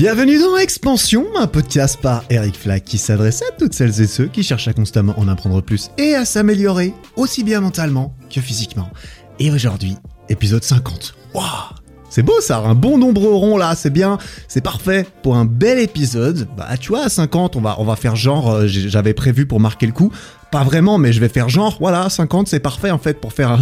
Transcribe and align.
Bienvenue 0.00 0.38
dans 0.38 0.56
Expansion, 0.56 1.26
un 1.36 1.46
podcast 1.46 2.00
par 2.00 2.24
Eric 2.30 2.56
Flack 2.56 2.84
qui 2.84 2.96
s'adresse 2.96 3.42
à 3.42 3.54
toutes 3.58 3.74
celles 3.74 4.00
et 4.00 4.06
ceux 4.06 4.28
qui 4.28 4.42
cherchent 4.42 4.66
à 4.66 4.72
constamment 4.72 5.12
en 5.18 5.28
apprendre 5.28 5.60
plus 5.60 5.90
et 5.98 6.14
à 6.14 6.24
s'améliorer, 6.24 6.94
aussi 7.16 7.44
bien 7.44 7.60
mentalement 7.60 8.14
que 8.34 8.40
physiquement. 8.40 8.88
Et 9.38 9.50
aujourd'hui, 9.50 9.98
épisode 10.30 10.64
50. 10.64 11.14
Waouh 11.34 11.44
c'est 12.08 12.24
beau 12.24 12.40
ça, 12.40 12.58
un 12.58 12.74
bon 12.74 12.98
nombre 12.98 13.22
rond 13.22 13.56
là, 13.56 13.76
c'est 13.76 13.90
bien, 13.90 14.18
c'est 14.48 14.62
parfait 14.62 15.06
pour 15.22 15.36
un 15.36 15.44
bel 15.44 15.78
épisode. 15.78 16.48
Bah 16.56 16.76
tu 16.76 16.88
vois, 16.88 17.04
à 17.04 17.08
50, 17.08 17.54
on 17.54 17.60
va, 17.60 17.76
on 17.78 17.84
va 17.84 17.94
faire 17.94 18.16
genre, 18.16 18.50
euh, 18.50 18.66
j'avais 18.66 19.14
prévu 19.14 19.46
pour 19.46 19.60
marquer 19.60 19.86
le 19.86 19.92
coup. 19.92 20.10
Pas 20.50 20.64
vraiment, 20.64 20.98
mais 20.98 21.12
je 21.12 21.20
vais 21.20 21.28
faire 21.28 21.48
genre, 21.48 21.76
voilà, 21.78 22.10
50 22.10 22.48
c'est 22.48 22.58
parfait 22.58 22.90
en 22.90 22.98
fait 22.98 23.20
pour 23.20 23.32
faire 23.32 23.52
un, 23.52 23.60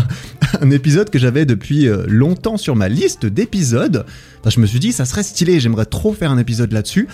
un 0.60 0.70
épisode 0.70 1.10
que 1.10 1.18
j'avais 1.18 1.46
depuis 1.46 1.88
euh, 1.88 2.04
longtemps 2.06 2.56
sur 2.56 2.76
ma 2.76 2.88
liste 2.88 3.26
d'épisodes. 3.26 4.04
Je 4.46 4.60
me 4.60 4.66
suis 4.66 4.78
dit, 4.78 4.92
ça 4.92 5.04
serait 5.04 5.22
stylé, 5.22 5.60
j'aimerais 5.60 5.86
trop 5.86 6.12
faire 6.12 6.30
un 6.30 6.38
épisode 6.38 6.72
là-dessus. 6.72 7.08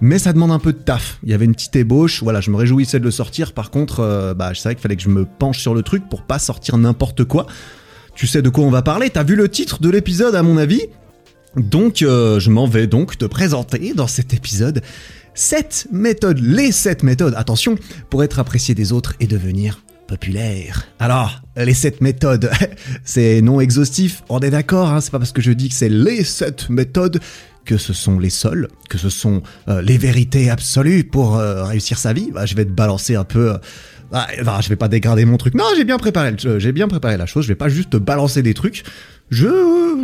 Mais 0.00 0.18
ça 0.18 0.32
demande 0.32 0.50
un 0.50 0.58
peu 0.58 0.72
de 0.72 0.78
taf. 0.78 1.18
Il 1.22 1.30
y 1.30 1.34
avait 1.34 1.44
une 1.44 1.54
petite 1.54 1.76
ébauche, 1.76 2.22
voilà, 2.22 2.40
je 2.40 2.50
me 2.50 2.56
réjouissais 2.56 2.98
de 2.98 3.04
le 3.04 3.12
sortir. 3.12 3.52
Par 3.52 3.70
contre, 3.70 4.00
euh, 4.00 4.34
bah, 4.34 4.52
je 4.52 4.60
savais 4.60 4.74
qu'il 4.74 4.82
fallait 4.82 4.96
que 4.96 5.02
je 5.02 5.08
me 5.08 5.24
penche 5.24 5.60
sur 5.60 5.74
le 5.74 5.82
truc 5.82 6.08
pour 6.08 6.22
pas 6.22 6.40
sortir 6.40 6.76
n'importe 6.76 7.24
quoi. 7.24 7.46
Tu 8.14 8.26
sais 8.26 8.42
de 8.42 8.48
quoi 8.48 8.64
on 8.64 8.70
va 8.70 8.82
parler, 8.82 9.10
t'as 9.10 9.22
vu 9.22 9.36
le 9.36 9.48
titre 9.48 9.80
de 9.80 9.88
l'épisode 9.88 10.34
à 10.34 10.42
mon 10.42 10.58
avis? 10.58 10.82
Donc 11.56 12.02
euh, 12.02 12.40
je 12.40 12.50
m'en 12.50 12.66
vais 12.66 12.86
donc 12.86 13.16
te 13.16 13.24
présenter 13.26 13.92
dans 13.94 14.06
cet 14.06 14.34
épisode 14.34 14.82
7 15.34 15.88
méthodes, 15.92 16.40
les 16.40 16.72
7 16.72 17.04
méthodes, 17.04 17.34
attention, 17.36 17.76
pour 18.10 18.22
être 18.24 18.38
apprécié 18.38 18.74
des 18.74 18.92
autres 18.92 19.14
et 19.20 19.26
devenir 19.26 19.78
Alors, 20.98 21.42
les 21.56 21.74
7 21.74 22.00
méthodes, 22.00 22.50
c'est 23.04 23.40
non 23.42 23.60
exhaustif, 23.60 24.22
on 24.28 24.40
est 24.40 24.50
d'accord, 24.50 24.88
hein, 24.88 25.00
c'est 25.00 25.10
pas 25.10 25.18
parce 25.18 25.32
que 25.32 25.42
je 25.42 25.52
dis 25.52 25.68
que 25.68 25.74
c'est 25.74 25.88
les 25.88 26.24
7 26.24 26.70
méthodes 26.70 27.20
que 27.64 27.76
ce 27.76 27.92
sont 27.92 28.18
les 28.18 28.30
seules, 28.30 28.68
que 28.88 28.98
ce 28.98 29.08
sont 29.08 29.42
euh, 29.68 29.82
les 29.82 29.98
vérités 29.98 30.50
absolues 30.50 31.04
pour 31.04 31.36
euh, 31.36 31.64
réussir 31.64 31.98
sa 31.98 32.12
vie. 32.12 32.30
Bah, 32.32 32.46
je 32.46 32.54
vais 32.54 32.64
te 32.64 32.70
balancer 32.70 33.14
un 33.14 33.24
peu... 33.24 33.52
euh, 33.52 33.58
ah, 34.12 34.26
bah, 34.44 34.58
je 34.62 34.68
vais 34.68 34.76
pas 34.76 34.88
dégrader 34.88 35.24
mon 35.24 35.38
truc. 35.38 35.54
Non, 35.54 35.64
j'ai 35.76 35.84
bien 35.84 35.96
préparé, 35.96 36.34
bien 36.72 36.88
préparé 36.88 37.16
la 37.16 37.26
chose. 37.26 37.44
Je 37.44 37.48
vais 37.48 37.54
pas 37.54 37.68
juste 37.68 37.90
te 37.90 37.96
balancer 37.96 38.42
des 38.42 38.52
trucs. 38.52 38.82
Je, 39.30 39.46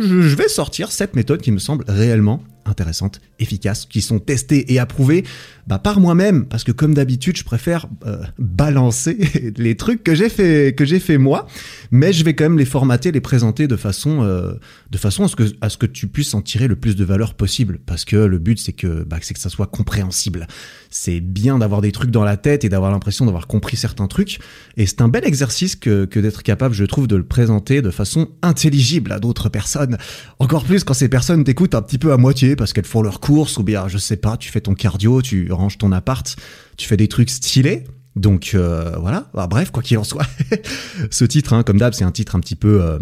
je, 0.01 0.21
je 0.21 0.35
vais 0.35 0.47
sortir 0.47 0.91
cette 0.91 1.15
méthode 1.15 1.41
qui 1.41 1.51
me 1.51 1.59
semble 1.59 1.85
réellement 1.87 2.41
intéressante, 2.69 3.21
efficace, 3.39 3.85
qui 3.85 4.01
sont 4.01 4.19
testées 4.19 4.71
et 4.73 4.79
approuvées 4.79 5.23
bah, 5.67 5.77
par 5.77 5.99
moi-même, 5.99 6.45
parce 6.45 6.63
que 6.63 6.71
comme 6.71 6.93
d'habitude, 6.95 7.37
je 7.37 7.43
préfère 7.43 7.87
euh, 8.05 8.23
balancer 8.39 9.53
les 9.57 9.75
trucs 9.75 10.03
que 10.03 10.15
j'ai 10.15 10.29
fait, 10.29 10.73
fait 10.99 11.17
moi, 11.17 11.47
mais 11.91 12.11
je 12.11 12.23
vais 12.23 12.33
quand 12.33 12.45
même 12.45 12.57
les 12.57 12.65
formater, 12.65 13.11
les 13.11 13.21
présenter 13.21 13.67
de 13.67 13.75
façon, 13.75 14.23
euh, 14.23 14.53
de 14.89 14.97
façon 14.97 15.25
à 15.25 15.27
ce 15.27 15.35
que, 15.35 15.43
à 15.61 15.69
ce 15.69 15.77
que 15.77 15.85
tu 15.85 16.07
puisses 16.07 16.33
en 16.33 16.41
tirer 16.41 16.67
le 16.67 16.75
plus 16.75 16.95
de 16.95 17.05
valeur 17.05 17.35
possible, 17.35 17.79
parce 17.85 18.03
que 18.03 18.15
le 18.15 18.39
but 18.39 18.59
c'est 18.59 18.73
que, 18.73 19.03
bah, 19.03 19.19
que 19.19 19.25
ça 19.39 19.49
soit 19.49 19.67
compréhensible. 19.67 20.47
C'est 20.89 21.19
bien 21.19 21.59
d'avoir 21.59 21.81
des 21.81 21.91
trucs 21.91 22.09
dans 22.09 22.23
la 22.23 22.37
tête 22.37 22.63
et 22.63 22.69
d'avoir 22.69 22.91
l'impression 22.91 23.25
d'avoir 23.25 23.45
compris 23.45 23.77
certains 23.77 24.07
trucs, 24.07 24.39
et 24.75 24.87
c'est 24.87 25.01
un 25.01 25.07
bel 25.07 25.25
exercice 25.25 25.75
que, 25.75 26.05
que 26.05 26.19
d'être 26.19 26.41
capable, 26.41 26.73
je 26.73 26.85
trouve, 26.85 27.07
de 27.07 27.15
le 27.15 27.23
présenter 27.23 27.83
de 27.83 27.91
façon 27.91 28.29
intelligible 28.41 29.11
à 29.11 29.19
d'autres 29.19 29.49
personnes. 29.49 29.97
Encore 30.39 30.63
plus 30.63 30.83
quand 30.83 30.93
ces 30.95 31.09
personnes 31.09 31.43
t'écoutent 31.43 31.75
un 31.75 31.81
petit 31.81 31.97
peu 31.97 32.11
à 32.11 32.17
moitié 32.17 32.55
parce 32.59 32.73
qu'elles 32.73 32.85
font 32.85 33.01
leurs 33.01 33.19
courses 33.19 33.57
ou 33.57 33.63
bien, 33.63 33.87
je 33.87 33.97
sais 33.97 34.17
pas, 34.17 34.37
tu 34.37 34.51
fais 34.51 34.61
ton 34.61 34.75
cardio, 34.75 35.21
tu 35.23 35.51
ranges 35.51 35.77
ton 35.79 35.91
appart, 35.91 36.35
tu 36.77 36.87
fais 36.87 36.97
des 36.97 37.07
trucs 37.07 37.29
stylés. 37.31 37.85
Donc 38.15 38.51
euh, 38.53 38.95
voilà, 38.99 39.29
Bah, 39.33 39.47
bref, 39.47 39.71
quoi 39.71 39.81
qu'il 39.81 39.97
en 39.97 40.03
soit, 40.03 40.25
ce 41.11 41.25
titre, 41.25 41.53
hein, 41.53 41.63
comme 41.63 41.77
d'hab, 41.77 41.93
c'est 41.93 42.03
un 42.03 42.11
titre 42.11 42.35
un 42.35 42.39
petit 42.41 42.55
peu 42.55 42.81
euh, 42.83 42.99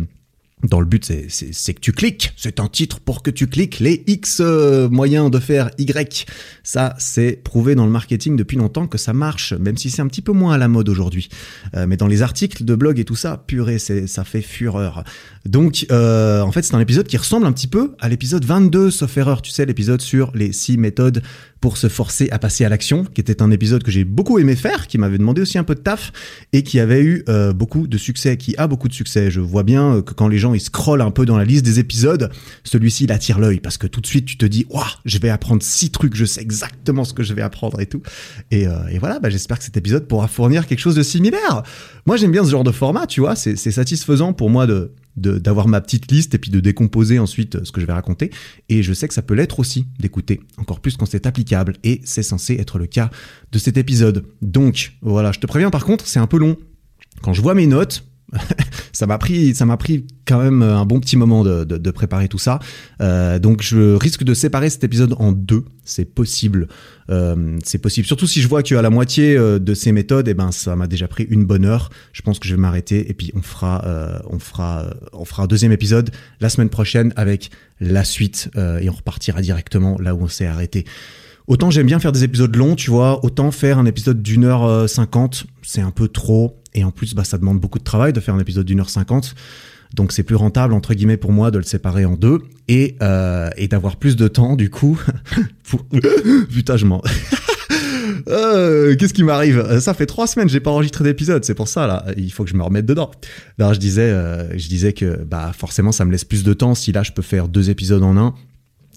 dans 0.63 0.79
le 0.79 0.85
but, 0.85 1.05
c'est- 1.05 1.73
que 1.73 1.79
tu 1.79 1.91
cliques. 1.91 2.33
C'est 2.37 2.59
un 2.59 2.67
titre 2.67 2.99
pour 2.99 3.21
que 3.23 3.29
tu 3.31 3.47
cliques. 3.47 3.79
Les 3.79 4.03
X 4.07 4.39
euh, 4.41 4.89
moyens 4.89 5.29
de 5.31 5.39
faire 5.39 5.71
Y, 5.77 6.25
ça, 6.67 6.95
c'est 6.97 7.39
prouvé 7.45 7.75
dans 7.75 7.85
le 7.85 7.91
marketing 7.91 8.35
depuis 8.35 8.57
longtemps 8.57 8.87
que 8.87 8.97
ça 8.97 9.13
marche, 9.13 9.53
même 9.53 9.77
si 9.77 9.89
c'est 9.89 10.01
un 10.01 10.07
petit 10.07 10.21
peu 10.21 10.33
moins 10.33 10.53
à 10.53 10.57
la 10.57 10.67
mode 10.67 10.89
aujourd'hui. 10.89 11.29
Euh, 11.77 11.85
mais 11.87 11.95
dans 11.95 12.07
les 12.07 12.23
articles 12.23 12.65
de 12.65 12.75
blog 12.75 12.99
et 12.99 13.05
tout 13.05 13.15
ça, 13.15 13.41
purée, 13.47 13.79
ça 13.79 14.25
fait 14.25 14.41
fureur. 14.41 15.05
Donc, 15.45 15.85
euh, 15.93 16.41
en 16.41 16.51
fait, 16.51 16.63
c'est 16.63 16.75
un 16.75 16.81
épisode 16.81 17.07
qui 17.07 17.15
ressemble 17.15 17.45
un 17.45 17.53
petit 17.53 17.67
peu 17.67 17.95
à 18.01 18.09
l'épisode 18.09 18.43
22, 18.43 18.91
sauf 18.91 19.17
erreur. 19.17 19.41
Tu 19.41 19.51
sais, 19.51 19.65
l'épisode 19.65 20.01
sur 20.01 20.33
les 20.35 20.51
six 20.51 20.77
méthodes 20.77 21.21
pour 21.61 21.77
se 21.77 21.87
forcer 21.87 22.27
à 22.31 22.37
passer 22.37 22.65
à 22.65 22.69
l'action, 22.69 23.05
qui 23.05 23.21
était 23.21 23.41
un 23.41 23.49
épisode 23.49 23.81
que 23.81 23.89
j'ai 23.89 24.03
beaucoup 24.03 24.37
aimé 24.37 24.55
faire, 24.55 24.87
qui 24.87 24.97
m'avait 24.97 25.17
demandé 25.17 25.41
aussi 25.41 25.57
un 25.57 25.63
peu 25.63 25.73
de 25.73 25.79
taf 25.79 26.11
et 26.51 26.63
qui 26.63 26.81
avait 26.81 27.01
eu 27.01 27.23
euh, 27.29 27.53
beaucoup 27.53 27.87
de 27.87 27.97
succès, 27.97 28.35
qui 28.35 28.55
a 28.57 28.67
beaucoup 28.67 28.89
de 28.89 28.93
succès. 28.93 29.31
Je 29.31 29.39
vois 29.39 29.63
bien 29.63 30.01
que 30.01 30.13
quand 30.13 30.27
les 30.27 30.37
gens 30.37 30.53
ils 30.53 30.59
scrollent 30.59 31.01
un 31.01 31.11
peu 31.11 31.25
dans 31.25 31.37
la 31.37 31.45
liste 31.45 31.63
des 31.63 31.79
épisodes, 31.79 32.29
celui-ci 32.65 33.05
il 33.05 33.11
attire 33.11 33.39
l'œil 33.39 33.61
parce 33.61 33.77
que 33.77 33.87
tout 33.87 34.01
de 34.01 34.05
suite 34.05 34.25
tu 34.25 34.37
te 34.37 34.45
dis 34.45 34.67
waouh, 34.69 34.83
je 35.05 35.17
vais 35.17 35.29
apprendre 35.29 35.63
six 35.63 35.89
trucs, 35.89 36.13
je 36.13 36.25
sais 36.25 36.41
exactement 36.41 36.56
ce 37.03 37.13
que 37.13 37.23
je 37.23 37.33
vais 37.33 37.41
apprendre 37.41 37.79
et 37.79 37.85
tout. 37.85 38.01
Et, 38.51 38.67
euh, 38.67 38.73
voilà, 38.99 39.19
bah, 39.19 39.29
j'espère 39.29 39.57
que 39.59 39.63
cet 39.63 39.77
épisode 39.77 40.07
pourra 40.07 40.27
fournir 40.27 40.67
quelque 40.67 40.79
chose 40.79 40.95
de 40.95 41.03
similaire. 41.03 41.63
Moi 42.05 42.17
j'aime 42.17 42.31
bien 42.31 42.43
ce 42.43 42.49
genre 42.51 42.63
de 42.63 42.71
format, 42.71 43.07
tu 43.07 43.21
vois, 43.21 43.35
c'est 43.35 43.55
satisfaisant 43.55 44.33
pour 44.33 44.49
moi 44.49 44.67
de- 44.67 44.91
d'avoir 45.15 45.67
ma 45.67 45.81
petite 45.81 46.11
liste 46.11 46.35
et 46.35 46.37
puis 46.37 46.51
de 46.51 46.59
décomposer 46.59 47.17
ensuite 47.17 47.55
euh, 47.55 47.61
ce 47.63 47.71
que 47.71 47.81
je 47.81 47.85
vais 47.87 47.93
raconter. 47.93 48.29
Et 48.69 48.83
je 48.83 48.93
sais 48.93 49.07
que 49.07 49.13
ça 49.15 49.23
peut 49.23 49.33
l'être 49.33 49.59
aussi 49.59 49.87
d'écouter, 49.99 50.39
encore 50.57 50.79
plus 50.79 50.95
quand 50.95 51.05
c'est 51.07 51.25
applicable. 51.25 51.73
Et 51.83 52.01
c'est 52.05 52.21
censé 52.23 52.53
être 52.55 52.77
le 52.77 52.85
cas 52.85 53.09
de 53.51 53.57
cet 53.59 53.77
épisode. 53.77 54.25
Donc 54.41 54.93
voilà, 55.01 55.31
je 55.31 55.39
te 55.39 55.47
préviens 55.47 55.69
par 55.71 55.85
contre, 55.85 56.05
c'est 56.07 56.19
un 56.19 56.27
peu 56.27 56.37
long. 56.37 56.55
Quand 57.23 57.33
je 57.33 57.41
vois 57.41 57.55
mes 57.55 57.65
notes, 57.67 58.06
ça 58.91 59.07
m'a 59.07 59.17
pris, 59.17 59.55
ça 59.55 59.65
m'a 59.65 59.77
pris 59.77 60.05
quand 60.25 60.41
même 60.41 60.61
un 60.61 60.85
bon 60.85 60.99
petit 60.99 61.15
moment 61.15 61.43
de, 61.43 61.91
préparer 61.91 62.27
tout 62.27 62.37
ça. 62.37 62.59
Euh, 63.01 63.39
donc 63.39 63.61
je 63.61 63.95
risque 63.95 64.23
de 64.23 64.33
séparer 64.33 64.69
cet 64.69 64.83
épisode 64.83 65.15
en 65.19 65.31
deux. 65.31 65.63
C'est 65.83 66.05
possible, 66.05 66.67
Euh, 67.09 67.57
c'est 67.63 67.77
possible. 67.77 68.05
Surtout 68.05 68.27
si 68.27 68.41
je 68.41 68.49
vois 68.49 68.63
qu'à 68.63 68.81
la 68.81 68.89
moitié 68.89 69.37
euh, 69.37 69.59
de 69.59 69.73
ces 69.73 69.93
méthodes, 69.93 70.27
eh 70.27 70.33
ben 70.33 70.51
ça 70.51 70.75
m'a 70.75 70.87
déjà 70.87 71.07
pris 71.07 71.23
une 71.23 71.45
bonne 71.45 71.63
heure. 71.63 71.89
Je 72.11 72.21
pense 72.21 72.37
que 72.37 72.47
je 72.49 72.53
vais 72.53 72.59
m'arrêter 72.59 73.09
et 73.09 73.13
puis 73.13 73.31
on 73.33 73.41
fera, 73.41 73.85
on 74.29 74.39
fera, 74.39 74.87
on 75.13 75.23
fera 75.23 75.43
un 75.43 75.47
deuxième 75.47 75.71
épisode 75.71 76.11
la 76.41 76.49
semaine 76.49 76.69
prochaine 76.69 77.13
avec 77.15 77.49
la 77.79 78.03
suite 78.03 78.49
et 78.57 78.89
on 78.89 78.93
repartira 78.93 79.41
directement 79.41 79.97
là 79.99 80.13
où 80.13 80.23
on 80.23 80.27
s'est 80.27 80.45
arrêté. 80.45 80.83
Autant 81.47 81.71
j'aime 81.71 81.87
bien 81.87 81.99
faire 81.99 82.11
des 82.11 82.25
épisodes 82.25 82.53
longs, 82.53 82.75
tu 82.75 82.91
vois, 82.91 83.23
autant 83.23 83.51
faire 83.51 83.77
un 83.77 83.85
épisode 83.85 84.21
d'une 84.21 84.43
heure 84.43 84.89
cinquante, 84.89 85.45
c'est 85.61 85.79
un 85.79 85.91
peu 85.91 86.09
trop. 86.09 86.61
Et 86.77 86.83
en 86.83 86.91
plus, 86.91 87.15
bah, 87.15 87.23
ça 87.23 87.39
demande 87.39 87.59
beaucoup 87.59 87.79
de 87.79 87.83
travail 87.83 88.13
de 88.13 88.19
faire 88.19 88.35
un 88.35 88.39
épisode 88.39 88.65
d'une 88.65 88.79
heure 88.79 88.91
cinquante. 88.91 89.33
Donc 89.95 90.11
c'est 90.11 90.23
plus 90.23 90.35
rentable, 90.35 90.73
entre 90.73 90.93
guillemets, 90.93 91.17
pour 91.17 91.31
moi 91.31 91.49
de 91.49 91.57
le 91.57 91.63
séparer 91.63 92.05
en 92.05 92.15
deux 92.15 92.39
et, 92.67 92.95
euh, 93.01 93.49
et 93.57 93.67
d'avoir 93.67 93.95
plus 93.95 94.15
de 94.15 94.27
temps, 94.27 94.55
du 94.55 94.69
coup. 94.69 95.01
pour... 95.69 95.85
Putain, 96.53 96.77
je 96.77 96.85
m'en... 96.85 97.01
Euh, 98.29 98.95
Qu'est-ce 98.95 99.13
qui 99.13 99.23
m'arrive? 99.23 99.79
Ça 99.79 99.93
fait 99.93 100.05
trois 100.05 100.27
semaines, 100.27 100.49
j'ai 100.49 100.59
pas 100.59 100.71
enregistré 100.71 101.03
d'épisode, 101.03 101.43
c'est 101.45 101.53
pour 101.53 101.67
ça 101.67 101.87
là. 101.87 102.05
Il 102.17 102.31
faut 102.31 102.43
que 102.43 102.49
je 102.49 102.55
me 102.55 102.63
remette 102.63 102.85
dedans. 102.85 103.11
Non, 103.59 103.73
je 103.73 103.79
disais, 103.79 104.09
euh, 104.09 104.57
je 104.57 104.67
disais 104.67 104.93
que 104.93 105.23
bah 105.23 105.51
forcément 105.57 105.91
ça 105.91 106.03
me 106.03 106.11
laisse 106.11 106.25
plus 106.25 106.43
de 106.43 106.53
temps. 106.53 106.75
Si 106.75 106.91
là 106.91 107.03
je 107.03 107.11
peux 107.11 107.21
faire 107.21 107.47
deux 107.47 107.69
épisodes 107.69 108.03
en 108.03 108.17
un, 108.17 108.33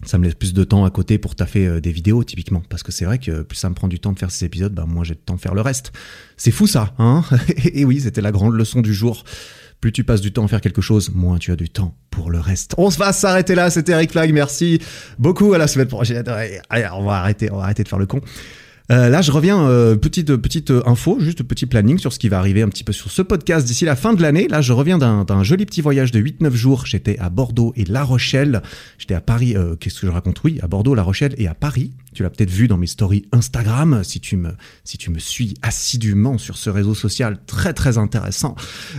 ça 0.05 0.17
me 0.17 0.25
laisse 0.25 0.35
plus 0.35 0.53
de 0.53 0.63
temps 0.63 0.85
à 0.85 0.89
côté 0.89 1.17
pour 1.17 1.35
taffer 1.35 1.67
euh, 1.67 1.81
des 1.81 1.91
vidéos 1.91 2.23
typiquement. 2.23 2.61
Parce 2.69 2.83
que 2.83 2.91
c'est 2.91 3.05
vrai 3.05 3.19
que 3.19 3.41
plus 3.41 3.57
ça 3.57 3.69
me 3.69 3.75
prend 3.75 3.87
du 3.87 3.99
temps 3.99 4.11
de 4.11 4.19
faire 4.19 4.31
ces 4.31 4.45
épisodes, 4.45 4.73
bah 4.73 4.85
moins 4.87 5.03
j'ai 5.03 5.13
de 5.13 5.19
temps 5.19 5.35
de 5.35 5.41
faire 5.41 5.53
le 5.53 5.61
reste. 5.61 5.91
C'est 6.37 6.51
fou 6.51 6.67
ça, 6.67 6.93
hein 6.99 7.23
Et 7.73 7.85
oui, 7.85 8.01
c'était 8.01 8.21
la 8.21 8.31
grande 8.31 8.53
leçon 8.53 8.81
du 8.81 8.93
jour. 8.93 9.23
Plus 9.79 9.91
tu 9.91 10.03
passes 10.03 10.21
du 10.21 10.31
temps 10.31 10.45
à 10.45 10.47
faire 10.47 10.61
quelque 10.61 10.81
chose, 10.81 11.11
moins 11.13 11.39
tu 11.39 11.51
as 11.51 11.55
du 11.55 11.69
temps 11.69 11.97
pour 12.11 12.29
le 12.29 12.39
reste. 12.39 12.75
On 12.77 12.91
se 12.91 12.99
va 12.99 13.13
s'arrêter 13.13 13.55
là, 13.55 13.71
c'était 13.71 13.93
Eric 13.93 14.11
Flag, 14.11 14.31
merci 14.31 14.79
beaucoup, 15.17 15.53
à 15.53 15.57
la 15.57 15.65
semaine 15.65 15.87
prochaine. 15.87 16.23
Allez, 16.69 16.87
on 16.93 17.03
va 17.03 17.13
arrêter, 17.13 17.51
on 17.51 17.57
va 17.57 17.63
arrêter 17.63 17.83
de 17.83 17.87
faire 17.87 17.97
le 17.97 18.05
con. 18.05 18.21
Euh, 18.91 19.09
là, 19.09 19.21
je 19.21 19.31
reviens, 19.31 19.67
euh, 19.67 19.95
petite, 19.95 20.35
petite 20.35 20.71
euh, 20.71 20.81
info, 20.85 21.17
juste 21.19 21.43
petit 21.43 21.65
planning 21.65 21.97
sur 21.97 22.11
ce 22.11 22.19
qui 22.19 22.29
va 22.29 22.39
arriver 22.39 22.61
un 22.61 22.69
petit 22.69 22.83
peu 22.83 22.93
sur 22.93 23.11
ce 23.11 23.21
podcast 23.21 23.65
d'ici 23.65 23.85
la 23.85 23.95
fin 23.95 24.13
de 24.13 24.21
l'année. 24.21 24.47
Là, 24.47 24.61
je 24.61 24.73
reviens 24.73 24.97
d'un 24.97 25.43
joli 25.43 25.65
petit 25.65 25.81
voyage 25.81 26.11
de 26.11 26.19
8-9 26.19 26.51
jours. 26.53 26.85
J'étais 26.85 27.17
à 27.19 27.29
Bordeaux 27.29 27.73
et 27.75 27.85
La 27.85 28.03
Rochelle. 28.03 28.61
J'étais 28.97 29.13
à 29.13 29.21
Paris, 29.21 29.55
euh, 29.55 29.75
qu'est-ce 29.75 30.01
que 30.01 30.07
je 30.07 30.11
raconte? 30.11 30.43
Oui, 30.43 30.59
à 30.61 30.67
Bordeaux, 30.67 30.95
La 30.95 31.03
Rochelle 31.03 31.35
et 31.37 31.47
à 31.47 31.53
Paris. 31.53 31.91
Tu 32.13 32.23
l'as 32.23 32.29
peut-être 32.29 32.51
vu 32.51 32.67
dans 32.67 32.77
mes 32.77 32.87
stories 32.87 33.25
Instagram, 33.31 34.01
si 34.03 34.19
tu 34.19 34.35
me, 34.35 34.51
si 34.83 34.97
tu 34.97 35.11
me 35.11 35.19
suis 35.19 35.53
assidûment 35.61 36.37
sur 36.37 36.57
ce 36.57 36.69
réseau 36.69 36.93
social 36.93 37.37
très 37.45 37.73
très 37.73 37.97
intéressant. 37.97 38.55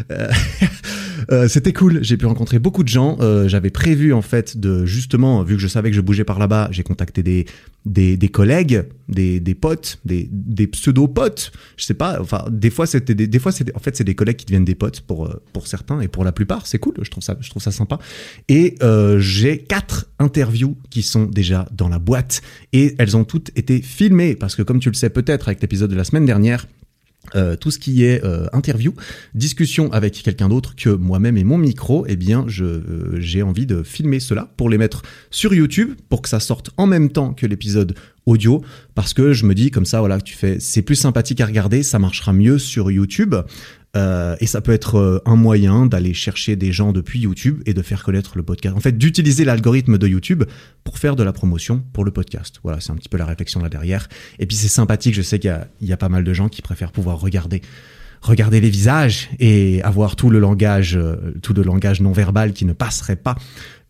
Euh, 1.30 1.48
C'était 1.48 1.72
cool, 1.72 2.00
j'ai 2.02 2.16
pu 2.16 2.26
rencontrer 2.26 2.58
beaucoup 2.58 2.82
de 2.82 2.88
gens. 2.88 3.16
Euh, 3.20 3.48
J'avais 3.48 3.70
prévu 3.70 4.12
en 4.12 4.22
fait 4.22 4.56
de 4.58 4.84
justement, 4.86 5.42
vu 5.42 5.56
que 5.56 5.60
je 5.60 5.68
savais 5.68 5.90
que 5.90 5.96
je 5.96 6.00
bougeais 6.00 6.24
par 6.24 6.38
là-bas, 6.38 6.68
j'ai 6.72 6.82
contacté 6.82 7.22
des, 7.22 7.46
des, 7.86 8.16
des 8.16 8.28
collègues, 8.28 8.84
des, 9.08 9.40
des 9.40 9.54
potes, 9.54 9.98
des, 10.04 10.28
des 10.32 10.66
pseudo-potes. 10.66 11.52
Je 11.76 11.84
sais 11.84 11.94
pas, 11.94 12.18
enfin, 12.20 12.44
des 12.50 12.70
fois, 12.70 12.86
c'était 12.86 13.14
des, 13.14 13.26
des 13.26 13.38
fois, 13.38 13.52
des- 13.52 13.72
en 13.74 13.78
fait, 13.78 13.96
c'est 13.96 14.04
des 14.04 14.14
collègues 14.14 14.36
qui 14.36 14.46
deviennent 14.46 14.64
des 14.64 14.74
potes 14.74 15.00
pour, 15.02 15.26
euh, 15.26 15.42
pour 15.52 15.66
certains 15.66 16.00
et 16.00 16.08
pour 16.08 16.24
la 16.24 16.32
plupart. 16.32 16.66
C'est 16.66 16.78
cool, 16.78 16.94
je 17.02 17.10
trouve 17.10 17.22
ça, 17.22 17.36
je 17.40 17.50
trouve 17.50 17.62
ça 17.62 17.70
sympa. 17.72 17.98
Et 18.48 18.74
euh, 18.82 19.18
j'ai 19.18 19.58
quatre 19.58 20.06
interviews 20.18 20.76
qui 20.90 21.02
sont 21.02 21.24
déjà 21.26 21.68
dans 21.72 21.88
la 21.88 21.98
boîte 21.98 22.42
et 22.72 22.94
elles 22.98 23.16
ont 23.16 23.24
toutes 23.24 23.50
été 23.56 23.80
filmées 23.82 24.34
parce 24.34 24.54
que, 24.56 24.62
comme 24.62 24.80
tu 24.80 24.88
le 24.88 24.94
sais 24.94 25.10
peut-être 25.10 25.48
avec 25.48 25.60
l'épisode 25.62 25.90
de 25.90 25.96
la 25.96 26.04
semaine 26.04 26.26
dernière, 26.26 26.66
euh, 27.34 27.56
tout 27.56 27.70
ce 27.70 27.78
qui 27.78 28.04
est 28.04 28.22
euh, 28.24 28.46
interview, 28.52 28.94
discussion 29.34 29.90
avec 29.92 30.22
quelqu'un 30.22 30.48
d'autre 30.48 30.74
que 30.76 30.90
moi-même 30.90 31.36
et 31.38 31.44
mon 31.44 31.56
micro, 31.56 32.04
eh 32.08 32.16
bien, 32.16 32.44
je 32.48 32.64
euh, 32.64 33.20
j'ai 33.20 33.42
envie 33.42 33.64
de 33.64 33.82
filmer 33.82 34.20
cela 34.20 34.48
pour 34.56 34.68
les 34.68 34.76
mettre 34.76 35.02
sur 35.30 35.54
YouTube 35.54 35.90
pour 36.08 36.20
que 36.20 36.28
ça 36.28 36.40
sorte 36.40 36.70
en 36.76 36.86
même 36.86 37.10
temps 37.10 37.32
que 37.32 37.46
l'épisode 37.46 37.94
audio 38.26 38.62
parce 38.94 39.14
que 39.14 39.32
je 39.32 39.46
me 39.46 39.54
dis 39.54 39.70
comme 39.70 39.84
ça 39.84 39.98
voilà 39.98 40.20
tu 40.20 40.36
fais 40.36 40.58
c'est 40.60 40.82
plus 40.82 40.94
sympathique 40.94 41.40
à 41.40 41.46
regarder 41.46 41.82
ça 41.82 41.98
marchera 41.98 42.32
mieux 42.32 42.58
sur 42.58 42.88
YouTube 42.90 43.34
euh, 43.94 44.36
et 44.40 44.46
ça 44.46 44.60
peut 44.60 44.72
être 44.72 44.96
euh, 44.96 45.22
un 45.26 45.36
moyen 45.36 45.86
d'aller 45.86 46.14
chercher 46.14 46.56
des 46.56 46.72
gens 46.72 46.92
depuis 46.92 47.20
YouTube 47.20 47.62
et 47.66 47.74
de 47.74 47.82
faire 47.82 48.02
connaître 48.02 48.36
le 48.36 48.42
podcast. 48.42 48.74
En 48.74 48.80
fait, 48.80 48.96
d'utiliser 48.96 49.44
l'algorithme 49.44 49.98
de 49.98 50.08
YouTube 50.08 50.44
pour 50.82 50.98
faire 50.98 51.14
de 51.14 51.22
la 51.22 51.32
promotion 51.32 51.84
pour 51.92 52.04
le 52.04 52.10
podcast. 52.10 52.60
Voilà, 52.62 52.80
c'est 52.80 52.90
un 52.90 52.96
petit 52.96 53.10
peu 53.10 53.18
la 53.18 53.26
réflexion 53.26 53.60
là 53.60 53.68
derrière. 53.68 54.08
Et 54.38 54.46
puis 54.46 54.56
c'est 54.56 54.68
sympathique, 54.68 55.14
je 55.14 55.22
sais 55.22 55.38
qu'il 55.38 55.54
y, 55.80 55.86
y 55.86 55.92
a, 55.92 55.96
pas 55.96 56.08
mal 56.08 56.24
de 56.24 56.32
gens 56.32 56.48
qui 56.48 56.62
préfèrent 56.62 56.92
pouvoir 56.92 57.20
regarder 57.20 57.60
regarder 58.22 58.60
les 58.60 58.70
visages 58.70 59.28
et 59.40 59.82
avoir 59.82 60.16
tout 60.16 60.30
le 60.30 60.38
langage 60.38 60.96
euh, 60.96 61.16
tout 61.42 61.52
le 61.54 61.62
langage 61.62 62.00
non 62.00 62.12
verbal 62.12 62.52
qui 62.52 62.64
ne 62.64 62.72
passerait 62.72 63.16
pas 63.16 63.34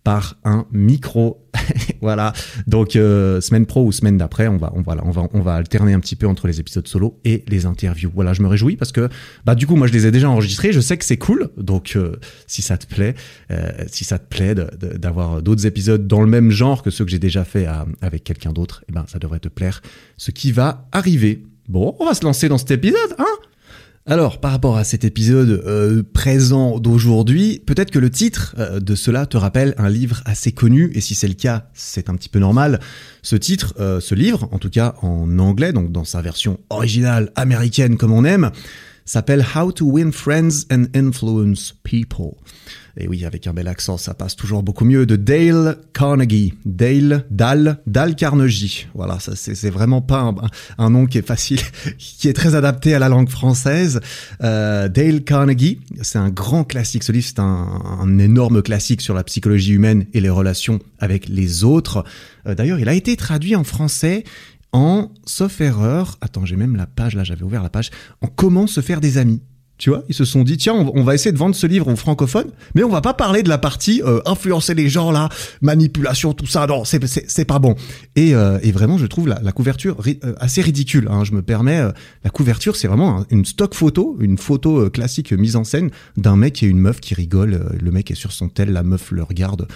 par 0.05 0.37
un 0.45 0.67
micro. 0.73 1.47
voilà. 2.01 2.33
Donc 2.67 2.97
euh, 2.97 3.41
semaine 3.41 3.67
pro 3.67 3.85
ou 3.85 3.93
semaine 3.93 4.19
d'après, 4.19 4.49
on 4.49 4.57
va 4.57 4.73
on 4.75 4.83
va 4.83 4.97
on 5.05 5.11
va 5.11 5.29
on 5.33 5.41
va 5.41 5.55
alterner 5.55 5.93
un 5.93 6.01
petit 6.01 6.17
peu 6.17 6.27
entre 6.27 6.47
les 6.47 6.61
épisodes 6.61 6.87
solo 6.89 7.21
et 7.25 7.45
les 7.49 7.67
interviews. 7.67 8.11
Voilà, 8.15 8.33
je 8.33 8.43
me 8.43 8.49
réjouis 8.49 8.77
parce 8.77 8.93
que 8.93 9.09
bah 9.45 9.55
du 9.55 9.67
coup 9.67 9.77
moi 9.77 9.87
je 9.87 9.93
les 9.93 10.07
ai 10.07 10.11
déjà 10.11 10.29
enregistrés, 10.29 10.73
je 10.73 10.81
sais 10.81 10.97
que 10.97 11.05
c'est 11.05 11.19
cool. 11.19 11.51
Donc 11.57 11.93
euh, 11.95 12.17
si 12.47 12.63
ça 12.63 12.79
te 12.79 12.87
plaît, 12.87 13.15
euh, 13.51 13.71
si 13.87 14.05
ça 14.05 14.19
te 14.19 14.29
plaît 14.29 14.55
d'avoir 14.55 15.43
d'autres 15.43 15.67
épisodes 15.67 16.07
dans 16.07 16.21
le 16.21 16.29
même 16.29 16.51
genre 16.51 16.83
que 16.83 16.91
ceux 16.91 17.05
que 17.05 17.11
j'ai 17.11 17.19
déjà 17.19 17.45
fait 17.45 17.67
avec 18.01 18.25
quelqu'un 18.25 18.53
d'autre, 18.53 18.85
eh 18.89 18.93
ben 18.93 19.05
ça 19.07 19.19
devrait 19.19 19.41
te 19.41 19.49
plaire. 19.49 19.83
Ce 20.17 20.31
qui 20.31 20.53
va 20.53 20.89
arriver. 20.93 21.45
Bon, 21.69 21.95
on 22.01 22.07
va 22.07 22.15
se 22.15 22.25
lancer 22.25 22.49
dans 22.49 22.59
cet 22.59 22.73
épisode, 22.73 23.15
hein? 23.19 23.32
Alors, 24.05 24.41
par 24.41 24.51
rapport 24.51 24.77
à 24.77 24.83
cet 24.83 25.05
épisode 25.05 25.63
euh, 25.65 26.03
présent 26.03 26.81
d'aujourd'hui, 26.81 27.63
peut-être 27.65 27.93
que 27.93 28.01
le 28.01 28.11
titre 28.11 28.53
euh, 28.59 28.81
de 28.81 28.97
cela 28.97 29.27
te 29.27 29.37
rappelle 29.37 29.75
un 29.79 29.89
livre 29.89 30.23
assez 30.25 30.51
connu, 30.51 30.91
et 30.95 31.01
si 31.01 31.15
c'est 31.15 31.29
le 31.29 31.35
cas, 31.35 31.69
c'est 31.73 32.11
un 32.11 32.17
petit 32.17 32.29
peu 32.29 32.41
normal. 32.41 32.81
Ce 33.23 33.37
titre, 33.37 33.75
euh, 33.79 34.01
ce 34.01 34.17
livre, 34.17 34.49
en 34.51 34.59
tout 34.59 34.71
cas 34.71 34.97
en 35.03 35.39
anglais, 35.39 35.73
donc 35.73 35.93
dans 35.93 36.03
sa 36.03 36.21
version 36.21 36.59
originale 36.69 37.31
américaine 37.37 37.97
comme 37.97 38.13
on 38.13 38.25
aime, 38.25 38.51
s'appelle 39.05 39.47
How 39.55 39.71
to 39.71 39.87
Win 39.87 40.11
Friends 40.11 40.67
and 40.73 40.87
Influence 40.97 41.73
People. 41.85 42.35
Et 42.97 43.09
oui, 43.09 43.25
avec 43.25 43.47
un 43.47 43.55
bel 43.55 43.69
accent, 43.69 43.97
ça 43.97 44.13
passe 44.13 44.37
toujours 44.37 44.63
beaucoup 44.63 44.85
mieux. 44.85 45.07
De 45.07 45.17
Dale 45.17 45.79
Carnegie. 45.95 46.55
Dale, 46.67 47.25
Dal, 47.31 47.81
Dal 47.87 48.15
Carnegie. 48.15 48.87
Voilà, 48.95 49.19
ça 49.19 49.33
c'est 49.35 49.71
vraiment 49.71 50.03
pas 50.03 50.35
un, 50.79 50.91
nom 50.91 51.07
qui 51.07 51.19
est 51.19 51.27
facile, 51.27 51.61
qui 51.99 52.29
est 52.29 52.35
très 52.35 52.55
adapté 52.55 52.95
à 52.95 52.99
la 52.99 53.09
langue 53.09 53.31
française. 53.31 54.01
Euh, 54.43 54.89
Dale 54.89 55.23
Carnegie, 55.23 55.81
c'est 56.03 56.19
un 56.19 56.29
grand 56.29 56.65
classique. 56.65 57.03
Ce 57.03 57.13
livre, 57.13 57.27
c'est 57.27 57.41
un, 57.41 58.19
énorme 58.19 58.63
classique 58.63 59.01
sur 59.01 59.15
la 59.15 59.25
psychologie 59.25 59.73
humaine 59.73 60.07
et 60.13 60.21
les 60.21 60.31
relations 60.31 60.79
avec 60.99 61.29
les 61.29 61.65
autres. 61.65 62.05
Euh, 62.47 62.55
D'ailleurs, 62.55 62.79
il 62.79 62.89
a 62.89 62.95
été 62.95 63.17
traduit 63.17 63.57
en 63.57 63.65
français 63.65 64.25
en, 64.73 65.11
sauf 65.27 65.61
erreur, 65.61 66.17
attends, 66.21 66.47
j'ai 66.47 66.57
même 66.57 66.77
la 66.77 66.87
page, 66.87 67.15
là 67.15 67.25
j'avais 67.25 67.43
ouvert 67.43 67.63
la 67.63 67.69
page, 67.69 67.91
en 68.23 68.27
comment 68.27 68.67
se 68.67 68.81
faire 68.81 69.01
des 69.01 69.19
amis. 69.19 69.43
Tu 69.83 69.91
vois, 69.91 70.05
ils 70.09 70.15
se 70.15 70.25
sont 70.25 70.45
dit 70.45 70.59
tiens, 70.59 70.75
on, 70.75 71.03
va 71.03 71.13
essayer 71.13 71.33
de 71.33 71.37
vendre 71.37 71.57
ce 71.57 71.67
livre 71.67 71.89
aux 71.89 71.97
francophones, 71.97 72.53
mais 72.77 72.85
on 72.85 72.89
va 72.89 73.01
pas 73.01 73.15
parler 73.15 73.43
de 73.43 73.49
la 73.49 73.59
partie 73.59 74.01
euh, 74.05 74.21
influencer 74.27 74.75
les 74.75 74.89
gens 74.89 75.11
là, 75.11 75.29
manipulation, 75.61 76.35
tout 76.35 76.47
ça. 76.47 76.69
Non, 76.69 76.85
c'est 76.85 77.05
c'est 77.05 77.45
pas 77.45 77.59
bon. 77.59 77.75
Et, 78.15 78.33
euh, 78.33 78.61
et 78.63 78.71
vraiment, 78.71 78.97
je 78.97 79.07
trouve 79.07 79.27
la, 79.27 79.41
la 79.43 79.51
couverture 79.51 79.97
euh, 80.07 80.35
assez 80.39 80.63
ridicule. 80.63 81.09
Hein, 81.11 81.25
je 81.25 81.33
me 81.33 81.43
permets, 81.43 81.81
euh, 81.81 81.91
la 82.23 82.31
couverture, 82.31 82.77
c'est 82.77 82.87
vraiment 82.87 83.27
une 83.29 83.45
stock 83.45 83.75
photo, 83.75 84.17
une 84.21 84.39
photo 84.39 84.89
classique 84.89 85.33
mise 85.33 85.57
en 85.57 85.65
scène 85.65 85.91
d'un 86.17 86.37
mec 86.37 86.63
et 86.63 86.67
une 86.67 86.79
meuf 86.79 87.01
qui 87.01 87.15
rigolent. 87.15 87.59
Le 87.77 87.91
mec 87.91 88.09
est 88.13 88.15
sur 88.15 88.31
son 88.31 88.49
tel, 88.49 88.71
la 88.71 88.85
meuf 88.85 89.11
le 89.11 89.25
regarde. 89.25 89.67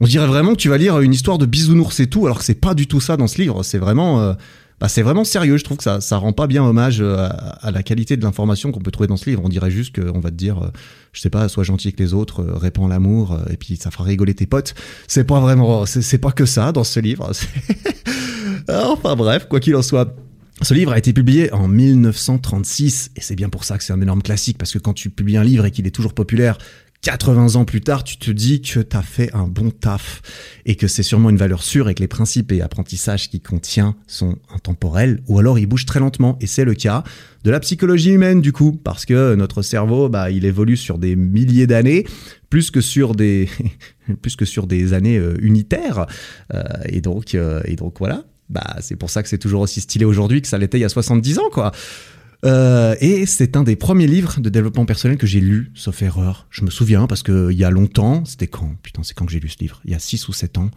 On 0.00 0.06
dirait 0.06 0.26
vraiment 0.26 0.54
que 0.54 0.60
tu 0.60 0.70
vas 0.70 0.76
lire 0.76 0.98
une 0.98 1.14
histoire 1.14 1.38
de 1.38 1.46
bisounours 1.46 2.00
et 2.00 2.08
tout, 2.08 2.26
alors 2.26 2.40
que 2.40 2.44
c'est 2.44 2.60
pas 2.60 2.74
du 2.74 2.88
tout 2.88 3.00
ça 3.00 3.16
dans 3.16 3.28
ce 3.28 3.40
livre. 3.40 3.62
C'est 3.62 3.78
vraiment 3.78 4.34
bah, 4.80 4.88
c'est 4.88 5.02
vraiment 5.02 5.24
sérieux. 5.24 5.56
Je 5.56 5.64
trouve 5.64 5.78
que 5.78 5.82
ça, 5.82 6.00
ça 6.00 6.18
rend 6.18 6.32
pas 6.32 6.46
bien 6.46 6.62
hommage 6.62 7.00
euh, 7.00 7.28
à, 7.60 7.70
la 7.70 7.82
qualité 7.82 8.16
de 8.16 8.22
l'information 8.22 8.72
qu'on 8.72 8.80
peut 8.80 8.90
trouver 8.90 9.06
dans 9.06 9.16
ce 9.16 9.28
livre. 9.28 9.42
On 9.44 9.48
dirait 9.48 9.70
juste 9.70 9.98
qu'on 9.98 10.20
va 10.20 10.30
te 10.30 10.36
dire, 10.36 10.62
euh, 10.62 10.68
je 11.12 11.20
sais 11.20 11.30
pas, 11.30 11.48
sois 11.48 11.64
gentil 11.64 11.88
avec 11.88 12.00
les 12.00 12.12
autres, 12.12 12.42
euh, 12.42 12.56
répands 12.56 12.88
l'amour, 12.88 13.38
et 13.48 13.56
puis 13.56 13.76
ça 13.76 13.90
fera 13.90 14.04
rigoler 14.04 14.34
tes 14.34 14.46
potes. 14.46 14.74
C'est 15.08 15.24
pas 15.24 15.40
vraiment, 15.40 15.86
c'est 15.86 16.18
pas 16.18 16.32
que 16.32 16.44
ça 16.44 16.72
dans 16.72 16.84
ce 16.84 17.00
livre. 17.00 17.30
enfin 18.68 19.16
bref, 19.16 19.46
quoi 19.48 19.60
qu'il 19.60 19.76
en 19.76 19.82
soit. 19.82 20.14
Ce 20.62 20.72
livre 20.72 20.92
a 20.92 20.98
été 20.98 21.12
publié 21.12 21.52
en 21.52 21.68
1936 21.68 23.10
et 23.14 23.20
c'est 23.20 23.34
bien 23.34 23.50
pour 23.50 23.64
ça 23.64 23.76
que 23.76 23.84
c'est 23.84 23.92
un 23.92 24.00
énorme 24.00 24.22
classique 24.22 24.56
parce 24.56 24.72
que 24.72 24.78
quand 24.78 24.94
tu 24.94 25.10
publies 25.10 25.36
un 25.36 25.44
livre 25.44 25.66
et 25.66 25.70
qu'il 25.70 25.86
est 25.86 25.90
toujours 25.90 26.14
populaire, 26.14 26.56
80 27.06 27.54
ans 27.54 27.64
plus 27.64 27.82
tard, 27.82 28.02
tu 28.02 28.16
te 28.16 28.32
dis 28.32 28.60
que 28.60 28.80
tu 28.80 28.96
as 28.96 29.02
fait 29.02 29.32
un 29.32 29.46
bon 29.46 29.70
taf 29.70 30.22
et 30.64 30.74
que 30.74 30.88
c'est 30.88 31.04
sûrement 31.04 31.30
une 31.30 31.36
valeur 31.36 31.62
sûre 31.62 31.88
et 31.88 31.94
que 31.94 32.00
les 32.00 32.08
principes 32.08 32.50
et 32.50 32.62
apprentissages 32.62 33.30
qu'il 33.30 33.40
contient 33.40 33.94
sont 34.08 34.34
intemporels 34.52 35.22
ou 35.28 35.38
alors 35.38 35.56
ils 35.56 35.66
bougent 35.66 35.86
très 35.86 36.00
lentement. 36.00 36.36
Et 36.40 36.48
c'est 36.48 36.64
le 36.64 36.74
cas 36.74 37.04
de 37.44 37.52
la 37.52 37.60
psychologie 37.60 38.10
humaine 38.10 38.40
du 38.40 38.52
coup 38.52 38.72
parce 38.72 39.04
que 39.04 39.36
notre 39.36 39.62
cerveau 39.62 40.08
bah 40.08 40.32
il 40.32 40.44
évolue 40.44 40.76
sur 40.76 40.98
des 40.98 41.14
milliers 41.14 41.68
d'années 41.68 42.04
plus 42.50 42.72
que 42.72 42.80
sur 42.80 43.14
des 43.14 43.48
plus 44.20 44.34
que 44.34 44.44
sur 44.44 44.66
des 44.66 44.92
années 44.92 45.18
euh, 45.18 45.36
unitaires. 45.40 46.06
Euh, 46.54 46.64
et 46.86 47.02
donc 47.02 47.36
euh, 47.36 47.60
et 47.66 47.76
donc 47.76 48.00
voilà. 48.00 48.24
Bah 48.48 48.78
c'est 48.80 48.96
pour 48.96 49.10
ça 49.10 49.22
que 49.22 49.28
c'est 49.28 49.38
toujours 49.38 49.60
aussi 49.60 49.80
stylé 49.80 50.04
aujourd'hui 50.04 50.42
que 50.42 50.48
ça 50.48 50.58
l'était 50.58 50.78
il 50.78 50.82
y 50.82 50.84
a 50.84 50.88
70 50.88 51.38
ans 51.38 51.50
quoi. 51.52 51.70
Euh, 52.44 52.94
et 53.00 53.26
c'est 53.26 53.56
un 53.56 53.62
des 53.62 53.76
premiers 53.76 54.06
livres 54.06 54.40
de 54.40 54.48
développement 54.48 54.84
personnel 54.84 55.16
que 55.16 55.26
j'ai 55.26 55.40
lu, 55.40 55.70
sauf 55.74 56.02
erreur. 56.02 56.46
Je 56.50 56.64
me 56.64 56.70
souviens 56.70 57.06
parce 57.06 57.22
que 57.22 57.50
il 57.50 57.58
y 57.58 57.64
a 57.64 57.70
longtemps, 57.70 58.24
c'était 58.24 58.46
quand? 58.46 58.76
Putain, 58.82 59.02
c'est 59.02 59.14
quand 59.14 59.26
que 59.26 59.32
j'ai 59.32 59.40
lu 59.40 59.48
ce 59.48 59.58
livre? 59.58 59.80
Il 59.84 59.92
y 59.92 59.94
a 59.94 59.98
6 59.98 60.28
ou 60.28 60.32
7 60.32 60.58
ans. 60.58 60.70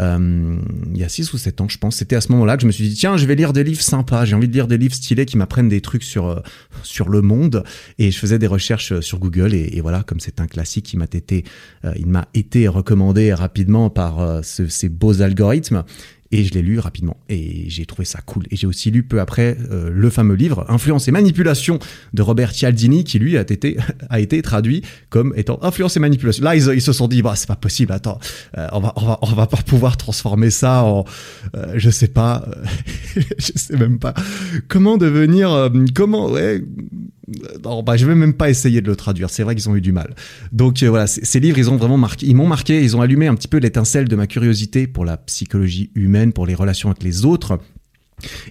Euh, 0.00 0.56
il 0.92 0.98
y 0.98 1.04
a 1.04 1.08
6 1.08 1.32
ou 1.32 1.38
7 1.38 1.60
ans, 1.60 1.68
je 1.68 1.78
pense. 1.78 1.96
C'était 1.96 2.16
à 2.16 2.20
ce 2.20 2.30
moment-là 2.32 2.56
que 2.56 2.62
je 2.62 2.66
me 2.66 2.72
suis 2.72 2.88
dit, 2.88 2.94
tiens, 2.94 3.16
je 3.16 3.26
vais 3.26 3.34
lire 3.34 3.52
des 3.52 3.64
livres 3.64 3.82
sympas. 3.82 4.24
J'ai 4.24 4.34
envie 4.34 4.48
de 4.48 4.52
lire 4.52 4.66
des 4.66 4.78
livres 4.78 4.94
stylés 4.94 5.26
qui 5.26 5.36
m'apprennent 5.36 5.68
des 5.68 5.80
trucs 5.80 6.04
sur, 6.04 6.28
euh, 6.28 6.40
sur 6.82 7.08
le 7.08 7.22
monde. 7.22 7.64
Et 7.98 8.10
je 8.10 8.18
faisais 8.18 8.38
des 8.38 8.46
recherches 8.46 9.00
sur 9.00 9.18
Google. 9.18 9.54
Et, 9.54 9.80
voilà, 9.80 10.02
comme 10.02 10.20
c'est 10.20 10.40
un 10.40 10.46
classique, 10.46 10.86
qui 10.86 10.96
m'a 10.96 11.04
été, 11.04 11.44
euh, 11.84 11.92
il 11.96 12.06
m'a 12.06 12.28
été 12.34 12.68
recommandé 12.68 13.34
rapidement 13.34 13.90
par 13.90 14.20
euh, 14.20 14.42
ce, 14.42 14.68
ces 14.68 14.88
beaux 14.88 15.22
algorithmes. 15.22 15.84
Et 16.32 16.44
je 16.44 16.54
l'ai 16.54 16.62
lu 16.62 16.78
rapidement 16.78 17.16
et 17.28 17.64
j'ai 17.68 17.86
trouvé 17.86 18.04
ça 18.04 18.20
cool. 18.20 18.44
Et 18.52 18.56
j'ai 18.56 18.68
aussi 18.68 18.92
lu 18.92 19.02
peu 19.02 19.20
après 19.20 19.56
euh, 19.72 19.90
le 19.92 20.10
fameux 20.10 20.36
livre 20.36 20.64
Influence 20.68 21.08
et 21.08 21.10
manipulation 21.10 21.80
de 22.12 22.22
Robert 22.22 22.52
Cialdini 22.52 23.02
qui 23.02 23.18
lui 23.18 23.36
a 23.36 23.40
été, 23.40 23.76
a 24.10 24.20
été 24.20 24.40
traduit 24.40 24.82
comme 25.08 25.32
étant 25.36 25.58
Influence 25.62 25.96
et 25.96 26.00
manipulation. 26.00 26.44
Là, 26.44 26.54
ils, 26.54 26.80
se 26.80 26.92
sont 26.92 27.08
dit, 27.08 27.22
bah, 27.22 27.34
c'est 27.34 27.48
pas 27.48 27.56
possible, 27.56 27.92
attends, 27.92 28.20
euh, 28.56 28.68
on, 28.72 28.78
va, 28.78 28.92
on, 28.96 29.06
va, 29.06 29.18
on 29.22 29.26
va 29.26 29.46
pas 29.48 29.56
pouvoir 29.56 29.96
transformer 29.96 30.50
ça 30.50 30.84
en, 30.84 31.04
euh, 31.56 31.74
je 31.76 31.90
sais 31.90 32.08
pas, 32.08 32.44
je 33.16 33.52
sais 33.56 33.76
même 33.76 33.98
pas, 33.98 34.14
comment 34.68 34.98
devenir, 34.98 35.70
comment, 35.94 36.30
ouais, 36.30 36.62
non, 37.64 37.82
bah, 37.82 37.96
je 37.96 38.06
vais 38.06 38.14
même 38.14 38.34
pas 38.34 38.50
essayer 38.50 38.80
de 38.80 38.86
le 38.86 38.96
traduire. 38.96 39.30
C'est 39.30 39.42
vrai 39.42 39.54
qu'ils 39.54 39.68
ont 39.68 39.76
eu 39.76 39.80
du 39.80 39.92
mal. 39.92 40.14
Donc 40.52 40.82
voilà, 40.82 41.06
ces 41.06 41.40
livres, 41.40 41.58
ils 41.58 41.70
ont 41.70 41.76
vraiment 41.76 41.98
marqué, 41.98 42.26
ils 42.26 42.34
m'ont 42.34 42.46
marqué, 42.46 42.82
ils 42.82 42.96
ont 42.96 43.00
allumé 43.00 43.26
un 43.26 43.34
petit 43.34 43.48
peu 43.48 43.58
l'étincelle 43.58 44.08
de 44.08 44.16
ma 44.16 44.26
curiosité 44.26 44.86
pour 44.86 45.04
la 45.04 45.16
psychologie 45.16 45.90
humaine, 45.94 46.32
pour 46.32 46.46
les 46.46 46.54
relations 46.54 46.90
avec 46.90 47.02
les 47.02 47.24
autres. 47.24 47.58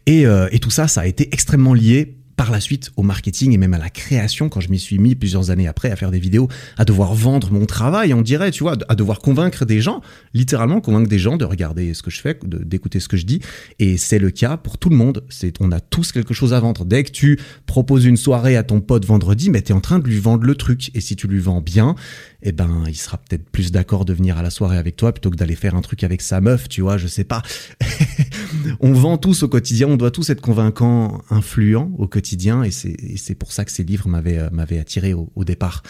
Et, 0.06 0.26
euh, 0.26 0.48
et 0.52 0.60
tout 0.60 0.72
ça, 0.72 0.88
ça 0.88 1.02
a 1.02 1.06
été 1.06 1.30
extrêmement 1.32 1.74
lié 1.74 2.19
par 2.40 2.52
la 2.52 2.62
suite 2.62 2.92
au 2.96 3.04
marketing 3.04 3.52
et 3.52 3.58
même 3.58 3.74
à 3.74 3.78
la 3.78 3.90
création 3.90 4.48
quand 4.48 4.62
je 4.62 4.70
m'y 4.70 4.80
suis 4.80 4.98
mis 4.98 5.14
plusieurs 5.14 5.52
années 5.52 5.68
après 5.68 5.92
à 5.92 5.98
faire 5.98 6.10
des 6.10 6.20
vidéos, 6.20 6.48
à 6.78 6.86
devoir 6.86 7.14
vendre 7.14 7.52
mon 7.52 7.66
travail, 7.66 8.14
on 8.14 8.22
dirait, 8.22 8.50
tu 8.52 8.64
vois, 8.64 8.78
à 8.88 8.96
devoir 8.96 9.20
convaincre 9.20 9.66
des 9.66 9.82
gens, 9.82 10.00
littéralement 10.34 10.80
convaincre 10.80 11.10
des 11.10 11.20
gens 11.20 11.36
de 11.36 11.44
regarder 11.44 11.94
ce 11.94 12.02
que 12.02 12.10
je 12.10 12.22
fais, 12.22 12.40
d'écouter 12.46 13.02
ce 13.02 13.10
que 13.10 13.18
je 13.18 13.26
dis. 13.26 13.42
Et 13.80 13.98
c'est 13.98 14.20
le 14.20 14.32
cas 14.32 14.56
pour 14.56 14.78
tout 14.78 14.88
le 14.88 14.96
monde. 14.96 15.26
C'est, 15.28 15.60
on 15.60 15.70
a 15.74 15.82
tous 15.82 16.14
quelque 16.14 16.34
chose 16.34 16.54
à 16.54 16.62
vendre. 16.62 16.86
Dès 16.86 17.04
que 17.04 17.12
tu 17.12 17.38
proposes 17.66 18.06
une 18.06 18.16
soirée 18.16 18.56
à 18.56 18.64
ton 18.64 18.80
pote 18.80 19.04
vendredi, 19.04 19.50
mais 19.50 19.62
t'es 19.62 19.74
en 19.74 19.82
train 19.82 20.00
de 20.00 20.08
lui 20.08 20.18
vendre 20.18 20.46
le 20.46 20.56
truc. 20.56 20.92
Et 20.96 21.02
si 21.02 21.18
tu 21.18 21.28
lui 21.28 21.40
vends 21.40 21.60
bien, 21.60 21.96
eh 22.42 22.52
ben, 22.52 22.84
il 22.88 22.96
sera 22.96 23.18
peut-être 23.18 23.50
plus 23.50 23.72
d'accord 23.72 24.06
de 24.06 24.14
venir 24.14 24.38
à 24.38 24.42
la 24.42 24.50
soirée 24.50 24.78
avec 24.78 24.96
toi 24.96 25.12
plutôt 25.14 25.30
que 25.30 25.36
d'aller 25.36 25.56
faire 25.56 25.76
un 25.76 25.82
truc 25.82 26.04
avec 26.04 26.22
sa 26.22 26.40
meuf, 26.40 26.70
tu 26.70 26.82
vois, 26.82 26.98
je 26.98 27.08
sais 27.08 27.26
pas. 27.26 27.42
on 28.80 28.94
vend 28.94 29.18
tous 29.18 29.44
au 29.44 29.50
quotidien, 29.50 29.88
on 29.88 29.98
doit 29.98 30.12
tous 30.12 30.30
être 30.30 30.42
convaincants, 30.42 31.22
influents 31.30 31.92
au 31.98 32.08
quotidien, 32.08 32.64
et 32.64 32.72
c'est 32.72 33.36
pour 33.36 33.52
ça 33.52 33.66
que 33.66 33.72
ces 33.72 33.84
livres 33.84 34.08
m'avaient 34.08 34.38
euh, 34.38 34.82
attiré 34.82 35.14
au, 35.14 35.32
au, 35.36 35.44
départ. 35.44 35.84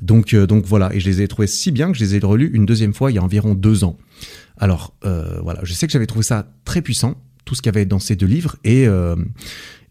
Donc 0.00 0.34
euh, 0.34 0.46
donc 0.46 0.64
voilà, 0.64 0.94
et 0.94 1.00
je 1.00 1.08
les 1.08 1.22
ai 1.22 1.28
trouvés 1.28 1.48
si 1.48 1.72
bien 1.72 1.90
que 1.90 1.98
je 1.98 2.04
les 2.04 2.14
ai 2.14 2.18
relus 2.20 2.50
une 2.52 2.66
deuxième 2.66 2.94
fois 2.94 3.10
il 3.10 3.14
y 3.14 3.18
a 3.18 3.22
environ 3.22 3.54
deux 3.54 3.84
ans. 3.84 3.96
Alors 4.58 4.94
euh, 5.04 5.40
voilà, 5.42 5.60
je 5.64 5.72
sais 5.72 5.86
que 5.86 5.92
j'avais 5.92 6.06
trouvé 6.06 6.22
ça 6.22 6.52
très 6.64 6.82
puissant, 6.82 7.20
tout 7.44 7.54
ce 7.54 7.62
qu'il 7.62 7.72
y 7.72 7.76
avait 7.76 7.86
dans 7.86 7.98
ces 7.98 8.16
deux 8.16 8.26
livres, 8.26 8.56
et 8.64 8.86
euh, 8.86 9.16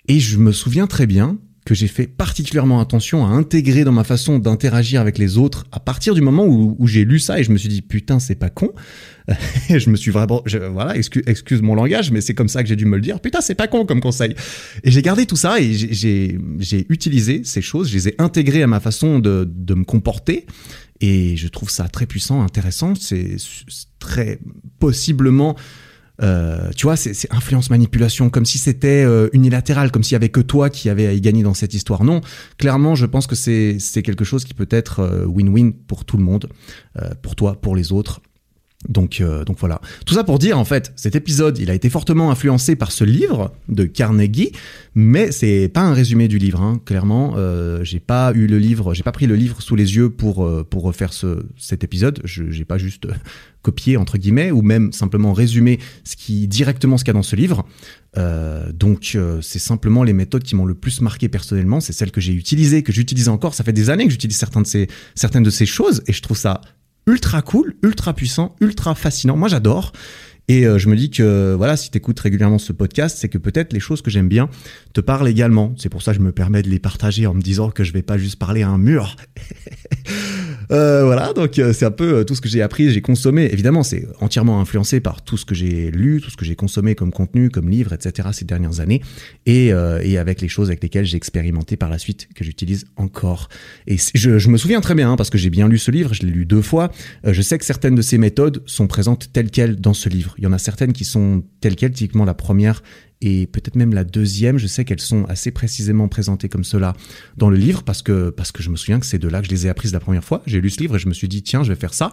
et 0.07 0.19
je 0.19 0.37
me 0.37 0.51
souviens 0.51 0.87
très 0.87 1.07
bien 1.07 1.37
que 1.65 1.73
j'ai 1.73 1.87
fait 1.87 2.05
particulièrement 2.05 2.79
attention 2.79 3.25
à 3.25 3.29
intégrer 3.29 3.83
dans 3.83 3.91
ma 3.91 4.03
façon 4.03 4.37
d'interagir 4.37 5.01
avec 5.01 5.17
les 5.17 5.37
autres 5.37 5.65
à 5.71 5.79
partir 5.79 6.13
du 6.13 6.21
moment 6.21 6.45
où, 6.45 6.87
j'ai 6.87 7.03
lu 7.03 7.19
ça 7.19 7.39
et 7.39 7.43
je 7.43 7.51
me 7.51 7.57
suis 7.57 7.69
dit 7.69 7.81
putain 7.81 8.19
c'est 8.19 8.35
pas 8.35 8.51
con. 8.51 8.71
je 9.69 9.89
me 9.89 9.95
suis 9.95 10.11
vraiment, 10.11 10.43
voilà, 10.71 10.95
excuse, 10.95 11.23
excuse, 11.25 11.63
mon 11.63 11.73
langage, 11.73 12.11
mais 12.11 12.21
c'est 12.21 12.35
comme 12.35 12.47
ça 12.47 12.61
que 12.61 12.69
j'ai 12.69 12.75
dû 12.75 12.85
me 12.85 12.95
le 12.95 13.01
dire. 13.01 13.19
Putain 13.19 13.41
c'est 13.41 13.55
pas 13.55 13.67
con 13.67 13.85
comme 13.85 13.99
conseil. 13.99 14.35
Et 14.83 14.91
j'ai 14.91 15.01
gardé 15.01 15.25
tout 15.25 15.35
ça 15.35 15.59
et 15.59 15.73
j'ai 15.73 16.85
utilisé 16.89 17.41
ces 17.43 17.61
choses, 17.61 17.89
je 17.89 17.95
les 17.95 18.09
ai 18.09 18.15
intégrées 18.19 18.61
à 18.61 18.67
ma 18.67 18.79
façon 18.79 19.17
de, 19.17 19.49
de 19.51 19.73
me 19.73 19.83
comporter 19.83 20.45
et 21.01 21.35
je 21.35 21.47
trouve 21.47 21.69
ça 21.69 21.87
très 21.87 22.05
puissant, 22.05 22.43
intéressant. 22.43 22.93
C'est 22.95 23.37
très 23.99 24.39
possiblement 24.79 25.55
euh, 26.21 26.69
tu 26.75 26.85
vois, 26.85 26.95
c'est 26.95 27.31
influence 27.31 27.69
manipulation, 27.69 28.29
comme 28.29 28.45
si 28.45 28.57
c'était 28.57 29.03
euh, 29.03 29.29
unilatéral, 29.33 29.91
comme 29.91 30.03
s'il 30.03 30.13
y 30.13 30.15
avait 30.15 30.29
que 30.29 30.41
toi 30.41 30.69
qui 30.69 30.89
avais 30.89 31.07
à 31.07 31.13
y 31.13 31.21
gagner 31.21 31.43
dans 31.43 31.53
cette 31.53 31.73
histoire. 31.73 32.03
Non, 32.03 32.21
clairement, 32.57 32.95
je 32.95 33.05
pense 33.05 33.27
que 33.27 33.35
c'est 33.35 34.01
quelque 34.03 34.23
chose 34.23 34.45
qui 34.45 34.53
peut 34.53 34.67
être 34.69 34.99
euh, 34.99 35.25
win-win 35.25 35.73
pour 35.73 36.05
tout 36.05 36.17
le 36.17 36.23
monde, 36.23 36.49
pour 37.21 37.35
toi, 37.35 37.59
pour 37.59 37.75
les 37.75 37.91
autres. 37.91 38.21
Donc, 38.89 39.21
donc 39.45 39.57
voilà. 39.59 39.81
Tout 40.05 40.13
ça 40.13 40.23
pour 40.23 40.39
dire, 40.39 40.57
en 40.59 40.65
fait, 40.65 40.93
cet 40.95 41.15
épisode, 41.15 41.57
il 41.57 41.69
a 41.69 41.73
été 41.73 41.89
fortement 41.89 42.31
influencé 42.31 42.75
par 42.75 42.91
ce 42.91 43.03
livre 43.03 43.51
de 43.69 43.85
Carnegie, 43.85 44.51
mais 44.93 45.31
c'est 45.31 45.69
pas 45.69 45.81
un 45.81 45.93
résumé 45.93 46.27
du 46.27 46.37
livre. 46.37 46.61
Hein. 46.61 46.79
Clairement, 46.85 47.33
euh, 47.37 47.83
j'ai 47.83 47.99
pas 47.99 48.31
eu 48.33 48.47
le 48.47 48.57
livre, 48.57 48.93
j'ai 48.93 49.03
pas 49.03 49.11
pris 49.11 49.27
le 49.27 49.35
livre 49.35 49.61
sous 49.61 49.75
les 49.75 49.95
yeux 49.95 50.09
pour 50.09 50.47
pour 50.69 50.83
refaire 50.83 51.13
ce, 51.13 51.45
cet 51.57 51.83
épisode. 51.83 52.21
Je 52.23 52.49
j'ai 52.49 52.65
pas 52.65 52.77
juste 52.77 53.07
copier 53.65 53.97
entre 53.97 54.19
guillemets 54.19 54.51
ou 54.51 54.61
même 54.61 54.91
simplement 54.91 55.33
résumer 55.33 55.79
ce 56.03 56.15
qui 56.15 56.47
directement 56.47 56.97
ce 56.97 57.03
qu'il 57.03 57.09
y 57.09 57.15
a 57.15 57.19
dans 57.19 57.23
ce 57.23 57.35
livre. 57.35 57.65
Euh, 58.17 58.71
donc 58.71 59.13
euh, 59.15 59.41
c'est 59.41 59.59
simplement 59.59 60.03
les 60.03 60.13
méthodes 60.13 60.43
qui 60.43 60.55
m'ont 60.55 60.65
le 60.65 60.75
plus 60.75 61.01
marqué 61.01 61.27
personnellement, 61.29 61.79
c'est 61.79 61.91
celles 61.91 62.11
que 62.11 62.21
j'ai 62.21 62.33
utilisées, 62.33 62.83
que 62.83 62.93
j'utilise 62.93 63.27
encore. 63.27 63.55
Ça 63.55 63.63
fait 63.63 63.73
des 63.73 63.89
années 63.89 64.05
que 64.05 64.11
j'utilise 64.11 64.37
certaines 64.37 65.43
de 65.43 65.49
ces 65.49 65.65
choses 65.65 66.03
et 66.07 66.13
je 66.13 66.21
trouve 66.21 66.37
ça 66.37 66.61
ultra 67.07 67.41
cool, 67.41 67.75
ultra 67.83 68.13
puissant, 68.13 68.55
ultra 68.61 68.95
fascinant. 68.95 69.37
Moi 69.37 69.47
j'adore. 69.47 69.91
Et 70.47 70.67
euh, 70.67 70.77
je 70.77 70.89
me 70.89 70.95
dis 70.95 71.09
que 71.09 71.55
voilà, 71.57 71.75
si 71.75 71.89
tu 71.89 71.97
écoutes 71.97 72.19
régulièrement 72.19 72.59
ce 72.59 72.71
podcast, 72.71 73.17
c'est 73.19 73.29
que 73.29 73.39
peut-être 73.39 73.73
les 73.73 73.79
choses 73.79 74.03
que 74.03 74.11
j'aime 74.11 74.27
bien 74.27 74.47
te 74.93 75.01
parlent 75.01 75.27
également. 75.27 75.73
C'est 75.77 75.89
pour 75.89 76.03
ça 76.03 76.11
que 76.11 76.19
je 76.19 76.23
me 76.23 76.31
permets 76.31 76.61
de 76.61 76.69
les 76.69 76.77
partager 76.77 77.25
en 77.25 77.33
me 77.33 77.41
disant 77.41 77.71
que 77.71 77.83
je 77.83 77.91
vais 77.91 78.03
pas 78.03 78.17
juste 78.19 78.37
parler 78.37 78.61
à 78.61 78.69
un 78.69 78.77
mur. 78.77 79.15
Euh, 80.71 81.03
voilà, 81.05 81.33
donc 81.33 81.59
euh, 81.59 81.73
c'est 81.73 81.85
un 81.85 81.91
peu 81.91 82.17
euh, 82.19 82.23
tout 82.23 82.35
ce 82.35 82.41
que 82.41 82.49
j'ai 82.49 82.61
appris, 82.61 82.91
j'ai 82.91 83.01
consommé. 83.01 83.49
Évidemment, 83.51 83.83
c'est 83.83 84.07
entièrement 84.19 84.59
influencé 84.59 84.99
par 84.99 85.23
tout 85.23 85.37
ce 85.37 85.45
que 85.45 85.55
j'ai 85.55 85.91
lu, 85.91 86.21
tout 86.21 86.29
ce 86.29 86.37
que 86.37 86.45
j'ai 86.45 86.55
consommé 86.55 86.95
comme 86.95 87.11
contenu, 87.11 87.49
comme 87.49 87.69
livre, 87.69 87.93
etc. 87.93 88.29
ces 88.31 88.45
dernières 88.45 88.79
années, 88.79 89.01
et, 89.45 89.67
et 89.67 90.17
avec 90.17 90.41
les 90.41 90.47
choses 90.47 90.69
avec 90.69 90.81
lesquelles 90.81 91.05
j'ai 91.05 91.17
expérimenté 91.17 91.77
par 91.77 91.89
la 91.89 91.97
suite, 91.97 92.27
que 92.33 92.43
j'utilise 92.43 92.85
encore. 92.95 93.49
Et 93.87 93.97
je, 94.13 94.39
je, 94.39 94.49
me 94.49 94.57
souviens 94.57 94.81
très 94.81 94.95
bien, 94.95 95.11
hein, 95.11 95.15
parce 95.15 95.29
que 95.29 95.37
j'ai 95.37 95.49
bien 95.49 95.67
lu 95.67 95.77
ce 95.77 95.91
livre, 95.91 96.13
je 96.13 96.23
l'ai 96.23 96.31
lu 96.31 96.45
deux 96.45 96.61
fois. 96.61 96.91
je 97.23 97.41
sais 97.41 97.57
que 97.57 97.65
certaines 97.65 97.95
de 97.95 98.01
ces 98.01 98.17
méthodes 98.17 98.63
sont 98.65 98.87
présentes 98.87 99.31
telles 99.33 99.51
quelles 99.51 99.75
dans 99.75 99.93
ce 99.93 100.09
livre. 100.09 100.35
Il 100.37 100.43
y 100.43 100.47
en 100.47 100.53
a 100.53 100.57
certaines 100.57 100.93
qui 100.93 101.05
sont 101.05 101.43
telles 101.61 101.75
quelles, 101.75 101.91
typiquement 101.91 102.25
la 102.25 102.33
première 102.33 102.81
et 103.21 103.47
peut-être 103.47 103.75
même 103.75 103.93
la 103.93 104.03
deuxième, 104.03 104.57
je 104.57 104.67
sais 104.67 104.85
qu'elles 104.85 104.99
sont 104.99 105.25
assez 105.25 105.51
précisément 105.51 106.07
présentées 106.07 106.49
comme 106.49 106.63
cela 106.63 106.93
dans 107.37 107.49
le 107.49 107.57
livre 107.57 107.83
parce 107.83 108.01
que 108.01 108.29
parce 108.29 108.51
que 108.51 108.61
je 108.61 108.69
me 108.69 108.75
souviens 108.75 108.99
que 108.99 109.05
c'est 109.05 109.19
de 109.19 109.27
là 109.27 109.41
que 109.41 109.47
je 109.47 109.51
les 109.51 109.67
ai 109.67 109.69
apprises 109.69 109.93
la 109.93 109.99
première 109.99 110.23
fois. 110.23 110.43
J'ai 110.45 110.61
lu 110.61 110.69
ce 110.69 110.79
livre 110.79 110.97
et 110.97 110.99
je 110.99 111.07
me 111.07 111.13
suis 111.13 111.27
dit 111.27 111.41
tiens, 111.41 111.63
je 111.63 111.69
vais 111.71 111.79
faire 111.79 111.93
ça 111.93 112.11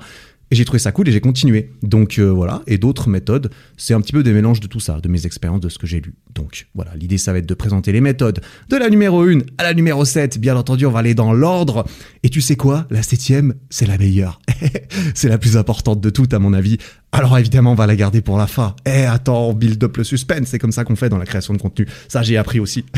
et 0.52 0.54
j'ai 0.54 0.66
trouvé 0.66 0.78
ça 0.78 0.92
cool 0.92 1.08
et 1.08 1.12
j'ai 1.12 1.22
continué. 1.22 1.70
Donc 1.82 2.18
euh, 2.18 2.30
voilà, 2.30 2.60
et 2.66 2.76
d'autres 2.76 3.08
méthodes, 3.08 3.50
c'est 3.78 3.94
un 3.94 4.02
petit 4.02 4.12
peu 4.12 4.22
des 4.22 4.34
mélanges 4.34 4.60
de 4.60 4.66
tout 4.66 4.80
ça, 4.80 5.00
de 5.00 5.08
mes 5.08 5.24
expériences, 5.24 5.60
de 5.60 5.70
ce 5.70 5.78
que 5.78 5.86
j'ai 5.86 5.98
lu. 5.98 6.12
Donc 6.34 6.66
voilà, 6.74 6.94
l'idée 6.94 7.16
ça 7.16 7.32
va 7.32 7.38
être 7.38 7.46
de 7.46 7.54
présenter 7.54 7.90
les 7.90 8.02
méthodes 8.02 8.40
de 8.68 8.76
la 8.76 8.90
numéro 8.90 9.22
1 9.22 9.38
à 9.56 9.62
la 9.62 9.72
numéro 9.72 10.04
7. 10.04 10.38
Bien 10.38 10.54
entendu, 10.54 10.84
on 10.84 10.90
va 10.90 10.98
aller 10.98 11.14
dans 11.14 11.32
l'ordre. 11.32 11.86
Et 12.22 12.28
tu 12.28 12.42
sais 12.42 12.56
quoi? 12.56 12.86
La 12.90 13.02
septième, 13.02 13.54
c'est 13.70 13.86
la 13.86 13.96
meilleure. 13.96 14.42
c'est 15.14 15.30
la 15.30 15.38
plus 15.38 15.56
importante 15.56 16.02
de 16.02 16.10
toutes 16.10 16.34
à 16.34 16.38
mon 16.38 16.52
avis. 16.52 16.76
Alors 17.12 17.38
évidemment, 17.38 17.72
on 17.72 17.74
va 17.74 17.86
la 17.86 17.96
garder 17.96 18.20
pour 18.20 18.36
la 18.36 18.46
fin. 18.46 18.76
Eh 18.84 19.06
attends, 19.06 19.48
on 19.48 19.54
build 19.54 19.82
up 19.82 19.96
le 19.96 20.04
suspense, 20.04 20.48
c'est 20.48 20.58
comme 20.58 20.72
ça 20.72 20.84
qu'on 20.84 20.96
fait 20.96 21.08
dans 21.08 21.18
la 21.18 21.24
création 21.24 21.54
de 21.54 21.58
contenu. 21.62 21.86
Ça 22.08 22.22
j'ai 22.22 22.36
appris 22.36 22.60
aussi. 22.60 22.84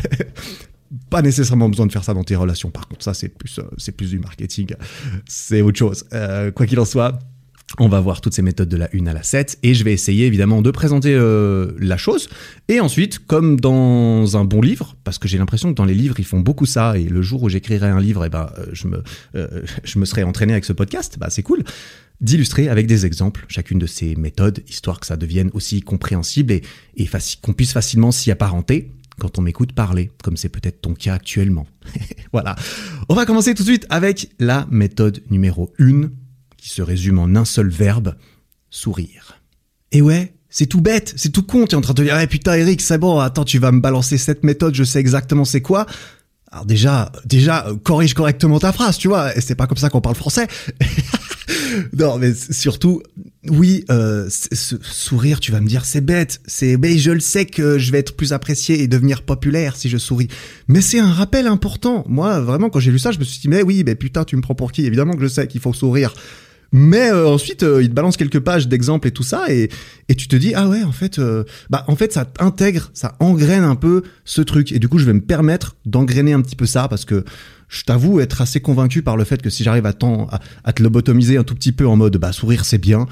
pas 1.10 1.22
nécessairement 1.22 1.68
besoin 1.68 1.86
de 1.86 1.92
faire 1.92 2.04
ça 2.04 2.14
dans 2.14 2.24
tes 2.24 2.36
relations. 2.36 2.70
Par 2.70 2.88
contre, 2.88 3.04
ça, 3.04 3.14
c'est 3.14 3.28
plus, 3.28 3.58
euh, 3.58 3.92
plus 3.96 4.10
du 4.10 4.18
marketing. 4.18 4.74
C'est 5.26 5.62
autre 5.62 5.78
chose. 5.78 6.04
Euh, 6.12 6.50
quoi 6.50 6.66
qu'il 6.66 6.78
en 6.78 6.84
soit, 6.84 7.18
on 7.78 7.88
va 7.88 8.00
voir 8.00 8.20
toutes 8.20 8.34
ces 8.34 8.42
méthodes 8.42 8.68
de 8.68 8.76
la 8.76 8.88
1 8.94 9.06
à 9.06 9.12
la 9.12 9.22
7 9.22 9.58
et 9.62 9.74
je 9.74 9.84
vais 9.84 9.92
essayer 9.92 10.26
évidemment 10.26 10.62
de 10.62 10.70
présenter 10.70 11.12
euh, 11.12 11.72
la 11.78 11.96
chose. 11.96 12.28
Et 12.68 12.80
ensuite, 12.80 13.26
comme 13.26 13.58
dans 13.58 14.36
un 14.36 14.44
bon 14.44 14.60
livre, 14.60 14.96
parce 15.04 15.18
que 15.18 15.26
j'ai 15.26 15.38
l'impression 15.38 15.70
que 15.70 15.74
dans 15.74 15.84
les 15.84 15.94
livres 15.94 16.16
ils 16.18 16.24
font 16.24 16.40
beaucoup 16.40 16.66
ça 16.66 16.96
et 16.96 17.04
le 17.04 17.22
jour 17.22 17.42
où 17.42 17.48
j'écrirai 17.48 17.88
un 17.88 18.00
livre, 18.00 18.24
eh 18.24 18.28
ben, 18.28 18.50
euh, 18.58 18.66
je, 18.72 18.86
me, 18.86 19.02
euh, 19.34 19.62
je 19.84 19.98
me 19.98 20.04
serai 20.04 20.22
entraîné 20.22 20.52
avec 20.52 20.64
ce 20.64 20.72
podcast, 20.72 21.16
bah, 21.18 21.28
c'est 21.30 21.42
cool 21.42 21.64
d'illustrer 22.20 22.68
avec 22.68 22.86
des 22.86 23.06
exemples 23.06 23.44
chacune 23.48 23.80
de 23.80 23.86
ces 23.86 24.14
méthodes, 24.14 24.62
histoire 24.68 25.00
que 25.00 25.06
ça 25.06 25.16
devienne 25.16 25.50
aussi 25.52 25.82
compréhensible 25.82 26.52
et, 26.52 26.62
et 26.96 27.08
qu'on 27.42 27.52
puisse 27.52 27.72
facilement 27.72 28.12
s'y 28.12 28.30
apparenter 28.30 28.92
quand 29.18 29.38
on 29.38 29.42
m'écoute 29.42 29.72
parler, 29.72 30.10
comme 30.22 30.36
c'est 30.36 30.48
peut-être 30.48 30.80
ton 30.80 30.94
cas 30.94 31.14
actuellement. 31.14 31.66
voilà. 32.32 32.54
On 33.08 33.14
va 33.14 33.26
commencer 33.26 33.54
tout 33.54 33.62
de 33.62 33.68
suite 33.68 33.86
avec 33.90 34.30
la 34.38 34.66
méthode 34.70 35.22
numéro 35.28 35.72
1 35.78 36.08
qui 36.64 36.70
se 36.70 36.80
résume 36.80 37.18
en 37.18 37.26
un 37.36 37.44
seul 37.44 37.68
verbe, 37.68 38.14
sourire. 38.70 39.38
Et 39.92 40.00
ouais, 40.00 40.32
c'est 40.48 40.64
tout 40.64 40.80
bête, 40.80 41.12
c'est 41.14 41.28
tout 41.28 41.42
con, 41.42 41.66
t'es 41.66 41.74
en 41.74 41.82
train 41.82 41.92
de 41.92 41.98
te 41.98 42.02
dire, 42.02 42.18
eh 42.18 42.26
putain 42.26 42.54
Eric, 42.54 42.80
c'est 42.80 42.96
bon, 42.96 43.18
attends, 43.18 43.44
tu 43.44 43.58
vas 43.58 43.70
me 43.70 43.80
balancer 43.80 44.16
cette 44.16 44.44
méthode, 44.44 44.74
je 44.74 44.82
sais 44.82 44.98
exactement 44.98 45.44
c'est 45.44 45.60
quoi. 45.60 45.84
Alors 46.50 46.64
déjà, 46.64 47.12
déjà, 47.26 47.66
corrige 47.82 48.14
correctement 48.14 48.58
ta 48.60 48.72
phrase, 48.72 48.96
tu 48.96 49.08
vois, 49.08 49.36
et 49.36 49.42
c'est 49.42 49.56
pas 49.56 49.66
comme 49.66 49.76
ça 49.76 49.90
qu'on 49.90 50.00
parle 50.00 50.14
français. 50.14 50.46
non, 51.98 52.16
mais 52.16 52.32
surtout, 52.32 53.02
oui, 53.50 53.84
euh, 53.90 54.26
sourire, 54.30 55.40
tu 55.40 55.52
vas 55.52 55.60
me 55.60 55.68
dire, 55.68 55.84
c'est 55.84 56.00
bête, 56.00 56.40
c'est, 56.46 56.78
mais 56.78 56.96
je 56.96 57.10
le 57.10 57.20
sais 57.20 57.44
que 57.44 57.76
je 57.76 57.92
vais 57.92 57.98
être 57.98 58.16
plus 58.16 58.32
apprécié 58.32 58.80
et 58.80 58.88
devenir 58.88 59.20
populaire 59.20 59.76
si 59.76 59.90
je 59.90 59.98
souris. 59.98 60.28
Mais 60.68 60.80
c'est 60.80 60.98
un 60.98 61.12
rappel 61.12 61.46
important. 61.46 62.06
Moi, 62.08 62.40
vraiment, 62.40 62.70
quand 62.70 62.80
j'ai 62.80 62.90
lu 62.90 62.98
ça, 62.98 63.12
je 63.12 63.18
me 63.18 63.24
suis 63.24 63.38
dit, 63.38 63.48
mais 63.48 63.62
oui, 63.62 63.82
mais 63.84 63.96
putain, 63.96 64.24
tu 64.24 64.34
me 64.34 64.40
prends 64.40 64.54
pour 64.54 64.72
qui? 64.72 64.86
Évidemment 64.86 65.12
que 65.12 65.22
je 65.22 65.28
sais 65.28 65.46
qu'il 65.46 65.60
faut 65.60 65.74
sourire. 65.74 66.14
Mais 66.76 67.08
euh, 67.08 67.28
ensuite, 67.28 67.62
euh, 67.62 67.84
il 67.84 67.88
te 67.88 67.94
balance 67.94 68.16
quelques 68.16 68.40
pages 68.40 68.66
d'exemples 68.66 69.06
et 69.06 69.12
tout 69.12 69.22
ça, 69.22 69.44
et, 69.48 69.70
et 70.08 70.16
tu 70.16 70.26
te 70.26 70.34
dis 70.34 70.54
ah 70.56 70.68
ouais, 70.68 70.82
en 70.82 70.90
fait, 70.90 71.20
euh, 71.20 71.44
bah 71.70 71.84
en 71.86 71.94
fait, 71.94 72.12
ça 72.12 72.26
intègre, 72.40 72.90
ça 72.94 73.14
engraine 73.20 73.62
un 73.62 73.76
peu 73.76 74.02
ce 74.24 74.42
truc. 74.42 74.72
Et 74.72 74.80
du 74.80 74.88
coup, 74.88 74.98
je 74.98 75.04
vais 75.04 75.12
me 75.12 75.20
permettre 75.20 75.76
d'engrainer 75.86 76.32
un 76.32 76.40
petit 76.40 76.56
peu 76.56 76.66
ça 76.66 76.88
parce 76.88 77.04
que 77.04 77.24
je 77.68 77.84
t'avoue 77.84 78.18
être 78.18 78.40
assez 78.40 78.58
convaincu 78.58 79.02
par 79.02 79.16
le 79.16 79.22
fait 79.22 79.40
que 79.40 79.50
si 79.50 79.62
j'arrive 79.62 79.86
à, 79.86 79.94
à, 80.64 80.72
te 80.72 80.82
lobotomiser 80.82 81.36
un 81.36 81.44
tout 81.44 81.54
petit 81.54 81.70
peu 81.70 81.86
en 81.86 81.94
mode 81.94 82.16
bah 82.16 82.32
sourire 82.32 82.64
c'est 82.64 82.78
bien, 82.78 83.06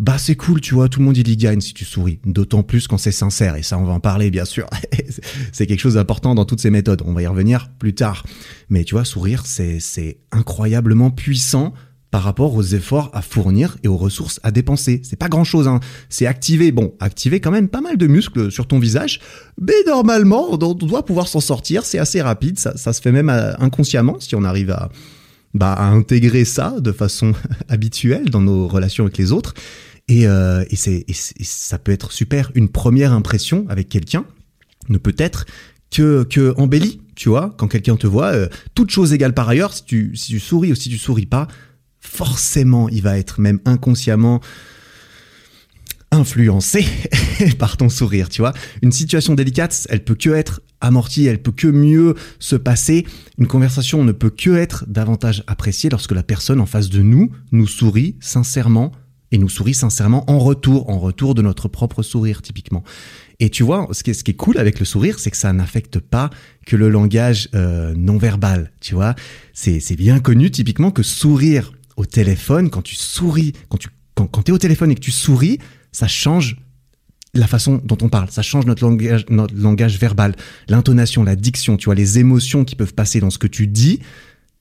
bah 0.00 0.18
c'est 0.18 0.34
cool, 0.34 0.60
tu 0.60 0.74
vois, 0.74 0.88
tout 0.88 0.98
le 0.98 1.06
monde 1.06 1.16
il 1.16 1.28
y 1.28 1.36
gagne 1.36 1.60
si 1.60 1.72
tu 1.72 1.84
souris. 1.84 2.18
D'autant 2.26 2.64
plus 2.64 2.88
quand 2.88 2.98
c'est 2.98 3.12
sincère, 3.12 3.54
et 3.54 3.62
ça 3.62 3.78
on 3.78 3.84
va 3.84 3.92
en 3.92 4.00
parler 4.00 4.32
bien 4.32 4.44
sûr. 4.44 4.68
c'est 5.52 5.68
quelque 5.68 5.78
chose 5.78 5.94
d'important 5.94 6.34
dans 6.34 6.46
toutes 6.46 6.60
ces 6.60 6.70
méthodes, 6.70 7.02
on 7.06 7.12
va 7.12 7.22
y 7.22 7.28
revenir 7.28 7.70
plus 7.78 7.94
tard. 7.94 8.24
Mais 8.70 8.82
tu 8.82 8.96
vois, 8.96 9.04
sourire 9.04 9.44
c'est 9.46 10.18
incroyablement 10.32 11.12
puissant 11.12 11.74
par 12.14 12.22
rapport 12.22 12.54
aux 12.54 12.62
efforts 12.62 13.10
à 13.12 13.22
fournir 13.22 13.76
et 13.82 13.88
aux 13.88 13.96
ressources 13.96 14.38
à 14.44 14.52
dépenser. 14.52 15.02
C'est 15.02 15.18
pas 15.18 15.28
grand 15.28 15.42
chose, 15.42 15.66
hein. 15.66 15.80
C'est 16.08 16.26
activer, 16.26 16.70
bon, 16.70 16.94
activer 17.00 17.40
quand 17.40 17.50
même 17.50 17.66
pas 17.66 17.80
mal 17.80 17.96
de 17.96 18.06
muscles 18.06 18.52
sur 18.52 18.68
ton 18.68 18.78
visage, 18.78 19.18
mais 19.60 19.74
normalement, 19.84 20.46
on 20.52 20.56
doit 20.56 21.04
pouvoir 21.04 21.26
s'en 21.26 21.40
sortir. 21.40 21.84
C'est 21.84 21.98
assez 21.98 22.22
rapide, 22.22 22.56
ça, 22.56 22.92
se 22.92 23.00
fait 23.00 23.10
même 23.10 23.30
euh, 23.30 23.52
inconsciemment 23.58 24.20
si 24.20 24.36
on 24.36 24.44
arrive 24.44 24.70
à, 24.70 24.90
bah, 25.54 25.76
intégrer 25.80 26.44
ça 26.44 26.76
de 26.78 26.92
façon 26.92 27.32
habituelle 27.68 28.30
dans 28.30 28.42
nos 28.42 28.68
relations 28.68 29.06
avec 29.06 29.18
les 29.18 29.32
autres. 29.32 29.52
Et, 30.06 30.28
euh, 30.28 30.64
et, 30.70 30.76
ça 31.42 31.78
peut 31.78 31.90
être 31.90 32.12
super. 32.12 32.52
Une 32.54 32.68
première 32.68 33.12
impression 33.12 33.66
avec 33.68 33.88
quelqu'un 33.88 34.24
ne 34.88 34.98
peut 34.98 35.16
être 35.18 35.46
que, 35.90 36.22
que 36.22 36.54
embellie, 36.58 37.00
tu 37.16 37.28
vois. 37.28 37.52
Quand 37.56 37.66
quelqu'un 37.66 37.96
te 37.96 38.06
voit, 38.06 38.34
euh, 38.34 38.46
toute 38.76 38.90
chose 38.90 39.12
égale 39.12 39.34
par 39.34 39.48
ailleurs, 39.48 39.72
si 39.72 39.84
tu, 39.84 40.14
si 40.14 40.28
tu 40.28 40.38
souris 40.38 40.70
ou 40.70 40.76
si 40.76 40.88
tu 40.88 40.98
souris 40.98 41.26
pas, 41.26 41.48
forcément, 42.04 42.88
il 42.88 43.02
va 43.02 43.18
être 43.18 43.40
même 43.40 43.60
inconsciemment 43.64 44.40
influencé 46.10 46.86
par 47.58 47.76
ton 47.76 47.88
sourire, 47.88 48.28
tu 48.28 48.40
vois. 48.40 48.52
Une 48.82 48.92
situation 48.92 49.34
délicate, 49.34 49.86
elle 49.90 50.04
peut 50.04 50.14
que 50.14 50.30
être 50.30 50.60
amortie, 50.80 51.26
elle 51.26 51.42
peut 51.42 51.52
que 51.52 51.66
mieux 51.66 52.14
se 52.38 52.56
passer. 52.56 53.04
Une 53.38 53.48
conversation 53.48 54.04
ne 54.04 54.12
peut 54.12 54.30
que 54.30 54.50
être 54.50 54.84
davantage 54.86 55.42
appréciée 55.46 55.90
lorsque 55.90 56.12
la 56.12 56.22
personne 56.22 56.60
en 56.60 56.66
face 56.66 56.88
de 56.88 57.02
nous 57.02 57.32
nous 57.50 57.66
sourit 57.66 58.16
sincèrement 58.20 58.92
et 59.32 59.38
nous 59.38 59.48
sourit 59.48 59.74
sincèrement 59.74 60.30
en 60.30 60.38
retour, 60.38 60.88
en 60.88 61.00
retour 61.00 61.34
de 61.34 61.42
notre 61.42 61.66
propre 61.66 62.02
sourire 62.02 62.42
typiquement. 62.42 62.84
Et 63.40 63.50
tu 63.50 63.64
vois, 63.64 63.88
ce 63.90 64.04
qui 64.04 64.10
est, 64.10 64.36
cool 64.36 64.58
avec 64.58 64.78
le 64.78 64.84
sourire, 64.84 65.18
c'est 65.18 65.30
que 65.30 65.36
ça 65.36 65.52
n'affecte 65.52 65.98
pas 65.98 66.30
que 66.66 66.76
le 66.76 66.88
langage 66.88 67.48
euh, 67.54 67.92
non 67.96 68.16
verbal, 68.16 68.70
tu 68.80 68.94
vois. 68.94 69.16
C'est 69.52 69.96
bien 69.96 70.20
connu 70.20 70.52
typiquement 70.52 70.92
que 70.92 71.02
sourire 71.02 71.72
au 71.96 72.04
téléphone, 72.06 72.70
quand 72.70 72.82
tu 72.82 72.94
souris, 72.94 73.52
quand 73.68 73.78
tu 73.78 73.88
quand, 74.14 74.26
quand 74.26 74.48
es 74.48 74.52
au 74.52 74.58
téléphone 74.58 74.90
et 74.90 74.94
que 74.94 75.00
tu 75.00 75.10
souris, 75.10 75.58
ça 75.92 76.06
change 76.06 76.56
la 77.34 77.48
façon 77.48 77.80
dont 77.84 77.98
on 78.00 78.08
parle, 78.08 78.30
ça 78.30 78.42
change 78.42 78.64
notre 78.64 78.84
langage, 78.84 79.26
notre 79.28 79.54
langage 79.56 79.98
verbal, 79.98 80.36
l'intonation, 80.68 81.24
la 81.24 81.34
diction, 81.34 81.76
tu 81.76 81.86
vois, 81.86 81.96
les 81.96 82.18
émotions 82.18 82.64
qui 82.64 82.76
peuvent 82.76 82.94
passer 82.94 83.18
dans 83.18 83.30
ce 83.30 83.38
que 83.38 83.48
tu 83.48 83.66
dis. 83.66 84.00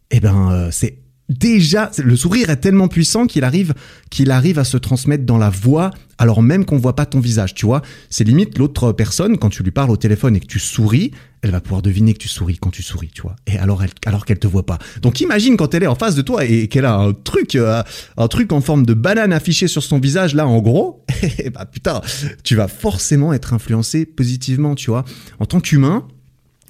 Eh 0.10 0.20
ben, 0.20 0.52
euh, 0.52 0.70
c'est 0.72 0.98
déjà 1.38 1.92
le 2.04 2.16
sourire 2.16 2.50
est 2.50 2.58
tellement 2.58 2.88
puissant 2.88 3.28
qu'il 3.28 3.44
arrive 3.44 3.74
qu'il 4.10 4.32
arrive 4.32 4.60
à 4.60 4.64
se 4.64 4.78
transmettre 4.78 5.26
dans 5.26 5.38
la 5.38 5.50
voix 5.50 5.92
alors 6.18 6.42
même 6.42 6.64
qu'on 6.64 6.78
voit 6.78 6.96
pas 6.96 7.06
ton 7.06 7.20
visage, 7.20 7.54
tu 7.54 7.66
vois. 7.66 7.82
C'est 8.10 8.24
limite 8.24 8.58
l'autre 8.58 8.92
personne 8.92 9.38
quand 9.38 9.50
tu 9.50 9.64
lui 9.64 9.72
parles 9.72 9.92
au 9.92 9.98
téléphone 9.98 10.36
et 10.36 10.40
que 10.40 10.46
tu 10.46 10.60
souris, 10.60 11.12
elle 11.42 11.52
va 11.52 11.60
pouvoir 11.60 11.82
deviner 11.82 12.14
que 12.14 12.20
tu 12.20 12.30
souris 12.30 12.58
quand 12.58 12.70
tu 12.70 12.84
souris, 12.84 13.12
tu 13.14 13.24
vois. 13.24 13.36
Et 13.48 13.58
alors 13.58 13.84
elle 13.84 13.90
alors 14.06 14.26
qu'elle 14.26 14.40
te 14.40 14.48
voit 14.48 14.66
pas. 14.66 14.78
Donc 15.02 15.20
imagine 15.22 15.58
quand 15.58 15.74
elle 15.74 15.84
est 15.84 15.88
en 15.88 15.96
face 15.96 16.16
de 16.16 16.22
toi 16.22 16.46
et 16.46 16.68
qu'elle 16.68 16.86
a 16.86 16.96
un 16.96 17.14
truc 17.14 17.56
euh, 17.56 17.84
un 18.18 18.28
truc 18.28 18.54
en 18.54 18.62
forme 18.62 18.86
de 18.86 18.94
banane 18.94 19.34
affiché 19.34 19.68
sur 19.68 19.84
son 19.84 20.00
visage 20.00 20.36
là 20.36 20.48
en 20.48 20.62
gros, 20.62 21.04
bah 21.54 21.66
putain, 21.72 22.02
tu 22.44 22.56
vas 22.56 22.68
forcément 22.68 23.34
être 23.34 23.54
influencé 23.54 24.06
positivement, 24.06 24.76
tu 24.76 24.92
vois. 24.92 25.04
En 25.40 25.46
tant 25.46 25.60
qu'humain, 25.60 26.08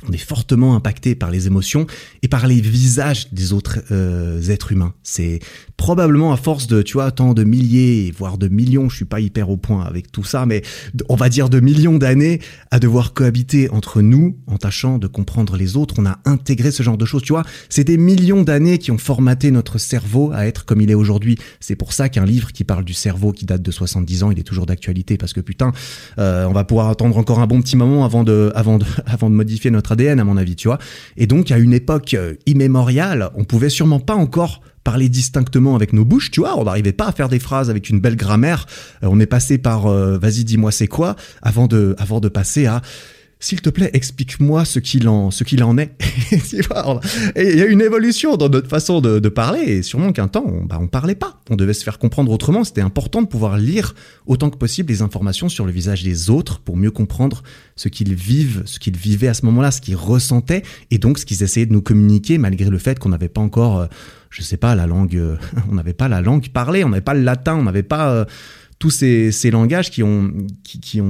on 0.07 0.11
est 0.11 0.17
fortement 0.17 0.75
impacté 0.75 1.15
par 1.15 1.31
les 1.31 1.47
émotions 1.47 1.87
et 2.21 2.27
par 2.27 2.47
les 2.47 2.61
visages 2.61 3.31
des 3.31 3.53
autres 3.53 3.79
euh, 3.91 4.41
êtres 4.49 4.71
humains. 4.71 4.93
C'est 5.03 5.39
probablement 5.83 6.31
à 6.31 6.37
force 6.37 6.67
de, 6.67 6.81
tu 6.81 6.93
vois, 6.93 7.11
tant 7.11 7.33
de 7.33 7.43
milliers, 7.43 8.13
voire 8.17 8.37
de 8.37 8.47
millions, 8.47 8.87
je 8.87 8.95
suis 8.95 9.03
pas 9.03 9.19
hyper 9.19 9.49
au 9.49 9.57
point 9.57 9.83
avec 9.83 10.13
tout 10.13 10.23
ça, 10.23 10.45
mais 10.45 10.61
on 11.09 11.17
va 11.17 11.27
dire 11.27 11.49
de 11.49 11.59
millions 11.59 11.97
d'années 11.97 12.39
à 12.71 12.79
devoir 12.79 13.11
cohabiter 13.11 13.69
entre 13.69 14.01
nous 14.01 14.37
en 14.47 14.55
tâchant 14.55 14.97
de 14.97 15.07
comprendre 15.07 15.57
les 15.57 15.75
autres. 15.75 15.95
On 15.97 16.05
a 16.05 16.19
intégré 16.23 16.71
ce 16.71 16.83
genre 16.83 16.95
de 16.95 17.03
choses, 17.03 17.21
tu 17.21 17.33
vois. 17.33 17.43
C'est 17.67 17.83
des 17.83 17.97
millions 17.97 18.43
d'années 18.43 18.77
qui 18.77 18.91
ont 18.91 18.97
formaté 18.97 19.51
notre 19.51 19.77
cerveau 19.77 20.31
à 20.33 20.47
être 20.47 20.63
comme 20.63 20.79
il 20.79 20.89
est 20.89 20.95
aujourd'hui. 20.95 21.37
C'est 21.59 21.75
pour 21.75 21.91
ça 21.91 22.07
qu'un 22.07 22.23
livre 22.23 22.53
qui 22.53 22.63
parle 22.63 22.85
du 22.85 22.93
cerveau 22.93 23.33
qui 23.33 23.45
date 23.45 23.61
de 23.61 23.71
70 23.71 24.23
ans, 24.23 24.31
il 24.31 24.39
est 24.39 24.43
toujours 24.43 24.65
d'actualité 24.65 25.17
parce 25.17 25.33
que 25.33 25.41
putain, 25.41 25.73
euh, 26.17 26.45
on 26.45 26.53
va 26.53 26.63
pouvoir 26.63 26.87
attendre 26.87 27.17
encore 27.17 27.39
un 27.39 27.47
bon 27.47 27.61
petit 27.61 27.75
moment 27.75 28.05
avant 28.05 28.23
de, 28.23 28.53
avant 28.55 28.77
de, 28.77 28.85
avant 29.05 29.29
de 29.29 29.35
modifier 29.35 29.69
notre 29.69 29.91
ADN 29.91 30.21
à 30.21 30.23
mon 30.23 30.37
avis, 30.37 30.55
tu 30.55 30.69
vois. 30.69 30.77
Et 31.17 31.27
donc 31.27 31.51
à 31.51 31.57
une 31.57 31.73
époque 31.73 32.13
euh, 32.13 32.35
immémoriale, 32.45 33.31
on 33.35 33.43
pouvait 33.43 33.67
sûrement 33.67 33.99
pas 33.99 34.15
encore 34.15 34.61
parler 34.83 35.09
distinctement 35.09 35.75
avec 35.75 35.93
nos 35.93 36.05
bouches, 36.05 36.31
tu 36.31 36.41
vois, 36.41 36.59
on 36.59 36.65
n'arrivait 36.65 36.91
pas 36.91 37.07
à 37.07 37.11
faire 37.11 37.29
des 37.29 37.39
phrases 37.39 37.69
avec 37.69 37.89
une 37.89 37.99
belle 37.99 38.15
grammaire. 38.15 38.65
Euh, 39.03 39.07
on 39.09 39.19
est 39.19 39.25
passé 39.25 39.57
par 39.57 39.87
euh, 39.87 40.17
vas-y 40.17 40.43
dis-moi 40.43 40.71
c'est 40.71 40.87
quoi 40.87 41.15
avant 41.41 41.67
de 41.67 41.95
avant 41.97 42.19
de 42.19 42.29
passer 42.29 42.65
à 42.65 42.81
s'il 43.43 43.59
te 43.59 43.69
plaît, 43.69 43.89
explique-moi 43.91 44.63
ce 44.63 44.79
qu'il 44.79 45.09
en, 45.09 45.29
ce 45.29 45.43
qu'il 45.43 45.65
en 45.65 45.77
est. 45.77 45.91
il 46.31 47.57
y 47.57 47.61
a 47.61 47.65
une 47.65 47.81
évolution 47.81 48.37
dans 48.37 48.47
notre 48.47 48.69
façon 48.69 49.01
de, 49.01 49.19
parler, 49.27 49.59
et 49.59 49.81
sûrement 49.81 50.13
qu'un 50.13 50.29
temps, 50.29 50.45
on, 50.47 50.63
bah, 50.63 50.77
on 50.79 50.87
parlait 50.87 51.13
pas. 51.13 51.41
On 51.49 51.57
devait 51.57 51.73
se 51.73 51.83
faire 51.83 51.99
comprendre 51.99 52.31
autrement. 52.31 52.63
C'était 52.63 52.79
important 52.79 53.21
de 53.21 53.27
pouvoir 53.27 53.57
lire 53.57 53.95
autant 54.27 54.49
que 54.49 54.55
possible 54.55 54.93
les 54.93 55.01
informations 55.01 55.49
sur 55.49 55.65
le 55.65 55.73
visage 55.73 56.03
des 56.03 56.29
autres 56.29 56.61
pour 56.61 56.77
mieux 56.77 56.91
comprendre 56.91 57.43
ce 57.75 57.89
qu'ils 57.89 58.15
vivent, 58.15 58.63
ce 58.63 58.79
qu'ils 58.79 58.95
vivaient 58.95 59.27
à 59.27 59.33
ce 59.33 59.45
moment-là, 59.45 59.71
ce 59.71 59.81
qu'ils 59.81 59.97
ressentaient, 59.97 60.63
et 60.89 60.97
donc 60.97 61.19
ce 61.19 61.25
qu'ils 61.25 61.43
essayaient 61.43 61.65
de 61.65 61.73
nous 61.73 61.81
communiquer, 61.81 62.37
malgré 62.37 62.69
le 62.69 62.77
fait 62.77 62.97
qu'on 62.97 63.09
n'avait 63.09 63.27
pas 63.27 63.41
encore, 63.41 63.77
euh, 63.77 63.87
je 64.33 64.41
sais 64.41 64.57
pas, 64.57 64.75
la 64.75 64.87
langue, 64.87 65.15
euh, 65.15 65.37
on 65.69 65.75
n'avait 65.75 65.93
pas 65.93 66.07
la 66.07 66.21
langue 66.21 66.49
parlée, 66.49 66.83
on 66.83 66.89
n'avait 66.89 67.01
pas 67.01 67.13
le 67.13 67.21
latin, 67.21 67.55
on 67.55 67.63
n'avait 67.63 67.83
pas 67.83 68.09
euh, 68.11 68.25
tous 68.79 68.89
ces, 68.89 69.31
langages 69.51 69.91
qui 69.91 70.03
ont, 70.03 70.33
qui, 70.63 71.01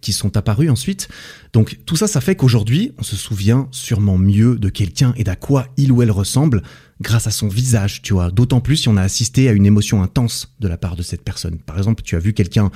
qui 0.00 0.12
sont 0.12 0.36
apparus 0.36 0.70
ensuite. 0.70 1.08
Donc 1.52 1.78
tout 1.86 1.96
ça, 1.96 2.06
ça 2.06 2.20
fait 2.20 2.34
qu'aujourd'hui, 2.34 2.92
on 2.98 3.02
se 3.02 3.16
souvient 3.16 3.68
sûrement 3.70 4.18
mieux 4.18 4.56
de 4.56 4.68
quelqu'un 4.68 5.14
et 5.16 5.24
d'à 5.24 5.36
quoi 5.36 5.68
il 5.76 5.92
ou 5.92 6.02
elle 6.02 6.10
ressemble 6.10 6.62
grâce 7.00 7.26
à 7.26 7.30
son 7.30 7.48
visage, 7.48 8.02
tu 8.02 8.12
vois. 8.12 8.30
D'autant 8.30 8.60
plus 8.60 8.76
si 8.76 8.88
on 8.88 8.96
a 8.96 9.02
assisté 9.02 9.48
à 9.48 9.52
une 9.52 9.66
émotion 9.66 10.02
intense 10.02 10.54
de 10.60 10.68
la 10.68 10.76
part 10.76 10.96
de 10.96 11.02
cette 11.02 11.22
personne. 11.22 11.58
Par 11.58 11.78
exemple, 11.78 12.02
tu 12.02 12.16
as 12.16 12.18
vu 12.18 12.32
quelqu'un 12.32 12.70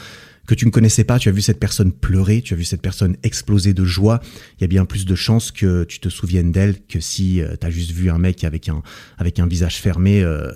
que 0.46 0.54
tu 0.54 0.66
ne 0.66 0.70
connaissais 0.70 1.04
pas, 1.04 1.18
tu 1.18 1.28
as 1.28 1.32
vu 1.32 1.42
cette 1.42 1.60
personne 1.60 1.92
pleurer, 1.92 2.42
tu 2.42 2.54
as 2.54 2.56
vu 2.56 2.64
cette 2.64 2.82
personne 2.82 3.16
exploser 3.22 3.74
de 3.74 3.84
joie, 3.84 4.20
il 4.58 4.62
y 4.62 4.64
a 4.64 4.68
bien 4.68 4.84
plus 4.84 5.04
de 5.04 5.14
chances 5.14 5.52
que 5.52 5.84
tu 5.84 6.00
te 6.00 6.08
souviennes 6.08 6.52
d'elle 6.52 6.84
que 6.86 7.00
si 7.00 7.40
euh, 7.40 7.54
tu 7.60 7.66
as 7.66 7.70
juste 7.70 7.92
vu 7.92 8.10
un 8.10 8.18
mec 8.18 8.44
avec 8.44 8.68
un, 8.68 8.82
avec 9.18 9.38
un 9.38 9.46
visage 9.46 9.76
fermé 9.76 10.22
euh, 10.22 10.50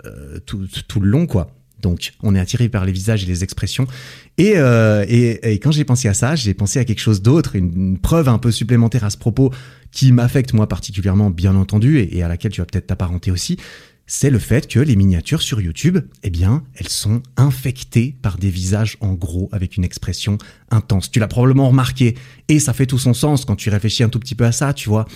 tout, 0.46 0.66
tout 0.88 1.00
le 1.00 1.08
long, 1.08 1.26
quoi. 1.26 1.54
Donc, 1.84 2.14
on 2.22 2.34
est 2.34 2.40
attiré 2.40 2.70
par 2.70 2.86
les 2.86 2.92
visages 2.92 3.24
et 3.24 3.26
les 3.26 3.44
expressions. 3.44 3.86
Euh, 4.40 5.04
et, 5.06 5.52
et, 5.52 5.58
quand 5.58 5.70
j'ai 5.70 5.84
pensé 5.84 6.08
à 6.08 6.14
ça, 6.14 6.34
j'ai 6.34 6.54
pensé 6.54 6.78
à 6.78 6.84
quelque 6.86 7.00
chose 7.00 7.20
d'autre, 7.20 7.56
une, 7.56 7.98
preuve 7.98 8.28
un 8.28 8.38
peu 8.38 8.50
supplémentaire 8.50 9.04
à 9.04 9.10
ce 9.10 9.18
propos 9.18 9.52
qui 9.92 10.10
m'affecte 10.10 10.54
moi 10.54 10.66
particulièrement, 10.66 11.28
bien 11.28 11.54
entendu, 11.54 11.98
et, 11.98 12.22
à 12.22 12.28
laquelle 12.28 12.52
tu 12.52 12.62
vas 12.62 12.66
peut-être 12.66 12.86
t'apparenter 12.86 13.30
aussi. 13.30 13.58
C'est 14.06 14.28
le 14.28 14.38
fait 14.38 14.66
que 14.66 14.80
les 14.80 14.96
miniatures 14.96 15.40
sur 15.40 15.62
YouTube, 15.62 15.99
eh 16.23 16.30
bien, 16.30 16.62
elles 16.75 16.88
sont 16.88 17.23
infectées 17.38 18.14
par 18.20 18.37
des 18.37 18.50
visages 18.50 18.99
en 19.00 19.14
gros 19.14 19.49
avec 19.50 19.78
une 19.78 19.84
expression 19.84 20.37
intense. 20.70 21.11
Tu 21.11 21.20
l'as 21.20 21.26
probablement 21.26 21.68
remarqué, 21.68 22.14
et 22.48 22.59
ça 22.59 22.74
fait 22.74 22.85
tout 22.85 22.98
son 22.98 23.14
sens 23.14 23.46
quand 23.46 23.57
tu 23.57 23.70
réfléchis 23.70 24.02
un 24.02 24.11
tout 24.11 24.20
petit 24.20 24.35
peu 24.35 24.44
à 24.44 24.52
ça, 24.52 24.74
tu 24.74 24.90
vois 24.90 25.07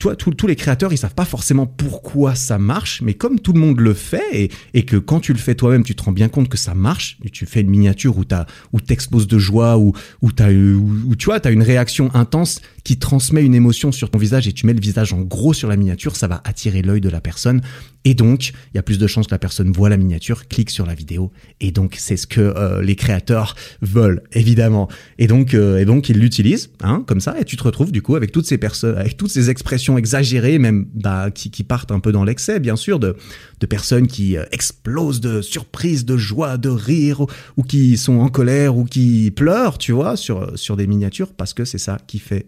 toi, 0.00 0.16
tous 0.16 0.46
les 0.46 0.56
créateurs, 0.56 0.94
ils 0.94 0.98
savent 0.98 1.14
pas 1.14 1.26
forcément 1.26 1.66
pourquoi 1.66 2.34
ça 2.34 2.58
marche, 2.58 3.02
mais 3.02 3.12
comme 3.12 3.38
tout 3.38 3.52
le 3.52 3.60
monde 3.60 3.80
le 3.80 3.92
fait, 3.92 4.50
et, 4.72 4.82
que 4.84 4.96
quand 4.96 5.20
tu 5.20 5.34
le 5.34 5.38
fais 5.38 5.54
toi-même, 5.54 5.84
tu 5.84 5.94
te 5.94 6.02
rends 6.02 6.12
bien 6.12 6.30
compte 6.30 6.48
que 6.48 6.56
ça 6.56 6.74
marche, 6.74 7.18
tu 7.32 7.44
fais 7.44 7.60
une 7.60 7.68
miniature 7.68 8.16
où 8.16 8.24
t'as, 8.24 8.46
où 8.72 8.80
t'exposes 8.80 9.26
de 9.26 9.38
joie, 9.38 9.76
ou 9.76 9.92
où 10.22 10.30
où, 10.30 11.16
tu 11.16 11.26
vois, 11.26 11.38
t'as 11.38 11.52
une 11.52 11.62
réaction 11.62 12.10
intense 12.14 12.62
qui 12.84 12.98
transmet 12.98 13.44
une 13.44 13.54
émotion 13.54 13.92
sur 13.92 14.10
ton 14.10 14.18
visage 14.18 14.48
et 14.48 14.52
tu 14.52 14.66
mets 14.66 14.72
le 14.72 14.80
visage 14.80 15.12
en 15.12 15.20
gros 15.20 15.52
sur 15.52 15.68
la 15.68 15.76
miniature, 15.76 16.16
ça 16.16 16.28
va 16.28 16.40
attirer 16.44 16.82
l'œil 16.82 17.00
de 17.00 17.08
la 17.08 17.20
personne. 17.20 17.60
Et 18.04 18.14
donc, 18.14 18.52
il 18.72 18.76
y 18.76 18.78
a 18.78 18.82
plus 18.82 18.98
de 18.98 19.06
chances 19.06 19.26
que 19.26 19.34
la 19.34 19.38
personne 19.38 19.72
voit 19.72 19.90
la 19.90 19.98
miniature, 19.98 20.48
clique 20.48 20.70
sur 20.70 20.86
la 20.86 20.94
vidéo. 20.94 21.32
Et 21.60 21.70
donc, 21.70 21.96
c'est 21.98 22.16
ce 22.16 22.26
que 22.26 22.40
euh, 22.40 22.82
les 22.82 22.96
créateurs 22.96 23.54
veulent, 23.82 24.22
évidemment. 24.32 24.88
Et 25.18 25.26
donc, 25.26 25.52
euh, 25.52 25.78
et 25.78 25.84
donc 25.84 26.08
ils 26.08 26.18
l'utilisent, 26.18 26.70
hein, 26.82 27.04
comme 27.06 27.20
ça. 27.20 27.38
Et 27.38 27.44
tu 27.44 27.56
te 27.56 27.62
retrouves 27.62 27.92
du 27.92 28.00
coup 28.00 28.16
avec 28.16 28.32
toutes 28.32 28.46
ces 28.46 28.56
personnes, 28.56 28.96
avec 28.96 29.18
toutes 29.18 29.30
ces 29.30 29.50
expressions 29.50 29.98
exagérées, 29.98 30.58
même 30.58 30.86
bah, 30.94 31.30
qui, 31.30 31.50
partent 31.62 31.92
un 31.92 32.00
peu 32.00 32.10
dans 32.10 32.24
l'excès, 32.24 32.58
bien 32.58 32.76
sûr, 32.76 32.98
de, 32.98 33.16
de 33.60 33.66
personnes 33.66 34.06
qui 34.06 34.38
euh, 34.38 34.44
explosent 34.50 35.20
de 35.20 35.42
surprise, 35.42 36.06
de 36.06 36.16
joie, 36.16 36.56
de 36.56 36.70
rire, 36.70 37.26
ou, 37.58 37.62
qui 37.62 37.98
sont 37.98 38.18
en 38.20 38.28
colère, 38.28 38.78
ou 38.78 38.84
qui 38.84 39.30
pleurent, 39.30 39.76
tu 39.76 39.92
vois, 39.92 40.16
sur 40.16 40.58
sur 40.58 40.76
des 40.76 40.86
miniatures, 40.86 41.34
parce 41.34 41.52
que 41.52 41.66
c'est 41.66 41.78
ça 41.78 41.98
qui 42.06 42.18
fait 42.18 42.46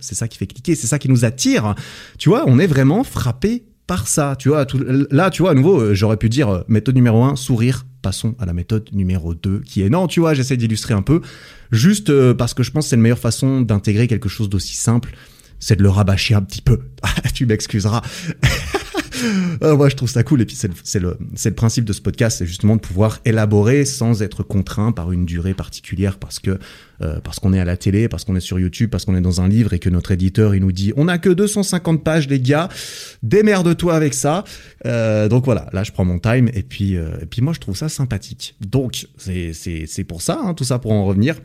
c'est 0.00 0.14
ça 0.14 0.28
qui 0.28 0.38
fait 0.38 0.46
cliquer, 0.46 0.74
c'est 0.74 0.86
ça 0.86 0.98
qui 0.98 1.08
nous 1.08 1.24
attire. 1.24 1.74
Tu 2.18 2.28
vois, 2.28 2.44
on 2.46 2.58
est 2.58 2.66
vraiment 2.66 3.04
frappé 3.04 3.64
par 3.86 4.08
ça. 4.08 4.36
Tu 4.38 4.48
vois, 4.48 4.66
là, 5.10 5.30
tu 5.30 5.42
vois, 5.42 5.52
à 5.52 5.54
nouveau, 5.54 5.80
euh, 5.80 5.94
j'aurais 5.94 6.16
pu 6.16 6.28
dire 6.28 6.48
euh, 6.48 6.62
méthode 6.68 6.94
numéro 6.94 7.22
1, 7.24 7.36
sourire. 7.36 7.86
Passons 8.02 8.36
à 8.38 8.46
la 8.46 8.52
méthode 8.52 8.88
numéro 8.92 9.34
2, 9.34 9.60
qui 9.60 9.82
est 9.82 9.88
non, 9.88 10.06
tu 10.06 10.20
vois, 10.20 10.32
j'essaie 10.34 10.56
d'illustrer 10.56 10.94
un 10.94 11.02
peu, 11.02 11.22
juste 11.72 12.10
euh, 12.10 12.34
parce 12.34 12.54
que 12.54 12.62
je 12.62 12.70
pense 12.70 12.84
que 12.84 12.90
c'est 12.90 12.96
la 12.96 13.02
meilleure 13.02 13.18
façon 13.18 13.62
d'intégrer 13.62 14.06
quelque 14.06 14.28
chose 14.28 14.48
d'aussi 14.48 14.76
simple, 14.76 15.16
c'est 15.58 15.74
de 15.76 15.82
le 15.82 15.88
rabâcher 15.88 16.34
un 16.34 16.42
petit 16.42 16.62
peu. 16.62 16.78
tu 17.34 17.46
m'excuseras. 17.46 18.02
Euh, 19.62 19.76
moi, 19.76 19.88
je 19.88 19.96
trouve 19.96 20.08
ça 20.08 20.22
cool. 20.22 20.42
Et 20.42 20.44
puis, 20.44 20.56
c'est 20.56 21.00
le, 21.00 21.16
principe 21.52 21.84
de 21.84 21.92
ce 21.92 22.00
podcast, 22.00 22.38
c'est 22.38 22.46
justement 22.46 22.76
de 22.76 22.80
pouvoir 22.80 23.20
élaborer 23.24 23.84
sans 23.84 24.22
être 24.22 24.42
contraint 24.42 24.92
par 24.92 25.12
une 25.12 25.24
durée 25.24 25.54
particulière 25.54 26.18
parce 26.18 26.38
que 26.38 26.58
euh, 27.02 27.20
parce 27.20 27.40
qu'on 27.40 27.52
est 27.52 27.60
à 27.60 27.64
la 27.64 27.76
télé, 27.76 28.08
parce 28.08 28.24
qu'on 28.24 28.36
est 28.36 28.40
sur 28.40 28.58
YouTube, 28.58 28.90
parce 28.90 29.04
qu'on 29.04 29.16
est 29.16 29.20
dans 29.20 29.40
un 29.40 29.48
livre 29.48 29.74
et 29.74 29.78
que 29.78 29.90
notre 29.90 30.12
éditeur 30.12 30.54
il 30.54 30.62
nous 30.62 30.72
dit 30.72 30.92
on 30.96 31.08
a 31.08 31.18
que 31.18 31.28
250 31.28 32.02
pages 32.02 32.28
les 32.28 32.40
gars, 32.40 32.68
démerde-toi 33.22 33.94
avec 33.94 34.14
ça. 34.14 34.44
Euh, 34.86 35.28
donc 35.28 35.44
voilà, 35.44 35.68
là 35.72 35.84
je 35.84 35.92
prends 35.92 36.04
mon 36.04 36.18
time 36.18 36.48
et 36.54 36.62
puis 36.62 36.94
et 36.94 37.26
puis 37.28 37.42
moi 37.42 37.52
je 37.52 37.60
trouve 37.60 37.76
ça 37.76 37.88
sympathique. 37.88 38.56
Donc 38.60 39.06
c'est 39.18 40.04
pour 40.04 40.22
ça, 40.22 40.40
hein, 40.42 40.54
tout 40.54 40.64
ça 40.64 40.78
pour 40.78 40.92
en 40.92 41.04
revenir 41.04 41.36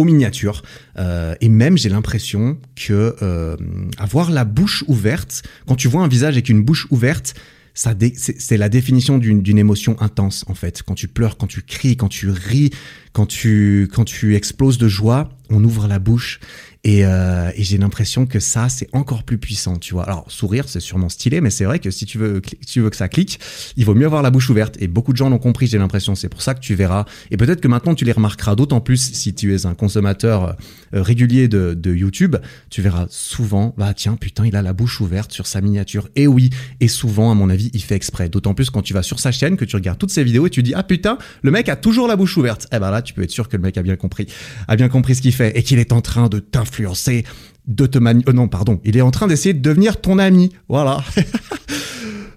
aux 0.00 0.04
miniatures. 0.04 0.62
Euh, 0.98 1.34
et 1.40 1.50
même, 1.50 1.76
j'ai 1.76 1.90
l'impression 1.90 2.58
que 2.74 3.14
euh, 3.22 3.56
avoir 3.98 4.30
la 4.30 4.44
bouche 4.44 4.82
ouverte, 4.88 5.42
quand 5.68 5.76
tu 5.76 5.88
vois 5.88 6.02
un 6.02 6.08
visage 6.08 6.34
avec 6.34 6.48
une 6.48 6.62
bouche 6.62 6.86
ouverte, 6.90 7.34
ça 7.74 7.94
c'est 8.16 8.56
la 8.56 8.68
définition 8.68 9.18
d'une 9.18 9.58
émotion 9.58 9.96
intense 10.00 10.44
en 10.48 10.54
fait. 10.54 10.82
Quand 10.82 10.94
tu 10.94 11.06
pleures, 11.06 11.36
quand 11.36 11.46
tu 11.46 11.62
cries, 11.62 11.96
quand 11.96 12.08
tu 12.08 12.28
ris, 12.28 12.70
quand 13.12 13.26
tu 13.26 13.88
quand 13.92 14.04
tu 14.04 14.34
exploses 14.34 14.76
de 14.76 14.88
joie, 14.88 15.30
on 15.50 15.62
ouvre 15.62 15.86
la 15.86 15.98
bouche 15.98 16.40
et, 16.82 17.04
euh, 17.04 17.50
et 17.54 17.62
j'ai 17.62 17.76
l'impression 17.76 18.24
que 18.24 18.40
ça, 18.40 18.68
c'est 18.70 18.88
encore 18.92 19.22
plus 19.22 19.36
puissant, 19.36 19.76
tu 19.76 19.92
vois. 19.92 20.04
Alors, 20.04 20.24
sourire, 20.30 20.64
c'est 20.66 20.80
sûrement 20.80 21.10
stylé, 21.10 21.40
mais 21.42 21.50
c'est 21.50 21.64
vrai 21.64 21.78
que 21.78 21.90
si 21.90 22.06
tu 22.06 22.16
veux, 22.16 22.40
tu 22.66 22.80
veux 22.80 22.88
que 22.88 22.96
ça 22.96 23.08
clique, 23.08 23.38
il 23.76 23.84
vaut 23.84 23.94
mieux 23.94 24.06
avoir 24.06 24.22
la 24.22 24.30
bouche 24.30 24.48
ouverte. 24.48 24.76
Et 24.80 24.88
beaucoup 24.88 25.12
de 25.12 25.18
gens 25.18 25.28
l'ont 25.28 25.38
compris, 25.38 25.66
j'ai 25.66 25.78
l'impression. 25.78 26.14
C'est 26.14 26.30
pour 26.30 26.40
ça 26.40 26.54
que 26.54 26.60
tu 26.60 26.74
verras. 26.74 27.04
Et 27.30 27.36
peut-être 27.36 27.60
que 27.60 27.68
maintenant, 27.68 27.94
tu 27.94 28.06
les 28.06 28.12
remarqueras 28.12 28.54
d'autant 28.54 28.80
plus 28.80 29.12
si 29.12 29.34
tu 29.34 29.54
es 29.54 29.66
un 29.66 29.74
consommateur 29.74 30.44
euh, 30.44 30.52
régulier 30.92 31.48
de, 31.48 31.74
de 31.74 31.94
YouTube. 31.94 32.36
Tu 32.70 32.82
verras 32.82 33.06
souvent, 33.08 33.74
bah 33.76 33.94
tiens, 33.94 34.16
putain, 34.16 34.46
il 34.46 34.56
a 34.56 34.62
la 34.62 34.72
bouche 34.72 35.00
ouverte 35.00 35.32
sur 35.32 35.46
sa 35.46 35.60
miniature. 35.60 36.08
Et 36.16 36.26
oui, 36.26 36.50
et 36.80 36.88
souvent, 36.88 37.30
à 37.30 37.34
mon 37.34 37.50
avis, 37.50 37.70
il 37.72 37.82
fait 37.82 37.96
exprès. 37.96 38.28
D'autant 38.28 38.54
plus 38.54 38.70
quand 38.70 38.82
tu 38.82 38.94
vas 38.94 39.02
sur 39.02 39.20
sa 39.20 39.32
chaîne, 39.32 39.56
que 39.56 39.64
tu 39.64 39.76
regardes 39.76 39.98
toutes 39.98 40.10
ses 40.10 40.24
vidéos 40.24 40.46
et 40.46 40.50
tu 40.50 40.62
dis, 40.62 40.74
ah 40.74 40.82
putain, 40.82 41.18
le 41.42 41.50
mec 41.50 41.68
a 41.68 41.76
toujours 41.76 42.08
la 42.08 42.16
bouche 42.16 42.36
ouverte. 42.36 42.66
Eh 42.72 42.78
ben 42.78 42.90
là, 42.90 43.02
tu 43.02 43.14
peux 43.14 43.22
être 43.22 43.30
sûr 43.30 43.48
que 43.48 43.56
le 43.56 43.62
mec 43.62 43.76
a 43.78 43.82
bien 43.82 43.96
compris, 43.96 44.26
a 44.68 44.76
bien 44.76 44.88
compris 44.88 45.14
ce 45.14 45.22
qu'il 45.22 45.32
fait 45.32 45.56
et 45.56 45.62
qu'il 45.62 45.78
est 45.78 45.92
en 45.92 46.00
train 46.00 46.28
de 46.28 46.44
influencer, 46.54 47.24
de 47.66 47.86
te 47.86 47.98
mani... 47.98 48.24
Euh, 48.28 48.32
non, 48.32 48.48
pardon, 48.48 48.80
il 48.84 48.96
est 48.96 49.02
en 49.02 49.10
train 49.10 49.26
d'essayer 49.26 49.54
de 49.54 49.60
devenir 49.60 50.00
ton 50.00 50.18
ami. 50.18 50.52
Voilà. 50.68 51.02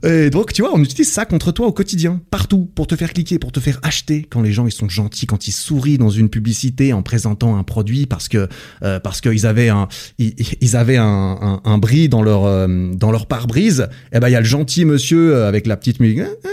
Et 0.03 0.29
donc, 0.29 0.51
tu 0.51 0.61
vois, 0.61 0.71
on 0.73 0.83
utilise 0.83 1.09
ça 1.09 1.25
contre 1.25 1.53
toi 1.53 1.65
au 1.65 1.71
quotidien, 1.71 2.19
partout, 2.29 2.69
pour 2.75 2.87
te 2.87 2.95
faire 2.97 3.13
cliquer, 3.13 3.39
pour 3.39 3.53
te 3.53 3.61
faire 3.61 3.79
acheter. 3.83 4.27
Quand 4.29 4.41
les 4.41 4.51
gens 4.51 4.67
ils 4.67 4.71
sont 4.71 4.89
gentils, 4.89 5.25
quand 5.25 5.47
ils 5.47 5.53
sourient 5.53 5.97
dans 5.97 6.09
une 6.09 6.27
publicité 6.27 6.91
en 6.91 7.01
présentant 7.01 7.55
un 7.55 7.63
produit 7.63 8.05
parce 8.05 8.27
que 8.27 8.49
euh, 8.83 8.99
parce 8.99 9.21
qu'ils 9.21 9.45
avaient 9.45 9.69
un 9.69 9.87
ils, 10.19 10.75
avaient 10.75 10.97
un, 10.97 11.77
bris 11.77 12.09
dans 12.09 12.21
leur 12.21 12.43
euh, 12.45 12.91
dans 12.93 13.11
leur 13.11 13.27
pare-brise. 13.27 13.87
Eh 14.11 14.19
ben 14.19 14.27
il 14.27 14.33
y 14.33 14.35
a 14.35 14.41
le 14.41 14.45
gentil 14.45 14.83
monsieur 14.83 15.45
avec 15.45 15.67
la 15.67 15.77
petite 15.77 16.01
musique. 16.01 16.19
Ah, 16.19 16.49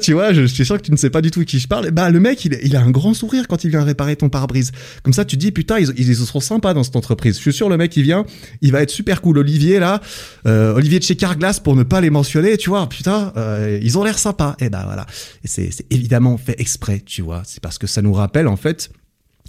tu 0.00 0.12
vois, 0.12 0.32
je, 0.32 0.44
suis 0.46 0.64
sûr 0.64 0.76
que 0.76 0.82
tu 0.82 0.92
ne 0.92 0.96
sais 0.96 1.10
pas 1.10 1.20
du 1.20 1.30
tout 1.30 1.44
qui 1.44 1.58
je 1.58 1.68
parle. 1.68 1.90
Bah 1.90 2.10
le 2.10 2.20
mec, 2.20 2.44
il, 2.44 2.58
il 2.62 2.76
a 2.76 2.80
un 2.80 2.90
grand 2.90 3.14
sourire 3.14 3.48
quand 3.48 3.64
il 3.64 3.70
vient 3.70 3.84
réparer 3.84 4.16
ton 4.16 4.28
pare-brise. 4.28 4.72
Comme 5.02 5.12
ça, 5.12 5.24
tu 5.24 5.36
dis 5.36 5.52
putain, 5.52 5.78
ils, 5.78 5.92
ils 5.98 6.16
seront 6.16 6.40
sympas 6.40 6.74
dans 6.74 6.82
cette 6.82 6.96
entreprise. 6.96 7.36
Je 7.36 7.40
suis 7.40 7.52
sûr 7.52 7.68
le 7.68 7.76
mec 7.76 7.96
il 7.96 8.02
vient, 8.02 8.24
il 8.60 8.72
va 8.72 8.82
être 8.82 8.90
super 8.90 9.20
cool. 9.20 9.38
Olivier 9.38 9.78
là, 9.78 10.00
Olivier 10.44 10.98
de 10.98 11.04
chez 11.04 11.16
Carglass 11.16 11.60
pour 11.60 11.76
ne 11.76 11.82
pas 11.82 12.00
les 12.00 12.10
mentionner, 12.10 12.56
tu 12.56 12.70
vois, 12.70 12.88
putain, 12.88 13.32
euh, 13.36 13.78
ils 13.82 13.98
ont 13.98 14.04
l'air 14.04 14.18
sympas. 14.18 14.56
Et 14.60 14.70
ben 14.70 14.82
voilà, 14.84 15.06
et 15.44 15.48
c'est 15.48 15.70
évidemment 15.90 16.36
fait 16.36 16.60
exprès, 16.60 17.00
tu 17.04 17.22
vois, 17.22 17.42
c'est 17.44 17.60
parce 17.60 17.78
que 17.78 17.86
ça 17.86 18.02
nous 18.02 18.12
rappelle 18.12 18.48
en 18.48 18.56
fait 18.56 18.90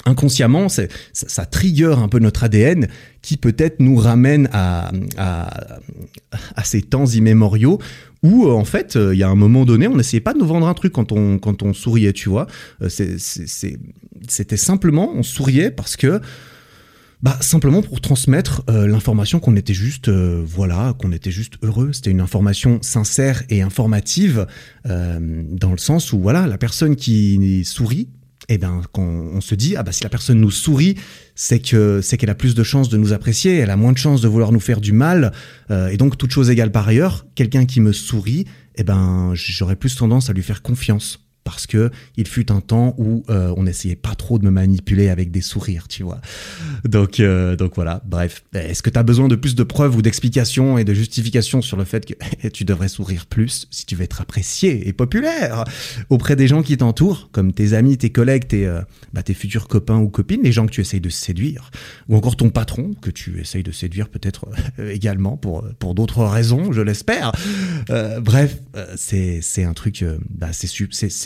inconsciemment, 0.06 0.70
ça, 0.70 0.84
ça 1.14 1.46
trigger 1.46 1.96
un 1.98 2.08
peu 2.08 2.20
notre 2.20 2.44
ADN 2.44 2.88
qui 3.22 3.38
peut-être 3.38 3.80
nous 3.80 3.96
ramène 3.96 4.50
à, 4.52 4.92
à, 5.18 6.64
ces 6.64 6.82
temps 6.82 7.06
immémoriaux 7.06 7.80
où 8.22 8.46
euh, 8.48 8.52
en 8.52 8.66
fait 8.66 8.96
euh, 8.96 9.14
il 9.14 9.20
y 9.20 9.24
a 9.24 9.30
un 9.30 9.36
moment 9.36 9.66
donné 9.66 9.88
on 9.88 9.96
n'essayait 9.96 10.22
pas 10.22 10.34
de 10.34 10.40
nous 10.40 10.46
vendre 10.46 10.68
un 10.68 10.74
truc 10.74 10.94
quand 10.94 11.12
on 11.12 11.38
quand 11.40 11.64
on 11.64 11.74
souriait, 11.74 12.14
tu 12.14 12.30
vois. 12.30 12.48
C'était 12.88 14.58
simplement 14.58 15.12
on 15.14 15.24
souriait 15.24 15.72
parce 15.72 15.96
que 15.96 16.22
bah 17.24 17.38
simplement 17.40 17.82
pour 17.82 18.02
transmettre 18.02 18.64
euh, 18.70 18.86
l'information 18.86 19.40
qu'on 19.40 19.56
était 19.56 19.74
juste 19.74 20.10
euh, 20.10 20.44
voilà 20.46 20.94
qu'on 21.00 21.14
était 21.14 21.32
juste 21.32 21.54
heureux 21.64 21.94
c'était 21.94 22.12
une 22.12 22.20
information 22.20 22.80
sincère 22.82 23.44
et 23.50 23.62
informative 23.62 24.46
euh, 24.86 25.42
dans 25.50 25.72
le 25.72 25.78
sens 25.78 26.12
où 26.12 26.20
voilà 26.20 26.48
la 26.48 26.58
personne 26.58 26.98
qui 26.98 27.64
sourit 27.64 28.10
eh 28.50 28.58
ben 28.58 28.82
quand 28.92 29.04
on 29.04 29.42
se 29.42 29.56
dit 29.56 29.76
ah 29.76 29.84
bah 29.84 29.92
si 29.92 30.04
la 30.04 30.10
personne 30.10 30.40
nous 30.40 30.52
sourit 30.52 30.96
c'est 31.36 31.60
que 31.60 32.02
c'est 32.02 32.18
qu'elle 32.18 32.30
a 32.30 32.36
plus 32.36 32.56
de 32.56 32.64
chances 32.64 32.90
de 32.90 32.98
nous 32.98 33.14
apprécier 33.14 33.58
elle 33.58 33.70
a 33.70 33.78
moins 33.78 33.94
de 33.94 33.98
chances 33.98 34.22
de 34.22 34.28
vouloir 34.28 34.52
nous 34.52 34.60
faire 34.60 34.82
du 34.82 34.92
mal 34.92 35.32
et 35.70 35.98
donc 35.98 36.18
toute 36.18 36.32
chose 36.32 36.50
égale 36.50 36.72
par 36.72 36.88
ailleurs 36.88 37.26
quelqu'un 37.36 37.66
qui 37.66 37.80
me 37.80 37.94
sourit 37.94 38.46
eh 38.76 38.84
ben 38.84 39.32
j'aurais 39.34 39.76
plus 39.76 39.96
tendance 39.96 40.30
à 40.30 40.34
lui 40.34 40.44
faire 40.44 40.62
confiance 40.62 41.24
parce 41.44 41.68
que 41.68 41.92
il 42.18 42.28
fut 42.28 42.52
un 42.52 42.62
temps 42.62 42.96
où 42.98 43.24
euh, 43.30 43.54
on 43.58 43.64
n'essayait 43.64 43.96
pas 43.96 44.16
trop 44.16 44.40
de 44.40 44.46
me 44.46 44.52
manipuler 44.52 45.10
avec 45.10 45.32
des 45.32 45.42
sourires, 45.42 45.88
tu 45.88 46.04
vois. 46.04 46.22
Donc, 46.86 47.20
euh, 47.20 47.56
donc 47.56 47.76
voilà. 47.76 48.02
Bref, 48.06 48.44
est-ce 48.54 48.82
que 48.82 48.90
tu 48.90 48.98
as 48.98 49.04
besoin 49.04 49.28
de 49.28 49.36
plus 49.36 49.56
de 49.56 49.64
preuves 49.64 49.96
ou 49.96 50.02
d'explications 50.02 50.78
et 50.78 50.84
de 50.84 50.94
justifications 50.94 51.62
sur 51.62 51.78
le 51.78 51.86
fait 51.86 52.06
que 52.06 52.48
tu 52.50 52.66
devrais 52.66 52.88
sourire 52.88 53.26
plus 53.26 53.68
si 53.72 53.86
tu 53.86 53.96
veux 53.96 54.04
être 54.04 54.22
apprécié 54.22 54.88
et 54.88 54.94
populaire 54.94 55.66
auprès 56.10 56.36
des 56.36 56.48
gens 56.48 56.64
qui 56.64 56.78
t'entourent, 56.78 57.30
comme 57.32 57.54
tes 57.54 57.74
amis, 57.74 57.98
tes 57.98 58.10
collègues, 58.10 58.48
tes, 58.48 58.66
euh, 58.66 58.82
tes 59.24 59.34
futurs 59.34 59.68
copains 59.68 59.98
ou 59.98 60.10
copines, 60.10 60.42
les 60.44 60.52
gens 60.52 60.66
que 60.66 60.72
tu 60.72 60.82
essayes 60.82 61.02
de 61.02 61.10
séduire, 61.10 61.72
ou 62.10 62.16
encore 62.16 62.36
ton 62.36 62.50
patron 62.50 62.94
que 63.02 63.10
tu 63.10 63.40
essayes 63.40 63.64
de 63.64 63.72
séduire 63.72 64.10
peut-être 64.10 64.48
également 64.80 65.38
pour 65.38 65.64
pour 65.80 65.96
d'autres 65.96 66.24
raisons, 66.26 66.72
je 66.72 66.82
l'espère. 66.82 67.32
bref, 68.22 68.58
c'est 68.96 69.64
un 69.64 69.74
truc, 69.74 70.06
bah, 70.30 70.50
c'est 70.52 70.68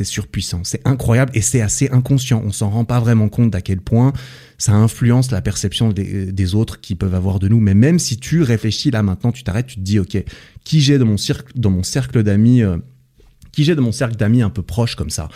surpuissant, 0.07 0.61
c'est 0.63 0.85
incroyable 0.85 1.31
et 1.35 1.41
c'est 1.41 1.61
assez 1.61 1.89
inconscient. 1.89 2.41
On 2.45 2.51
s'en 2.51 2.69
rend 2.69 2.85
pas 2.85 2.99
vraiment 2.99 3.29
compte 3.29 3.51
d'à 3.51 3.61
quel 3.61 3.81
point 3.81 4.13
ça 4.57 4.73
influence 4.73 5.31
la 5.31 5.41
perception 5.41 5.89
des, 5.89 6.55
autres 6.55 6.81
qui 6.81 6.95
peuvent 6.95 7.15
avoir 7.15 7.39
de 7.39 7.47
nous. 7.47 7.59
Mais 7.59 7.73
même 7.73 7.99
si 7.99 8.17
tu 8.17 8.41
réfléchis 8.41 8.91
là 8.91 9.03
maintenant, 9.03 9.31
tu 9.31 9.43
t'arrêtes, 9.43 9.67
tu 9.67 9.75
te 9.75 9.81
dis 9.81 9.99
ok, 9.99 10.23
qui 10.63 10.81
j'ai 10.81 10.97
dans 10.97 11.05
mon 11.05 11.17
cercle, 11.17 11.51
dans 11.55 11.69
mon 11.69 11.83
cercle 11.83 12.23
d'amis, 12.23 12.63
euh, 12.63 12.77
qui 13.51 13.63
j'ai 13.63 13.75
de 13.75 13.81
mon 13.81 13.91
cercle 13.91 14.15
d'amis 14.15 14.41
un 14.41 14.49
peu 14.49 14.63
proche 14.63 14.95
comme 14.95 15.09
ça, 15.09 15.29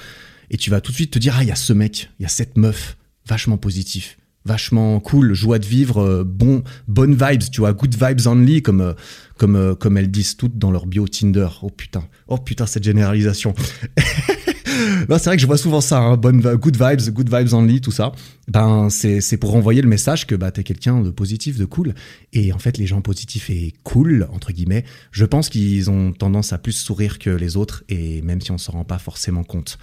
et 0.50 0.58
tu 0.58 0.70
vas 0.70 0.82
tout 0.82 0.92
de 0.92 0.96
suite 0.96 1.12
te 1.12 1.20
dire 1.20 1.36
ah 1.38 1.44
il 1.44 1.50
y 1.50 1.52
a 1.52 1.56
ce 1.56 1.74
mec, 1.74 2.10
il 2.20 2.24
y 2.24 2.26
a 2.26 2.30
cette 2.30 2.58
meuf, 2.58 2.98
vachement 3.28 3.58
positif 3.58 4.18
vachement 4.46 5.00
cool, 5.00 5.34
joie 5.34 5.60
de 5.60 5.66
vivre, 5.66 6.02
euh, 6.02 6.24
bon, 6.24 6.64
bonnes 6.88 7.14
vibes, 7.14 7.44
tu 7.52 7.62
vois, 7.62 7.74
good 7.74 7.94
vibes 7.94 8.28
only, 8.28 8.62
comme, 8.62 8.82
euh, 8.82 8.94
comme, 9.38 9.76
comme 9.76 9.98
elles 9.98 10.10
disent 10.10 10.36
toutes 10.36 10.58
dans 10.58 10.72
leur 10.72 10.88
bio 10.88 11.08
Tinder. 11.08 11.48
Oh 11.62 11.70
putain, 11.70 12.04
oh 12.28 12.38
putain, 12.38 12.66
cette 12.66 12.84
généralisation. 12.84 13.54
c'est 15.10 15.26
vrai 15.26 15.36
que 15.36 15.42
je 15.42 15.48
vois 15.48 15.58
souvent 15.58 15.82
ça, 15.82 16.00
hein, 16.00 16.18
bonne, 16.18 16.42
good 16.42 16.76
vibes, 16.76 17.14
good 17.14 17.34
vibes 17.34 17.54
only, 17.54 17.82
tout 17.82 17.92
ça. 17.92 18.12
Ben, 18.48 18.90
c'est 18.90 19.38
pour 19.38 19.56
envoyer 19.56 19.82
le 19.82 19.88
message 19.88 20.28
que 20.28 20.36
bah, 20.36 20.52
t'es 20.52 20.64
quelqu'un 20.64 21.02
de 21.02 21.12
positif, 21.12 21.58
de 21.58 21.66
cool. 21.66 21.94
Et 22.34 22.54
en 22.54 22.60
fait, 22.60 22.78
les 22.78 22.88
gens 22.88 23.02
positifs 23.02 23.50
et 23.50 23.74
cool, 23.84 24.28
entre 24.34 24.52
guillemets, 24.52 24.86
je 25.12 25.26
pense 25.26 25.50
qu'ils 25.50 25.90
ont 25.90 26.12
tendance 26.12 26.54
à 26.54 26.58
plus 26.58 26.74
sourire 26.74 27.20
que 27.20 27.30
les 27.30 27.58
autres, 27.58 27.84
et 27.90 28.22
même 28.22 28.42
si 28.42 28.52
on 28.52 28.58
s'en 28.58 28.74
rend 28.74 28.86
pas 28.86 29.00
forcément 29.00 29.44
compte. 29.44 29.78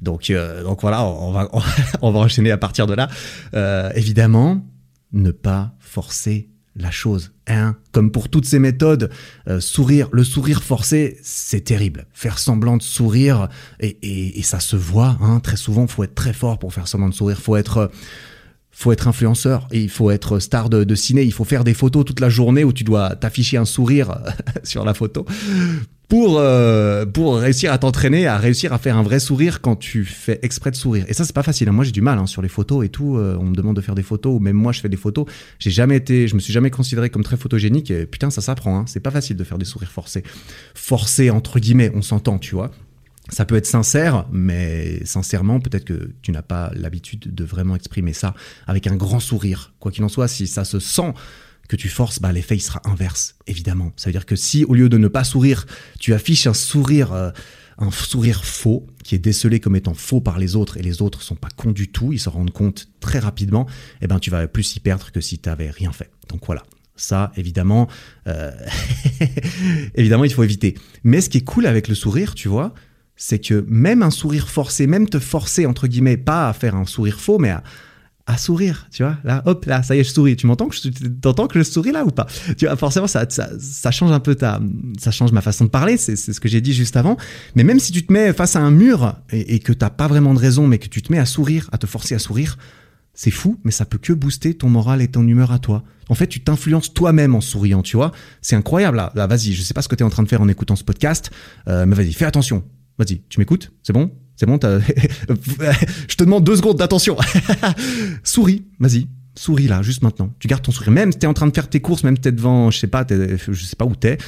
Donc, 0.00 0.30
euh, 0.30 0.62
donc 0.64 0.82
voilà, 0.82 1.04
on 1.04 1.32
va, 1.32 1.48
on 2.02 2.10
va 2.10 2.18
enchaîner 2.18 2.50
à 2.50 2.58
partir 2.58 2.86
de 2.86 2.94
là. 2.94 3.08
Euh, 3.54 3.90
évidemment, 3.94 4.64
ne 5.12 5.30
pas 5.30 5.74
forcer 5.78 6.48
la 6.76 6.90
chose. 6.90 7.32
Hein 7.46 7.76
Comme 7.92 8.10
pour 8.10 8.28
toutes 8.28 8.46
ces 8.46 8.58
méthodes, 8.58 9.10
euh, 9.48 9.60
sourire, 9.60 10.08
le 10.12 10.24
sourire 10.24 10.62
forcé, 10.62 11.18
c'est 11.22 11.62
terrible. 11.64 12.06
Faire 12.12 12.38
semblant 12.38 12.76
de 12.76 12.82
sourire, 12.82 13.48
et, 13.80 14.42
ça 14.42 14.60
se 14.60 14.76
voit, 14.76 15.18
hein, 15.20 15.40
très 15.40 15.56
souvent, 15.56 15.86
faut 15.86 16.04
être 16.04 16.14
très 16.14 16.32
fort 16.32 16.58
pour 16.58 16.72
faire 16.72 16.88
semblant 16.88 17.08
de 17.08 17.14
sourire, 17.14 17.38
faut 17.38 17.56
être... 17.56 17.90
faut 18.70 18.92
être 18.92 19.08
influenceur, 19.08 19.68
et 19.70 19.80
il 19.80 19.90
faut 19.90 20.10
être 20.10 20.38
star 20.38 20.70
de, 20.70 20.84
de 20.84 20.94
ciné, 20.94 21.22
il 21.22 21.32
faut 21.32 21.44
faire 21.44 21.64
des 21.64 21.74
photos 21.74 22.04
toute 22.04 22.20
la 22.20 22.30
journée 22.30 22.64
où 22.64 22.72
tu 22.72 22.84
dois 22.84 23.16
t'afficher 23.16 23.56
un 23.56 23.66
sourire 23.66 24.18
sur 24.64 24.84
la 24.84 24.94
photo 24.94 25.26
pour 26.12 26.38
euh, 26.38 27.06
pour 27.06 27.38
réussir 27.38 27.72
à 27.72 27.78
t'entraîner, 27.78 28.26
à 28.26 28.36
réussir 28.36 28.74
à 28.74 28.78
faire 28.78 28.98
un 28.98 29.02
vrai 29.02 29.18
sourire 29.18 29.62
quand 29.62 29.76
tu 29.76 30.04
fais 30.04 30.38
exprès 30.42 30.70
de 30.70 30.76
sourire. 30.76 31.06
Et 31.08 31.14
ça 31.14 31.24
c'est 31.24 31.32
pas 31.32 31.42
facile. 31.42 31.70
Hein. 31.70 31.72
Moi 31.72 31.84
j'ai 31.84 31.90
du 31.90 32.02
mal 32.02 32.18
hein, 32.18 32.26
sur 32.26 32.42
les 32.42 32.50
photos 32.50 32.84
et 32.84 32.90
tout. 32.90 33.16
Euh, 33.16 33.38
on 33.40 33.44
me 33.44 33.54
demande 33.54 33.76
de 33.76 33.80
faire 33.80 33.94
des 33.94 34.02
photos 34.02 34.36
ou 34.36 34.38
même 34.38 34.54
moi 34.54 34.72
je 34.72 34.82
fais 34.82 34.90
des 34.90 34.98
photos. 34.98 35.24
J'ai 35.58 35.70
jamais 35.70 35.96
été, 35.96 36.28
je 36.28 36.34
me 36.34 36.40
suis 36.40 36.52
jamais 36.52 36.68
considéré 36.68 37.08
comme 37.08 37.22
très 37.22 37.38
photogénique. 37.38 37.90
Et 37.90 38.04
putain 38.04 38.28
ça 38.28 38.42
s'apprend. 38.42 38.80
Hein. 38.80 38.84
C'est 38.86 39.00
pas 39.00 39.10
facile 39.10 39.38
de 39.38 39.44
faire 39.44 39.56
des 39.56 39.64
sourires 39.64 39.90
forcés, 39.90 40.22
forcés 40.74 41.30
entre 41.30 41.58
guillemets. 41.58 41.90
On 41.94 42.02
s'entend, 42.02 42.38
tu 42.38 42.56
vois. 42.56 42.70
Ça 43.30 43.46
peut 43.46 43.56
être 43.56 43.64
sincère, 43.64 44.26
mais 44.30 45.02
sincèrement, 45.06 45.60
peut-être 45.60 45.86
que 45.86 46.10
tu 46.20 46.30
n'as 46.30 46.42
pas 46.42 46.72
l'habitude 46.74 47.34
de 47.34 47.44
vraiment 47.44 47.74
exprimer 47.74 48.12
ça 48.12 48.34
avec 48.66 48.86
un 48.86 48.96
grand 48.96 49.20
sourire. 49.20 49.72
Quoi 49.80 49.90
qu'il 49.90 50.04
en 50.04 50.10
soit, 50.10 50.28
si 50.28 50.46
ça 50.46 50.64
se 50.66 50.78
sent 50.78 51.14
que 51.68 51.76
tu 51.76 51.88
forces, 51.88 52.20
bah, 52.20 52.32
l'effet 52.32 52.58
sera 52.58 52.80
inverse, 52.84 53.36
évidemment. 53.46 53.92
Ça 53.96 54.08
veut 54.08 54.12
dire 54.12 54.26
que 54.26 54.36
si 54.36 54.64
au 54.64 54.74
lieu 54.74 54.88
de 54.88 54.98
ne 54.98 55.08
pas 55.08 55.24
sourire, 55.24 55.66
tu 55.98 56.14
affiches 56.14 56.46
un 56.46 56.54
sourire, 56.54 57.12
euh, 57.12 57.30
un 57.78 57.90
sourire 57.90 58.44
faux, 58.44 58.86
qui 59.04 59.14
est 59.14 59.18
décelé 59.18 59.60
comme 59.60 59.76
étant 59.76 59.94
faux 59.94 60.20
par 60.20 60.38
les 60.38 60.56
autres, 60.56 60.76
et 60.76 60.82
les 60.82 61.02
autres 61.02 61.22
sont 61.22 61.34
pas 61.36 61.48
cons 61.56 61.72
du 61.72 61.88
tout, 61.88 62.12
ils 62.12 62.18
se 62.18 62.28
rendent 62.28 62.50
compte 62.50 62.88
très 63.00 63.18
rapidement, 63.18 63.66
eh 64.00 64.06
ben 64.06 64.18
tu 64.18 64.30
vas 64.30 64.46
plus 64.46 64.76
y 64.76 64.80
perdre 64.80 65.10
que 65.10 65.20
si 65.20 65.38
tu 65.38 65.48
n'avais 65.48 65.70
rien 65.70 65.92
fait. 65.92 66.10
Donc 66.28 66.44
voilà. 66.46 66.62
Ça, 66.94 67.32
évidemment, 67.36 67.88
euh, 68.26 68.52
évidemment, 69.94 70.24
il 70.24 70.32
faut 70.32 70.44
éviter. 70.44 70.74
Mais 71.04 71.20
ce 71.20 71.30
qui 71.30 71.38
est 71.38 71.44
cool 71.44 71.66
avec 71.66 71.88
le 71.88 71.94
sourire, 71.94 72.34
tu 72.34 72.48
vois, 72.48 72.74
c'est 73.16 73.38
que 73.38 73.64
même 73.68 74.02
un 74.02 74.10
sourire 74.10 74.48
forcé, 74.48 74.86
même 74.86 75.08
te 75.08 75.18
forcer, 75.18 75.64
entre 75.64 75.86
guillemets, 75.86 76.16
pas 76.16 76.48
à 76.48 76.52
faire 76.52 76.76
un 76.76 76.84
sourire 76.84 77.18
faux, 77.18 77.38
mais 77.38 77.50
à, 77.50 77.62
à 78.26 78.38
sourire, 78.38 78.86
tu 78.92 79.02
vois. 79.02 79.18
Là, 79.24 79.42
hop, 79.46 79.64
là, 79.64 79.82
ça 79.82 79.96
y 79.96 80.00
est, 80.00 80.04
je 80.04 80.12
souris. 80.12 80.36
Tu 80.36 80.46
m'entends 80.46 80.68
que 80.68 80.76
je, 80.76 80.88
t'entends 81.20 81.48
que 81.48 81.58
je 81.58 81.64
souris 81.64 81.92
là 81.92 82.04
ou 82.04 82.10
pas? 82.10 82.26
Tu 82.56 82.66
vois, 82.66 82.76
forcément, 82.76 83.06
ça, 83.06 83.26
ça, 83.28 83.50
ça, 83.58 83.90
change 83.90 84.12
un 84.12 84.20
peu 84.20 84.34
ta, 84.34 84.60
ça 84.98 85.10
change 85.10 85.32
ma 85.32 85.40
façon 85.40 85.64
de 85.64 85.70
parler. 85.70 85.96
C'est, 85.96 86.16
ce 86.16 86.38
que 86.38 86.48
j'ai 86.48 86.60
dit 86.60 86.72
juste 86.72 86.96
avant. 86.96 87.16
Mais 87.56 87.64
même 87.64 87.80
si 87.80 87.92
tu 87.92 88.04
te 88.04 88.12
mets 88.12 88.32
face 88.32 88.56
à 88.56 88.60
un 88.60 88.70
mur 88.70 89.16
et, 89.30 89.56
et 89.56 89.58
que 89.58 89.72
t'as 89.72 89.90
pas 89.90 90.06
vraiment 90.06 90.34
de 90.34 90.38
raison, 90.38 90.66
mais 90.66 90.78
que 90.78 90.88
tu 90.88 91.02
te 91.02 91.10
mets 91.10 91.18
à 91.18 91.26
sourire, 91.26 91.68
à 91.72 91.78
te 91.78 91.86
forcer 91.86 92.14
à 92.14 92.18
sourire, 92.18 92.58
c'est 93.14 93.30
fou, 93.30 93.58
mais 93.64 93.70
ça 93.70 93.84
peut 93.84 93.98
que 93.98 94.12
booster 94.12 94.54
ton 94.54 94.68
moral 94.68 95.02
et 95.02 95.08
ton 95.08 95.26
humeur 95.26 95.52
à 95.52 95.58
toi. 95.58 95.82
En 96.08 96.14
fait, 96.14 96.26
tu 96.26 96.40
t'influences 96.40 96.94
toi-même 96.94 97.34
en 97.34 97.40
souriant, 97.40 97.82
tu 97.82 97.96
vois. 97.96 98.12
C'est 98.40 98.56
incroyable 98.56 98.96
là. 98.96 99.12
Vas-y, 99.26 99.52
je 99.52 99.62
sais 99.62 99.74
pas 99.74 99.82
ce 99.82 99.88
que 99.88 99.94
tu 99.94 100.02
es 100.02 100.06
en 100.06 100.10
train 100.10 100.22
de 100.22 100.28
faire 100.28 100.40
en 100.40 100.48
écoutant 100.48 100.76
ce 100.76 100.84
podcast, 100.84 101.30
euh, 101.68 101.86
mais 101.86 101.94
vas-y, 101.94 102.12
fais 102.12 102.24
attention. 102.24 102.64
Vas-y, 102.98 103.22
tu 103.28 103.38
m'écoutes? 103.38 103.72
C'est 103.82 103.92
bon? 103.92 104.10
C'est 104.36 104.46
bon, 104.46 104.58
je 106.08 106.16
te 106.16 106.24
demande 106.24 106.44
deux 106.44 106.56
secondes 106.56 106.78
d'attention. 106.78 107.16
souris, 108.24 108.64
vas-y. 108.80 109.06
Souris 109.34 109.66
là, 109.66 109.80
juste 109.80 110.02
maintenant. 110.02 110.30
Tu 110.40 110.48
gardes 110.48 110.62
ton 110.62 110.72
sourire. 110.72 110.92
Même 110.92 111.10
si 111.10 111.18
t'es 111.18 111.26
en 111.26 111.32
train 111.32 111.46
de 111.46 111.54
faire 111.54 111.68
tes 111.68 111.80
courses, 111.80 112.04
même 112.04 112.16
si 112.16 112.22
t'es 112.22 112.32
devant, 112.32 112.70
je 112.70 112.78
sais 112.78 112.86
pas, 112.86 113.06
je 113.08 113.64
sais 113.64 113.76
pas 113.76 113.86
où 113.86 113.96
t'es, 113.96 114.18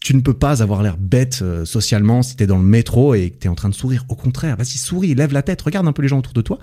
tu 0.00 0.14
ne 0.14 0.20
peux 0.20 0.34
pas 0.34 0.62
avoir 0.62 0.82
l'air 0.82 0.98
bête 0.98 1.40
euh, 1.42 1.64
socialement 1.64 2.22
si 2.22 2.36
t'es 2.36 2.46
dans 2.46 2.58
le 2.58 2.64
métro 2.64 3.14
et 3.14 3.30
que 3.30 3.36
t'es 3.38 3.48
en 3.48 3.54
train 3.54 3.70
de 3.70 3.74
sourire. 3.74 4.04
Au 4.08 4.16
contraire, 4.16 4.56
vas-y, 4.56 4.76
souris, 4.76 5.14
lève 5.14 5.32
la 5.32 5.42
tête, 5.42 5.62
regarde 5.62 5.88
un 5.88 5.92
peu 5.92 6.02
les 6.02 6.08
gens 6.08 6.18
autour 6.18 6.34
de 6.34 6.42
toi. 6.42 6.58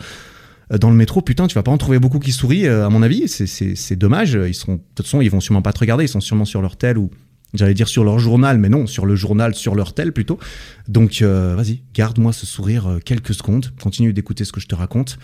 Euh, 0.71 0.77
dans 0.77 0.91
le 0.91 0.95
métro, 0.95 1.21
putain, 1.21 1.47
tu 1.47 1.55
vas 1.55 1.63
pas 1.63 1.71
en 1.71 1.77
trouver 1.77 1.97
beaucoup 1.97 2.19
qui 2.19 2.31
sourient, 2.31 2.67
euh, 2.67 2.85
à 2.85 2.89
mon 2.89 3.01
avis. 3.01 3.27
C'est 3.27 3.95
dommage. 3.95 4.33
Ils 4.33 4.53
seront, 4.53 4.75
de 4.75 4.81
toute 4.93 5.07
façon, 5.07 5.21
ils 5.21 5.31
vont 5.31 5.39
sûrement 5.39 5.63
pas 5.63 5.73
te 5.73 5.79
regarder. 5.79 6.03
Ils 6.03 6.09
sont 6.09 6.21
sûrement 6.21 6.45
sur 6.45 6.61
leur 6.61 6.77
tel 6.77 6.99
ou 6.99 7.09
J'allais 7.57 7.73
dire 7.73 7.87
sur 7.87 8.03
leur 8.03 8.19
journal, 8.19 8.57
mais 8.57 8.69
non, 8.69 8.87
sur 8.87 9.05
le 9.05 9.15
journal, 9.15 9.55
sur 9.55 9.75
leur 9.75 9.93
tel 9.93 10.13
plutôt. 10.13 10.39
Donc 10.87 11.21
euh, 11.21 11.55
vas-y, 11.55 11.81
garde-moi 11.93 12.33
ce 12.33 12.45
sourire 12.45 12.87
euh, 12.87 12.99
quelques 12.99 13.33
secondes, 13.33 13.71
continue 13.81 14.13
d'écouter 14.13 14.45
ce 14.45 14.51
que 14.51 14.59
je 14.59 14.67
te 14.67 14.75
raconte, 14.75 15.17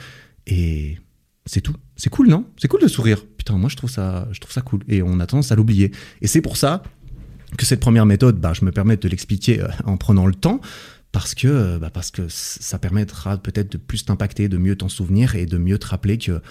et 0.48 0.98
c'est 1.46 1.62
tout. 1.62 1.76
C'est 1.96 2.10
cool, 2.10 2.28
non? 2.28 2.46
C'est 2.58 2.68
cool 2.68 2.82
de 2.82 2.88
sourire. 2.88 3.26
Putain, 3.38 3.58
moi 3.58 3.70
je 3.70 3.76
trouve 3.76 3.90
ça, 3.90 4.28
je 4.32 4.40
trouve 4.40 4.52
ça 4.52 4.62
cool, 4.62 4.82
et 4.88 5.02
on 5.04 5.20
a 5.20 5.28
tendance 5.28 5.52
à 5.52 5.56
l'oublier. 5.56 5.92
Et 6.22 6.28
c'est 6.28 6.42
pour 6.42 6.58
ça 6.58 6.84
que 7.58 7.66
cette 7.66 7.80
première 7.80 8.08
méthode, 8.08 8.40
bah, 8.40 8.54
je 8.54 8.66
me 8.66 8.72
permets 8.72 8.98
de 8.98 9.08
l'expliquer 9.08 9.62
euh, 9.62 9.68
en 9.86 9.98
prenant 9.98 10.26
le 10.26 10.34
temps, 10.34 10.60
parce 11.12 11.36
que, 11.36 11.78
bah, 11.78 11.92
parce 11.92 12.10
que 12.10 12.24
ça 12.28 12.80
permettra 12.80 13.38
peut-être 13.38 13.72
de 13.72 13.78
plus 13.78 14.06
t'impacter, 14.06 14.50
de 14.50 14.58
mieux 14.58 14.76
t'en 14.76 14.90
souvenir 14.90 15.36
et 15.36 15.46
de 15.46 15.58
mieux 15.58 15.78
te 15.78 15.86
rappeler 15.86 16.18
que 16.18 16.42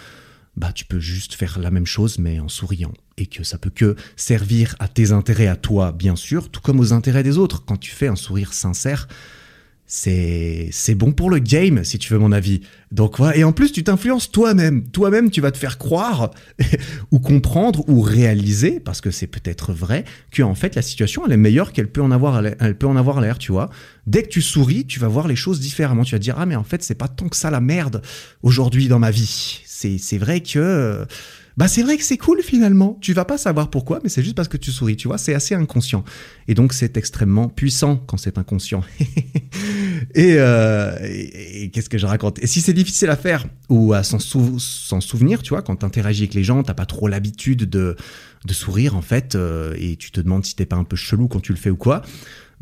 bah, 0.57 0.73
tu 0.73 0.85
peux 0.85 1.01
juste 1.01 1.35
faire 1.35 1.59
la 1.59 1.71
même 1.71 1.87
chose 1.87 2.19
mais 2.19 2.39
en 2.39 2.49
souriant 2.49 2.93
et 3.19 3.27
que 3.27 3.45
ça 3.45 3.59
peut 3.59 3.71
que 3.75 3.97
servir 4.17 4.77
à 4.79 4.89
tes 4.89 5.13
intérêts 5.13 5.47
à 5.47 5.57
toi, 5.57 5.93
bien 5.93 6.17
sûr, 6.17 6.51
tout 6.51 6.61
comme 6.61 6.81
aux 6.81 6.93
intérêts 6.93 7.23
des 7.23 7.39
autres. 7.39 7.65
Quand 7.65 7.77
tu 7.77 7.91
fais 7.91 8.09
un 8.09 8.17
sourire 8.17 8.53
sincère, 8.53 9.09
c'est 9.95 10.71
c'est 10.73 10.95
bon 10.95 11.13
pour 11.13 11.29
le 11.29 11.39
game 11.39 11.85
si 11.85 11.99
tu 11.99 12.11
veux 12.15 12.19
mon 12.19 12.33
avis. 12.33 12.63
Donc 12.93 13.19
voilà, 13.19 13.37
et 13.37 13.45
en 13.45 13.53
plus 13.53 13.73
tu 13.73 13.85
t'influences 13.85 14.31
toi-même. 14.31 14.85
Toi-même 14.89 15.31
tu 15.31 15.43
vas 15.43 15.51
te 15.51 15.59
faire 15.59 15.77
croire 15.77 16.31
ou 17.11 17.19
comprendre 17.19 17.85
ou 17.91 18.01
réaliser 18.01 18.81
parce 18.81 19.03
que 19.03 19.11
c'est 19.11 19.27
peut-être 19.27 19.75
vrai 19.75 20.07
que 20.31 20.43
en 20.43 20.55
fait 20.55 20.75
la 20.77 20.81
situation 20.81 21.27
elle 21.27 21.33
est 21.33 21.37
meilleure 21.37 21.73
qu'elle 21.73 21.89
peut 21.89 22.01
en 22.01 22.11
avoir 22.11 22.43
elle 22.43 22.79
peut 22.79 22.87
en 22.87 22.97
avoir 22.97 23.21
l'air, 23.21 23.37
tu 23.37 23.53
vois. 23.53 23.69
Dès 24.07 24.23
que 24.23 24.29
tu 24.29 24.41
souris, 24.41 24.87
tu 24.87 24.99
vas 24.99 25.09
voir 25.09 25.29
les 25.29 25.37
choses 25.37 25.61
différemment, 25.61 26.05
tu 26.05 26.15
vas 26.15 26.19
dire 26.19 26.37
ah 26.39 26.47
mais 26.47 26.57
en 26.57 26.65
fait 26.65 26.83
c'est 26.83 26.95
pas 26.95 27.09
tant 27.09 27.29
que 27.29 27.37
ça 27.37 27.51
la 27.51 27.61
merde 27.61 28.01
aujourd'hui 28.43 28.89
dans 28.89 28.99
ma 28.99 29.11
vie. 29.11 29.61
C'est 29.67 29.99
c'est 29.99 30.19
vrai 30.19 30.41
que 30.41 31.07
bah 31.57 31.69
c'est 31.69 31.83
vrai 31.83 31.97
que 31.97 32.05
c'est 32.05 32.17
cool 32.17 32.43
finalement. 32.43 32.99
Tu 33.01 33.13
vas 33.13 33.25
pas 33.25 33.39
savoir 33.39 33.71
pourquoi, 33.71 34.01
mais 34.03 34.09
c'est 34.09 34.23
juste 34.23 34.37
parce 34.37 34.49
que 34.49 34.57
tu 34.57 34.71
souris, 34.71 34.97
tu 34.97 35.09
vois, 35.09 35.19
c'est 35.19 35.35
assez 35.35 35.55
inconscient. 35.55 36.05
Et 36.49 36.55
donc 36.55 36.73
c'est 36.73 36.97
extrêmement 36.97 37.49
puissant 37.49 37.97
quand 37.97 38.17
c'est 38.17 38.39
inconscient. 38.39 38.83
Euh, 40.19 40.99
et, 41.05 41.71
qu'est-ce 41.71 41.89
que 41.89 41.97
je 41.97 42.07
raconte? 42.07 42.43
Et 42.43 42.47
si 42.47 42.61
c'est 42.61 42.73
difficile 42.73 43.09
à 43.09 43.17
faire 43.17 43.47
ou 43.69 43.93
à 43.93 44.03
s'en 44.03 44.19
souvenir, 45.01 45.43
tu 45.43 45.51
vois, 45.51 45.63
quand 45.63 45.77
tu 45.77 45.87
interagis 45.87 46.25
avec 46.25 46.35
les 46.35 46.45
gens, 46.45 46.63
t'as 46.63 46.75
pas 46.75 46.87
trop 46.87 47.09
l'habitude 47.09 47.71
de, 47.71 47.97
de 48.45 48.53
sourire 48.53 48.97
en 48.97 49.03
fait, 49.03 49.35
euh, 49.35 49.75
et 49.79 49.97
tu 49.97 50.11
te 50.11 50.21
demandes 50.21 50.45
si 50.45 50.57
t'es 50.57 50.67
pas 50.67 50.77
un 50.77 50.85
peu 50.85 50.97
chelou 50.97 51.29
quand 51.29 51.41
tu 51.41 51.53
le 51.53 51.59
fais 51.59 51.71
ou 51.71 51.77
quoi. 51.77 52.03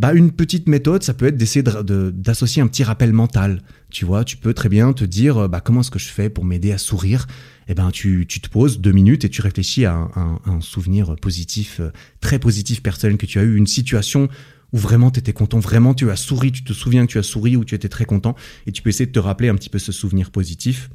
Bah, 0.00 0.14
une 0.14 0.32
petite 0.32 0.66
méthode, 0.66 1.02
ça 1.02 1.12
peut 1.12 1.26
être 1.26 1.36
d'essayer 1.36 1.62
d'associer 1.62 2.62
un 2.62 2.68
petit 2.68 2.82
rappel 2.84 3.12
mental. 3.12 3.60
Tu 3.90 4.06
vois, 4.06 4.24
tu 4.24 4.38
peux 4.38 4.54
très 4.54 4.70
bien 4.70 4.94
te 4.94 5.04
dire, 5.04 5.46
bah, 5.46 5.60
comment 5.60 5.82
est-ce 5.82 5.90
que 5.90 5.98
je 5.98 6.08
fais 6.08 6.30
pour 6.30 6.46
m'aider 6.46 6.72
à 6.72 6.78
sourire? 6.78 7.26
Eh 7.68 7.74
ben 7.74 7.90
tu, 7.90 8.24
tu, 8.26 8.40
te 8.40 8.48
poses 8.48 8.80
deux 8.80 8.92
minutes 8.92 9.26
et 9.26 9.28
tu 9.28 9.42
réfléchis 9.42 9.84
à 9.84 9.92
un, 9.92 10.40
un, 10.46 10.62
souvenir 10.62 11.16
positif, 11.16 11.80
euh, 11.80 11.90
très 12.22 12.38
positif 12.38 12.82
personnel 12.82 13.18
que 13.18 13.26
tu 13.26 13.38
as 13.38 13.42
eu, 13.42 13.56
une 13.56 13.66
situation 13.66 14.30
où 14.72 14.78
vraiment 14.78 15.10
tu 15.10 15.20
étais 15.20 15.34
content, 15.34 15.58
vraiment 15.58 15.92
tu 15.92 16.10
as 16.10 16.16
souri, 16.16 16.50
tu 16.50 16.64
te 16.64 16.72
souviens 16.72 17.04
que 17.04 17.12
tu 17.12 17.18
as 17.18 17.22
souri 17.22 17.56
ou 17.56 17.66
tu 17.66 17.74
étais 17.74 17.90
très 17.90 18.06
content, 18.06 18.34
et 18.66 18.72
tu 18.72 18.80
peux 18.80 18.88
essayer 18.88 19.04
de 19.06 19.12
te 19.12 19.18
rappeler 19.18 19.50
un 19.50 19.54
petit 19.54 19.68
peu 19.68 19.78
ce 19.78 19.92
souvenir 19.92 20.30
positif. 20.30 20.88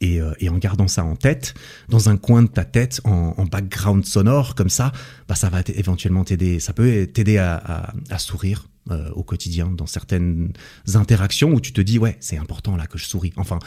Et, 0.00 0.20
euh, 0.20 0.32
et, 0.40 0.48
en 0.48 0.58
gardant 0.58 0.88
ça 0.88 1.04
en 1.04 1.16
tête, 1.16 1.54
dans 1.88 2.08
un 2.08 2.16
coin 2.16 2.42
de 2.42 2.48
ta 2.48 2.64
tête, 2.64 3.00
en, 3.04 3.46
background 3.46 4.04
sonore, 4.04 4.54
comme 4.54 4.68
ça, 4.68 4.92
bah 5.28 5.34
ça 5.34 5.48
va 5.48 5.62
éventuellement 5.74 6.24
t'aider, 6.24 6.60
ça 6.60 6.72
peut 6.72 7.06
t'aider 7.06 7.38
à, 7.38 7.94
sourire 8.18 8.68
euh, 8.90 9.10
au 9.12 9.22
quotidien, 9.22 9.66
dans 9.66 9.86
certaines 9.86 10.52
interactions 10.94 11.50
où 11.52 11.60
tu 11.60 11.72
te 11.72 11.80
dis 11.80 11.98
ouais 11.98 12.16
c'est 12.20 12.38
important 12.38 12.76
là 12.76 12.86
que 12.86 12.98
je 12.98 13.06
souris. 13.06 13.32
Enfin, 13.36 13.58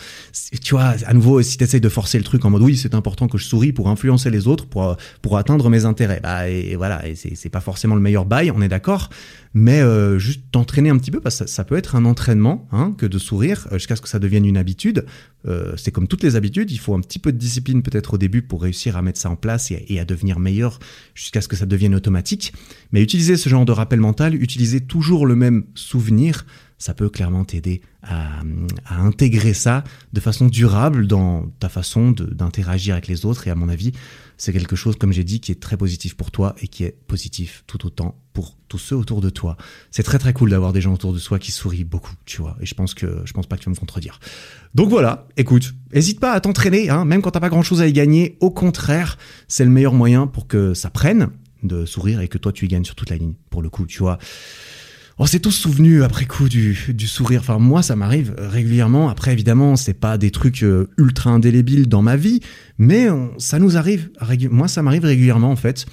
tu 0.61 0.75
vois, 0.75 0.95
à 1.05 1.13
nouveau 1.13 1.41
si 1.41 1.57
tu 1.57 1.63
essayes 1.63 1.81
de 1.81 1.89
forcer 1.89 2.17
le 2.17 2.23
truc 2.23 2.45
en 2.45 2.49
mode 2.49 2.61
oui 2.61 2.77
c'est 2.77 2.93
important 2.93 3.27
que 3.27 3.37
je 3.37 3.45
souris 3.45 3.73
pour 3.73 3.89
influencer 3.89 4.29
les 4.29 4.47
autres, 4.47 4.65
pour 4.65 4.95
pour 5.21 5.37
atteindre 5.37 5.69
mes 5.69 5.85
intérêts, 5.85 6.19
bah 6.21 6.47
et, 6.47 6.75
voilà, 6.75 7.05
et 7.07 7.15
c'est 7.15 7.49
pas 7.49 7.61
forcément 7.61 7.95
le 7.95 8.01
meilleur 8.01 8.25
bail, 8.25 8.51
on 8.51 8.61
est 8.61 8.69
d'accord, 8.69 9.09
mais 9.53 9.81
euh, 9.81 10.19
juste 10.19 10.43
t'entraîner 10.51 10.89
un 10.89 10.97
petit 10.97 11.11
peu 11.11 11.19
parce 11.19 11.39
que 11.39 11.47
ça, 11.47 11.63
peut 11.63 11.75
être 11.75 11.95
un 11.95 12.05
entraînement 12.05 12.67
hein, 12.71 12.93
que 12.97 13.05
de 13.05 13.17
sourire 13.17 13.67
euh, 13.71 13.77
jusqu'à 13.77 13.95
ce 13.95 14.01
que 14.01 14.09
ça 14.09 14.19
devienne 14.19 14.45
une 14.45 14.57
habitude. 14.57 15.05
Euh, 15.47 15.73
c'est 15.77 15.91
comme 15.91 16.07
toutes 16.07 16.23
les 16.23 16.35
habitudes, 16.35 16.71
il 16.71 16.77
faut 16.77 16.93
un 16.93 17.01
petit 17.01 17.19
peu 17.19 17.31
de 17.31 17.37
discipline 17.37 17.81
peut-être 17.81 18.15
au 18.15 18.17
début 18.17 18.41
pour 18.41 18.61
réussir 18.61 18.97
à 18.97 19.01
mettre 19.01 19.19
ça 19.19 19.29
en 19.29 19.35
place 19.35 19.71
et, 19.71 19.85
et 19.89 19.99
à 19.99 20.05
devenir 20.05 20.39
meilleur 20.39 20.79
jusqu'à 21.15 21.41
ce 21.41 21.47
que 21.47 21.55
ça 21.55 21.65
devienne 21.65 21.95
automatique. 21.95 22.53
Mais 22.91 23.01
utiliser 23.01 23.37
ce 23.37 23.49
genre 23.49 23.65
de 23.65 23.71
rappel 23.71 23.99
mental, 23.99 24.35
utiliser 24.35 24.81
toujours 24.81 25.25
le 25.25 25.35
même 25.35 25.65
souvenir, 25.73 26.45
ça 26.79 26.93
peut 26.93 27.09
clairement 27.09 27.45
t'aider 27.45 27.81
à, 28.01 28.41
à, 28.85 28.99
intégrer 29.01 29.53
ça 29.53 29.83
de 30.13 30.19
façon 30.19 30.47
durable 30.47 31.05
dans 31.05 31.45
ta 31.59 31.69
façon 31.69 32.11
d'interagir 32.11 32.95
avec 32.95 33.07
les 33.07 33.25
autres. 33.25 33.47
Et 33.47 33.51
à 33.51 33.55
mon 33.55 33.69
avis, 33.69 33.91
c'est 34.37 34.53
quelque 34.53 34.77
chose, 34.77 34.95
comme 34.95 35.11
j'ai 35.11 35.25
dit, 35.25 35.41
qui 35.41 35.51
est 35.51 35.59
très 35.59 35.75
positif 35.75 36.15
pour 36.15 36.31
toi 36.31 36.55
et 36.61 36.69
qui 36.69 36.85
est 36.85 36.95
positif 37.07 37.65
tout 37.67 37.85
autant 37.85 38.17
pour 38.31 38.55
tous 38.69 38.77
ceux 38.77 38.95
autour 38.95 39.19
de 39.19 39.29
toi. 39.29 39.57
C'est 39.91 40.03
très 40.03 40.17
très 40.17 40.31
cool 40.31 40.49
d'avoir 40.51 40.71
des 40.71 40.79
gens 40.79 40.93
autour 40.93 41.11
de 41.11 41.19
soi 41.19 41.39
qui 41.39 41.51
sourient 41.51 41.83
beaucoup, 41.83 42.13
tu 42.25 42.41
vois. 42.41 42.55
Et 42.61 42.65
je 42.65 42.73
pense 42.73 42.93
que 42.93 43.21
je 43.25 43.33
pense 43.33 43.47
pas 43.47 43.57
que 43.57 43.63
tu 43.63 43.69
vas 43.69 43.75
me 43.75 43.79
contredire. 43.79 44.21
Donc 44.73 44.89
voilà, 44.89 45.27
écoute, 45.35 45.73
hésite 45.91 46.21
pas 46.21 46.31
à 46.31 46.39
t'entraîner, 46.39 46.89
hein, 46.89 47.03
même 47.03 47.21
quand 47.21 47.31
t'as 47.31 47.41
pas 47.41 47.49
grand 47.49 47.63
chose 47.63 47.81
à 47.81 47.87
y 47.87 47.93
gagner. 47.93 48.37
Au 48.39 48.49
contraire, 48.49 49.17
c'est 49.49 49.65
le 49.65 49.71
meilleur 49.71 49.93
moyen 49.93 50.25
pour 50.25 50.47
que 50.47 50.73
ça 50.73 50.89
prenne 50.89 51.29
de 51.63 51.85
sourire 51.85 52.21
et 52.21 52.29
que 52.29 52.37
toi 52.37 52.53
tu 52.53 52.63
y 52.63 52.67
gagnes 52.69 52.85
sur 52.85 52.95
toute 52.95 53.09
la 53.09 53.17
ligne. 53.17 53.33
Pour 53.49 53.61
le 53.61 53.69
coup, 53.69 53.85
tu 53.85 53.99
vois. 53.99 54.19
On 55.21 55.25
s'est 55.25 55.41
tous 55.41 55.51
souvenus 55.51 56.01
après 56.01 56.25
coup 56.25 56.47
du, 56.47 56.79
du 56.93 57.05
sourire. 57.05 57.41
Enfin, 57.41 57.59
moi, 57.59 57.83
ça 57.83 57.97
m'arrive 57.97 58.33
régulièrement. 58.37 59.09
Après, 59.09 59.33
évidemment, 59.33 59.75
c'est 59.75 59.93
pas 59.93 60.17
des 60.17 60.31
trucs 60.31 60.63
euh, 60.63 60.87
ultra 60.97 61.29
indélébiles 61.29 61.89
dans 61.89 62.01
ma 62.01 62.15
vie, 62.15 62.39
mais 62.77 63.07
ça 63.37 63.59
nous 63.59 63.75
arrive. 63.75 64.09
Moi, 64.49 64.69
ça 64.69 64.81
m'arrive 64.81 65.03
régulièrement, 65.03 65.51
en 65.51 65.57
fait, 65.57 65.85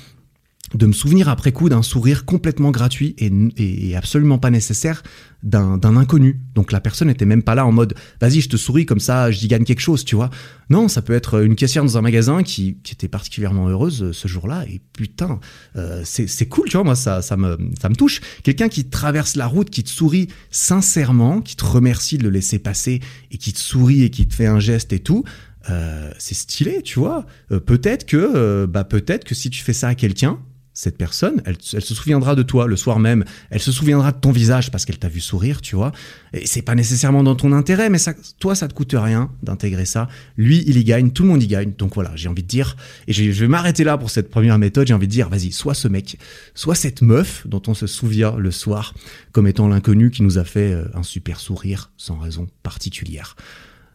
de 0.75 0.87
me 0.87 0.93
souvenir 0.93 1.29
après 1.29 1.53
coup 1.53 1.69
d'un 1.69 1.83
sourire 1.83 2.25
complètement 2.25 2.71
gratuit 2.71 3.15
et, 3.19 3.31
et 3.57 3.97
absolument 3.97 4.39
pas 4.39 4.51
nécessaire 4.51 5.03
d'un 5.43 5.97
inconnu. 5.97 6.41
Donc 6.57 6.73
la 6.73 6.81
personne 6.81 7.07
n'était 7.07 7.25
même 7.25 7.45
pas 7.45 7.55
là 7.55 7.65
en 7.65 7.71
mode 7.71 7.95
vas-y 8.21 8.41
je 8.41 8.49
te 8.49 8.57
souris 8.57 8.85
comme 8.85 8.99
ça 8.99 9.31
je 9.31 9.47
gagne 9.47 9.65
quelque 9.65 9.81
chose 9.81 10.05
tu 10.05 10.17
vois. 10.17 10.31
Non 10.71 10.89
ça 10.89 11.03
peut 11.03 11.13
être 11.13 11.45
une 11.45 11.55
caissière 11.55 11.85
dans 11.85 11.97
un 11.97 12.03
magasin 12.03 12.43
qui, 12.43 12.79
qui 12.83 12.95
était 12.95 13.07
particulièrement 13.07 13.69
heureuse 13.69 14.03
euh, 14.03 14.13
ce 14.13 14.27
jour-là 14.27 14.65
et 14.69 14.81
putain 14.93 15.39
euh, 15.77 16.03
c'est 16.05 16.47
cool 16.47 16.69
tu 16.69 16.77
vois 16.77 16.85
moi 16.85 16.97
ça, 16.97 17.23
ça, 17.23 17.37
me, 17.37 17.57
ça 17.81 17.89
me 17.89 17.95
touche. 17.95 18.21
Quelqu'un 18.43 18.69
qui 18.69 18.87
traverse 18.87 19.37
la 19.37 19.47
route 19.47 19.71
qui 19.71 19.85
te 19.85 19.91
sourit 19.91 20.29
sincèrement, 20.51 21.41
qui 21.43 21.55
te 21.55 21.65
remercie 21.65 22.19
de 22.19 22.25
le 22.25 22.31
laisser 22.31 22.59
passer 22.59 23.01
et 23.31 23.39
qui 23.39 23.53
te 23.53 23.61
sourit 23.61 24.03
et 24.03 24.11
qui 24.11 24.27
te 24.27 24.35
fait 24.35 24.47
un 24.47 24.59
geste 24.59 24.93
et 24.93 25.01
tout. 25.01 25.23
Euh, 25.69 26.11
c'est 26.19 26.35
stylé, 26.35 26.83
tu 26.83 27.01
vois. 27.01 27.27
Peut-être 27.49 28.07
que, 28.07 28.67
bah 28.67 28.85
peut-être 28.85 29.25
que 29.25 29.35
si 29.35 29.51
tu 29.51 29.65
fais 29.65 29.73
ça 29.73 29.89
à 29.89 29.95
quelqu'un, 29.97 30.39
cette 30.77 30.99
personne, 30.99 31.41
elle, 31.47 31.57
se 31.59 31.95
souviendra 31.95 32.35
de 32.35 32.43
toi 32.43 32.67
le 32.67 32.77
soir 32.77 32.99
même, 32.99 33.25
elle 33.49 33.63
se 33.63 33.73
souviendra 33.73 34.13
de 34.13 34.19
ton 34.19 34.31
visage 34.31 34.71
parce 34.71 34.85
qu'elle 34.85 34.99
t'a 34.99 35.09
vu 35.09 35.21
sourire, 35.21 35.63
tu 35.63 35.75
vois. 35.75 35.91
Et 36.35 36.47
c'est 36.47 36.61
pas 36.61 36.75
nécessairement 36.75 37.23
dans 37.23 37.35
ton 37.35 37.53
intérêt, 37.53 37.89
mais 37.89 37.97
ça, 37.97 38.13
toi, 38.39 38.55
ça 38.55 38.69
te 38.69 38.75
coûte 38.75 38.95
rien 38.95 39.31
d'intégrer 39.43 39.87
ça. 39.87 40.07
Lui, 40.37 40.63
il 40.67 40.77
y 40.77 40.85
gagne, 40.85 41.13
tout 41.13 41.23
le 41.23 41.31
monde 41.31 41.43
y 41.43 41.47
gagne. 41.47 41.73
Donc 41.79 41.95
voilà, 41.95 42.13
j'ai 42.15 42.29
envie 42.29 42.43
de 42.43 42.49
dire, 42.49 42.77
et 43.09 43.15
je 43.15 43.23
vais 43.41 43.49
m'arrêter 43.49 43.85
là 43.85 43.97
pour 43.97 44.11
cette 44.11 44.29
première 44.29 44.59
méthode, 44.59 44.87
j'ai 44.87 44.93
envie 44.93 45.07
de 45.07 45.13
dire, 45.13 45.31
vas-y, 45.31 45.51
soit 45.51 45.73
ce 45.73 45.89
mec, 45.89 46.19
soit 46.55 46.75
cette 46.75 47.01
meuf 47.01 47.47
dont 47.47 47.63
on 47.69 47.75
se 47.75 47.87
souvient 47.87 48.37
le 48.37 48.51
soir 48.51 48.93
comme 49.33 49.47
étant 49.47 49.69
l'inconnu 49.69 50.11
qui 50.11 50.23
nous 50.23 50.37
a 50.37 50.45
fait 50.45 50.75
euh, 50.75 50.85
un 50.93 51.03
super 51.03 51.41
sourire 51.41 51.91
sans 51.97 52.19
raison 52.19 52.49
particulière. 52.63 53.35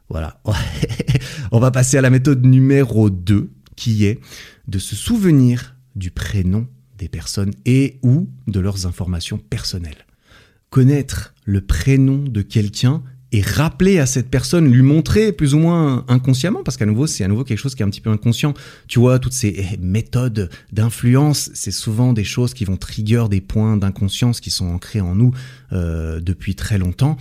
Voilà. 0.10 0.41
on 1.52 1.60
va 1.60 1.70
passer 1.70 2.00
à 2.00 2.02
la 2.02 2.10
méthode 2.10 2.44
numéro 2.44 3.12
2, 3.12 3.52
qui 3.76 4.06
est 4.06 4.20
de 4.67 4.80
se 4.80 4.96
souvenir 4.96 5.76
du 5.96 6.12
prénom 6.12 6.68
des 6.98 7.10
personnes 7.10 7.52
et 7.66 8.00
ou 8.04 8.30
de 8.48 8.60
leurs 8.60 8.86
informations 8.86 9.38
personnelles. 9.38 10.06
Connaître 10.70 11.34
le 11.46 11.62
prénom 11.62 12.24
de 12.24 12.42
quelqu'un 12.42 13.04
et 13.34 13.42
rappeler 13.42 14.00
à 14.00 14.06
cette 14.06 14.30
personne, 14.30 14.70
lui 14.70 14.82
montrer 14.82 15.32
plus 15.32 15.54
ou 15.54 15.60
moins 15.60 16.06
inconsciemment, 16.10 16.64
parce 16.64 16.76
qu'à 16.76 16.86
nouveau, 16.86 17.08
c'est 17.08 17.24
à 17.24 17.28
nouveau 17.30 17.44
quelque 17.44 17.58
chose 17.58 17.76
qui 17.76 17.82
est 17.82 17.86
un 17.86 17.90
petit 17.90 18.02
peu 18.02 18.10
inconscient. 18.10 18.54
Tu 18.88 19.00
vois, 19.00 19.20
toutes 19.20 19.34
ces 19.34 19.56
eh, 19.58 19.78
méthodes 19.78 20.50
d'influence, 20.74 21.50
c'est 21.54 21.72
souvent 21.72 22.12
des 22.12 22.26
choses 22.26 22.54
qui 22.54 22.66
vont 22.66 22.76
trigger 22.76 23.26
des 23.30 23.40
points 23.40 23.78
d'inconscience 23.78 24.42
qui 24.42 24.52
sont 24.52 24.68
ancrés 24.68 25.00
en 25.00 25.16
nous 25.16 25.32
euh, 25.72 26.20
depuis 26.20 26.56
très 26.56 26.78
longtemps. 26.78 27.16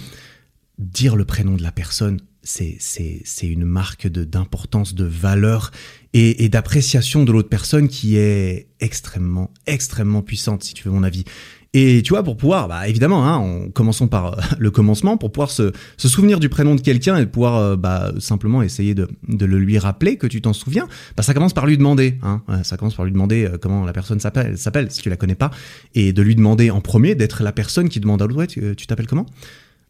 Dire 0.79 1.15
le 1.15 1.25
prénom 1.25 1.57
de 1.57 1.63
la 1.63 1.71
personne, 1.71 2.21
c'est 2.43 3.21
une 3.43 3.65
marque 3.65 4.07
d'importance, 4.09 4.95
de, 4.95 5.05
valeur 5.05 5.71
et, 6.13 6.49
d'appréciation 6.49 7.25
de 7.25 7.33
l'autre 7.33 7.49
personne 7.49 7.89
qui 7.89 8.17
est 8.17 8.69
extrêmement, 8.81 9.51
extrêmement 9.67 10.23
puissante, 10.23 10.63
si 10.63 10.75
tu 10.75 10.85
veux 10.85 10.95
mon 10.95 11.03
avis. 11.03 11.25
Et 11.73 12.03
tu 12.03 12.11
vois, 12.11 12.25
pour 12.25 12.37
pouvoir, 12.37 12.67
bah 12.67 12.89
évidemment, 12.89 13.25
hein, 13.29 13.39
on, 13.39 13.71
commençons 13.71 14.09
par 14.09 14.27
euh, 14.27 14.43
le 14.59 14.73
commencement, 14.73 15.17
pour 15.17 15.31
pouvoir 15.31 15.51
se, 15.51 15.71
souvenir 15.99 16.41
du 16.41 16.49
prénom 16.49 16.75
de 16.75 16.81
quelqu'un 16.81 17.17
et 17.17 17.27
pouvoir 17.27 17.57
euh, 17.59 17.77
bah, 17.77 18.13
simplement 18.19 18.61
essayer 18.63 18.95
de, 18.95 19.07
le 19.29 19.59
lui 19.59 19.79
rappeler 19.79 20.17
que 20.17 20.27
tu 20.27 20.43
t'en 20.43 20.53
souviens, 20.53 20.89
bah 21.17 21.23
ça 21.23 21.33
commence 21.33 21.53
par 21.53 21.67
lui 21.67 21.79
demander, 21.79 22.19
hein, 22.23 22.43
ça 22.65 22.77
commence 22.77 22.97
par 22.97 23.05
lui 23.05 23.13
demander 23.13 23.45
euh, 23.45 23.57
comment 23.57 23.85
la 23.85 23.93
personne 23.93 24.19
s'appelle, 24.19 24.59
s'appelle 24.59 24.91
si 24.91 25.01
tu 25.01 25.11
la 25.11 25.17
connais 25.17 25.37
pas, 25.37 25.53
et 25.95 26.13
de 26.13 26.23
lui 26.23 26.35
demander 26.35 26.73
en 26.73 26.81
premier 26.81 27.15
d'être 27.15 27.45
la 27.45 27.53
personne 27.53 27.89
qui 27.89 28.01
demande 28.01 28.21
à 28.21 28.27
l'autre, 28.27 28.39
ouais, 28.41 28.75
tu 28.75 28.87
t'appelles 28.89 29.07
comment? 29.07 29.27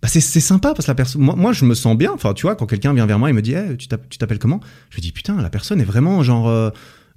Bah 0.02 0.08
c'est 0.08 0.20
sympa 0.20 0.72
parce 0.72 0.86
que 0.86 0.90
la 0.90 0.94
personne 0.94 1.20
moi, 1.20 1.52
je 1.52 1.64
me 1.64 1.74
sens 1.74 1.96
bien. 1.96 2.12
Enfin 2.12 2.32
tu 2.32 2.42
vois 2.42 2.56
quand 2.56 2.66
quelqu'un 2.66 2.94
vient 2.94 3.06
vers 3.06 3.18
moi 3.18 3.28
et 3.28 3.32
me 3.32 3.42
dit 3.42 3.54
tu 3.78 4.18
t'appelles 4.18 4.38
comment? 4.38 4.60
Je 4.88 4.96
me 4.96 5.02
dis 5.02 5.12
putain 5.12 5.40
la 5.40 5.50
personne 5.50 5.80
est 5.80 5.84
vraiment 5.84 6.22
genre 6.22 6.48
euh, 6.48 6.70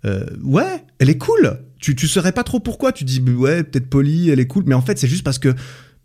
euh, 0.06 0.26
ouais 0.44 0.84
elle 1.00 1.10
est 1.10 1.18
cool. 1.18 1.62
Tu 1.80 1.96
tu 1.96 2.08
saurais 2.08 2.34
pas 2.34 2.44
trop 2.44 2.60
pourquoi. 2.60 2.92
Tu 2.92 3.06
dis 3.06 3.22
ouais 3.22 3.64
peut-être 3.64 3.90
poli 3.90 4.30
elle 4.30 4.40
est 4.42 4.48
cool. 4.48 4.64
Mais 4.68 4.76
en 4.76 4.82
fait 4.82 5.00
c'est 5.00 5.08
juste 5.08 5.24
parce 5.24 5.40
que 5.40 5.56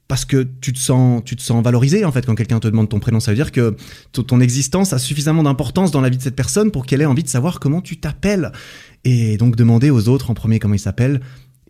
parce 0.06 0.24
que 0.24 0.46
tu 0.60 0.72
te 0.72 0.78
sens 0.78 1.20
tu 1.24 1.34
te 1.34 1.42
sens 1.42 1.64
valorisé 1.64 2.04
en 2.04 2.12
fait 2.12 2.24
quand 2.24 2.36
quelqu'un 2.36 2.60
te 2.60 2.68
demande 2.68 2.88
ton 2.88 3.00
prénom. 3.00 3.18
Ça 3.18 3.32
veut 3.32 3.36
dire 3.36 3.50
que 3.50 3.74
ton 4.12 4.40
existence 4.40 4.92
a 4.92 4.98
suffisamment 4.98 5.42
d'importance 5.42 5.90
dans 5.90 6.00
la 6.00 6.10
vie 6.10 6.16
de 6.16 6.22
cette 6.22 6.36
personne 6.36 6.70
pour 6.70 6.86
qu'elle 6.86 7.02
ait 7.02 7.06
envie 7.06 7.24
de 7.24 7.28
savoir 7.28 7.58
comment 7.58 7.80
tu 7.80 7.98
t'appelles. 7.98 8.52
Et 9.02 9.36
donc 9.36 9.56
demander 9.56 9.90
aux 9.90 10.08
autres 10.08 10.30
en 10.30 10.34
premier 10.34 10.60
comment 10.60 10.74
ils 10.74 10.80
s'appellent 10.80 11.20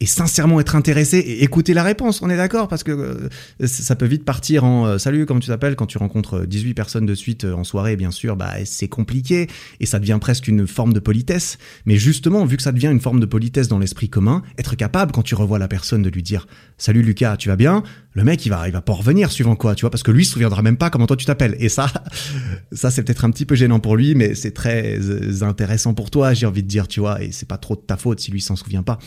et 0.01 0.07
sincèrement 0.07 0.61
être 0.61 0.77
intéressé 0.77 1.19
et 1.19 1.45
écouter 1.45 1.75
la 1.75 1.83
réponse. 1.83 2.23
On 2.23 2.31
est 2.31 2.37
d'accord 2.37 2.69
parce 2.69 2.85
que 2.85 2.93
euh, 2.93 3.67
ça 3.67 3.97
peut 3.97 4.07
vite 4.07 4.25
partir 4.25 4.65
en 4.65 4.87
euh, 4.87 4.99
salut, 4.99 5.27
comment 5.27 5.41
tu 5.41 5.49
t'appelles? 5.49 5.77
Quand 5.77 5.87
tu 5.87 5.99
rencontres 5.99 6.47
18 6.47 6.75
personnes 6.75 7.07
de 7.07 7.15
suite 7.15 7.45
en 7.45 7.65
soirée, 7.65 7.97
bien 7.97 8.11
sûr, 8.11 8.37
bah 8.37 8.55
c'est 8.65 8.89
compliqué 8.89 9.49
et 9.81 9.87
ça 9.87 9.99
devient 9.99 10.19
presque 10.21 10.49
une 10.49 10.67
forme 10.67 10.93
de 10.93 11.01
politesse. 11.01 11.59
Mais 11.85 11.97
justement, 11.97 12.45
vu 12.45 12.57
que 12.57 12.63
ça 12.63 12.73
devient 12.73 12.89
une 12.89 13.01
forme 13.01 13.21
de 13.21 13.27
politesse 13.27 13.69
dans 13.69 13.79
l'esprit 13.79 14.09
commun, 14.09 14.43
être 14.59 14.77
capable 14.77 15.13
quand 15.13 15.23
tu 15.23 15.35
revois 15.35 15.59
la 15.59 15.69
personne 15.69 16.03
de 16.03 16.11
lui 16.11 16.23
dire 16.23 16.47
salut 16.77 17.03
Lucas, 17.03 17.37
tu 17.37 17.49
vas 17.49 17.57
bien? 17.57 17.83
Le 18.15 18.25
mec 18.25 18.45
il 18.47 18.49
va 18.49 18.67
il 18.69 18.73
va 18.73 18.81
pas 18.81 18.93
revenir 18.93 19.31
suivant 19.31 19.57
quoi, 19.57 19.75
tu 19.75 19.83
vois, 19.83 19.91
parce 19.91 20.03
que 20.03 20.11
lui 20.11 20.23
il 20.23 20.27
se 20.27 20.33
souviendra 20.33 20.63
même 20.63 20.77
pas 20.77 20.91
comment 20.91 21.07
toi 21.07 21.17
tu 21.17 21.27
t'appelles. 21.27 21.57
Et 21.59 21.69
ça, 21.69 21.89
ça 22.73 22.91
c'est 22.91 23.03
peut-être 23.03 23.25
un 23.25 23.31
petit 23.31 23.47
peu 23.47 23.55
gênant 23.55 23.81
pour 23.81 23.97
lui, 23.97 24.15
mais 24.15 24.35
c'est 24.35 24.53
très 24.53 24.99
intéressant 25.43 25.95
pour 25.95 26.11
toi, 26.11 26.35
j'ai 26.35 26.47
envie 26.47 26.63
de 26.63 26.69
dire, 26.69 26.89
tu 26.89 27.01
vois, 27.01 27.23
et 27.23 27.33
c'est 27.33 27.49
pas 27.49 27.59
trop 27.59 27.75
de 27.75 27.81
ta 27.81 27.97
faute 27.97 28.21
si 28.21 28.31
lui 28.31 28.41
s'en 28.41 28.57
souvient 28.57 28.83
pas. 28.83 28.99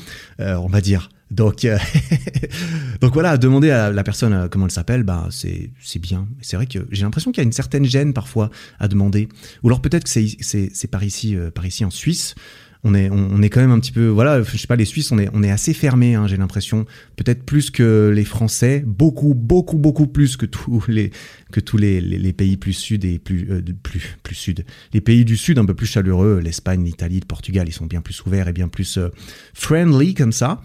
Dire. 0.82 1.10
Donc, 1.32 1.64
euh, 1.64 1.78
donc 3.02 3.14
voilà, 3.14 3.38
demander 3.38 3.72
à 3.72 3.90
la 3.90 4.04
personne 4.04 4.34
euh, 4.34 4.48
comment 4.50 4.66
elle 4.66 4.72
s'appelle, 4.72 5.04
bah 5.04 5.28
c'est 5.32 5.72
c'est 5.82 6.00
bien. 6.00 6.28
C'est 6.42 6.58
vrai 6.58 6.66
que 6.66 6.80
j'ai 6.92 7.04
l'impression 7.04 7.32
qu'il 7.32 7.42
y 7.42 7.46
a 7.46 7.48
une 7.48 7.54
certaine 7.54 7.86
gêne 7.86 8.14
parfois 8.14 8.52
à 8.80 8.90
demander. 8.90 9.30
Ou 9.64 9.70
alors 9.70 9.82
peut-être 9.82 10.04
que 10.04 10.10
c'est 10.10 10.28
c'est 10.42 10.92
par 10.92 11.04
ici 11.04 11.36
euh, 11.36 11.50
par 11.50 11.66
ici 11.66 11.86
en 11.86 11.90
Suisse. 11.90 12.36
On 12.84 12.96
est 12.96 13.10
on, 13.12 13.44
est 13.44 13.50
quand 13.50 13.62
même 13.62 13.70
un 13.70 13.80
petit 13.80 13.92
peu 13.92 14.08
voilà 14.08 14.42
je 14.42 14.58
sais 14.58 14.66
pas 14.66 14.76
les 14.76 14.86
Suisses 14.86 15.12
on 15.12 15.20
est 15.20 15.30
on 15.34 15.44
est 15.44 15.52
assez 15.52 15.72
fermé 15.72 16.16
hein, 16.16 16.26
j'ai 16.26 16.36
l'impression 16.36 16.88
peut-être 17.16 17.44
plus 17.44 17.70
que 17.70 18.12
les 18.12 18.26
Français 18.26 18.84
beaucoup 18.84 19.36
beaucoup 19.36 19.78
beaucoup 19.78 20.08
plus 20.08 20.36
que 20.36 20.48
tous 20.48 20.84
les 20.88 21.12
que 21.52 21.60
tous 21.60 21.78
les, 21.78 22.34
pays 22.34 22.58
plus 22.58 22.74
sud 22.74 23.06
et 23.06 23.20
plus 23.20 23.46
plus 23.84 24.18
plus 24.24 24.34
sud 24.34 24.66
les 24.94 25.02
pays 25.02 25.26
du 25.26 25.38
sud 25.38 25.60
un 25.60 25.66
peu 25.66 25.76
plus 25.76 25.86
chaleureux 25.86 26.40
l'Espagne 26.40 26.84
l'Italie 26.84 27.20
le 27.20 27.28
Portugal 27.28 27.68
ils 27.70 27.72
sont 27.72 27.86
bien 27.86 28.02
plus 28.02 28.20
ouverts 28.26 28.48
et 28.48 28.54
bien 28.54 28.68
plus 28.68 28.98
friendly 29.54 30.16
comme 30.16 30.32
ça 30.32 30.60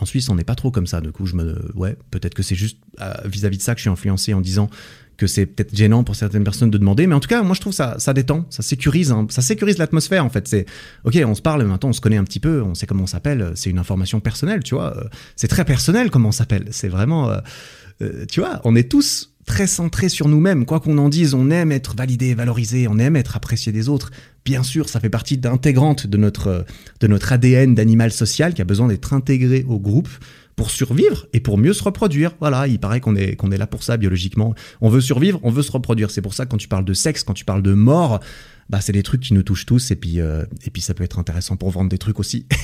en 0.00 0.04
Suisse, 0.04 0.28
on 0.28 0.34
n'est 0.34 0.44
pas 0.44 0.54
trop 0.54 0.70
comme 0.70 0.86
ça. 0.86 1.00
Du 1.00 1.12
coup, 1.12 1.26
je 1.26 1.36
me, 1.36 1.70
ouais, 1.74 1.96
peut-être 2.10 2.34
que 2.34 2.42
c'est 2.42 2.54
juste 2.54 2.78
euh, 3.00 3.14
vis-à-vis 3.24 3.58
de 3.58 3.62
ça 3.62 3.74
que 3.74 3.78
je 3.78 3.82
suis 3.82 3.90
influencé 3.90 4.34
en 4.34 4.40
disant 4.40 4.68
que 5.16 5.26
c'est 5.26 5.46
peut-être 5.46 5.74
gênant 5.74 6.04
pour 6.04 6.14
certaines 6.14 6.44
personnes 6.44 6.70
de 6.70 6.76
demander, 6.76 7.06
mais 7.06 7.14
en 7.14 7.20
tout 7.20 7.28
cas, 7.28 7.42
moi 7.42 7.54
je 7.54 7.60
trouve 7.62 7.72
ça, 7.72 7.98
ça 7.98 8.12
détend, 8.12 8.44
ça 8.50 8.62
sécurise, 8.62 9.14
ça 9.30 9.40
sécurise 9.40 9.78
l'atmosphère 9.78 10.22
en 10.24 10.28
fait. 10.28 10.46
C'est 10.46 10.66
ok, 11.04 11.18
on 11.24 11.34
se 11.34 11.40
parle 11.40 11.64
maintenant, 11.64 11.88
on 11.88 11.94
se 11.94 12.02
connaît 12.02 12.18
un 12.18 12.24
petit 12.24 12.40
peu, 12.40 12.62
on 12.62 12.74
sait 12.74 12.86
comment 12.86 13.04
on 13.04 13.06
s'appelle, 13.08 13.52
c'est 13.54 13.70
une 13.70 13.78
information 13.78 14.20
personnelle, 14.20 14.62
tu 14.62 14.74
vois. 14.74 14.94
Euh, 14.96 15.04
c'est 15.34 15.48
très 15.48 15.64
personnel 15.64 16.10
comment 16.10 16.28
on 16.28 16.32
s'appelle. 16.32 16.66
C'est 16.70 16.88
vraiment, 16.88 17.30
euh, 17.30 18.26
tu 18.26 18.40
vois, 18.40 18.60
on 18.64 18.76
est 18.76 18.90
tous 18.90 19.32
très 19.46 19.66
centrés 19.66 20.08
sur 20.08 20.28
nous-mêmes. 20.28 20.66
Quoi 20.66 20.80
qu'on 20.80 20.98
en 20.98 21.08
dise, 21.08 21.32
on 21.32 21.50
aime 21.50 21.72
être 21.72 21.94
validé, 21.96 22.34
valorisé, 22.34 22.88
on 22.88 22.98
aime 22.98 23.16
être 23.16 23.36
apprécié 23.36 23.72
des 23.72 23.88
autres. 23.88 24.10
Bien 24.44 24.62
sûr, 24.62 24.88
ça 24.88 25.00
fait 25.00 25.08
partie 25.08 25.38
d'intégrante 25.38 26.06
de 26.06 26.18
notre, 26.18 26.66
de 27.00 27.06
notre 27.06 27.32
ADN 27.32 27.74
d'animal 27.74 28.12
social 28.12 28.52
qui 28.52 28.60
a 28.60 28.64
besoin 28.64 28.88
d'être 28.88 29.12
intégré 29.14 29.64
au 29.68 29.78
groupe 29.78 30.08
pour 30.56 30.70
survivre 30.70 31.26
et 31.32 31.40
pour 31.40 31.58
mieux 31.58 31.72
se 31.72 31.82
reproduire. 31.82 32.34
Voilà, 32.40 32.66
il 32.66 32.80
paraît 32.80 33.00
qu'on 33.00 33.14
est, 33.14 33.36
est 33.40 33.58
là 33.58 33.66
pour 33.66 33.82
ça 33.82 33.96
biologiquement. 33.96 34.54
On 34.80 34.88
veut 34.88 35.00
survivre, 35.00 35.38
on 35.42 35.50
veut 35.50 35.62
se 35.62 35.72
reproduire. 35.72 36.10
C'est 36.10 36.22
pour 36.22 36.34
ça 36.34 36.44
que 36.44 36.50
quand 36.50 36.56
tu 36.56 36.68
parles 36.68 36.84
de 36.84 36.94
sexe, 36.94 37.22
quand 37.22 37.34
tu 37.34 37.44
parles 37.44 37.62
de 37.62 37.74
mort, 37.74 38.20
bah 38.68 38.80
c'est 38.80 38.92
des 38.92 39.02
trucs 39.02 39.20
qui 39.20 39.34
nous 39.34 39.42
touchent 39.42 39.66
tous 39.66 39.90
et 39.90 39.96
puis, 39.96 40.20
euh, 40.20 40.44
et 40.64 40.70
puis 40.70 40.82
ça 40.82 40.94
peut 40.94 41.04
être 41.04 41.18
intéressant 41.18 41.56
pour 41.56 41.70
vendre 41.70 41.90
des 41.90 41.98
trucs 41.98 42.18
aussi. 42.18 42.46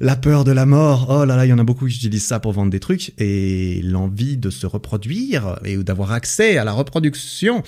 la 0.00 0.16
peur 0.16 0.44
de 0.44 0.52
la 0.52 0.66
mort, 0.66 1.06
oh 1.10 1.24
là 1.24 1.36
là, 1.36 1.46
il 1.46 1.48
y 1.48 1.52
en 1.52 1.58
a 1.58 1.64
beaucoup 1.64 1.86
qui 1.86 1.96
utilisent 1.96 2.26
ça 2.26 2.40
pour 2.40 2.52
vendre 2.52 2.70
des 2.70 2.80
trucs 2.80 3.12
et 3.18 3.80
l'envie 3.82 4.36
de 4.36 4.50
se 4.50 4.66
reproduire 4.66 5.58
et 5.64 5.76
d'avoir 5.76 6.12
accès 6.12 6.56
à 6.58 6.64
la 6.64 6.72
reproduction. 6.72 7.62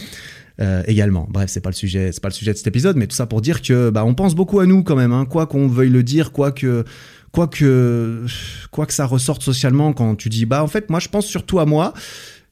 Euh, 0.61 0.85
également. 0.87 1.27
Bref, 1.31 1.51
c'est 1.51 1.61
pas 1.61 1.71
le 1.71 1.75
sujet, 1.75 2.13
c'est 2.13 2.23
pas 2.23 2.29
le 2.29 2.35
sujet 2.35 2.53
de 2.53 2.57
cet 2.57 2.69
épisode, 2.69 2.97
mais 2.97 3.09
tout 3.09 3.17
ça 3.17 3.27
pour 3.27 3.41
dire 3.41 3.61
que 3.61 3.91
bah 3.91 4.05
on 4.05 4.15
pense 4.15 4.37
beaucoup 4.37 4.61
à 4.61 4.67
nous 4.67 4.85
quand 4.85 4.95
même, 4.95 5.13
hein, 5.13 5.25
quoi 5.25 5.49
qu'on 5.49 5.67
veuille 5.67 5.91
le 5.91 6.05
dire, 6.05 6.31
quoi 6.31 6.53
que 6.53 6.85
quoi 7.33 7.49
que 7.49 8.25
quoi 8.71 8.87
que 8.87 8.93
ça 8.93 9.05
ressorte 9.05 9.43
socialement 9.43 9.93
quand 9.93 10.15
tu 10.15 10.29
dis 10.29 10.47
bah 10.47 10.63
en 10.63 10.69
fait 10.69 10.91
moi 10.91 11.01
je 11.01 11.09
pense 11.09 11.27
surtout 11.27 11.59
à 11.59 11.67
moi. 11.67 11.93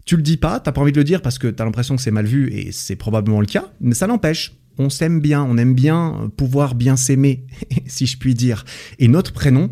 Tu 0.05 0.17
le 0.17 0.23
dis 0.23 0.37
pas, 0.37 0.59
t'as 0.59 0.73
pas 0.73 0.81
envie 0.81 0.91
de 0.91 0.99
le 0.99 1.05
dire 1.05 1.23
parce 1.23 1.39
que 1.39 1.47
t'as 1.47 1.65
l'impression 1.65 1.95
que 1.95 2.03
c'est 2.03 2.11
mal 2.11 2.27
vu 2.27 2.53
et 2.53 2.73
c'est 2.73 2.97
probablement 2.97 3.39
le 3.39 3.47
cas, 3.47 3.67
mais 3.81 3.95
ça 3.95 4.09
n'empêche. 4.09 4.53
On 4.79 4.91
s'aime 4.91 5.21
bien, 5.21 5.43
on 5.43 5.57
aime 5.59 5.75
bien 5.75 6.31
pouvoir 6.37 6.75
bien 6.75 6.97
s'aimer, 6.97 7.45
si 7.87 8.07
je 8.07 8.19
puis 8.19 8.35
dire. 8.35 8.65
Et 8.99 9.09
notre 9.09 9.33
prénom, 9.33 9.71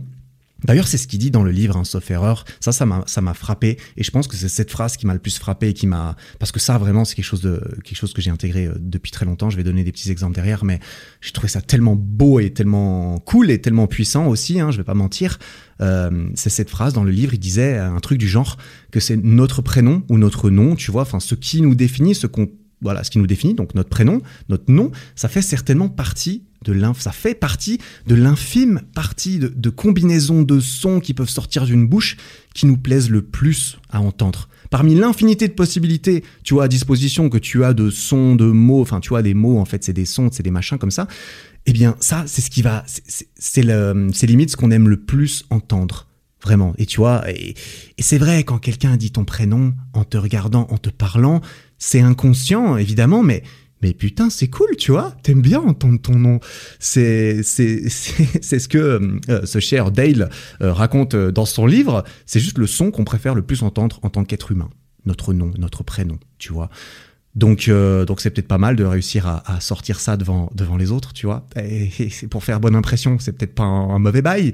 D'ailleurs, 0.64 0.88
c'est 0.88 0.98
ce 0.98 1.06
qu'il 1.06 1.18
dit 1.18 1.30
dans 1.30 1.42
le 1.42 1.50
livre, 1.50 1.76
hein, 1.76 1.84
sauf 1.84 2.10
erreur. 2.10 2.44
Ça, 2.60 2.72
ça 2.72 2.84
m'a, 2.84 3.34
frappé, 3.34 3.78
et 3.96 4.02
je 4.02 4.10
pense 4.10 4.26
que 4.26 4.36
c'est 4.36 4.48
cette 4.48 4.70
phrase 4.70 4.96
qui 4.96 5.06
m'a 5.06 5.14
le 5.14 5.18
plus 5.18 5.38
frappé 5.38 5.68
et 5.68 5.74
qui 5.74 5.86
m'a, 5.86 6.16
parce 6.38 6.52
que 6.52 6.60
ça, 6.60 6.76
vraiment, 6.78 7.04
c'est 7.04 7.14
quelque 7.14 7.24
chose 7.24 7.40
quelque 7.84 7.96
chose 7.96 8.12
que 8.12 8.20
j'ai 8.20 8.30
intégré 8.30 8.66
euh, 8.66 8.74
depuis 8.78 9.10
très 9.10 9.24
longtemps. 9.24 9.50
Je 9.50 9.56
vais 9.56 9.64
donner 9.64 9.84
des 9.84 9.92
petits 9.92 10.10
exemples 10.10 10.34
derrière, 10.34 10.64
mais 10.64 10.80
j'ai 11.20 11.32
trouvé 11.32 11.48
ça 11.48 11.62
tellement 11.62 11.96
beau 11.96 12.40
et 12.40 12.50
tellement 12.50 13.18
cool 13.20 13.50
et 13.50 13.60
tellement 13.60 13.86
puissant 13.86 14.26
aussi. 14.26 14.60
Hein, 14.60 14.70
je 14.70 14.78
vais 14.78 14.84
pas 14.84 14.94
mentir. 14.94 15.38
Euh, 15.80 16.28
c'est 16.34 16.50
cette 16.50 16.68
phrase 16.68 16.92
dans 16.92 17.04
le 17.04 17.10
livre. 17.10 17.32
Il 17.32 17.40
disait 17.40 17.78
un 17.78 18.00
truc 18.00 18.18
du 18.18 18.28
genre 18.28 18.58
que 18.90 19.00
c'est 19.00 19.16
notre 19.16 19.62
prénom 19.62 20.02
ou 20.10 20.18
notre 20.18 20.50
nom, 20.50 20.76
tu 20.76 20.90
vois, 20.90 21.02
enfin, 21.02 21.20
ce 21.20 21.34
qui 21.34 21.62
nous 21.62 21.74
définit, 21.74 22.14
ce 22.14 22.26
qu'on 22.26 22.48
voilà, 22.82 23.04
ce 23.04 23.10
qui 23.10 23.18
nous 23.18 23.26
définit, 23.26 23.54
donc 23.54 23.74
notre 23.74 23.90
prénom, 23.90 24.20
notre 24.48 24.70
nom, 24.70 24.90
ça 25.14 25.28
fait 25.28 25.42
certainement 25.42 25.88
partie 25.88 26.44
de 26.64 26.78
ça 26.98 27.12
fait 27.12 27.34
partie 27.34 27.78
de 28.06 28.14
l'infime 28.14 28.82
partie 28.94 29.38
de, 29.38 29.48
de 29.48 29.70
combinaisons 29.70 30.42
de 30.42 30.60
sons 30.60 31.00
qui 31.00 31.14
peuvent 31.14 31.30
sortir 31.30 31.64
d'une 31.64 31.86
bouche 31.86 32.18
qui 32.54 32.66
nous 32.66 32.76
plaisent 32.76 33.08
le 33.08 33.22
plus 33.22 33.78
à 33.90 34.00
entendre. 34.00 34.48
Parmi 34.70 34.94
l'infinité 34.94 35.48
de 35.48 35.52
possibilités, 35.52 36.22
tu 36.44 36.54
vois, 36.54 36.64
à 36.64 36.68
disposition 36.68 37.28
que 37.28 37.38
tu 37.38 37.64
as 37.64 37.74
de 37.74 37.90
sons, 37.90 38.36
de 38.36 38.44
mots, 38.44 38.80
enfin, 38.80 39.00
tu 39.00 39.08
vois, 39.08 39.22
des 39.22 39.34
mots, 39.34 39.58
en 39.58 39.64
fait, 39.64 39.82
c'est 39.82 39.92
des 39.92 40.04
sons, 40.04 40.28
c'est 40.30 40.44
des 40.44 40.52
machins 40.52 40.78
comme 40.78 40.92
ça. 40.92 41.08
Eh 41.66 41.72
bien, 41.72 41.96
ça, 41.98 42.24
c'est 42.26 42.40
ce 42.40 42.50
qui 42.50 42.62
va, 42.62 42.84
c'est 42.86 44.26
limite 44.26 44.50
ce 44.50 44.56
qu'on 44.56 44.70
aime 44.70 44.88
le 44.88 44.98
plus 44.98 45.44
entendre. 45.50 46.06
Vraiment. 46.42 46.72
Et 46.78 46.86
tu 46.86 46.98
vois, 46.98 47.28
et 47.28 47.54
c'est 47.98 48.16
vrai, 48.16 48.44
quand 48.44 48.58
quelqu'un 48.58 48.96
dit 48.96 49.10
ton 49.10 49.24
prénom, 49.24 49.74
en 49.92 50.04
te 50.04 50.16
regardant, 50.16 50.66
en 50.70 50.78
te 50.78 50.88
parlant, 50.88 51.42
c'est 51.80 52.00
inconscient, 52.00 52.76
évidemment, 52.76 53.24
mais 53.24 53.42
mais 53.82 53.94
putain, 53.94 54.28
c'est 54.28 54.48
cool, 54.48 54.76
tu 54.76 54.92
vois. 54.92 55.14
T'aimes 55.22 55.40
bien 55.40 55.58
entendre 55.58 56.00
ton 56.00 56.14
nom. 56.14 56.38
C'est 56.78 57.42
c'est 57.42 57.88
c'est 57.88 58.58
ce 58.58 58.68
que 58.68 59.18
euh, 59.28 59.46
ce 59.46 59.58
cher 59.58 59.90
Dale 59.90 60.28
euh, 60.62 60.72
raconte 60.72 61.14
euh, 61.14 61.32
dans 61.32 61.46
son 61.46 61.66
livre. 61.66 62.04
C'est 62.26 62.40
juste 62.40 62.58
le 62.58 62.66
son 62.66 62.90
qu'on 62.90 63.04
préfère 63.04 63.34
le 63.34 63.42
plus 63.42 63.62
entendre 63.62 63.98
en 64.02 64.10
tant 64.10 64.24
qu'être 64.24 64.52
humain. 64.52 64.70
Notre 65.06 65.32
nom, 65.32 65.50
notre 65.56 65.82
prénom, 65.82 66.18
tu 66.38 66.52
vois. 66.52 66.68
Donc, 67.36 67.68
euh, 67.68 68.04
donc 68.04 68.20
c'est 68.20 68.30
peut-être 68.30 68.48
pas 68.48 68.58
mal 68.58 68.74
de 68.74 68.84
réussir 68.84 69.28
à, 69.28 69.42
à, 69.46 69.60
sortir 69.60 70.00
ça 70.00 70.16
devant 70.16 70.50
devant 70.54 70.76
les 70.76 70.90
autres, 70.90 71.12
tu 71.12 71.26
vois. 71.26 71.46
Et, 71.56 71.88
c'est 72.10 72.26
pour 72.26 72.42
faire 72.42 72.58
bonne 72.58 72.74
impression, 72.74 73.18
c'est 73.20 73.32
peut-être 73.32 73.54
pas 73.54 73.62
un, 73.62 74.00
mauvais 74.00 74.20
bail. 74.20 74.52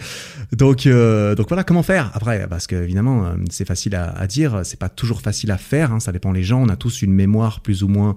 Donc, 0.52 0.86
euh, 0.86 1.34
donc 1.34 1.48
voilà, 1.48 1.64
comment 1.64 1.82
faire? 1.82 2.10
Après 2.14 2.46
Parce 2.48 2.66
que 2.66 2.76
évidemment, 2.76 3.24
euh, 3.24 3.36
c'est 3.50 3.66
facile 3.66 3.94
à, 3.94 4.10
à 4.10 4.26
dire, 4.26 4.60
c'est 4.64 4.78
pas 4.78 4.90
toujours 4.90 5.22
facile 5.22 5.50
à 5.52 5.58
faire. 5.58 5.92
Hein, 5.92 6.00
ça 6.00 6.12
dépend 6.12 6.32
les 6.32 6.42
gens. 6.42 6.62
On 6.62 6.68
a 6.68 6.76
tous 6.76 7.00
une 7.00 7.14
mémoire 7.14 7.60
plus 7.60 7.82
ou 7.82 7.88
moins 7.88 8.14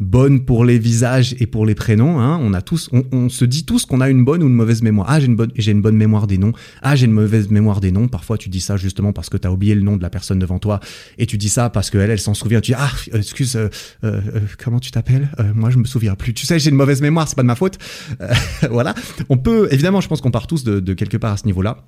bonne 0.00 0.44
pour 0.44 0.64
les 0.64 0.78
visages 0.78 1.36
et 1.38 1.46
pour 1.46 1.66
les 1.66 1.74
prénoms. 1.74 2.18
Hein. 2.18 2.38
On 2.42 2.54
a 2.54 2.62
tous, 2.62 2.88
on, 3.12 3.28
se 3.28 3.44
dit 3.44 3.64
tous 3.64 3.84
qu'on 3.84 4.00
a 4.00 4.08
une 4.08 4.24
bonne 4.24 4.42
ou 4.42 4.48
une 4.48 4.54
mauvaise 4.54 4.82
mémoire. 4.82 5.06
Ah, 5.10 5.20
j'ai 5.20 5.26
une 5.26 5.36
bonne, 5.36 5.52
j'ai 5.54 5.72
une 5.72 5.82
bonne 5.82 5.96
mémoire 5.96 6.26
des 6.26 6.38
noms. 6.38 6.52
Ah, 6.82 6.96
j'ai 6.96 7.06
une 7.06 7.12
mauvaise 7.12 7.50
mémoire 7.50 7.80
des 7.80 7.92
noms. 7.92 8.08
Parfois, 8.08 8.38
tu 8.38 8.48
dis 8.48 8.60
ça 8.60 8.76
justement 8.76 9.12
parce 9.12 9.28
que 9.28 9.36
tu 9.36 9.46
as 9.46 9.52
oublié 9.52 9.74
le 9.74 9.82
nom 9.82 9.96
de 9.96 10.02
la 10.02 10.10
personne 10.10 10.38
devant 10.38 10.58
toi 10.58 10.80
et 11.18 11.26
tu 11.26 11.36
dis 11.36 11.50
ça 11.50 11.68
parce 11.68 11.90
qu'elle, 11.90 12.10
elle, 12.10 12.18
s'en 12.18 12.34
souvient. 12.34 12.60
Tu 12.60 12.72
dis 12.72 12.78
ah, 12.78 12.90
euh, 13.14 13.18
excuse, 13.18 13.56
euh, 13.56 13.68
euh, 14.04 14.20
comment 14.62 14.80
tu 14.80 14.90
t'appelles? 14.90 15.28
Moi, 15.54 15.70
je 15.70 15.78
me 15.78 15.84
souviens 15.84 16.14
plus. 16.14 16.32
Tu 16.32 16.46
sais, 16.46 16.58
j'ai 16.58 16.70
une 16.70 16.76
mauvaise 16.76 17.02
mémoire, 17.02 17.28
c'est 17.28 17.36
pas 17.36 17.42
de 17.42 17.46
ma 17.46 17.54
faute. 17.54 17.78
voilà. 18.70 18.94
On 19.28 19.36
peut, 19.36 19.68
évidemment, 19.70 20.00
je 20.00 20.08
pense 20.08 20.20
qu'on 20.20 20.30
part 20.30 20.46
tous 20.46 20.64
de 20.64 20.94
quelque 20.94 21.18
part 21.18 21.32
à 21.32 21.36
ce 21.36 21.46
niveau-là. 21.46 21.84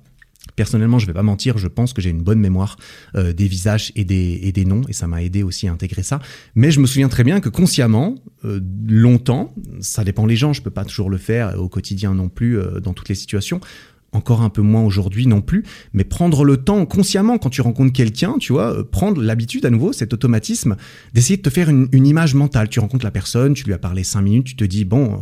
Personnellement, 0.55 0.99
je 0.99 1.07
vais 1.07 1.13
pas 1.13 1.23
mentir, 1.23 1.57
je 1.57 1.67
pense 1.67 1.93
que 1.93 2.01
j'ai 2.01 2.09
une 2.09 2.21
bonne 2.21 2.39
mémoire 2.39 2.77
euh, 3.15 3.33
des 3.33 3.47
visages 3.47 3.91
et 3.95 4.05
des, 4.05 4.39
et 4.43 4.51
des 4.51 4.65
noms, 4.65 4.81
et 4.87 4.93
ça 4.93 5.07
m'a 5.07 5.23
aidé 5.23 5.43
aussi 5.43 5.67
à 5.67 5.71
intégrer 5.71 6.03
ça. 6.03 6.19
Mais 6.55 6.71
je 6.71 6.79
me 6.79 6.85
souviens 6.85 7.09
très 7.09 7.23
bien 7.23 7.39
que 7.39 7.49
consciemment, 7.49 8.15
euh, 8.45 8.59
longtemps, 8.87 9.53
ça 9.79 10.03
dépend 10.03 10.25
les 10.25 10.35
gens, 10.35 10.53
je 10.53 10.61
peux 10.61 10.71
pas 10.71 10.85
toujours 10.85 11.09
le 11.09 11.17
faire 11.17 11.59
au 11.59 11.69
quotidien 11.69 12.13
non 12.13 12.29
plus, 12.29 12.59
euh, 12.59 12.79
dans 12.79 12.93
toutes 12.93 13.09
les 13.09 13.15
situations, 13.15 13.59
encore 14.13 14.41
un 14.41 14.49
peu 14.49 14.61
moins 14.61 14.83
aujourd'hui 14.83 15.27
non 15.27 15.41
plus, 15.41 15.63
mais 15.93 16.03
prendre 16.03 16.45
le 16.45 16.57
temps 16.57 16.85
consciemment 16.85 17.37
quand 17.37 17.49
tu 17.49 17.61
rencontres 17.61 17.93
quelqu'un, 17.93 18.37
tu 18.39 18.53
vois, 18.53 18.89
prendre 18.89 19.21
l'habitude 19.21 19.65
à 19.65 19.69
nouveau, 19.69 19.91
cet 19.91 20.13
automatisme, 20.13 20.75
d'essayer 21.13 21.37
de 21.37 21.41
te 21.41 21.49
faire 21.49 21.69
une, 21.69 21.87
image 22.05 22.35
mentale. 22.35 22.69
Tu 22.69 22.79
rencontres 22.79 23.05
la 23.05 23.11
personne, 23.11 23.53
tu 23.53 23.65
lui 23.65 23.73
as 23.73 23.77
parlé 23.77 24.03
cinq 24.03 24.21
minutes, 24.21 24.45
tu 24.45 24.55
te 24.55 24.63
dis, 24.63 24.85
bon, 24.85 25.13
euh, 25.13 25.17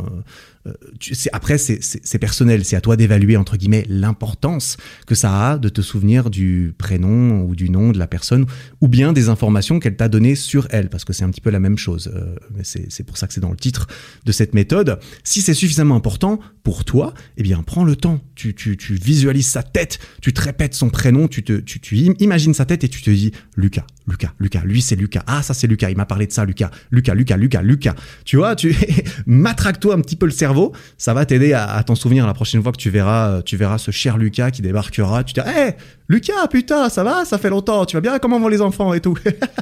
après, 1.32 1.58
c'est 1.58 2.18
personnel, 2.18 2.64
c'est 2.64 2.76
à 2.76 2.80
toi 2.80 2.96
d'évaluer, 2.96 3.36
entre 3.36 3.56
guillemets, 3.56 3.84
l'importance 3.88 4.76
que 5.06 5.14
ça 5.14 5.50
a 5.50 5.58
de 5.58 5.68
te 5.68 5.80
souvenir 5.80 6.30
du 6.30 6.72
prénom 6.78 7.42
ou 7.42 7.56
du 7.56 7.68
nom 7.68 7.90
de 7.90 7.98
la 7.98 8.06
personne, 8.06 8.46
ou 8.80 8.88
bien 8.88 9.12
des 9.12 9.28
informations 9.28 9.80
qu'elle 9.80 9.96
t'a 9.96 10.08
données 10.08 10.36
sur 10.36 10.68
elle, 10.70 10.88
parce 10.88 11.04
que 11.04 11.12
c'est 11.12 11.24
un 11.24 11.30
petit 11.30 11.40
peu 11.40 11.50
la 11.50 11.58
même 11.58 11.78
chose. 11.78 12.12
Euh, 12.14 12.36
c'est 12.62 13.04
pour 13.04 13.18
ça 13.18 13.26
que 13.26 13.34
c'est 13.34 13.40
dans 13.40 13.50
le 13.50 13.56
titre 13.56 13.88
de 14.24 14.32
cette 14.32 14.54
méthode. 14.54 15.00
Si 15.24 15.40
c'est 15.40 15.54
suffisamment 15.54 15.96
important 15.96 16.38
pour 16.62 16.84
toi, 16.84 17.12
eh 17.36 17.42
bien, 17.42 17.62
prends 17.64 17.84
le 17.84 17.96
temps. 17.96 18.20
Tu, 18.36 18.54
tu, 18.54 18.76
visualises 18.94 19.48
sa 19.48 19.62
tête, 19.62 19.98
tu 20.20 20.32
te 20.32 20.40
répètes 20.40 20.74
son 20.74 20.90
prénom, 20.90 21.28
tu, 21.28 21.42
te, 21.42 21.54
tu 21.54 21.96
imagines 21.96 22.54
sa 22.54 22.64
tête 22.64 22.84
et 22.84 22.88
tu 22.88 23.02
te 23.02 23.10
dis, 23.10 23.32
Lucas, 23.56 23.86
Lucas, 24.06 24.32
Lucas, 24.38 24.62
lui 24.64 24.82
c'est 24.82 24.96
Lucas. 24.96 25.22
Ah 25.26 25.42
ça 25.42 25.54
c'est 25.54 25.66
Lucas, 25.66 25.90
il 25.90 25.96
m'a 25.96 26.06
parlé 26.06 26.26
de 26.26 26.32
ça, 26.32 26.44
Lucas, 26.44 26.70
Lucas, 26.90 27.14
Lucas, 27.14 27.36
Lucas, 27.36 27.62
Lucas. 27.62 27.94
Tu 28.24 28.36
vois, 28.36 28.56
tu 28.56 28.74
matraque-toi 29.26 29.94
un 29.94 30.00
petit 30.00 30.16
peu 30.16 30.26
le 30.26 30.32
cerveau, 30.32 30.72
ça 30.98 31.14
va 31.14 31.24
t'aider 31.24 31.52
à, 31.52 31.82
t'en 31.84 31.94
souvenir 31.94 32.26
la 32.26 32.34
prochaine 32.34 32.62
fois 32.62 32.72
que 32.72 32.78
tu 32.78 32.90
verras, 32.90 33.42
tu 33.42 33.56
verras 33.56 33.78
ce 33.78 33.90
cher 33.90 34.18
Lucas 34.18 34.50
qui 34.50 34.62
débarquera. 34.62 35.24
Tu 35.24 35.34
dis, 35.34 35.40
hé, 35.40 35.72
Lucas, 36.08 36.46
putain, 36.50 36.88
ça 36.88 37.04
va, 37.04 37.24
ça 37.24 37.38
fait 37.38 37.50
longtemps, 37.50 37.84
tu 37.86 37.96
vas 37.96 38.00
bien, 38.00 38.18
comment 38.18 38.40
vont 38.40 38.48
les 38.48 38.60
enfants 38.60 38.92
et 38.94 39.00
tout. 39.00 39.16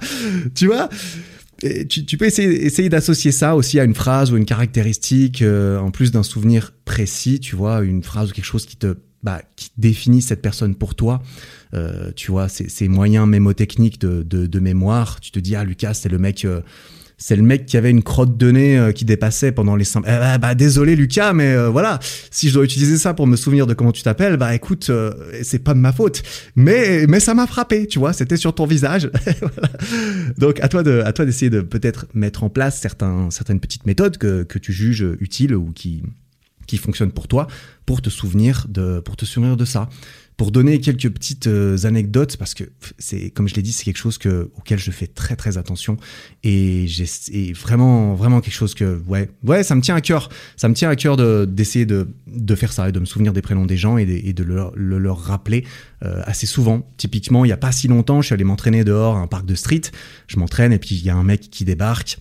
tu 0.55 0.67
vois? 0.67 0.89
Tu, 1.89 2.17
peux 2.17 2.25
essayer, 2.25 2.65
essayer 2.65 2.89
d'associer 2.89 3.33
ça 3.33 3.55
aussi 3.55 3.79
à 3.79 3.85
une 3.85 3.95
phrase 3.95 4.33
ou 4.33 4.39
une 4.39 4.47
caractéristique, 4.47 5.43
euh, 5.43 5.79
en 5.79 5.91
plus 5.91 6.11
d'un 6.11 6.23
souvenir 6.23 6.73
précis, 6.87 7.39
tu 7.39 7.55
vois, 7.55 7.83
une 7.83 8.03
phrase 8.03 8.31
ou 8.31 8.33
quelque 8.33 8.47
chose 8.47 8.65
qui 8.65 8.77
te 8.77 8.97
bah, 9.23 9.43
qui 9.57 9.71
définit 9.77 10.23
cette 10.23 10.41
personne 10.41 10.75
pour 10.75 10.95
toi. 10.95 11.23
Euh, 11.75 12.11
tu 12.17 12.31
vois, 12.31 12.49
ces 12.49 12.89
moyens 12.89 13.29
mémotechniques 13.29 14.01
de, 14.01 14.23
de, 14.23 14.47
de, 14.47 14.61
mémoire. 14.61 15.21
Tu 15.21 15.31
te 15.31 15.39
dis, 15.39 15.55
ah, 15.55 15.65
Lucas, 15.65 15.95
c'est 15.95 16.09
le 16.09 16.19
mec. 16.19 16.45
Euh, 16.45 16.61
c'est 17.21 17.37
le 17.37 17.43
mec 17.43 17.67
qui 17.67 17.77
avait 17.77 17.91
une 17.91 18.03
crotte 18.03 18.37
de 18.39 18.51
nez 18.51 18.79
euh, 18.79 18.93
qui 18.93 19.05
dépassait 19.05 19.53
pendant 19.53 19.77
les 19.77 19.85
cinq. 19.85 20.05
Eh 20.07 20.39
bah, 20.39 20.55
désolé 20.55 20.97
Lucas, 20.97 21.35
mais 21.35 21.53
euh, 21.53 21.69
voilà, 21.69 22.01
si 22.31 22.49
je 22.49 22.55
dois 22.55 22.65
utiliser 22.65 22.97
ça 22.97 23.13
pour 23.13 23.27
me 23.27 23.37
souvenir 23.37 23.67
de 23.67 23.75
comment 23.75 23.93
tu 23.93 24.03
t'appelles, 24.03 24.39
bah 24.39 24.55
écoute, 24.55 24.89
euh, 24.89 25.13
c'est 25.43 25.59
pas 25.59 25.75
de 25.75 25.79
ma 25.79 25.93
faute. 25.93 26.23
Mais 26.57 27.07
mais 27.07 27.21
ça 27.21 27.35
m'a 27.35 27.47
frappé, 27.47 27.87
tu 27.87 27.99
vois, 27.99 28.15
c'était 28.15 28.39
sur 28.39 28.55
ton 28.55 28.65
visage. 28.65 29.11
Donc 30.39 30.61
à 30.61 30.69
toi 30.69 30.83
de 30.83 31.03
à 31.05 31.13
toi 31.13 31.27
d'essayer 31.27 31.51
de 31.51 31.61
peut-être 31.61 32.07
mettre 32.15 32.43
en 32.43 32.49
place 32.49 32.81
certains 32.81 33.31
certaines 33.31 33.61
petites 33.61 33.85
méthodes 33.85 34.17
que 34.17 34.43
que 34.43 34.59
tu 34.59 34.73
juges 34.73 35.07
utiles 35.21 35.55
ou 35.55 35.73
qui 35.73 36.03
qui 36.67 36.79
fonctionnent 36.79 37.13
pour 37.13 37.29
toi 37.29 37.49
pour 37.85 38.01
te 38.01 38.09
souvenir 38.09 38.67
de 38.69 39.01
pour 39.01 39.17
te 39.17 39.27
souvenir 39.27 39.59
de 39.59 39.67
ça 39.67 39.91
pour 40.41 40.53
donner 40.53 40.81
quelques 40.81 41.11
petites 41.11 41.49
euh, 41.49 41.77
anecdotes, 41.85 42.39
parce 42.39 42.55
que 42.55 42.65
c'est, 42.99 43.29
comme 43.29 43.47
je 43.47 43.55
l'ai 43.55 43.61
dit, 43.61 43.75
c'est 43.75 43.85
quelque 43.85 43.99
chose 43.99 44.17
que, 44.17 44.51
auquel 44.57 44.79
je 44.79 44.91
fais 44.91 45.07
très 45.07 45.37
très 45.37 45.59
attention 45.59 45.99
et 46.45 46.87
j'ai 46.87 47.53
vraiment 47.53 48.15
vraiment 48.15 48.41
quelque 48.41 48.55
chose 48.55 48.73
que 48.73 49.03
ouais 49.07 49.29
ouais 49.45 49.63
ça 49.63 49.75
me 49.75 49.83
tient 49.83 49.97
à 49.97 50.01
cœur, 50.01 50.31
ça 50.57 50.71
me 50.71 50.75
tient 50.75 50.89
à 50.89 50.97
cœur 50.97 51.19
de, 51.19 51.45
d'essayer 51.45 51.85
de, 51.85 52.09
de 52.27 52.55
faire 52.55 52.73
ça 52.73 52.89
et 52.89 52.93
de 52.93 52.99
me 52.99 53.05
souvenir 53.05 53.35
des 53.35 53.43
prénoms 53.43 53.67
des 53.67 53.77
gens 53.77 53.99
et 53.99 54.07
de, 54.07 54.13
et 54.15 54.33
de 54.33 54.43
leur, 54.43 54.73
le, 54.75 54.97
leur 54.99 55.19
rappeler 55.21 55.67
euh, 56.07 56.23
assez 56.25 56.47
souvent. 56.47 56.91
Typiquement, 56.97 57.45
il 57.45 57.49
y 57.49 57.53
a 57.53 57.59
pas 57.59 57.71
si 57.71 57.87
longtemps, 57.87 58.23
je 58.23 58.29
suis 58.29 58.33
allé 58.33 58.45
m'entraîner 58.45 58.83
dehors 58.83 59.17
à 59.17 59.21
un 59.21 59.27
parc 59.27 59.45
de 59.45 59.55
street, 59.55 59.93
je 60.27 60.39
m'entraîne 60.39 60.73
et 60.73 60.79
puis 60.79 60.95
il 60.95 61.05
y 61.05 61.11
a 61.11 61.17
un 61.17 61.23
mec 61.23 61.51
qui 61.51 61.67
débarque. 61.67 62.17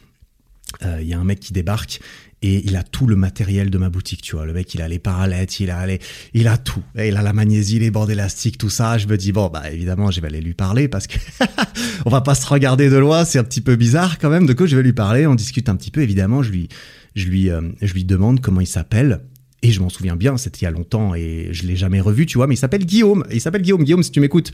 Euh, 0.83 0.99
il 1.01 1.07
y 1.07 1.13
a 1.13 1.19
un 1.19 1.23
mec 1.23 1.39
qui 1.39 1.53
débarque 1.53 2.01
et 2.41 2.65
il 2.65 2.77
a 2.77 2.83
tout 2.83 3.05
le 3.05 3.15
matériel 3.15 3.69
de 3.69 3.77
ma 3.77 3.89
boutique, 3.89 4.21
tu 4.21 4.35
vois. 4.35 4.45
Le 4.45 4.53
mec, 4.53 4.73
il 4.73 4.81
a 4.81 4.87
les 4.87 4.99
parallettes, 4.99 5.59
il 5.59 5.69
a 5.69 5.85
les, 5.85 5.99
il 6.33 6.47
a 6.47 6.57
tout. 6.57 6.81
il 6.95 7.17
a 7.17 7.21
la 7.21 7.33
magnésie, 7.33 7.79
les 7.79 7.91
bandes 7.91 8.09
élastiques, 8.09 8.57
tout 8.57 8.69
ça. 8.69 8.97
Je 8.97 9.07
me 9.07 9.17
dis 9.17 9.31
bon, 9.31 9.49
bah 9.49 9.69
évidemment, 9.71 10.09
je 10.09 10.21
vais 10.21 10.27
aller 10.27 10.41
lui 10.41 10.53
parler 10.53 10.87
parce 10.87 11.07
que 11.07 11.17
on 12.05 12.09
va 12.09 12.21
pas 12.21 12.35
se 12.35 12.47
regarder 12.47 12.89
de 12.89 12.97
loin, 12.97 13.25
c'est 13.25 13.39
un 13.39 13.43
petit 13.43 13.61
peu 13.61 13.75
bizarre 13.75 14.19
quand 14.19 14.29
même. 14.29 14.45
De 14.45 14.53
quoi 14.53 14.67
je 14.67 14.75
vais 14.75 14.83
lui 14.83 14.93
parler, 14.93 15.27
on 15.27 15.35
discute 15.35 15.67
un 15.67 15.75
petit 15.75 15.91
peu. 15.91 16.01
Évidemment, 16.01 16.41
je 16.41 16.51
lui, 16.51 16.69
je 17.15 17.27
lui, 17.27 17.49
euh, 17.49 17.61
je 17.81 17.93
lui 17.93 18.05
demande 18.05 18.39
comment 18.39 18.61
il 18.61 18.67
s'appelle. 18.67 19.21
Et 19.61 19.71
je 19.71 19.81
m'en 19.81 19.89
souviens 19.89 20.15
bien, 20.15 20.37
c'était 20.37 20.59
il 20.59 20.63
y 20.63 20.67
a 20.67 20.71
longtemps 20.71 21.13
et 21.15 21.49
je 21.51 21.67
l'ai 21.67 21.75
jamais 21.75 21.99
revu, 21.99 22.25
tu 22.25 22.37
vois. 22.37 22.47
Mais 22.47 22.53
il 22.53 22.57
s'appelle 22.57 22.85
Guillaume. 22.85 23.25
Il 23.29 23.41
s'appelle 23.41 23.61
Guillaume. 23.61 23.83
Guillaume, 23.83 24.03
si 24.03 24.11
tu 24.11 24.21
m'écoutes 24.21 24.53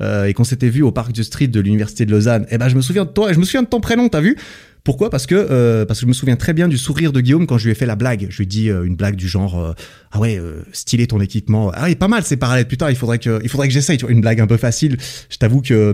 euh, 0.00 0.24
et 0.24 0.32
qu'on 0.32 0.44
s'était 0.44 0.70
vu 0.70 0.80
au 0.80 0.92
parc 0.92 1.12
du 1.12 1.24
Street 1.24 1.48
de 1.48 1.60
l'université 1.60 2.06
de 2.06 2.10
Lausanne, 2.10 2.46
eh 2.50 2.56
ben 2.56 2.70
je 2.70 2.76
me 2.76 2.80
souviens 2.80 3.04
de 3.04 3.10
toi. 3.10 3.34
Je 3.34 3.38
me 3.38 3.44
souviens 3.44 3.62
de 3.62 3.68
ton 3.68 3.80
prénom, 3.80 4.08
t'as 4.08 4.22
vu? 4.22 4.38
Pourquoi? 4.86 5.10
Parce 5.10 5.26
que 5.26 5.34
euh, 5.34 5.84
parce 5.84 5.98
que 5.98 6.02
je 6.04 6.08
me 6.08 6.12
souviens 6.12 6.36
très 6.36 6.52
bien 6.52 6.68
du 6.68 6.78
sourire 6.78 7.10
de 7.10 7.20
Guillaume 7.20 7.48
quand 7.48 7.58
je 7.58 7.64
lui 7.64 7.72
ai 7.72 7.74
fait 7.74 7.86
la 7.86 7.96
blague. 7.96 8.28
Je 8.30 8.36
lui 8.36 8.44
ai 8.44 8.46
dit 8.46 8.70
euh, 8.70 8.84
une 8.84 8.94
blague 8.94 9.16
du 9.16 9.26
genre 9.26 9.58
euh, 9.58 9.72
ah 10.12 10.20
ouais 10.20 10.40
stylé 10.70 11.08
ton 11.08 11.20
équipement. 11.20 11.72
Ah 11.74 11.86
oui 11.86 11.96
pas 11.96 12.06
mal 12.06 12.22
c'est 12.24 12.36
parallèle. 12.36 12.68
Putain 12.68 12.88
il 12.88 12.94
faudrait 12.94 13.18
que 13.18 13.40
il 13.42 13.48
faudrait 13.48 13.66
que 13.66 13.74
j'essaye. 13.74 13.98
Une 14.08 14.20
blague 14.20 14.40
un 14.40 14.46
peu 14.46 14.56
facile. 14.56 14.96
Je 15.28 15.38
t'avoue 15.38 15.60
que 15.60 15.92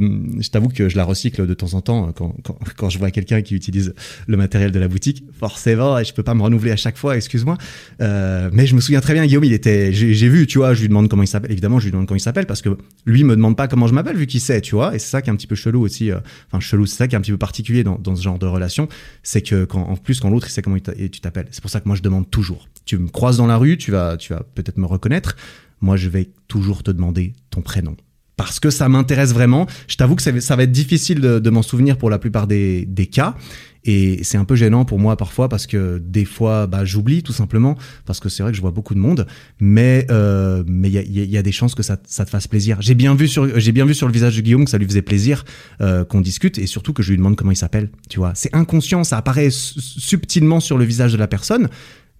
je 0.90 0.94
la 0.94 1.04
recycle 1.04 1.46
de 1.46 1.54
temps 1.54 1.72
en 1.72 1.80
temps 1.80 2.12
quand 2.12 2.34
quand, 2.76 2.90
je 2.90 2.98
vois 2.98 3.10
quelqu'un 3.10 3.40
qui 3.40 3.54
utilise 3.54 3.94
le 4.26 4.36
matériel 4.36 4.72
de 4.72 4.78
la 4.78 4.88
boutique. 4.88 5.24
Forcément 5.40 5.98
et 5.98 6.04
je 6.04 6.12
peux 6.12 6.22
pas 6.22 6.34
me 6.34 6.42
renouveler 6.42 6.72
à 6.72 6.76
chaque 6.76 6.98
fois. 6.98 7.16
Excuse-moi. 7.16 7.56
mais 7.98 8.66
je 8.66 8.74
me 8.74 8.80
souviens 8.82 9.00
très 9.00 9.14
bien 9.14 9.24
Guillaume 9.24 9.44
il 9.44 9.54
était 9.54 9.94
j'ai 9.94 10.28
vu 10.28 10.46
tu 10.46 10.58
vois 10.58 10.74
je 10.74 10.82
lui 10.82 10.88
demande 10.88 11.08
comment 11.08 11.22
il 11.22 11.28
s'appelle. 11.28 11.50
Évidemment 11.50 11.78
je 11.78 11.86
lui 11.86 11.92
demande 11.92 12.06
comment 12.06 12.18
il 12.18 12.20
s'appelle 12.20 12.44
parce 12.44 12.60
que 12.60 12.76
lui 13.06 13.24
me 13.24 13.36
demande 13.36 13.56
pas 13.56 13.68
comment 13.68 13.86
je 13.86 13.94
m'appelle 13.94 14.18
vu 14.18 14.26
qu'il 14.26 14.42
sait 14.42 14.60
tu 14.60 14.74
vois 14.74 14.94
et 14.94 14.98
c'est 14.98 15.08
ça 15.08 15.22
qui 15.22 15.30
est 15.30 15.32
un 15.32 15.36
petit 15.36 15.46
peu 15.46 15.54
chelou 15.54 15.80
aussi. 15.80 16.10
Enfin 16.12 16.60
chelou 16.60 16.84
c'est 16.84 16.96
ça 16.96 17.08
qui 17.08 17.14
est 17.14 17.18
un 17.18 17.22
petit 17.22 17.32
peu 17.32 17.38
particulier 17.38 17.84
dans 17.84 17.98
dans 17.98 18.14
ce 18.14 18.22
genre 18.22 18.38
de 18.38 18.44
relation 18.44 18.81
c'est 19.22 19.42
que 19.42 19.66
en 19.72 19.96
plus 19.96 20.20
quand 20.20 20.30
l'autre 20.30 20.46
il 20.48 20.52
sait 20.52 20.62
comment 20.62 20.78
tu 20.78 21.20
t'appelles. 21.20 21.48
C'est 21.50 21.60
pour 21.60 21.70
ça 21.70 21.80
que 21.80 21.88
moi 21.88 21.96
je 21.96 22.02
demande 22.02 22.30
toujours. 22.30 22.68
Tu 22.84 22.98
me 22.98 23.08
croises 23.08 23.36
dans 23.36 23.46
la 23.46 23.56
rue, 23.56 23.78
tu 23.78 23.90
vas, 23.90 24.16
tu 24.16 24.32
vas 24.32 24.42
peut-être 24.54 24.78
me 24.78 24.86
reconnaître. 24.86 25.36
Moi 25.80 25.96
je 25.96 26.08
vais 26.08 26.30
toujours 26.48 26.82
te 26.82 26.90
demander 26.90 27.32
ton 27.50 27.60
prénom 27.60 27.96
parce 28.36 28.58
que 28.58 28.70
ça 28.70 28.88
m'intéresse 28.88 29.32
vraiment. 29.32 29.66
Je 29.86 29.96
t'avoue 29.96 30.16
que 30.16 30.22
ça, 30.22 30.56
va 30.56 30.62
être 30.62 30.72
difficile 30.72 31.20
de, 31.20 31.50
m'en 31.50 31.62
souvenir 31.62 31.96
pour 31.96 32.10
la 32.10 32.18
plupart 32.18 32.46
des, 32.46 32.84
des 32.86 33.06
cas. 33.06 33.36
Et 33.84 34.22
c'est 34.22 34.38
un 34.38 34.44
peu 34.44 34.54
gênant 34.54 34.84
pour 34.84 34.98
moi 34.98 35.16
parfois 35.16 35.48
parce 35.48 35.66
que 35.66 35.98
des 35.98 36.24
fois, 36.24 36.66
bah, 36.66 36.84
j'oublie 36.84 37.22
tout 37.22 37.32
simplement 37.32 37.76
parce 38.06 38.20
que 38.20 38.28
c'est 38.28 38.42
vrai 38.42 38.52
que 38.52 38.56
je 38.56 38.62
vois 38.62 38.70
beaucoup 38.70 38.94
de 38.94 39.00
monde, 39.00 39.26
mais 39.60 40.06
euh, 40.10 40.62
mais 40.66 40.88
il 40.88 40.94
y 40.94 40.98
a, 40.98 41.24
y 41.24 41.36
a, 41.36 41.42
des 41.42 41.52
chances 41.52 41.74
que 41.74 41.82
ça, 41.82 41.96
ça 42.06 42.24
te 42.24 42.30
fasse 42.30 42.46
plaisir. 42.46 42.80
J'ai 42.80 42.94
bien 42.94 43.14
vu 43.14 43.26
sur 43.26 43.58
j'ai 43.58 43.72
bien 43.72 43.84
vu 43.84 43.94
sur 43.94 44.06
le 44.06 44.12
visage 44.12 44.36
de 44.36 44.40
Guillaume 44.40 44.64
que 44.64 44.70
ça 44.70 44.78
lui 44.78 44.86
faisait 44.86 45.02
plaisir 45.02 45.44
euh, 45.80 46.04
qu'on 46.04 46.20
discute 46.20 46.58
et 46.58 46.66
surtout 46.66 46.92
que 46.92 47.02
je 47.02 47.10
lui 47.10 47.16
demande 47.16 47.34
comment 47.34 47.50
il 47.50 47.56
s'appelle. 47.56 47.90
Tu 48.08 48.18
vois, 48.18 48.32
c'est 48.34 48.54
inconscient, 48.54 49.02
ça 49.02 49.18
apparaît 49.18 49.48
subtilement 49.50 50.60
sur 50.60 50.78
le 50.78 50.84
visage 50.84 51.12
de 51.12 51.18
la 51.18 51.26
personne, 51.26 51.68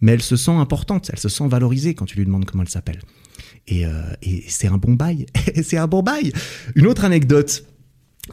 mais 0.01 0.13
elle 0.13 0.23
se 0.23 0.37
sent 0.37 0.51
importante, 0.51 1.11
elle 1.13 1.21
se 1.21 1.29
sent 1.29 1.47
valorisée 1.47 1.95
quand 1.95 2.07
tu 2.07 2.19
lui 2.19 2.25
demandes 2.25 2.45
comment 2.45 2.65
elle 2.65 2.69
s'appelle. 2.69 3.01
Et, 3.69 3.87
euh, 3.87 3.91
et 4.23 4.45
c'est 4.49 4.67
un 4.67 4.79
bon 4.79 4.95
bail, 4.95 5.27
c'est 5.63 5.77
un 5.77 5.87
bon 5.87 6.03
bail. 6.03 6.33
Une 6.75 6.89
autre 6.89 7.05
anecdote 7.05 7.65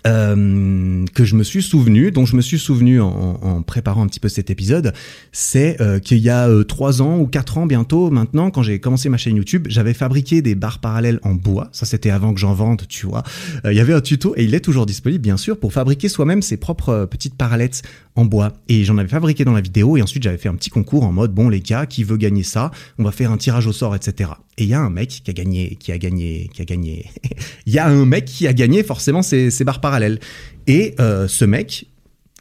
euh, 0.06 1.04
que 1.16 1.26
je 1.26 1.36
me 1.36 1.44
suis 1.44 1.64
souvenu, 1.64 2.12
dont 2.12 2.24
je 2.24 2.36
me 2.36 2.42
suis 2.42 2.60
souvenu 2.60 3.02
en, 3.02 3.64
préparant 3.64 4.04
un 4.04 4.08
petit 4.08 4.20
peu 4.20 4.30
cet 4.30 4.52
épisode, 4.52 4.94
c'est 5.32 5.82
euh, 5.82 5.98
qu'il 5.98 6.20
y 6.20 6.30
a 6.30 6.48
euh, 6.48 6.64
trois 6.64 7.02
ans 7.02 7.18
ou 7.18 7.26
quatre 7.26 7.58
ans 7.58 7.66
bientôt 7.66 8.12
maintenant, 8.12 8.52
quand 8.52 8.62
j'ai 8.62 8.80
commencé 8.80 9.10
ma 9.10 9.18
chaîne 9.18 9.36
YouTube, 9.36 9.66
j'avais 9.68 9.96
fabriqué 9.96 10.44
des 10.44 10.54
barres 10.54 10.78
parallèles 10.78 11.20
en 11.24 11.34
bois. 11.34 11.70
Ça, 11.72 11.88
c'était 11.88 12.12
avant 12.12 12.36
que 12.36 12.40
j'en 12.40 12.54
vende, 12.54 12.84
tu 12.88 13.08
vois. 13.08 13.24
Il 13.66 13.74
y 13.74 13.80
avait 13.80 13.94
un 13.94 14.02
tuto 14.02 14.34
et 14.38 14.44
il 14.44 14.54
est 14.54 14.60
toujours 14.60 14.86
disponible, 14.86 15.24
bien 15.24 15.38
sûr, 15.38 15.60
pour 15.60 15.74
fabriquer 15.74 16.08
soi-même 16.08 16.44
ses 16.44 16.58
propres 16.58 17.08
petites 17.10 17.36
parallettes 17.36 17.82
en 18.16 18.26
bois. 18.26 18.54
Et 18.68 18.84
j'en 18.84 18.98
avais 19.00 19.10
fabriqué 19.10 19.44
dans 19.44 19.54
la 19.54 19.62
vidéo 19.62 19.98
et 19.98 20.04
ensuite 20.04 20.22
j'avais 20.22 20.38
fait 20.38 20.50
un 20.50 20.56
petit 20.56 20.70
concours 20.70 21.04
en 21.04 21.12
mode 21.12 21.34
bon 21.34 21.50
les 21.50 21.62
gars, 21.62 21.88
qui 21.88 22.04
veut 22.04 22.18
gagner 22.18 22.44
ça 22.44 22.70
On 23.00 23.04
va 23.04 23.12
faire 23.12 23.32
un 23.32 23.38
tirage 23.38 23.66
au 23.66 23.74
sort, 23.74 23.96
etc. 23.96 24.32
Et 24.58 24.64
il 24.64 24.70
y 24.70 24.74
a 24.74 24.82
un 24.82 24.90
mec 24.90 25.22
qui 25.24 25.32
a 25.32 25.34
gagné, 25.34 25.78
qui 25.80 25.92
a 25.92 25.98
gagné, 25.98 26.50
qui 26.54 26.62
a 26.62 26.66
gagné. 26.66 27.06
Il 27.66 27.74
y 27.74 27.80
a 27.80 27.88
un 27.88 28.06
mec 28.06 28.26
qui 28.26 28.46
a 28.46 28.54
gagné 28.54 28.84
forcément 28.84 29.22
ces, 29.22 29.52
ces 29.52 29.64
barres 29.64 29.79
parallèles. 29.80 30.20
Et 30.68 30.96
euh, 31.00 31.28
ce 31.28 31.46
mec, 31.46 31.88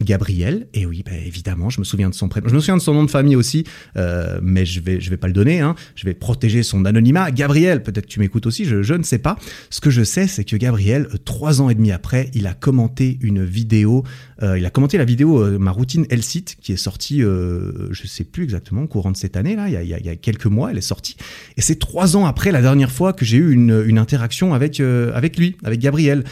Gabriel, 0.03 0.69
et 0.75 0.87
oui, 0.87 1.03
bah, 1.05 1.13
évidemment, 1.27 1.71
je 1.71 1.81
me 1.81 1.85
souviens 1.85 2.09
de 2.09 2.15
son 2.15 2.29
prénom. 2.29 2.49
Je 2.49 2.55
me 2.55 2.61
souviens 2.61 2.77
de 2.77 2.83
son 2.83 2.95
nom 2.95 3.05
de 3.05 3.11
famille 3.11 3.37
aussi, 3.37 3.65
euh, 3.97 4.39
mais 4.43 4.65
je 4.65 4.81
vais, 4.81 5.01
je 5.01 5.11
vais 5.11 5.17
pas 5.17 5.27
le 5.27 5.33
donner. 5.33 5.61
Hein. 5.61 5.75
Je 5.97 6.05
vais 6.05 6.15
protéger 6.15 6.63
son 6.63 6.85
anonymat. 6.85 7.31
Gabriel, 7.31 7.83
peut-être 7.83 8.07
tu 8.07 8.21
m'écoutes 8.21 8.47
aussi, 8.47 8.65
je, 8.65 8.83
je, 8.83 8.95
ne 8.95 9.03
sais 9.03 9.19
pas. 9.19 9.37
Ce 9.71 9.81
que 9.81 9.91
je 9.91 10.05
sais, 10.05 10.27
c'est 10.27 10.45
que 10.45 10.57
Gabriel, 10.57 11.09
euh, 11.13 11.19
trois 11.25 11.61
ans 11.61 11.69
et 11.69 11.75
demi 11.75 11.91
après, 11.91 12.31
il 12.35 12.47
a 12.47 12.55
commenté 12.55 13.19
une 13.23 13.45
vidéo. 13.45 14.05
Il 14.41 14.65
a 14.65 14.71
commenté 14.71 14.99
la 14.99 15.05
vidéo 15.05 15.43
euh, 15.43 15.59
ma 15.59 15.73
routine 15.73 16.07
Elsite 16.11 16.59
qui 16.61 16.73
est 16.73 16.77
sortie, 16.77 17.21
je 17.21 18.07
sais 18.07 18.23
plus 18.23 18.45
exactement, 18.45 18.83
au 18.83 18.87
courant 18.87 19.11
de 19.11 19.17
cette 19.17 19.37
année 19.37 19.57
là. 19.57 19.69
Il 19.69 19.75
y 19.75 19.77
a, 19.77 19.83
il 19.83 20.07
y 20.07 20.09
a, 20.09 20.15
quelques 20.15 20.47
mois, 20.47 20.71
elle 20.71 20.79
est 20.79 20.81
sortie. 20.81 21.17
Et 21.57 21.61
c'est 21.61 21.79
trois 21.81 22.17
ans 22.17 22.25
après 22.25 22.53
la 22.53 22.63
dernière 22.63 22.93
fois 22.93 23.13
que 23.13 23.25
j'ai 23.25 23.39
eu 23.39 23.53
une, 23.53 23.85
une 23.87 23.99
interaction 23.99 24.55
avec 24.55 24.79
avec 24.79 25.39
lui, 25.39 25.57
avec 25.65 25.81
Gabriel. 25.81 26.23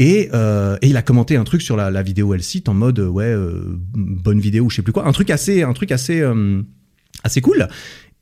Et, 0.00 0.30
euh, 0.32 0.78
et, 0.80 0.88
il 0.88 0.96
a 0.96 1.02
commenté 1.02 1.36
un 1.36 1.44
truc 1.44 1.60
sur 1.60 1.76
la, 1.76 2.02
vidéo 2.02 2.32
elle 2.32 2.42
cite 2.42 2.70
en 2.70 2.74
mode 2.74 3.00
ouais 3.00 3.24
euh, 3.24 3.78
bonne 3.94 4.40
vidéo 4.40 4.70
je 4.70 4.76
sais 4.76 4.82
plus 4.82 4.94
quoi. 4.94 5.06
Un 5.06 5.12
truc 5.12 5.30
euh, 6.22 6.62
assez 7.22 7.42
cool 7.42 7.68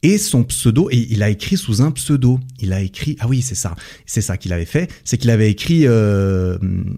et 0.03 0.19
son 0.19 0.45
pseudo, 0.45 0.89
et 0.91 1.07
il 1.11 1.23
a 1.23 1.31
écrit 1.31 1.57
sous 1.57 1.83
un 1.83 1.91
pseudo. 1.91 2.39
Il 2.61 2.73
a 2.73 2.81
écrit, 2.81 3.17
ah 3.21 3.27
oui, 3.29 3.43
c'est 3.43 3.55
ça, 3.55 3.75
c'est 4.07 4.21
ça 4.21 4.37
qu'il 4.37 4.53
avait 4.53 4.65
fait, 4.65 4.91
c'est 5.05 5.19
qu'il 5.19 5.31
avait 5.31 5.51
écrit, 5.51 5.87
euh, 5.87 6.57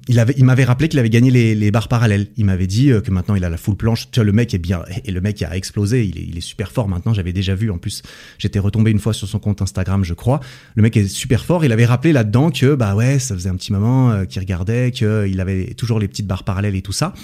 il 0.09 0.19
avait, 0.19 0.35
il 0.37 0.45
m'avait 0.45 0.65
rappelé 0.65 0.89
qu'il 0.89 0.99
avait 0.99 1.11
gagné 1.11 1.31
les, 1.31 1.55
les, 1.55 1.71
barres 1.71 1.89
parallèles. 1.89 2.29
Il 2.37 2.45
m'avait 2.45 2.67
dit 2.67 2.91
euh, 2.91 3.01
que 3.01 3.11
maintenant 3.11 3.35
il 3.35 3.45
a 3.45 3.51
la 3.51 3.57
full 3.57 3.77
planche. 3.77 4.11
Tu 4.11 4.21
vois, 4.21 4.25
le 4.25 4.33
mec 4.33 4.53
est 4.55 4.59
bien, 4.59 4.83
et 5.05 5.13
le 5.13 5.21
mec 5.21 5.43
a 5.43 5.57
explosé. 5.57 6.05
Il 6.05 6.19
est, 6.19 6.27
il 6.29 6.37
est 6.37 6.43
super 6.43 6.73
fort 6.73 6.89
maintenant. 6.89 7.15
J'avais 7.15 7.33
déjà 7.33 7.55
vu. 7.55 7.71
En 7.71 7.79
plus, 7.79 8.03
j'étais 8.39 8.59
retombé 8.59 8.91
une 8.91 8.99
fois 8.99 9.13
sur 9.13 9.29
son 9.29 9.39
compte 9.39 9.63
Instagram, 9.63 10.05
je 10.05 10.15
crois. 10.15 10.41
Le 10.75 10.83
mec 10.83 10.97
est 10.97 11.09
super 11.09 11.45
fort. 11.45 11.65
Il 11.65 11.73
avait 11.73 11.87
rappelé 11.87 12.13
là-dedans 12.13 12.51
que, 12.51 12.75
bah 12.75 12.95
ouais, 12.95 13.19
ça 13.19 13.35
faisait 13.35 13.49
un 13.49 13.57
petit 13.57 13.73
moment 13.73 14.11
euh, 14.11 14.25
qu'il 14.25 14.41
regardait, 14.41 14.91
qu'il 14.91 15.41
avait 15.41 15.75
toujours 15.75 15.99
les 15.99 16.09
petites 16.09 16.27
barres 16.27 16.45
parallèles 16.45 16.77
et 16.77 16.83
tout 16.83 16.93
ça. 16.93 17.15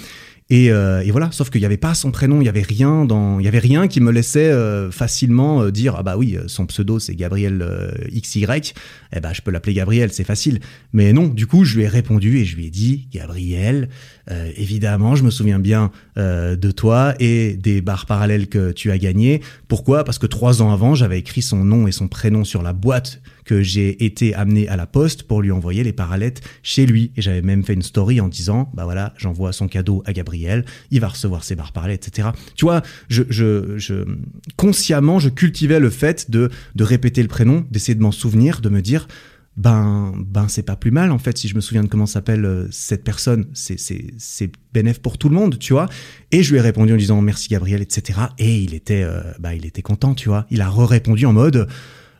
Et, 0.49 0.71
euh, 0.71 1.01
et, 1.01 1.11
voilà, 1.11 1.29
sauf 1.31 1.49
qu'il 1.49 1.59
n'y 1.59 1.65
avait 1.65 1.75
pas 1.75 1.93
son 1.93 2.11
prénom, 2.11 2.39
il 2.39 2.45
y 2.45 2.49
avait 2.49 2.61
rien 2.61 3.03
dans, 3.03 3.39
il 3.39 3.45
y 3.45 3.49
avait 3.49 3.59
rien 3.59 3.89
qui 3.89 3.99
me 3.99 4.11
laissait 4.11 4.49
euh, 4.49 4.89
facilement 4.91 5.61
euh, 5.61 5.71
dire 5.71 5.95
ah 5.97 6.03
bah 6.03 6.15
oui, 6.15 6.37
son 6.47 6.65
pseudo 6.67 6.99
c'est 6.99 7.15
Gabriel 7.15 7.65
XY, 8.13 8.45
eh 9.13 9.19
ben 9.19 9.33
je 9.33 9.41
peux 9.41 9.51
l'appeler 9.51 9.73
Gabriel, 9.73 10.13
c'est 10.13 10.23
facile. 10.23 10.61
Mais 10.93 11.11
non, 11.11 11.27
du 11.27 11.47
coup 11.47 11.65
je 11.65 11.75
lui 11.75 11.83
ai 11.83 11.87
répondu 11.87 12.37
et 12.37 12.45
je 12.45 12.55
lui 12.55 12.67
ai 12.67 12.69
dit 12.69 13.09
Gabriel, 13.11 13.89
évidemment 14.55 15.15
je 15.15 15.23
me 15.23 15.31
souviens 15.31 15.59
bien 15.59 15.91
de 16.15 16.71
toi 16.71 17.13
et 17.19 17.55
des 17.55 17.81
barres 17.81 18.05
parallèles 18.05 18.47
que 18.47 18.71
tu 18.71 18.91
as 18.91 18.97
gagnées. 18.97 19.41
Pourquoi? 19.67 20.05
Parce 20.05 20.17
que 20.17 20.27
trois 20.27 20.61
ans 20.61 20.71
avant 20.71 20.95
j'avais 20.95 21.19
écrit 21.19 21.41
son 21.41 21.65
nom 21.65 21.87
et 21.87 21.91
son 21.91 22.07
prénom 22.07 22.45
sur 22.45 22.61
la 22.61 22.71
boîte 22.71 23.21
que 23.47 23.61
j'ai 23.61 24.03
été 24.05 24.35
amené 24.35 24.67
à 24.67 24.75
la 24.75 24.85
poste 24.85 25.23
pour 25.23 25.41
lui 25.41 25.51
envoyer 25.51 25.83
les 25.83 25.93
parallettes 25.93 26.41
chez 26.63 26.85
lui. 26.85 27.11
Et 27.15 27.21
j'avais 27.21 27.41
même 27.41 27.63
fait 27.63 27.73
une 27.73 27.81
story 27.81 28.19
en 28.19 28.27
disant, 28.27 28.69
bah 28.73 28.83
voilà, 28.83 29.13
j'envoie 29.17 29.53
son 29.53 29.69
cadeau 29.69 30.03
à 30.05 30.11
Gabriel, 30.11 30.65
il 30.91 30.99
va 30.99 31.07
recevoir 31.07 31.45
ses 31.45 31.55
barres 31.55 31.71
parallettes, 31.71 32.07
etc. 32.09 32.29
Tu 32.55 32.65
vois, 32.65 32.81
je, 33.07 33.23
je, 33.29 33.77
je, 33.77 34.05
consciemment, 34.57 35.19
je 35.19 35.29
cultivais 35.29 35.79
le 35.79 35.89
fait 35.89 36.29
de, 36.29 36.51
de 36.75 36.83
répéter 36.83 37.21
le 37.21 37.29
prénom, 37.29 37.65
d'essayer 37.71 37.95
de 37.95 38.01
m'en 38.01 38.11
souvenir, 38.11 38.59
de 38.59 38.67
me 38.67 38.81
dire, 38.81 39.07
ben 39.55 40.13
ben 40.17 40.47
c'est 40.47 40.61
pas 40.61 40.75
plus 40.75 40.91
mal 40.91 41.11
en 41.11 41.17
fait 41.17 41.35
si 41.35 41.47
je 41.47 41.55
me 41.55 41.61
souviens 41.61 41.83
de 41.83 41.87
comment 41.87 42.05
s'appelle 42.05 42.45
euh, 42.45 42.67
cette 42.69 43.03
personne 43.03 43.47
c'est 43.53 43.79
c'est 43.79 44.51
bénéf 44.71 44.99
pour 44.99 45.17
tout 45.17 45.29
le 45.29 45.35
monde 45.35 45.57
tu 45.57 45.73
vois 45.73 45.89
et 46.31 46.43
je 46.43 46.51
lui 46.51 46.59
ai 46.59 46.61
répondu 46.61 46.93
en 46.93 46.95
disant 46.95 47.19
merci 47.23 47.49
Gabriel 47.49 47.81
etc 47.81 48.19
et 48.37 48.59
il 48.59 48.75
était 48.75 49.01
euh, 49.01 49.19
bah 49.39 49.55
il 49.55 49.65
était 49.65 49.81
content 49.81 50.13
tu 50.13 50.29
vois 50.29 50.45
il 50.51 50.61
a 50.61 50.69
re-répondu 50.69 51.25
en 51.25 51.33
mode 51.33 51.67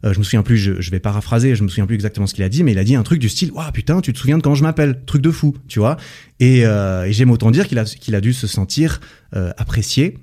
euh, 0.06 0.14
je 0.14 0.20
me 0.20 0.24
souviens 0.24 0.44
plus, 0.44 0.58
je, 0.58 0.92
vais 0.92 1.00
paraphraser, 1.00 1.56
je 1.56 1.64
me 1.64 1.68
souviens 1.68 1.86
plus 1.86 1.96
exactement 1.96 2.28
ce 2.28 2.34
qu'il 2.34 2.44
a 2.44 2.50
dit, 2.50 2.64
mais 2.64 2.72
il 2.72 2.80
a 2.80 2.84
dit 2.84 2.96
un 2.96 3.04
truc 3.04 3.20
du 3.20 3.30
style, 3.30 3.52
waouh 3.52 3.72
putain, 3.72 4.02
tu 4.02 4.14
te 4.14 4.20
souviens 4.20 4.38
de 4.38 4.44
quand 4.44 4.56
je 4.56 4.64
m'appelle, 4.64 5.02
truc 5.06 5.22
de 5.22 5.32
fou, 5.32 5.56
tu 5.68 5.80
vois. 5.80 5.98
Et, 6.40 6.60
et 6.60 7.12
j'aime 7.12 7.32
autant 7.32 7.52
dire 7.52 7.68
qu'il 7.68 8.16
a 8.16 8.22
dû 8.22 8.34
se 8.34 8.48
sentir 8.48 9.00
apprécié 9.34 10.18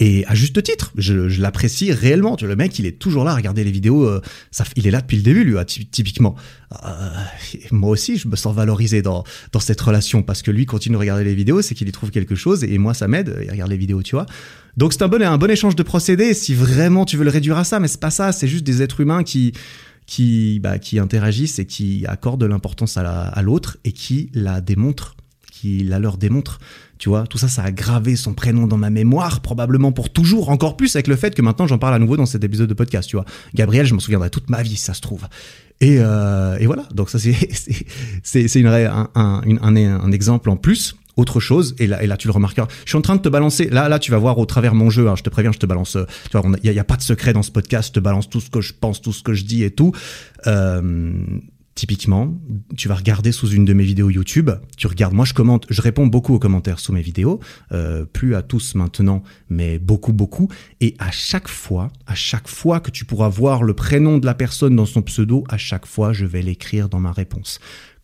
et 0.00 0.24
à 0.26 0.34
juste 0.34 0.62
titre, 0.62 0.92
je, 0.96 1.40
l'apprécie 1.40 1.92
réellement. 1.92 2.34
Tu 2.36 2.46
vois, 2.46 2.54
le 2.54 2.56
mec, 2.56 2.78
il 2.78 2.86
est 2.86 2.98
toujours 2.98 3.22
là 3.22 3.32
à 3.32 3.36
regarder 3.36 3.64
les 3.64 3.70
vidéos. 3.70 4.06
Euh, 4.06 4.22
il 4.74 4.86
est 4.86 4.90
là 4.90 5.02
depuis 5.02 5.18
le 5.18 5.22
début, 5.22 5.44
lui, 5.44 5.54
typiquement. 5.64 6.36
Euh, 6.72 7.10
moi 7.70 7.90
aussi, 7.90 8.16
je 8.16 8.26
me 8.26 8.34
sens 8.34 8.54
valorisé 8.54 9.02
dans, 9.02 9.24
dans 9.52 9.60
cette 9.60 9.80
relation 9.80 10.22
parce 10.22 10.40
que 10.40 10.50
lui 10.50 10.64
continue 10.64 10.94
de 10.94 11.00
regarder 11.00 11.24
les 11.24 11.34
vidéos, 11.34 11.60
c'est 11.60 11.74
qu'il 11.74 11.86
y 11.86 11.92
trouve 11.92 12.10
quelque 12.10 12.34
chose 12.34 12.64
et 12.64 12.78
moi, 12.78 12.94
ça 12.94 13.08
m'aide. 13.08 13.36
Il 13.44 13.50
regarde 13.50 13.70
les 13.70 13.76
vidéos, 13.76 14.02
tu 14.02 14.14
vois. 14.14 14.24
Donc 14.76 14.92
c'est 14.92 15.02
un 15.02 15.08
bon, 15.08 15.22
un 15.22 15.38
bon 15.38 15.50
échange 15.50 15.76
de 15.76 15.82
procédés 15.82 16.34
si 16.34 16.54
vraiment 16.54 17.04
tu 17.04 17.16
veux 17.16 17.24
le 17.24 17.30
réduire 17.30 17.58
à 17.58 17.64
ça, 17.64 17.80
mais 17.80 17.88
c'est 17.88 18.00
pas 18.00 18.10
ça. 18.10 18.32
C'est 18.32 18.48
juste 18.48 18.64
des 18.64 18.82
êtres 18.82 19.00
humains 19.00 19.22
qui 19.22 19.52
qui, 20.10 20.58
bah, 20.58 20.80
qui 20.80 20.98
interagissent 20.98 21.60
et 21.60 21.66
qui 21.66 22.04
accordent 22.06 22.40
de 22.40 22.46
l'importance 22.46 22.96
à 22.96 23.42
l'autre 23.42 23.78
et 23.84 23.92
qui 23.92 24.28
la 24.34 24.60
démontrent, 24.60 25.14
qui 25.52 25.84
la 25.84 26.00
leur 26.00 26.16
démontrent. 26.16 26.58
Tu 26.98 27.08
vois, 27.08 27.28
tout 27.28 27.38
ça, 27.38 27.46
ça 27.46 27.62
a 27.62 27.70
gravé 27.70 28.16
son 28.16 28.34
prénom 28.34 28.66
dans 28.66 28.76
ma 28.76 28.90
mémoire, 28.90 29.40
probablement 29.40 29.92
pour 29.92 30.10
toujours, 30.10 30.50
encore 30.50 30.76
plus 30.76 30.96
avec 30.96 31.06
le 31.06 31.14
fait 31.14 31.32
que 31.32 31.42
maintenant 31.42 31.68
j'en 31.68 31.78
parle 31.78 31.94
à 31.94 32.00
nouveau 32.00 32.16
dans 32.16 32.26
cet 32.26 32.42
épisode 32.42 32.68
de 32.68 32.74
podcast, 32.74 33.08
tu 33.08 33.14
vois. 33.14 33.24
Gabriel, 33.54 33.86
je 33.86 33.94
m'en 33.94 34.00
souviendrai 34.00 34.30
toute 34.30 34.50
ma 34.50 34.62
vie, 34.62 34.76
ça 34.76 34.94
se 34.94 35.00
trouve. 35.00 35.28
Et, 35.80 35.98
euh, 36.00 36.58
et 36.58 36.66
voilà, 36.66 36.88
donc 36.92 37.08
ça 37.08 37.20
c'est 37.20 37.36
c'est 38.24 38.66
un, 38.66 39.08
un, 39.14 39.42
un, 39.44 39.76
un 39.76 40.12
exemple 40.12 40.50
en 40.50 40.56
plus 40.56 40.96
autre 41.16 41.40
chose 41.40 41.74
et 41.78 41.86
là 41.86 42.04
là 42.06 42.16
tu 42.16 42.28
le 42.28 42.32
remarqueras. 42.32 42.68
Je 42.84 42.90
suis 42.90 42.98
en 42.98 43.02
train 43.02 43.16
de 43.16 43.22
te 43.22 43.28
balancer 43.28 43.68
là 43.70 43.88
là 43.88 43.98
tu 43.98 44.10
vas 44.10 44.18
voir 44.18 44.38
au 44.38 44.46
travers 44.46 44.74
mon 44.74 44.90
jeu 44.90 45.08
hein, 45.08 45.14
je 45.16 45.22
te 45.22 45.30
préviens 45.30 45.52
je 45.52 45.58
te 45.58 45.66
balance 45.66 45.96
euh, 45.96 46.04
tu 46.30 46.38
vois 46.38 46.50
il 46.62 46.72
y, 46.72 46.78
a 46.78 46.84
pas 46.84 46.96
de 46.96 47.02
secret 47.02 47.32
dans 47.32 47.42
ce 47.42 47.50
podcast 47.50 47.88
je 47.88 47.92
te 47.94 48.00
balance 48.00 48.28
tout 48.28 48.40
ce 48.40 48.50
que 48.50 48.60
je 48.60 48.72
pense 48.78 49.00
tout 49.00 49.12
ce 49.12 49.22
que 49.22 49.34
je 49.34 49.44
dis 49.44 49.64
et 49.64 49.70
tout. 49.70 49.92
Euh, 50.46 51.12
Typiquement, 51.80 52.34
tu 52.76 52.88
vas 52.88 52.94
regarder 52.94 53.32
sous 53.32 53.52
une 53.52 53.64
de 53.64 53.72
mes 53.72 53.84
vidéos 53.84 54.10
YouTube, 54.10 54.50
tu 54.76 54.86
regardes, 54.86 55.14
moi 55.14 55.24
je 55.24 55.32
commente, 55.32 55.64
je 55.70 55.80
réponds 55.80 56.06
beaucoup 56.06 56.34
aux 56.34 56.38
commentaires 56.38 56.78
sous 56.78 56.92
mes 56.92 57.00
vidéos, 57.00 57.40
euh, 57.72 58.04
plus 58.04 58.34
à 58.34 58.42
tous 58.42 58.74
maintenant, 58.74 59.22
mais 59.48 59.78
beaucoup, 59.78 60.12
beaucoup. 60.12 60.48
Et 60.82 60.94
à 60.98 61.10
chaque 61.10 61.48
fois, 61.48 61.90
à 62.06 62.14
chaque 62.14 62.48
fois 62.48 62.80
que 62.80 62.90
tu 62.90 63.06
pourras 63.06 63.30
voir 63.30 63.62
le 63.62 63.72
prénom 63.72 64.18
de 64.18 64.26
la 64.26 64.34
personne 64.34 64.76
dans 64.76 64.84
son 64.84 65.00
pseudo, 65.00 65.44
à 65.48 65.56
chaque 65.56 65.86
fois, 65.86 66.12
je 66.12 66.26
vais 66.26 66.42
l'écrire 66.42 66.90
dans 66.90 67.00
ma 67.00 67.12
réponse 67.12 67.60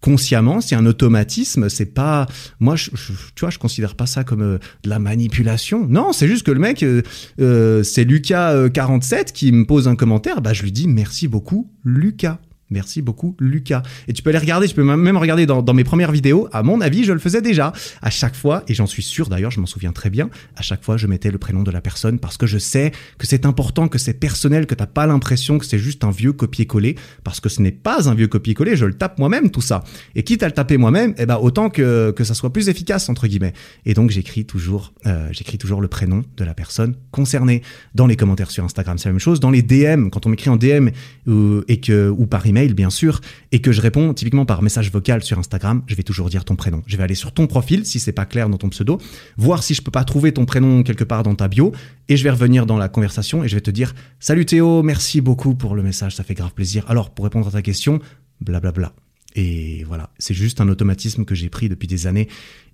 consciemment, 0.07 0.61
c'est 0.61 0.77
un 0.77 0.87
automatisme, 0.87 1.69
c'est 1.69 1.93
pas 1.93 2.29
moi 2.61 2.77
je, 2.77 2.91
tu 2.91 3.41
vois, 3.41 3.51
je 3.51 3.59
considère 3.59 3.97
pas 3.97 4.07
ça 4.07 4.23
comme 4.23 4.41
euh, 4.41 4.59
de 4.85 4.89
la 4.89 5.01
manipulation. 5.01 5.85
Non, 5.89 6.13
c'est 6.13 6.29
juste 6.29 6.47
que 6.47 6.53
le 6.53 6.61
mec 6.61 6.85
euh, 6.85 7.03
euh 7.41 7.83
c'est 7.83 8.05
Lucas 8.05 8.69
47 8.69 9.33
qui 9.33 9.51
me 9.51 9.67
pose 9.67 9.89
un 9.89 9.97
commentaire, 9.97 10.41
bah 10.43 10.53
je 10.53 10.63
lui 10.63 10.71
dis 10.71 10.87
merci 10.87 11.27
beaucoup 11.27 11.73
Lucas. 11.85 12.39
Merci 12.71 13.01
beaucoup, 13.01 13.37
Lucas. 13.39 13.83
Et 14.09 14.13
tu 14.13 14.23
peux 14.23 14.31
les 14.31 14.39
regarder, 14.39 14.67
tu 14.67 14.75
peux 14.75 14.83
même 14.83 15.17
regarder 15.17 15.47
dans, 15.47 15.63
mes 15.75 15.85
premières 15.85 16.11
vidéos. 16.11 16.49
À 16.53 16.63
mon 16.63 16.81
avis, 16.81 17.05
je 17.05 17.13
le 17.13 17.19
faisais 17.19 17.41
déjà. 17.41 17.73
À 18.03 18.11
chaque 18.11 18.35
fois, 18.35 18.65
et 18.67 18.75
j'en 18.75 18.87
suis 18.87 19.03
sûr 19.03 19.29
d'ailleurs, 19.29 19.53
je 19.53 19.61
m'en 19.61 19.67
souviens 19.67 19.93
très 19.93 20.11
bien, 20.11 20.31
à 20.57 20.63
chaque 20.63 20.83
fois, 20.83 20.97
je 20.97 21.07
mettais 21.07 21.31
le 21.31 21.39
prénom 21.39 21.63
de 21.63 21.71
la 21.71 21.81
personne 21.81 22.19
parce 22.19 22.37
que 22.37 22.47
je 22.47 22.59
sais 22.59 22.93
que 23.19 23.27
c'est 23.27 23.47
important, 23.47 23.89
que 23.89 23.99
c'est 23.99 24.15
personnel, 24.15 24.67
que 24.67 24.75
t'as 24.75 24.87
pas 24.87 25.07
l'impression 25.07 25.59
que 25.59 25.65
c'est 25.65 25.79
juste 25.79 26.03
un 26.03 26.11
vieux 26.11 26.33
copier-coller, 26.33 26.97
parce 27.23 27.41
que 27.41 27.49
ce 27.49 27.63
n'est 27.63 27.73
pas 27.73 28.09
un 28.09 28.15
vieux 28.15 28.29
copier-coller, 28.29 28.77
je 28.77 28.87
le 28.87 28.95
tape 28.95 29.19
moi-même, 29.19 29.51
tout 29.51 29.61
ça. 29.61 29.85
Et 30.17 30.25
quitte 30.25 30.43
à 30.43 30.47
le 30.47 30.53
taper 30.53 30.77
moi-même, 30.77 31.15
eh 31.19 31.27
ben, 31.27 31.39
autant 31.41 31.71
que, 31.71 32.11
que 32.11 32.25
ça 32.25 32.35
soit 32.35 32.53
plus 32.53 32.69
efficace, 32.69 33.09
entre 33.09 33.29
guillemets. 33.29 33.53
Et 33.85 33.95
donc, 33.95 34.11
j'écris 34.11 34.45
toujours, 34.45 34.93
euh, 35.07 35.29
j'écris 35.31 35.59
toujours 35.59 35.81
le 35.81 35.89
prénom 35.89 36.25
de 36.37 36.45
la 36.45 36.55
personne 36.55 36.97
concernée. 37.13 37.63
Dans 37.95 38.07
les 38.07 38.17
commentaires 38.17 38.51
sur 38.51 38.65
Instagram, 38.65 38.99
c'est 38.99 39.09
la 39.09 39.13
même 39.13 39.21
chose. 39.21 39.41
Dans 39.41 39.51
les 39.51 39.63
DM, 39.63 40.09
quand 40.09 40.27
on 40.27 40.31
m'écrit 40.31 40.51
en 40.51 40.57
DM, 40.57 40.89
euh, 41.29 41.65
et 41.69 41.81
que, 41.81 42.09
ou 42.09 42.27
par 42.27 42.47
email, 42.47 42.56
mail 42.57 42.73
bien 42.73 42.89
sûr 42.89 43.21
et 43.53 43.61
que 43.61 43.71
je 43.71 43.83
réponds 43.83 44.15
typiquement 44.15 44.47
par 44.47 44.63
message 44.63 44.91
vocal 44.91 45.23
sur 45.23 45.39
Instagram, 45.39 45.83
je 45.87 45.95
vais 45.95 46.03
toujours 46.03 46.31
dire 46.31 46.47
ton 46.47 46.57
prénom. 46.57 46.83
Je 46.87 46.97
vais 46.97 47.03
aller 47.03 47.15
sur 47.15 47.33
ton 47.33 47.47
profil 47.47 47.85
si 47.85 48.01
c'est 48.01 48.13
pas 48.13 48.25
clair 48.25 48.49
dans 48.49 48.57
ton 48.57 48.71
pseudo, 48.71 48.99
voir 49.37 49.63
si 49.63 49.75
je 49.75 49.83
peux 49.83 49.91
pas 49.91 50.05
trouver 50.05 50.33
ton 50.33 50.47
prénom 50.47 50.83
quelque 50.83 51.05
part 51.05 51.23
dans 51.23 51.35
ta 51.35 51.49
bio 51.49 51.73
et 52.09 52.17
je 52.17 52.25
vais 52.25 52.31
revenir 52.31 52.65
dans 52.65 52.79
la 52.79 52.89
conversation 52.89 53.45
et 53.45 53.49
je 53.49 53.55
vais 53.55 53.61
te 53.61 53.71
dire 53.71 53.95
"Salut 54.21 54.47
Théo, 54.47 54.83
merci 54.83 55.21
beaucoup 55.21 55.55
pour 55.55 55.75
le 55.75 55.83
message, 55.83 56.17
ça 56.17 56.25
fait 56.25 56.35
grave 56.35 56.55
plaisir." 56.55 56.85
Alors 56.89 57.11
pour 57.11 57.27
répondre 57.27 57.47
à 57.47 57.51
ta 57.51 57.61
question, 57.61 58.01
blablabla. 58.41 58.95
Et 59.35 59.85
voilà, 59.85 60.09
c'est 60.19 60.33
juste 60.33 60.63
un 60.63 60.69
automatisme 60.71 61.27
que 61.27 61.35
j'ai 61.35 61.51
pris 61.51 61.69
depuis 61.69 61.87
des 61.87 62.07
années 62.07 62.27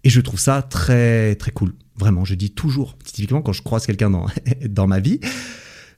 et 0.05 0.11
je 0.11 0.21
trouve 0.21 0.39
ça 0.39 0.63
très 0.63 1.35
très 1.35 1.51
cool. 1.51 1.75
Vraiment, 1.97 2.25
je 2.25 2.37
dis 2.37 2.53
toujours, 2.53 2.97
typiquement 3.03 3.43
quand 3.43 3.53
je 3.53 3.63
croise 3.63 3.85
quelqu'un 3.85 4.11
dans, 4.11 4.27
dans 4.69 4.87
ma 4.87 5.01
vie, 5.01 5.19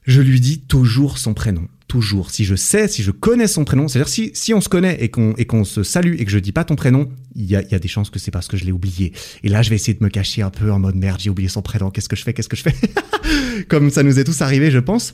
je 0.05 0.21
lui 0.21 0.39
dis 0.39 0.61
toujours 0.61 1.17
son 1.17 1.33
prénom. 1.33 1.67
Toujours. 1.87 2.31
Si 2.31 2.45
je 2.45 2.55
sais, 2.55 2.87
si 2.87 3.03
je 3.03 3.11
connais 3.11 3.47
son 3.47 3.63
prénom, 3.63 3.87
c'est-à-dire 3.87 4.09
si, 4.09 4.31
si 4.33 4.53
on 4.53 4.61
se 4.61 4.69
connaît 4.69 4.97
et 5.03 5.09
qu'on 5.09 5.33
qu'on 5.33 5.63
se 5.63 5.83
salue 5.83 6.15
et 6.19 6.25
que 6.25 6.31
je 6.31 6.39
dis 6.39 6.51
pas 6.51 6.63
ton 6.63 6.75
prénom, 6.75 7.09
il 7.35 7.45
y 7.45 7.55
a, 7.55 7.61
y 7.61 7.75
a 7.75 7.79
des 7.79 7.87
chances 7.87 8.09
que 8.09 8.17
c'est 8.17 8.31
parce 8.31 8.47
que 8.47 8.57
je 8.57 8.65
l'ai 8.65 8.71
oublié. 8.71 9.13
Et 9.43 9.49
là, 9.49 9.61
je 9.61 9.69
vais 9.69 9.75
essayer 9.75 9.93
de 9.93 10.03
me 10.03 10.09
cacher 10.09 10.41
un 10.41 10.49
peu 10.49 10.71
en 10.71 10.79
mode 10.79 10.95
merde, 10.95 11.19
j'ai 11.21 11.29
oublié 11.29 11.47
son 11.47 11.61
prénom, 11.61 11.91
qu'est-ce 11.91 12.09
que 12.09 12.15
je 12.15 12.23
fais, 12.23 12.33
qu'est-ce 12.33 12.49
que 12.49 12.55
je 12.55 12.63
fais? 12.63 12.75
Comme 13.67 13.91
ça 13.91 14.03
nous 14.03 14.19
est 14.19 14.23
tous 14.23 14.41
arrivé, 14.41 14.71
je 14.71 14.79
pense. 14.79 15.13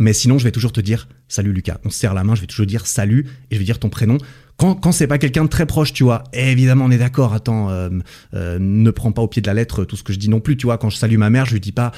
Mais 0.00 0.12
sinon, 0.12 0.38
je 0.38 0.44
vais 0.44 0.52
toujours 0.52 0.72
te 0.72 0.80
dire 0.80 1.08
salut 1.28 1.52
Lucas. 1.52 1.78
On 1.84 1.90
se 1.90 1.98
serre 1.98 2.14
la 2.14 2.24
main, 2.24 2.34
je 2.34 2.40
vais 2.40 2.46
toujours 2.46 2.66
dire 2.66 2.86
salut 2.86 3.26
et 3.50 3.54
je 3.54 3.58
vais 3.58 3.64
dire 3.64 3.78
ton 3.78 3.88
prénom. 3.88 4.18
Quand, 4.56 4.74
quand 4.74 4.92
c'est 4.92 5.06
pas 5.06 5.18
quelqu'un 5.18 5.44
de 5.44 5.48
très 5.48 5.66
proche, 5.66 5.92
tu 5.92 6.02
vois, 6.02 6.24
évidemment 6.32 6.86
on 6.86 6.90
est 6.90 6.98
d'accord. 6.98 7.32
Attends, 7.32 7.70
euh, 7.70 7.90
euh, 8.34 8.58
ne 8.60 8.90
prends 8.90 9.12
pas 9.12 9.22
au 9.22 9.28
pied 9.28 9.40
de 9.40 9.46
la 9.46 9.54
lettre 9.54 9.84
tout 9.84 9.96
ce 9.96 10.02
que 10.02 10.12
je 10.12 10.18
dis 10.18 10.28
non 10.28 10.40
plus, 10.40 10.56
tu 10.56 10.66
vois. 10.66 10.78
Quand 10.78 10.90
je 10.90 10.96
salue 10.96 11.16
ma 11.16 11.30
mère, 11.30 11.46
je 11.46 11.52
lui 11.52 11.60
dis 11.60 11.72
pas 11.72 11.92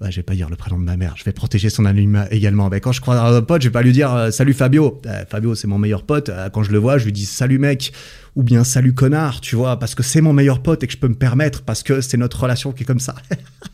je 0.00 0.16
vais 0.16 0.22
pas 0.22 0.34
dire 0.34 0.50
le 0.50 0.56
prénom 0.56 0.78
de 0.78 0.84
ma 0.84 0.96
mère, 0.96 1.14
je 1.16 1.24
vais 1.24 1.32
protéger 1.32 1.70
son 1.70 1.84
anonymat 1.84 2.26
également. 2.30 2.68
Mais 2.68 2.80
quand 2.80 2.92
je 2.92 3.00
crois 3.00 3.16
à 3.16 3.28
un 3.30 3.42
pote, 3.42 3.62
je 3.62 3.68
vais 3.68 3.72
pas 3.72 3.82
lui 3.82 3.92
dire 3.92 4.12
euh, 4.12 4.30
salut 4.30 4.52
Fabio. 4.52 5.00
Euh, 5.06 5.24
Fabio, 5.28 5.54
c'est 5.54 5.66
mon 5.66 5.78
meilleur 5.78 6.02
pote. 6.02 6.28
Euh, 6.28 6.50
quand 6.50 6.62
je 6.62 6.72
le 6.72 6.78
vois, 6.78 6.98
je 6.98 7.04
lui 7.04 7.12
dis 7.12 7.26
salut 7.26 7.58
mec 7.58 7.92
ou 8.36 8.42
bien 8.42 8.64
salut 8.64 8.94
connard, 8.94 9.40
tu 9.40 9.54
vois, 9.54 9.78
parce 9.78 9.94
que 9.94 10.02
c'est 10.02 10.20
mon 10.20 10.32
meilleur 10.32 10.60
pote 10.62 10.82
et 10.82 10.86
que 10.86 10.92
je 10.92 10.98
peux 10.98 11.08
me 11.08 11.14
permettre 11.14 11.62
parce 11.62 11.82
que 11.82 12.00
c'est 12.00 12.16
notre 12.16 12.42
relation 12.42 12.72
qui 12.72 12.82
est 12.82 12.86
comme 12.86 13.00
ça. 13.00 13.14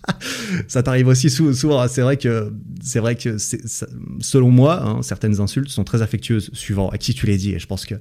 ça 0.69 0.83
t'arrive 0.83 1.09
aussi 1.09 1.31
souvent. 1.31 1.87
C'est 1.89 2.03
vrai 2.03 2.19
que 2.19 2.53
c'est 2.83 3.01
vrai 3.01 3.17
que 3.17 3.37
selon 4.21 4.51
moi, 4.51 4.83
hein, 4.83 5.03
certaines 5.03 5.41
insultes 5.41 5.71
sont 5.71 5.85
très 5.85 6.03
affectueuses 6.03 6.51
suivant 6.53 6.91
à 6.91 6.99
qui 6.99 7.15
tu 7.15 7.27
les 7.27 7.39
dis. 7.39 7.53
Et 7.53 7.59
je 7.59 7.67
pense 7.67 7.87
que 7.87 7.95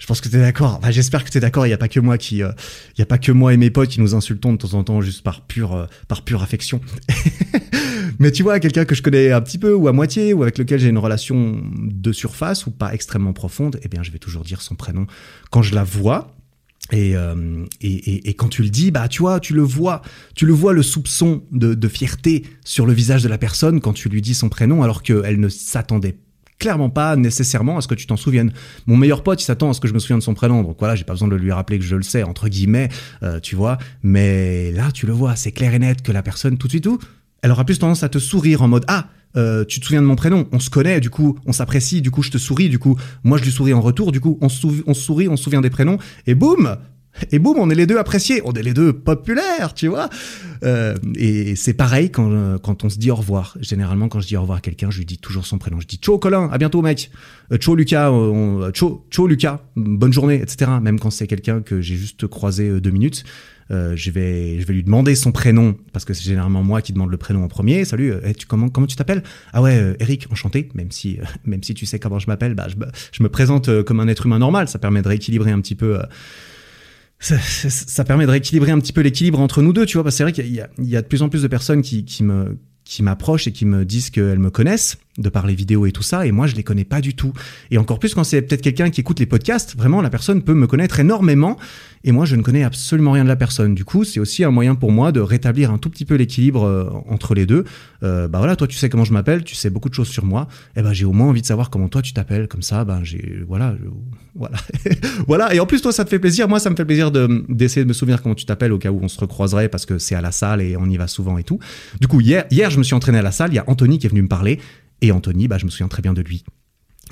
je 0.00 0.06
pense 0.06 0.20
que 0.20 0.28
t'es 0.28 0.40
d'accord. 0.40 0.80
J'espère 0.90 1.24
que 1.24 1.30
t'es 1.30 1.40
d'accord. 1.40 1.66
Il 1.66 1.70
y 1.70 1.74
a 1.74 1.78
pas 1.78 1.88
que 1.88 2.00
moi 2.00 2.18
qui, 2.18 2.38
il 2.38 2.98
y 2.98 3.02
a 3.02 3.06
pas 3.06 3.18
que 3.18 3.30
moi 3.30 3.54
et 3.54 3.56
mes 3.56 3.70
potes 3.70 3.90
qui 3.90 4.00
nous 4.00 4.14
insultons 4.14 4.52
de 4.52 4.58
temps 4.58 4.74
en 4.74 4.82
temps 4.82 5.00
juste 5.00 5.22
par 5.22 5.42
pure 5.42 5.86
par 6.08 6.22
pure 6.22 6.42
affection. 6.42 6.80
Mais 8.18 8.32
tu 8.32 8.42
vois, 8.42 8.60
quelqu'un 8.60 8.84
que 8.84 8.94
je 8.94 9.02
connais 9.02 9.30
un 9.30 9.40
petit 9.40 9.58
peu 9.58 9.72
ou 9.72 9.88
à 9.88 9.92
moitié 9.92 10.34
ou 10.34 10.42
avec 10.42 10.58
lequel 10.58 10.80
j'ai 10.80 10.88
une 10.88 10.98
relation 10.98 11.62
de 11.72 12.12
surface 12.12 12.66
ou 12.66 12.70
pas 12.70 12.92
extrêmement 12.92 13.32
profonde, 13.32 13.78
eh 13.82 13.88
bien, 13.88 14.02
je 14.02 14.10
vais 14.10 14.18
toujours 14.18 14.42
dire 14.42 14.60
son 14.60 14.74
prénom 14.74 15.06
quand 15.50 15.62
je 15.62 15.74
la 15.74 15.84
vois. 15.84 15.99
Et, 16.92 17.14
euh, 17.14 17.64
et, 17.80 18.28
et, 18.28 18.34
quand 18.34 18.48
tu 18.48 18.62
le 18.62 18.68
dis, 18.68 18.90
bah 18.90 19.06
tu 19.06 19.22
vois, 19.22 19.38
tu 19.38 19.54
le 19.54 19.62
vois, 19.62 20.02
tu 20.34 20.44
le 20.44 20.52
vois 20.52 20.72
le 20.72 20.82
soupçon 20.82 21.44
de, 21.52 21.74
de 21.74 21.88
fierté 21.88 22.44
sur 22.64 22.84
le 22.84 22.92
visage 22.92 23.22
de 23.22 23.28
la 23.28 23.38
personne 23.38 23.80
quand 23.80 23.92
tu 23.92 24.08
lui 24.08 24.20
dis 24.20 24.34
son 24.34 24.48
prénom, 24.48 24.82
alors 24.82 25.02
qu'elle 25.02 25.38
ne 25.38 25.48
s'attendait 25.48 26.16
clairement 26.58 26.90
pas 26.90 27.14
nécessairement 27.16 27.78
à 27.78 27.80
ce 27.80 27.88
que 27.88 27.94
tu 27.94 28.06
t'en 28.06 28.16
souviennes. 28.16 28.52
Mon 28.86 28.96
meilleur 28.96 29.22
pote, 29.22 29.40
il 29.40 29.44
s'attend 29.44 29.70
à 29.70 29.72
ce 29.72 29.80
que 29.80 29.88
je 29.88 29.94
me 29.94 29.98
souvienne 30.00 30.18
de 30.18 30.24
son 30.24 30.34
prénom, 30.34 30.62
donc 30.62 30.76
voilà, 30.80 30.96
j'ai 30.96 31.04
pas 31.04 31.12
besoin 31.12 31.28
de 31.28 31.36
lui 31.36 31.52
rappeler 31.52 31.78
que 31.78 31.84
je 31.84 31.96
le 31.96 32.02
sais 32.02 32.24
entre 32.24 32.48
guillemets, 32.48 32.88
euh, 33.22 33.38
tu 33.38 33.54
vois. 33.54 33.78
Mais 34.02 34.72
là, 34.72 34.90
tu 34.90 35.06
le 35.06 35.12
vois, 35.12 35.36
c'est 35.36 35.52
clair 35.52 35.72
et 35.74 35.78
net 35.78 36.02
que 36.02 36.10
la 36.10 36.22
personne 36.22 36.58
tout 36.58 36.66
de 36.66 36.72
suite 36.72 36.84
tout 36.84 36.98
elle 37.42 37.50
aura 37.50 37.64
plus 37.64 37.78
tendance 37.78 38.02
à 38.02 38.08
te 38.08 38.18
sourire 38.18 38.62
en 38.62 38.68
mode 38.68 38.84
ah 38.88 39.08
euh, 39.36 39.64
tu 39.64 39.80
te 39.80 39.84
souviens 39.84 40.02
de 40.02 40.06
mon 40.06 40.16
prénom, 40.16 40.48
on 40.52 40.58
se 40.58 40.70
connaît, 40.70 41.00
du 41.00 41.10
coup, 41.10 41.38
on 41.46 41.52
s'apprécie, 41.52 42.02
du 42.02 42.10
coup, 42.10 42.22
je 42.22 42.30
te 42.30 42.38
souris, 42.38 42.68
du 42.68 42.78
coup, 42.78 42.96
moi 43.22 43.38
je 43.38 43.44
lui 43.44 43.52
souris 43.52 43.72
en 43.72 43.80
retour, 43.80 44.12
du 44.12 44.20
coup, 44.20 44.38
on 44.40 44.48
on 44.86 44.94
sourit, 44.94 45.28
on 45.28 45.36
se 45.36 45.44
souvient 45.44 45.60
des 45.60 45.70
prénoms, 45.70 45.98
et 46.26 46.34
boum, 46.34 46.76
Et 47.32 47.38
boum, 47.38 47.56
on 47.58 47.70
est 47.70 47.74
les 47.74 47.86
deux 47.86 47.98
appréciés, 47.98 48.40
on 48.44 48.52
est 48.52 48.62
les 48.62 48.72
deux 48.72 48.92
populaires, 48.92 49.74
tu 49.74 49.88
vois. 49.88 50.08
Euh, 50.62 50.94
et 51.16 51.56
c'est 51.56 51.74
pareil 51.74 52.10
quand, 52.10 52.58
quand 52.62 52.84
on 52.84 52.88
se 52.88 52.98
dit 52.98 53.10
au 53.10 53.16
revoir. 53.16 53.56
Généralement, 53.60 54.08
quand 54.08 54.20
je 54.20 54.26
dis 54.26 54.36
au 54.36 54.42
revoir 54.42 54.58
à 54.58 54.60
quelqu'un, 54.60 54.90
je 54.90 54.98
lui 54.98 55.06
dis 55.06 55.18
toujours 55.18 55.46
son 55.46 55.58
prénom. 55.58 55.80
Je 55.80 55.86
dis 55.86 55.96
Ciao 55.96 56.18
Colin, 56.18 56.48
à 56.50 56.58
bientôt 56.58 56.82
mec. 56.82 57.10
Euh, 57.52 57.56
ciao 57.56 57.74
Lucas, 57.74 58.10
euh, 58.10 58.70
ciao 58.72 59.26
Lucas, 59.26 59.60
bonne 59.76 60.12
journée, 60.12 60.40
etc. 60.40 60.70
Même 60.80 61.00
quand 61.00 61.10
c'est 61.10 61.26
quelqu'un 61.26 61.60
que 61.60 61.80
j'ai 61.80 61.96
juste 61.96 62.26
croisé 62.26 62.80
deux 62.80 62.90
minutes. 62.90 63.24
Euh, 63.70 63.94
je 63.94 64.10
vais 64.10 64.58
je 64.58 64.66
vais 64.66 64.74
lui 64.74 64.82
demander 64.82 65.14
son 65.14 65.30
prénom 65.30 65.76
parce 65.92 66.04
que 66.04 66.12
c'est 66.12 66.24
généralement 66.24 66.62
moi 66.64 66.82
qui 66.82 66.92
demande 66.92 67.10
le 67.10 67.16
prénom 67.16 67.44
en 67.44 67.48
premier. 67.48 67.84
Salut, 67.84 68.12
euh, 68.12 68.32
tu 68.36 68.46
comment 68.46 68.68
comment 68.68 68.86
tu 68.86 68.96
t'appelles? 68.96 69.22
Ah 69.52 69.62
ouais, 69.62 69.76
euh, 69.76 69.94
Eric, 70.00 70.26
enchanté. 70.32 70.68
Même 70.74 70.90
si 70.90 71.18
même 71.44 71.62
si 71.62 71.74
tu 71.74 71.86
sais 71.86 71.98
comment 71.98 72.18
je 72.18 72.26
m'appelle, 72.26 72.54
bah 72.54 72.66
je, 72.68 72.74
je, 73.12 73.22
me 73.22 73.28
présente 73.28 73.84
comme 73.84 74.00
un 74.00 74.08
être 74.08 74.26
humain 74.26 74.38
normal. 74.38 74.68
Ça 74.68 74.78
permet 74.78 75.02
de 75.02 75.08
rééquilibrer 75.08 75.52
un 75.52 75.60
petit 75.60 75.76
peu. 75.76 76.00
Ça, 77.22 77.38
ça, 77.38 78.04
permet 78.04 78.24
de 78.24 78.30
rééquilibrer 78.30 78.70
un 78.70 78.80
petit 78.80 78.94
peu 78.94 79.02
l'équilibre 79.02 79.40
entre 79.40 79.60
nous 79.60 79.74
deux, 79.74 79.84
tu 79.84 79.98
vois. 79.98 80.04
Parce 80.04 80.14
que 80.14 80.16
c'est 80.16 80.22
vrai 80.22 80.32
qu'il 80.32 80.46
y, 80.46 80.62
y 80.90 80.96
a 80.96 81.02
de 81.02 81.06
plus 81.06 81.20
en 81.20 81.28
plus 81.28 81.42
de 81.42 81.48
personnes 81.48 81.82
qui, 81.82 82.06
qui 82.06 82.24
me 82.24 82.56
qui 82.90 83.04
m'approchent 83.04 83.46
et 83.46 83.52
qui 83.52 83.66
me 83.66 83.84
disent 83.84 84.10
qu'elles 84.10 84.40
me 84.40 84.50
connaissent 84.50 84.98
de 85.20 85.28
par 85.28 85.46
les 85.46 85.54
vidéos 85.54 85.86
et 85.86 85.92
tout 85.92 86.02
ça, 86.02 86.26
et 86.26 86.32
moi 86.32 86.46
je 86.46 86.56
les 86.56 86.62
connais 86.62 86.84
pas 86.84 87.00
du 87.00 87.14
tout. 87.14 87.32
Et 87.70 87.78
encore 87.78 87.98
plus 87.98 88.14
quand 88.14 88.24
c'est 88.24 88.42
peut-être 88.42 88.62
quelqu'un 88.62 88.90
qui 88.90 89.00
écoute 89.00 89.20
les 89.20 89.26
podcasts, 89.26 89.76
vraiment 89.76 90.02
la 90.02 90.10
personne 90.10 90.42
peut 90.42 90.54
me 90.54 90.66
connaître 90.66 91.00
énormément, 91.00 91.56
et 92.04 92.12
moi 92.12 92.24
je 92.24 92.36
ne 92.36 92.42
connais 92.42 92.64
absolument 92.64 93.12
rien 93.12 93.24
de 93.24 93.28
la 93.28 93.36
personne. 93.36 93.74
Du 93.74 93.84
coup, 93.84 94.04
c'est 94.04 94.20
aussi 94.20 94.44
un 94.44 94.50
moyen 94.50 94.74
pour 94.74 94.90
moi 94.92 95.12
de 95.12 95.20
rétablir 95.20 95.70
un 95.70 95.78
tout 95.78 95.90
petit 95.90 96.04
peu 96.04 96.14
l'équilibre 96.14 96.64
euh, 96.64 96.88
entre 97.08 97.34
les 97.34 97.46
deux. 97.46 97.64
Euh, 98.02 98.28
bah 98.28 98.38
voilà, 98.38 98.56
toi 98.56 98.66
tu 98.66 98.76
sais 98.76 98.88
comment 98.88 99.04
je 99.04 99.12
m'appelle, 99.12 99.44
tu 99.44 99.54
sais 99.54 99.70
beaucoup 99.70 99.88
de 99.88 99.94
choses 99.94 100.08
sur 100.08 100.24
moi, 100.24 100.48
et 100.76 100.82
ben 100.82 100.92
j'ai 100.92 101.04
au 101.04 101.12
moins 101.12 101.28
envie 101.28 101.42
de 101.42 101.46
savoir 101.46 101.70
comment 101.70 101.88
toi 101.88 102.02
tu 102.02 102.12
t'appelles, 102.12 102.48
comme 102.48 102.62
ça, 102.62 102.84
ben 102.84 103.00
j'ai 103.04 103.42
voilà, 103.46 103.74
voilà, 104.34 104.56
voilà. 105.26 105.54
Et 105.54 105.60
en 105.60 105.66
plus 105.66 105.82
toi 105.82 105.92
ça 105.92 106.04
te 106.04 106.10
fait 106.10 106.18
plaisir, 106.18 106.48
moi 106.48 106.58
ça 106.58 106.70
me 106.70 106.76
fait 106.76 106.84
plaisir 106.84 107.10
de 107.10 107.44
d'essayer 107.48 107.84
de 107.84 107.88
me 107.88 107.92
souvenir 107.92 108.22
comment 108.22 108.34
tu 108.34 108.46
t'appelles 108.46 108.72
au 108.72 108.78
cas 108.78 108.90
où 108.90 109.00
on 109.02 109.08
se 109.08 109.20
recroiserait 109.20 109.68
parce 109.68 109.86
que 109.86 109.98
c'est 109.98 110.14
à 110.14 110.20
la 110.20 110.32
salle 110.32 110.62
et 110.62 110.76
on 110.76 110.86
y 110.86 110.96
va 110.96 111.06
souvent 111.06 111.38
et 111.38 111.44
tout. 111.44 111.58
Du 112.00 112.08
coup 112.08 112.20
hier 112.20 112.44
hier 112.50 112.70
je 112.70 112.78
me 112.78 112.82
suis 112.82 112.94
entraîné 112.94 113.18
à 113.18 113.22
la 113.22 113.32
salle, 113.32 113.52
il 113.52 113.56
y 113.56 113.58
a 113.58 113.64
Anthony 113.66 113.98
qui 113.98 114.06
est 114.06 114.10
venu 114.10 114.22
me 114.22 114.28
parler 114.28 114.58
et 115.02 115.12
Anthony, 115.12 115.48
bah, 115.48 115.58
je 115.58 115.64
me 115.64 115.70
souviens 115.70 115.88
très 115.88 116.02
bien 116.02 116.12
de 116.12 116.22
lui. 116.22 116.44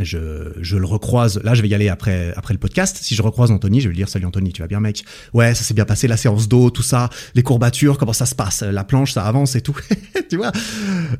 Je, 0.00 0.52
je, 0.60 0.76
le 0.76 0.86
recroise. 0.86 1.40
Là, 1.42 1.54
je 1.54 1.62
vais 1.62 1.68
y 1.68 1.74
aller 1.74 1.88
après, 1.88 2.32
après 2.36 2.54
le 2.54 2.60
podcast. 2.60 2.98
Si 3.00 3.16
je 3.16 3.22
recroise 3.22 3.50
Anthony, 3.50 3.80
je 3.80 3.88
vais 3.88 3.90
lui 3.90 3.96
dire 3.96 4.08
Salut 4.08 4.26
Anthony, 4.26 4.52
tu 4.52 4.62
vas 4.62 4.68
bien, 4.68 4.78
mec? 4.78 5.04
Ouais, 5.34 5.54
ça 5.54 5.64
s'est 5.64 5.74
bien 5.74 5.84
passé, 5.84 6.06
la 6.06 6.16
séance 6.16 6.48
d'eau, 6.48 6.70
tout 6.70 6.82
ça, 6.82 7.10
les 7.34 7.42
courbatures, 7.42 7.98
comment 7.98 8.12
ça 8.12 8.26
se 8.26 8.34
passe 8.34 8.62
La 8.62 8.84
planche, 8.84 9.12
ça 9.12 9.24
avance 9.24 9.56
et 9.56 9.60
tout. 9.60 9.76
tu 10.30 10.36
vois? 10.36 10.52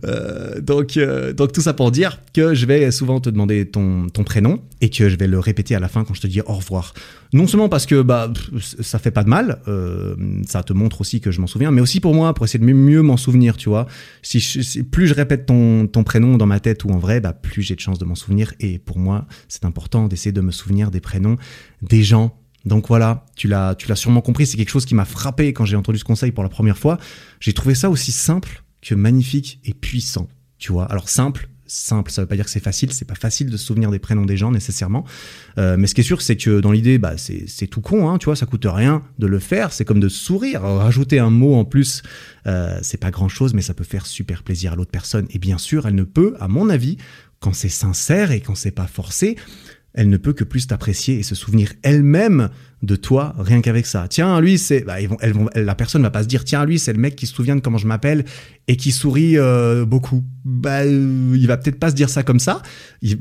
Euh, 0.05 0.61
donc, 0.61 0.97
euh, 0.97 1.33
donc, 1.33 1.53
tout 1.53 1.61
ça 1.61 1.75
pour 1.75 1.91
dire 1.91 2.21
que 2.33 2.55
je 2.55 2.66
vais 2.66 2.91
souvent 2.93 3.21
te 3.21 3.31
demander 3.31 3.66
ton, 3.66 4.09
ton 4.11 4.23
prénom 4.23 4.62
et 4.81 4.91
que 4.91 5.09
je 5.09 5.16
vais 5.16 5.27
le 5.27 5.41
répéter 5.41 5.75
à 5.75 5.81
la 5.81 5.89
fin 5.89 6.05
quand 6.05 6.14
je 6.14 6.21
te 6.21 6.29
dis 6.29 6.41
au 6.41 6.55
revoir. 6.55 6.95
Non 7.33 7.47
seulement 7.47 7.68
parce 7.68 7.85
que 7.85 8.01
bah 8.01 8.33
ça 8.59 8.99
fait 8.99 9.11
pas 9.11 9.22
de 9.22 9.29
mal, 9.29 9.61
euh, 9.68 10.16
ça 10.47 10.62
te 10.62 10.72
montre 10.72 11.03
aussi 11.03 11.20
que 11.20 11.31
je 11.31 11.41
m'en 11.41 11.47
souviens, 11.47 11.70
mais 11.70 11.81
aussi 11.81 12.01
pour 12.01 12.14
moi 12.14 12.33
pour 12.33 12.45
essayer 12.45 12.59
de 12.59 12.64
mieux 12.64 13.03
m'en 13.03 13.16
souvenir, 13.16 13.57
tu 13.57 13.68
vois. 13.68 13.87
Si, 14.22 14.41
je, 14.41 14.83
plus 14.83 15.07
je 15.07 15.14
répète 15.14 15.47
ton, 15.47 15.87
ton 15.87 16.05
prénom 16.05 16.39
dans 16.39 16.47
ma 16.47 16.61
tête 16.61 16.85
ou 16.85 16.91
en 16.91 16.99
vrai, 16.99 17.20
bah 17.20 17.35
plus 17.35 17.62
j'ai 17.62 17.74
de 17.74 17.81
chances 17.81 17.99
de 17.99 18.05
m'en 18.05 18.14
souvenir. 18.14 18.55
Et 18.61 18.79
pour 18.79 18.99
moi, 18.99 19.26
c'est 19.49 19.64
important 19.64 20.09
d'essayer 20.09 20.33
de 20.33 20.41
me 20.41 20.53
souvenir 20.53 20.91
des 20.91 21.01
prénoms 21.01 21.37
des 21.83 22.03
gens. 22.03 22.39
Donc 22.64 22.89
voilà, 22.89 23.26
tu 23.37 23.47
l'as 23.47 23.74
tu 23.74 23.89
l'as 23.89 23.97
sûrement 23.97 24.20
compris, 24.20 24.47
c'est 24.47 24.57
quelque 24.57 24.70
chose 24.70 24.87
qui 24.87 24.95
m'a 24.95 25.05
frappé 25.05 25.53
quand 25.53 25.64
j'ai 25.64 25.76
entendu 25.76 25.99
ce 25.99 26.05
conseil 26.05 26.33
pour 26.33 26.43
la 26.45 26.51
première 26.51 26.79
fois. 26.79 26.99
J'ai 27.41 27.53
trouvé 27.53 27.74
ça 27.74 27.91
aussi 27.91 28.12
simple 28.12 28.62
que 28.81 28.95
magnifique 28.95 29.61
et 29.64 29.74
puissant, 29.74 30.29
tu 30.59 30.72
vois. 30.72 30.87
Alors 30.87 31.09
simple, 31.09 31.49
simple. 31.69 32.11
Ça 32.11 32.23
veut 32.23 32.27
pas 32.27 32.35
dire 32.35 32.45
que 32.45 32.51
c'est 32.51 32.62
facile. 32.62 32.93
C'est 32.93 33.05
pas 33.05 33.14
facile 33.14 33.51
de 33.51 33.57
se 33.57 33.64
souvenir 33.64 33.91
des 33.91 33.99
prénoms 33.99 34.27
des 34.27 34.37
gens 34.37 34.51
nécessairement. 34.51 35.05
Euh, 35.59 35.77
mais 35.79 35.87
ce 35.87 35.95
qui 35.95 36.01
est 36.01 36.05
sûr, 36.05 36.23
c'est 36.23 36.37
que 36.37 36.61
dans 36.61 36.73
l'idée, 36.73 36.99
bah, 36.99 37.14
c'est 37.16 37.66
tout 37.66 37.81
con. 37.81 38.09
Hein, 38.09 38.19
tu 38.19 38.27
vois, 38.27 38.37
ça 38.37 38.47
coûte 38.47 38.66
rien 38.69 39.03
de 39.19 39.27
le 39.27 39.39
faire. 39.39 39.73
C'est 39.73 39.85
comme 39.85 40.01
de 40.01 40.09
sourire. 40.09 40.62
Rajouter 40.62 41.19
un 41.19 41.31
mot 41.31 41.55
en 41.55 41.64
plus, 41.64 42.03
euh, 42.47 42.79
c'est 42.83 42.99
pas 42.99 43.11
grand 43.11 43.29
chose, 43.29 43.55
mais 43.55 43.62
ça 43.62 43.75
peut 43.75 43.85
faire 43.85 44.07
super 44.07 44.43
plaisir 44.43 44.73
à 44.73 44.77
l'autre 44.77 44.91
personne. 44.91 45.27
Et 45.31 45.39
bien 45.39 45.59
sûr, 45.59 45.87
elle 45.87 45.95
ne 45.95 46.05
peut, 46.05 46.35
à 46.41 46.49
mon 46.49 46.69
avis, 46.69 46.97
quand 47.41 47.55
c'est 47.55 47.69
sincère 47.69 48.33
et 48.33 48.41
quand 48.41 48.55
c'est 48.55 48.73
pas 48.73 48.87
forcé, 48.87 49.37
elle 49.95 50.09
ne 50.09 50.16
peut 50.16 50.32
que 50.32 50.45
plus 50.45 50.66
t'apprécier 50.66 51.18
et 51.18 51.22
se 51.22 51.34
souvenir 51.34 51.72
elle-même 51.82 52.51
de 52.82 52.95
toi 52.95 53.34
rien 53.39 53.61
qu'avec 53.61 53.86
ça. 53.86 54.07
Tiens, 54.09 54.41
lui, 54.41 54.59
c'est, 54.59 54.82
bah, 54.82 54.97
la 55.55 55.74
personne 55.74 56.03
va 56.03 56.11
pas 56.11 56.22
se 56.22 56.28
dire, 56.28 56.45
tiens, 56.45 56.64
lui, 56.64 56.78
c'est 56.78 56.93
le 56.93 56.99
mec 57.01 57.16
qui 57.16 57.26
se 57.26 57.34
souvient 57.34 57.57
de 57.57 57.61
comment 57.61 57.78
je 57.78 57.86
m'appelle 57.86 58.24
et 58.68 58.76
qui 58.76 58.93
sourit 58.93 59.36
euh, 59.39 59.84
beaucoup. 59.84 60.24
Bah, 60.45 60.82
euh, 60.82 61.34
il 61.34 61.47
va 61.47 61.57
peut-être 61.57 61.78
pas 61.80 61.91
se 61.91 61.95
dire 61.95 62.11
ça 62.11 62.22
comme 62.22 62.39
ça, 62.39 62.62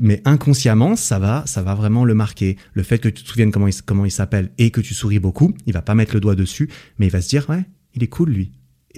mais 0.00 0.22
inconsciemment, 0.24 0.94
ça 0.94 1.18
va, 1.18 1.42
ça 1.46 1.62
va 1.62 1.74
vraiment 1.74 2.04
le 2.04 2.14
marquer. 2.14 2.56
Le 2.74 2.82
fait 2.82 2.98
que 2.98 3.08
tu 3.08 3.24
te 3.24 3.28
souviennes 3.28 3.50
comment 3.50 3.68
il, 3.68 3.82
comment 3.82 4.04
il 4.04 4.12
s'appelle 4.12 4.50
et 4.58 4.70
que 4.70 4.80
tu 4.80 4.94
souris 4.94 5.18
beaucoup, 5.18 5.54
il 5.66 5.72
va 5.72 5.82
pas 5.82 5.94
mettre 5.94 6.14
le 6.14 6.20
doigt 6.20 6.36
dessus, 6.36 6.68
mais 6.98 7.06
il 7.06 7.12
va 7.12 7.20
se 7.20 7.28
dire, 7.28 7.48
ouais, 7.48 7.64
il 7.94 8.02
est 8.04 8.08
cool 8.08 8.30
lui 8.30 8.52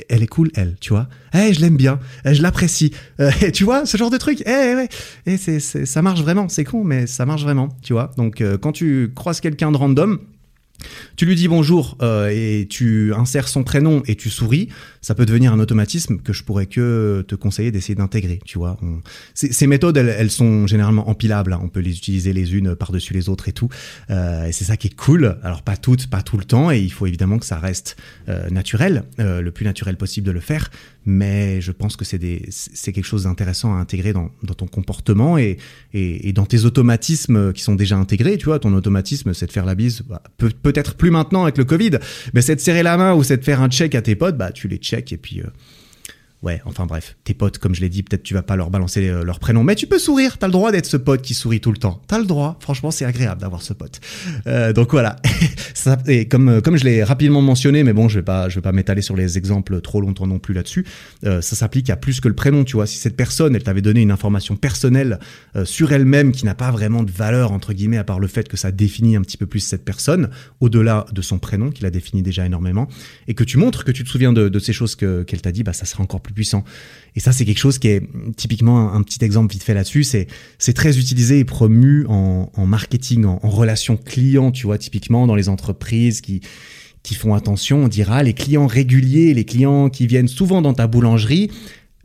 elle 0.09 0.23
est 0.23 0.27
cool, 0.27 0.51
elle, 0.55 0.77
tu 0.81 0.91
vois. 0.91 1.09
Eh, 1.35 1.53
je 1.53 1.61
l'aime 1.61 1.77
bien, 1.77 1.99
eh, 2.25 2.35
je 2.35 2.43
l'apprécie. 2.43 2.93
Euh, 3.21 3.31
tu 3.53 3.65
vois, 3.65 3.85
ce 3.85 3.99
genre 3.99 4.09
de 4.09 4.17
truc. 4.17 4.43
Eh, 4.47 4.75
ouais. 4.75 4.89
Et 5.27 5.37
c'est, 5.37 5.61
ça 5.61 6.01
marche 6.01 6.23
vraiment. 6.23 6.49
C'est 6.49 6.65
con, 6.65 6.85
mais 6.85 7.07
ça 7.07 7.27
marche 7.27 7.43
vraiment, 7.43 7.69
tu 7.83 7.93
vois. 7.93 8.13
Donc, 8.17 8.41
euh, 8.41 8.57
quand 8.57 8.73
tu 8.73 9.13
croises 9.15 9.41
quelqu'un 9.41 9.71
de 9.71 9.77
random, 9.77 10.19
tu 11.17 11.27
lui 11.27 11.35
dis 11.35 11.49
bonjour 11.49 11.97
euh, 12.03 12.31
et 12.33 12.67
tu 12.69 13.13
insères 13.15 13.49
son 13.49 13.63
prénom 13.63 14.03
et 14.07 14.17
tu 14.17 14.31
souris, 14.31 14.69
ça 15.01 15.15
peut 15.15 15.27
devenir 15.27 15.53
un 15.53 15.61
automatisme 15.61 16.19
que 16.19 16.33
je 16.33 16.45
pourrais 16.45 16.67
que 16.67 17.25
te 17.27 17.35
conseiller 17.35 17.71
d'essayer 17.71 17.95
d'intégrer. 17.95 18.41
Tu 18.45 18.59
vois, 18.59 18.79
ces 19.35 19.67
méthodes, 19.67 19.97
elles, 19.97 20.31
sont 20.31 20.67
généralement 20.67 21.09
empilables. 21.09 21.53
Hein. 21.53 21.61
On 21.63 21.69
peut 21.69 21.81
les 21.81 21.97
utiliser 21.97 22.33
les 22.33 22.55
unes 22.55 22.75
par-dessus 22.75 23.15
les 23.15 23.29
autres 23.29 23.49
et 23.49 23.53
tout. 23.53 23.69
Euh, 24.11 24.47
et 24.47 24.53
c'est 24.53 24.65
ça 24.65 24.77
qui 24.77 24.89
est 24.89 24.97
cool. 24.97 25.39
Alors 25.43 25.63
pas 25.63 25.77
toutes, 25.77 26.09
pas 26.09 26.23
tout 26.23 26.37
le 26.37 26.45
temps, 26.45 26.71
et 26.71 26.79
il 26.79 26.93
faut 26.93 27.07
évidemment 27.07 27.39
que 27.39 27.47
ça 27.47 27.59
reste 27.59 27.97
euh, 28.29 28.49
naturel, 28.51 29.05
le 29.19 29.51
plus 29.51 29.65
naturel 29.65 29.97
possible 29.97 30.27
de 30.27 30.33
le 30.33 30.41
faire. 30.41 30.71
Mais 31.07 31.61
je 31.61 31.73
pense 31.73 31.97
que 31.97 32.05
c'est 32.05 32.93
quelque 32.93 33.05
chose 33.05 33.25
d'intéressant 33.25 33.75
à 33.75 33.79
intégrer 33.79 34.13
dans, 34.13 34.31
ton 34.57 34.67
comportement 34.67 35.39
et, 35.39 35.57
dans 36.35 36.47
tes 36.47 36.65
automatismes 36.65 37.53
qui 37.53 37.63
sont 37.63 37.75
déjà 37.75 37.97
intégrés. 37.97 38.37
Tu 38.37 38.47
vois, 38.47 38.59
ton 38.59 38.75
automatisme, 38.75 39.33
c'est 39.33 39.47
de 39.47 39.53
faire 39.53 39.65
la 39.65 39.75
bise. 39.75 40.03
Bah, 40.03 40.23
peut-être 40.73 40.95
plus 40.95 41.11
maintenant 41.11 41.43
avec 41.43 41.59
le 41.59 41.65
Covid, 41.65 41.99
mais 42.35 42.43
c'est 42.43 42.57
de 42.57 42.61
serrer 42.61 42.83
la 42.83 42.97
main 42.97 43.15
ou 43.15 43.23
c'est 43.23 43.37
de 43.37 43.45
faire 43.45 43.61
un 43.61 43.69
check 43.69 43.95
à 43.95 44.03
tes 44.03 44.15
potes. 44.15 44.37
Bah, 44.37 44.53
tu 44.53 44.69
les 44.69 44.77
check 44.77 45.13
et 45.13 45.17
puis 45.17 45.41
euh, 45.41 45.47
Ouais, 46.43 46.63
enfin 46.65 46.87
bref, 46.87 47.17
tes 47.25 47.35
potes, 47.35 47.59
comme 47.59 47.75
je 47.75 47.83
l'ai 47.83 47.91
dit, 47.91 48.03
peut-être 48.03 48.23
tu 48.23 48.33
vas 48.33 48.43
pas 48.43 48.57
leur 48.57 48.71
balancer 48.71 49.07
euh, 49.07 49.25
leur 49.25 49.39
prénom, 49.41 49.63
mais 49.63 49.75
tu 49.75 49.87
peux 49.87 49.99
sourire. 49.99 50.39
T'as 50.39 50.47
le 50.47 50.53
droit 50.53 50.73
d'être 50.73 50.87
ce 50.87 50.97
pote 50.97 51.21
qui 51.21 51.35
sourit 51.35 51.61
tout 51.61 51.71
le 51.71 51.77
temps. 51.77 52.01
T'as 52.09 52.19
le 52.19 52.25
droit. 52.25 52.57
Franchement, 52.61 52.91
c'est 52.91 53.05
agréable 53.05 53.43
d'avoir 53.43 53.61
ce 53.61 53.75
pote. 53.75 54.01
Euh, 54.47 54.73
donc 54.73 54.93
voilà. 54.93 55.17
Et 56.07 56.29
comme 56.29 56.49
euh, 56.49 56.61
comme 56.63 56.79
je 56.79 56.85
l'ai 56.85 57.05
rapidement 57.05 57.43
mentionné, 57.43 57.85
mais 57.85 57.93
bon, 57.93 58.09
je 58.09 58.21
vais 58.21 58.25
pas 58.25 58.49
je 58.49 58.55
vais 58.55 58.63
pas 58.63 58.73
m'étaler 58.73 59.03
sur 59.03 59.17
les 59.17 59.37
exemples 59.37 59.83
trop 59.83 60.01
longtemps 60.01 60.27
non 60.27 60.39
plus 60.39 60.55
là-dessus. 60.55 60.87
Ça 61.23 61.43
s'applique 61.43 61.91
à 61.91 61.97
plus 61.97 62.21
que 62.21 62.29
le 62.29 62.35
prénom. 62.35 62.65
Tu 62.65 62.77
vois, 62.77 62.87
si 62.87 62.97
cette 62.97 63.17
personne, 63.17 63.55
elle 63.55 63.63
t'avait 63.63 63.83
donné 63.83 64.01
une 64.01 64.11
information 64.11 64.57
personnelle 64.57 65.19
sur 65.65 65.93
elle-même 65.93 66.33
qui 66.33 66.47
n'a 66.47 66.55
pas 66.55 66.71
vraiment 66.71 67.03
de 67.03 67.11
valeur 67.11 67.53
entre 67.53 67.73
guillemets 67.75 67.99
à 67.99 68.05
part 68.05 68.19
le 68.19 68.27
fait 68.27 68.49
que 68.49 68.57
ça 68.57 68.73
définit 68.73 69.17
un 69.17 69.23
petit 69.23 69.37
peu 69.37 69.47
plus 69.47 69.61
cette 69.61 69.85
personne, 69.85 70.31
au-delà 70.61 71.05
de 71.13 71.23
son 71.23 71.39
prénom 71.39 71.71
qui 71.71 71.83
la 71.83 71.91
définit 71.91 72.23
déjà 72.23 72.47
énormément, 72.47 72.89
et 73.29 73.35
que 73.35 73.45
tu 73.45 73.59
montres 73.59 73.85
que 73.85 73.93
tu 73.93 74.05
te 74.05 74.09
souviens 74.09 74.33
de, 74.33 74.59
ces 74.59 74.73
choses 74.73 74.97
que 74.97 75.23
qu'elle 75.23 75.43
t'a 75.43 75.53
dit, 75.53 75.63
bah 75.63 75.73
ça 75.73 75.85
sera 75.85 76.03
encore 76.03 76.21
plus 76.21 76.30
puissant. 76.33 76.65
Et 77.17 77.21
ça, 77.21 77.33
c'est 77.33 77.45
quelque 77.45 77.59
chose 77.59 77.79
qui 77.79 77.89
est 77.89 78.03
typiquement 78.37 78.93
un, 78.93 79.03
petit 79.03 79.25
exemple 79.25 79.53
vite 79.53 79.63
fait 79.63 79.75
là-dessus. 79.75 80.05
C'est 80.05 80.73
très 80.75 80.99
utilisé 80.99 81.41
et 81.41 81.45
promu 81.45 82.07
en, 82.09 82.67
marketing, 82.67 83.25
en, 83.25 83.39
relation 83.49 83.97
client, 83.97 84.53
tu 84.53 84.67
vois, 84.67 84.79
typiquement 84.79 85.27
dans 85.27 85.35
les 85.35 85.49
entreprises 85.49 86.21
qui 86.21 86.41
qui 87.03 87.15
font 87.15 87.35
attention, 87.35 87.85
on 87.85 87.89
dira, 87.89 88.23
les 88.23 88.35
clients 88.35 88.67
réguliers, 88.67 89.33
les 89.33 89.47
clients 89.47 89.89
qui 89.89 90.07
viennent 90.07 90.29
souvent 90.29 90.61
dans 90.61 90.75
ta 90.75 90.87
boulangerie, 90.87 91.51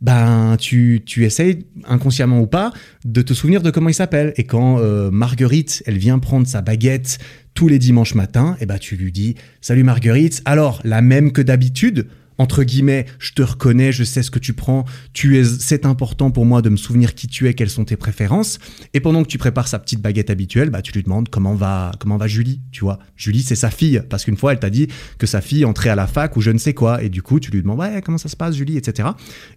ben 0.00 0.56
tu, 0.58 1.02
tu 1.04 1.24
essayes, 1.24 1.66
inconsciemment 1.84 2.40
ou 2.40 2.46
pas, 2.46 2.72
de 3.04 3.22
te 3.22 3.32
souvenir 3.34 3.62
de 3.62 3.70
comment 3.70 3.88
il 3.88 3.94
s'appelle. 3.94 4.32
Et 4.36 4.44
quand 4.44 4.78
euh, 4.78 5.10
Marguerite, 5.10 5.82
elle 5.86 5.98
vient 5.98 6.18
prendre 6.18 6.46
sa 6.46 6.60
baguette 6.60 7.18
tous 7.54 7.68
les 7.68 7.78
dimanches 7.78 8.14
matins, 8.14 8.54
et 8.54 8.64
eh 8.64 8.66
ben 8.66 8.78
tu 8.78 8.96
lui 8.96 9.12
dis 9.12 9.34
«Salut 9.60 9.84
Marguerite, 9.84 10.42
alors 10.44 10.80
la 10.84 11.00
même 11.00 11.32
que 11.32 11.42
d'habitude?» 11.42 12.08
Entre 12.38 12.64
guillemets, 12.64 13.06
je 13.18 13.32
te 13.32 13.42
reconnais, 13.42 13.92
je 13.92 14.04
sais 14.04 14.22
ce 14.22 14.30
que 14.30 14.38
tu 14.38 14.52
prends, 14.52 14.84
tu 15.12 15.38
es, 15.38 15.44
c'est 15.44 15.86
important 15.86 16.30
pour 16.30 16.44
moi 16.44 16.62
de 16.62 16.68
me 16.68 16.76
souvenir 16.76 17.14
qui 17.14 17.26
tu 17.26 17.48
es, 17.48 17.54
quelles 17.54 17.70
sont 17.70 17.84
tes 17.84 17.96
préférences. 17.96 18.58
Et 18.94 19.00
pendant 19.00 19.22
que 19.22 19.28
tu 19.28 19.38
prépares 19.38 19.68
sa 19.68 19.78
petite 19.78 20.00
baguette 20.00 20.30
habituelle, 20.30 20.70
bah, 20.70 20.82
tu 20.82 20.92
lui 20.92 21.02
demandes 21.02 21.28
comment 21.28 21.54
va, 21.54 21.92
comment 21.98 22.16
va 22.16 22.26
Julie, 22.26 22.60
tu 22.72 22.80
vois. 22.80 22.98
Julie, 23.16 23.42
c'est 23.42 23.56
sa 23.56 23.70
fille, 23.70 24.02
parce 24.08 24.24
qu'une 24.24 24.36
fois, 24.36 24.52
elle 24.52 24.58
t'a 24.58 24.70
dit 24.70 24.88
que 25.18 25.26
sa 25.26 25.40
fille 25.40 25.64
entrait 25.64 25.90
à 25.90 25.94
la 25.94 26.06
fac 26.06 26.36
ou 26.36 26.40
je 26.40 26.50
ne 26.50 26.58
sais 26.58 26.74
quoi. 26.74 27.02
Et 27.02 27.08
du 27.08 27.22
coup, 27.22 27.40
tu 27.40 27.50
lui 27.50 27.62
demandes, 27.62 27.78
ouais, 27.78 28.02
comment 28.04 28.18
ça 28.18 28.28
se 28.28 28.36
passe, 28.36 28.54
Julie, 28.54 28.76
etc. 28.76 29.08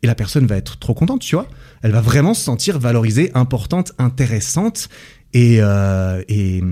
Et 0.03 0.07
la 0.07 0.15
personne 0.15 0.45
va 0.45 0.57
être 0.57 0.79
trop 0.79 0.93
contente, 0.93 1.21
tu 1.21 1.35
vois. 1.35 1.47
Elle 1.81 1.91
va 1.91 2.01
vraiment 2.01 2.33
se 2.33 2.43
sentir 2.43 2.79
valorisée, 2.79 3.31
importante, 3.33 3.93
intéressante 3.97 4.89
et, 5.33 5.57
euh, 5.59 6.23
et, 6.27 6.63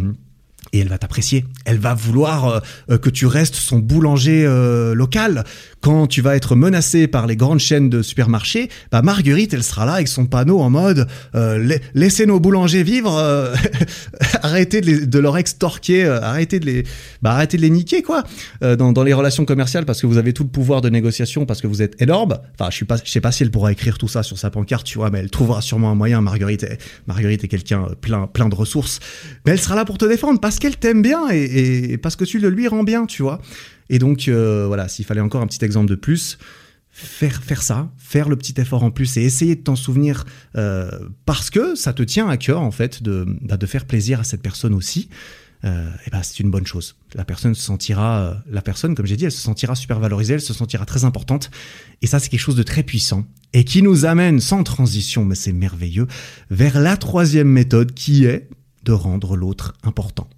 et 0.73 0.79
elle 0.79 0.87
va 0.87 0.97
t'apprécier. 0.97 1.45
Elle 1.65 1.79
va 1.79 1.93
vouloir 1.93 2.47
euh, 2.47 2.59
euh, 2.91 2.97
que 2.97 3.09
tu 3.09 3.25
restes 3.25 3.55
son 3.55 3.79
boulanger 3.79 4.45
euh, 4.45 4.93
local. 4.93 5.43
Quand 5.81 6.07
tu 6.07 6.21
vas 6.21 6.35
être 6.35 6.55
menacé 6.55 7.07
par 7.07 7.27
les 7.27 7.35
grandes 7.35 7.59
chaînes 7.59 7.89
de 7.89 8.01
supermarchés, 8.01 8.69
bah 8.91 9.01
Marguerite, 9.01 9.53
elle 9.53 9.63
sera 9.63 9.85
là 9.85 9.93
avec 9.93 10.07
son 10.07 10.25
panneau 10.25 10.59
en 10.59 10.69
mode 10.69 11.07
laissez 11.93 12.25
nos 12.25 12.39
boulangers 12.39 12.83
vivre, 12.83 13.11
arrêtez 14.41 14.81
de, 14.81 14.85
les, 14.87 15.05
de, 15.05 15.19
leur 15.19 15.37
extorquer, 15.37 16.05
arrêtez 16.05 16.59
de 16.59 16.65
les, 16.65 16.83
bah, 17.21 17.31
arrêtez 17.31 17.57
de 17.57 17.61
les 17.61 17.69
niquer 17.69 18.01
quoi. 18.01 18.23
Dans, 18.61 18.91
dans, 18.91 19.03
les 19.03 19.13
relations 19.13 19.45
commerciales 19.45 19.85
parce 19.85 20.01
que 20.01 20.07
vous 20.07 20.17
avez 20.17 20.33
tout 20.33 20.43
le 20.43 20.49
pouvoir 20.49 20.81
de 20.81 20.89
négociation 20.89 21.45
parce 21.45 21.61
que 21.61 21.67
vous 21.67 21.81
êtes 21.81 22.01
énorme. 22.01 22.37
Enfin, 22.59 22.69
je 22.71 22.75
suis 22.75 22.85
pas, 22.85 22.97
je 23.03 23.09
sais 23.09 23.21
pas 23.21 23.31
si 23.31 23.43
elle 23.43 23.51
pourra 23.51 23.71
écrire 23.71 23.97
tout 23.97 24.07
ça 24.07 24.23
sur 24.23 24.37
sa 24.37 24.49
pancarte, 24.49 24.85
tu 24.85 24.97
vois, 24.97 25.11
mais 25.11 25.19
elle 25.19 25.29
trouvera 25.29 25.61
sûrement 25.61 25.91
un 25.91 25.95
moyen. 25.95 26.21
Marguerite, 26.21 26.65
Marguerite 27.05 27.43
est 27.43 27.47
quelqu'un 27.47 27.87
plein, 28.01 28.25
plein 28.27 28.49
de 28.49 28.55
ressources, 28.55 28.99
mais 29.45 29.51
elle 29.51 29.59
sera 29.59 29.75
là 29.75 29.85
pour 29.85 29.97
te 29.97 30.05
défendre 30.05 30.39
parce 30.47 30.59
qu'elle 30.59 30.77
t'aime 30.77 31.01
bien 31.01 31.27
et, 31.29 31.97
parce 31.97 32.15
que 32.15 32.23
tu 32.23 32.39
le 32.39 32.47
lui 32.47 32.69
rends 32.69 32.85
bien, 32.85 33.05
tu 33.05 33.21
vois. 33.21 33.41
Et 33.89 33.99
donc, 33.99 34.29
euh, 34.29 34.63
voilà, 34.65 34.87
s'il 34.87 35.03
fallait 35.03 35.19
encore 35.19 35.41
un 35.41 35.47
petit 35.47 35.65
exemple 35.65 35.89
de 35.89 35.95
plus, 35.95 36.37
faire, 36.89 37.43
faire 37.43 37.61
ça, 37.61 37.91
faire 37.97 38.29
le 38.29 38.37
petit 38.37 38.53
effort 38.55 38.83
en 38.83 38.89
plus 38.89 39.17
et 39.17 39.23
essayer 39.23 39.57
de 39.57 39.61
t'en 39.61 39.75
souvenir 39.75 40.23
euh, 40.55 40.89
parce 41.25 41.49
que 41.49 41.75
ça 41.75 41.91
te 41.91 42.01
tient 42.01 42.29
à 42.29 42.37
cœur, 42.37 42.61
en 42.61 42.71
fait, 42.71 43.03
de, 43.03 43.25
bah, 43.41 43.57
de 43.57 43.65
faire 43.65 43.83
plaisir 43.83 44.21
à 44.21 44.23
cette 44.23 44.41
personne 44.41 44.73
aussi. 44.73 45.09
Euh, 45.65 45.89
et 46.05 46.11
bah, 46.11 46.23
c'est 46.23 46.39
une 46.39 46.49
bonne 46.49 46.65
chose. 46.65 46.95
La 47.13 47.25
personne 47.25 47.53
se 47.53 47.61
sentira, 47.61 48.41
la 48.49 48.61
personne, 48.61 48.95
comme 48.95 49.05
j'ai 49.05 49.17
dit, 49.17 49.25
elle 49.25 49.33
se 49.33 49.41
sentira 49.41 49.75
super 49.75 49.99
valorisée, 49.99 50.35
elle 50.35 50.39
se 50.39 50.53
sentira 50.53 50.85
très 50.85 51.03
importante. 51.03 51.51
Et 52.01 52.07
ça, 52.07 52.19
c'est 52.19 52.29
quelque 52.29 52.39
chose 52.39 52.55
de 52.55 52.63
très 52.63 52.83
puissant 52.83 53.25
et 53.51 53.65
qui 53.65 53.81
nous 53.81 54.05
amène 54.05 54.39
sans 54.39 54.63
transition, 54.63 55.25
mais 55.25 55.35
c'est 55.35 55.51
merveilleux, 55.51 56.07
vers 56.49 56.79
la 56.79 56.95
troisième 56.95 57.49
méthode 57.49 57.93
qui 57.93 58.23
est 58.23 58.47
de 58.87 58.93
rendre 58.93 59.35
l'autre 59.35 59.73
important. 59.83 60.29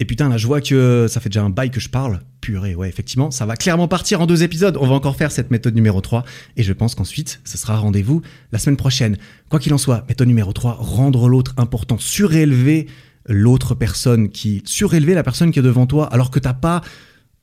Et 0.00 0.04
putain, 0.04 0.28
là, 0.28 0.36
je 0.36 0.48
vois 0.48 0.60
que 0.60 1.06
ça 1.08 1.20
fait 1.20 1.28
déjà 1.28 1.44
un 1.44 1.50
bail 1.50 1.70
que 1.70 1.78
je 1.78 1.88
parle. 1.88 2.20
Purée, 2.40 2.74
ouais, 2.74 2.88
effectivement, 2.88 3.30
ça 3.30 3.46
va 3.46 3.56
clairement 3.56 3.86
partir 3.86 4.20
en 4.20 4.26
deux 4.26 4.42
épisodes. 4.42 4.76
On 4.80 4.88
va 4.88 4.94
encore 4.94 5.14
faire 5.14 5.30
cette 5.30 5.52
méthode 5.52 5.76
numéro 5.76 6.00
3. 6.00 6.24
Et 6.56 6.64
je 6.64 6.72
pense 6.72 6.96
qu'ensuite, 6.96 7.40
ce 7.44 7.56
sera 7.56 7.76
rendez-vous 7.76 8.20
la 8.50 8.58
semaine 8.58 8.76
prochaine. 8.76 9.16
Quoi 9.48 9.60
qu'il 9.60 9.72
en 9.72 9.78
soit, 9.78 10.04
méthode 10.08 10.26
numéro 10.26 10.52
3, 10.52 10.72
rendre 10.80 11.28
l'autre 11.28 11.54
important, 11.56 11.96
surélever 11.98 12.88
l'autre 13.26 13.76
personne 13.76 14.30
qui, 14.30 14.62
surélever 14.66 15.14
la 15.14 15.22
personne 15.22 15.52
qui 15.52 15.60
est 15.60 15.62
devant 15.62 15.86
toi 15.86 16.12
alors 16.12 16.30
que 16.30 16.40
t'as 16.40 16.54
pas 16.54 16.82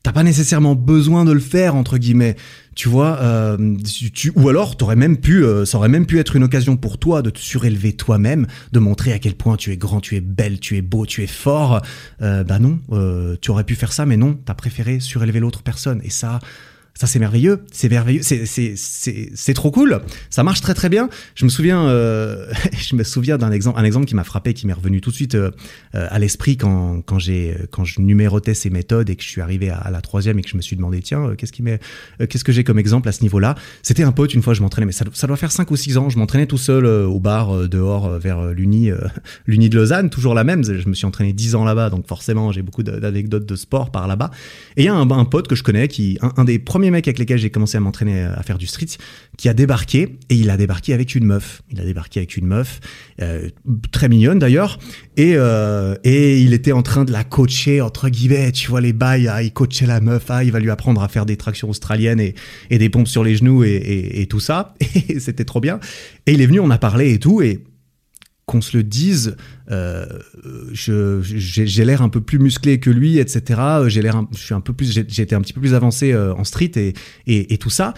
t'as 0.03 0.11
pas 0.11 0.23
nécessairement 0.23 0.75
besoin 0.75 1.25
de 1.25 1.31
le 1.31 1.39
faire 1.39 1.75
entre 1.75 1.97
guillemets. 1.97 2.35
Tu 2.73 2.87
vois 2.87 3.17
euh, 3.19 3.77
ou 4.35 4.49
alors 4.49 4.77
t'aurais 4.77 4.95
même 4.95 5.17
pu 5.17 5.43
euh, 5.43 5.65
ça 5.65 5.77
aurait 5.77 5.89
même 5.89 6.05
pu 6.05 6.19
être 6.19 6.35
une 6.37 6.43
occasion 6.43 6.77
pour 6.77 6.97
toi 6.97 7.21
de 7.21 7.29
te 7.29 7.39
surélever 7.39 7.93
toi-même 7.93 8.47
de 8.71 8.79
montrer 8.79 9.11
à 9.11 9.19
quel 9.19 9.35
point 9.35 9.57
tu 9.57 9.71
es 9.71 9.77
grand 9.77 9.99
tu 9.99 10.15
es 10.15 10.21
belle 10.21 10.59
tu 10.59 10.77
es 10.77 10.81
beau 10.81 11.05
tu 11.05 11.21
es 11.21 11.27
fort. 11.27 11.81
Euh, 12.21 12.43
bah 12.43 12.59
non 12.59 12.79
euh, 12.91 13.35
tu 13.41 13.51
aurais 13.51 13.65
pu 13.65 13.75
faire 13.75 13.91
ça 13.91 14.05
mais 14.05 14.17
non 14.17 14.39
t'as 14.45 14.53
préféré 14.53 14.99
surélever 14.99 15.39
l'autre 15.39 15.63
personne. 15.63 16.01
Et 16.03 16.09
ça 16.09 16.39
ça 16.93 17.07
c'est 17.07 17.19
merveilleux, 17.19 17.61
c'est 17.71 17.89
merveilleux, 17.89 18.21
c'est 18.23 19.53
trop 19.53 19.71
cool. 19.71 20.01
Ça 20.29 20.43
marche 20.43 20.61
très 20.61 20.73
très 20.73 20.89
bien. 20.89 21.09
Je 21.35 21.45
me 21.45 21.49
souviens, 21.49 21.87
euh, 21.87 22.45
je 22.77 22.95
me 22.95 23.03
souviens 23.03 23.37
d'un 23.37 23.51
exemple, 23.51 23.79
un 23.79 23.83
exemple 23.83 24.05
qui 24.05 24.13
m'a 24.13 24.23
frappé, 24.23 24.53
qui 24.53 24.67
m'est 24.67 24.73
revenu 24.73 25.01
tout 25.01 25.09
de 25.09 25.15
suite 25.15 25.35
euh, 25.35 25.51
euh, 25.95 26.07
à 26.09 26.19
l'esprit 26.19 26.57
quand 26.57 27.01
quand 27.05 27.17
j'ai 27.17 27.57
quand 27.71 27.85
je 27.85 28.01
numérotais 28.01 28.53
ces 28.53 28.69
méthodes 28.69 29.09
et 29.09 29.15
que 29.15 29.23
je 29.23 29.29
suis 29.29 29.41
arrivé 29.41 29.69
à, 29.69 29.89
la 29.89 30.01
troisième 30.01 30.37
et 30.39 30.41
que 30.41 30.49
je 30.49 30.57
me 30.57 30.61
suis 30.61 30.75
demandé 30.75 31.01
tiens 31.01 31.33
qu'est-ce 31.37 31.51
qui 31.51 31.63
qu'est-ce 32.29 32.43
que 32.43 32.51
j'ai 32.51 32.63
comme 32.63 32.77
exemple 32.77 33.07
à 33.09 33.11
ce 33.11 33.21
niveau-là? 33.21 33.55
C'était 33.81 34.03
un 34.03 34.11
pote 34.11 34.33
une 34.33 34.41
fois 34.41 34.53
je 34.53 34.61
m'entraînais, 34.61 34.85
mais 34.85 34.91
ça, 34.91 35.27
doit 35.27 35.37
faire 35.37 35.51
cinq 35.51 35.71
ou 35.71 35.75
six 35.75 35.97
ans. 35.97 36.09
Je 36.09 36.19
m'entraînais 36.19 36.45
tout 36.45 36.57
seul 36.57 36.85
au 36.85 37.19
bar 37.19 37.67
dehors 37.69 38.19
vers 38.19 38.53
l'uni 38.53 38.91
l'uni 39.47 39.69
de 39.69 39.77
Lausanne, 39.77 40.09
toujours 40.09 40.33
la 40.33 40.43
même. 40.43 40.63
Je 40.63 40.87
me 40.87 40.93
suis 40.93 41.05
entraîné 41.05 41.33
dix 41.33 41.55
ans 41.55 41.63
là-bas, 41.63 41.89
donc 41.89 42.07
forcément 42.07 42.51
j'ai 42.51 42.61
beaucoup 42.61 42.83
d'anecdotes 42.83 43.45
de 43.45 43.55
sport 43.55 43.91
par 43.91 44.07
là-bas. 44.07 44.29
Et 44.77 44.83
il 44.83 44.85
y 44.85 44.89
a 44.89 44.93
un, 44.93 45.25
pote 45.25 45.47
que 45.47 45.55
je 45.55 45.63
connais 45.63 45.87
qui 45.87 46.19
un 46.21 46.43
des 46.43 46.59
premiers 46.59 46.80
premier 46.81 46.89
mec 46.89 47.07
avec 47.07 47.19
lesquels 47.19 47.37
j'ai 47.37 47.51
commencé 47.51 47.77
à 47.77 47.79
m'entraîner 47.79 48.23
à 48.23 48.41
faire 48.41 48.57
du 48.57 48.65
street 48.65 48.87
qui 49.37 49.47
a 49.49 49.53
débarqué 49.53 50.17
et 50.29 50.35
il 50.35 50.49
a 50.49 50.57
débarqué 50.57 50.95
avec 50.95 51.13
une 51.13 51.25
meuf. 51.25 51.61
Il 51.69 51.79
a 51.79 51.83
débarqué 51.83 52.21
avec 52.21 52.35
une 52.37 52.47
meuf 52.47 52.79
euh, 53.21 53.49
très 53.91 54.09
mignonne 54.09 54.39
d'ailleurs 54.39 54.79
et 55.15 55.33
euh, 55.35 55.93
et 56.03 56.41
il 56.41 56.55
était 56.55 56.71
en 56.71 56.81
train 56.81 57.05
de 57.05 57.11
la 57.11 57.23
coacher 57.23 57.81
entre 57.81 58.09
guillemets. 58.09 58.51
Tu 58.51 58.67
vois 58.67 58.81
les 58.81 58.93
bails, 58.93 59.27
ah, 59.27 59.43
il 59.43 59.53
coachait 59.53 59.85
la 59.85 60.01
meuf, 60.01 60.23
ah, 60.29 60.43
il 60.43 60.51
va 60.51 60.59
lui 60.59 60.71
apprendre 60.71 61.03
à 61.03 61.07
faire 61.07 61.27
des 61.27 61.37
tractions 61.37 61.69
australiennes 61.69 62.19
et, 62.19 62.33
et 62.71 62.79
des 62.79 62.89
pompes 62.89 63.07
sur 63.07 63.23
les 63.23 63.35
genoux 63.35 63.63
et, 63.63 63.69
et, 63.69 64.21
et 64.21 64.25
tout 64.25 64.39
ça. 64.39 64.73
Et 65.09 65.19
c'était 65.19 65.45
trop 65.45 65.59
bien. 65.59 65.79
Et 66.25 66.33
il 66.33 66.41
est 66.41 66.47
venu, 66.47 66.59
on 66.61 66.71
a 66.71 66.79
parlé 66.79 67.13
et 67.13 67.19
tout 67.19 67.43
et 67.43 67.63
qu'on 68.51 68.59
se 68.59 68.75
le 68.75 68.83
dise, 68.83 69.37
euh, 69.71 70.05
j'ai 70.73 71.85
l'air 71.85 72.01
un 72.01 72.09
peu 72.09 72.19
plus 72.19 72.37
musclé 72.37 72.81
que 72.81 72.89
lui, 72.89 73.17
etc. 73.17 73.61
J'ai 73.87 74.01
l'air, 74.01 74.21
je 74.33 74.39
suis 74.39 74.53
un 74.53 74.59
peu 74.59 74.73
plus, 74.73 74.97
été 74.97 75.33
un 75.33 75.39
petit 75.39 75.53
peu 75.53 75.61
plus 75.61 75.73
avancé 75.73 76.11
euh, 76.11 76.35
en 76.35 76.43
street 76.43 76.71
et, 76.75 76.93
et, 77.25 77.57
tout 77.57 77.69
ça. 77.69 77.93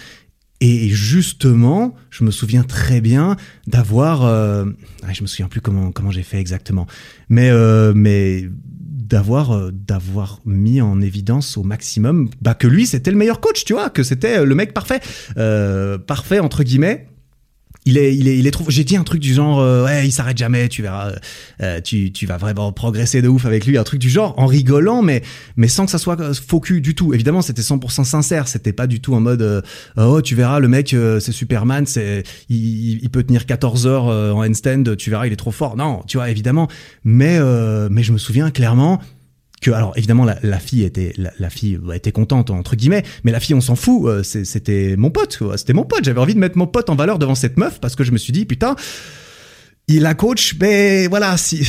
Et 0.62 0.90
justement, 0.90 1.96
je 2.12 2.24
me 2.24 2.30
souviens 2.30 2.62
très 2.62 3.02
bien 3.02 3.36
d'avoir, 3.66 4.26
euh, 4.26 4.66
je 5.12 5.24
me 5.24 5.28
souviens 5.28 5.48
plus 5.48 5.60
comment 5.60 5.92
comment 5.92 6.12
j'ai 6.12 6.22
fait 6.22 6.40
exactement, 6.40 6.86
mais 7.30 7.50
euh, 7.50 7.94
mais 7.96 8.48
d'avoir 8.78 9.72
d'avoir 9.72 10.40
mis 10.46 10.82
en 10.82 11.02
évidence 11.02 11.58
au 11.58 11.64
maximum 11.64 12.30
bah 12.42 12.54
que 12.54 12.68
lui 12.68 12.88
c'était 12.88 13.12
le 13.12 13.18
meilleur 13.18 13.42
coach 13.42 13.64
tu 13.64 13.74
vois 13.74 13.90
que 13.92 14.02
c'était 14.02 14.44
le 14.44 14.56
mec 14.56 14.74
parfait 14.74 15.02
parfait 16.08 16.40
entre 16.40 16.64
guillemets 16.64 17.13
il 17.86 17.98
est, 17.98 18.16
il 18.16 18.28
est, 18.28 18.38
il 18.38 18.48
est 18.48 18.52
trop. 18.52 18.66
J'ai 18.70 18.84
dit 18.84 18.96
un 18.96 19.04
truc 19.04 19.20
du 19.20 19.34
genre, 19.34 19.60
euh, 19.60 19.86
ouais, 19.86 20.08
il 20.08 20.12
s'arrête 20.12 20.38
jamais. 20.38 20.70
Tu 20.70 20.82
verras, 20.82 21.12
euh, 21.62 21.82
tu, 21.82 22.12
tu 22.12 22.26
vas 22.26 22.38
vraiment 22.38 22.72
progresser 22.72 23.22
de 23.22 23.28
ouf 23.28 23.46
avec 23.46 23.66
lui. 23.66 23.78
Un 23.78 23.84
truc 23.84 24.00
du 24.00 24.10
genre, 24.10 24.34
en 24.38 24.46
rigolant, 24.46 25.02
mais, 25.02 25.22
mais 25.58 25.68
sans 25.68 25.86
que 25.86 25.92
ça 25.92 25.98
soit 25.98 26.34
faux 26.34 26.60
cul 26.60 26.82
du 26.82 26.96
tout. 26.96 27.14
Évidemment, 27.14 27.42
c'était 27.42 27.62
100% 27.62 28.04
sincère. 28.04 28.48
C'était 28.48 28.74
pas 28.74 28.88
du 28.88 29.02
tout 29.02 29.14
en 29.16 29.20
mode, 29.20 29.42
euh, 29.42 29.62
oh, 29.98 30.22
tu 30.22 30.36
verras, 30.36 30.60
le 30.60 30.68
mec, 30.68 30.96
c'est 31.20 31.32
Superman, 31.32 31.86
c'est, 31.86 32.24
il, 32.50 33.04
il, 33.04 33.10
peut 33.10 33.24
tenir 33.24 33.46
14 33.46 33.88
heures 33.88 34.06
en 34.06 34.46
handstand. 34.46 34.96
Tu 34.98 35.10
verras, 35.10 35.28
il 35.28 35.34
est 35.34 35.38
trop 35.38 35.52
fort. 35.52 35.76
Non, 35.76 36.02
tu 36.08 36.18
vois, 36.18 36.30
évidemment. 36.30 36.68
Mais, 37.04 37.40
mais 37.90 38.04
je 38.04 38.14
me 38.14 38.18
souviens 38.18 38.52
clairement 38.52 39.02
alors 39.68 39.94
évidemment 39.96 40.26
la, 40.26 40.60
fille 40.60 40.84
était 40.84 41.14
la, 41.18 41.50
fille 41.50 41.80
était 41.94 42.12
contente 42.12 42.50
entre 42.50 42.76
guillemets 42.76 43.04
mais 43.24 43.32
la 43.32 43.40
fille 43.40 43.56
on 43.56 43.62
s'en 43.62 43.76
fout 43.76 44.06
euh, 44.06 44.24
c'était 44.24 44.96
mon 44.98 45.12
pote 45.12 45.40
c'était 45.56 45.74
mon 45.74 45.86
pote 45.86 46.04
j'avais 46.04 46.20
envie 46.20 46.34
de 46.34 46.40
mettre 46.40 46.58
mon 46.58 46.68
pote 46.68 46.90
en 46.90 46.96
valeur 46.96 47.20
devant 47.20 47.36
cette 47.36 47.58
meuf 47.58 47.80
parce 47.80 47.96
que 47.96 48.04
je 48.04 48.12
me 48.12 48.18
suis 48.18 48.34
dit 48.34 48.46
putain 48.46 48.76
il 49.88 50.06
a 50.06 50.14
coach, 50.14 50.56
mais 50.60 51.08
voilà, 51.08 51.36
si, 51.38 51.66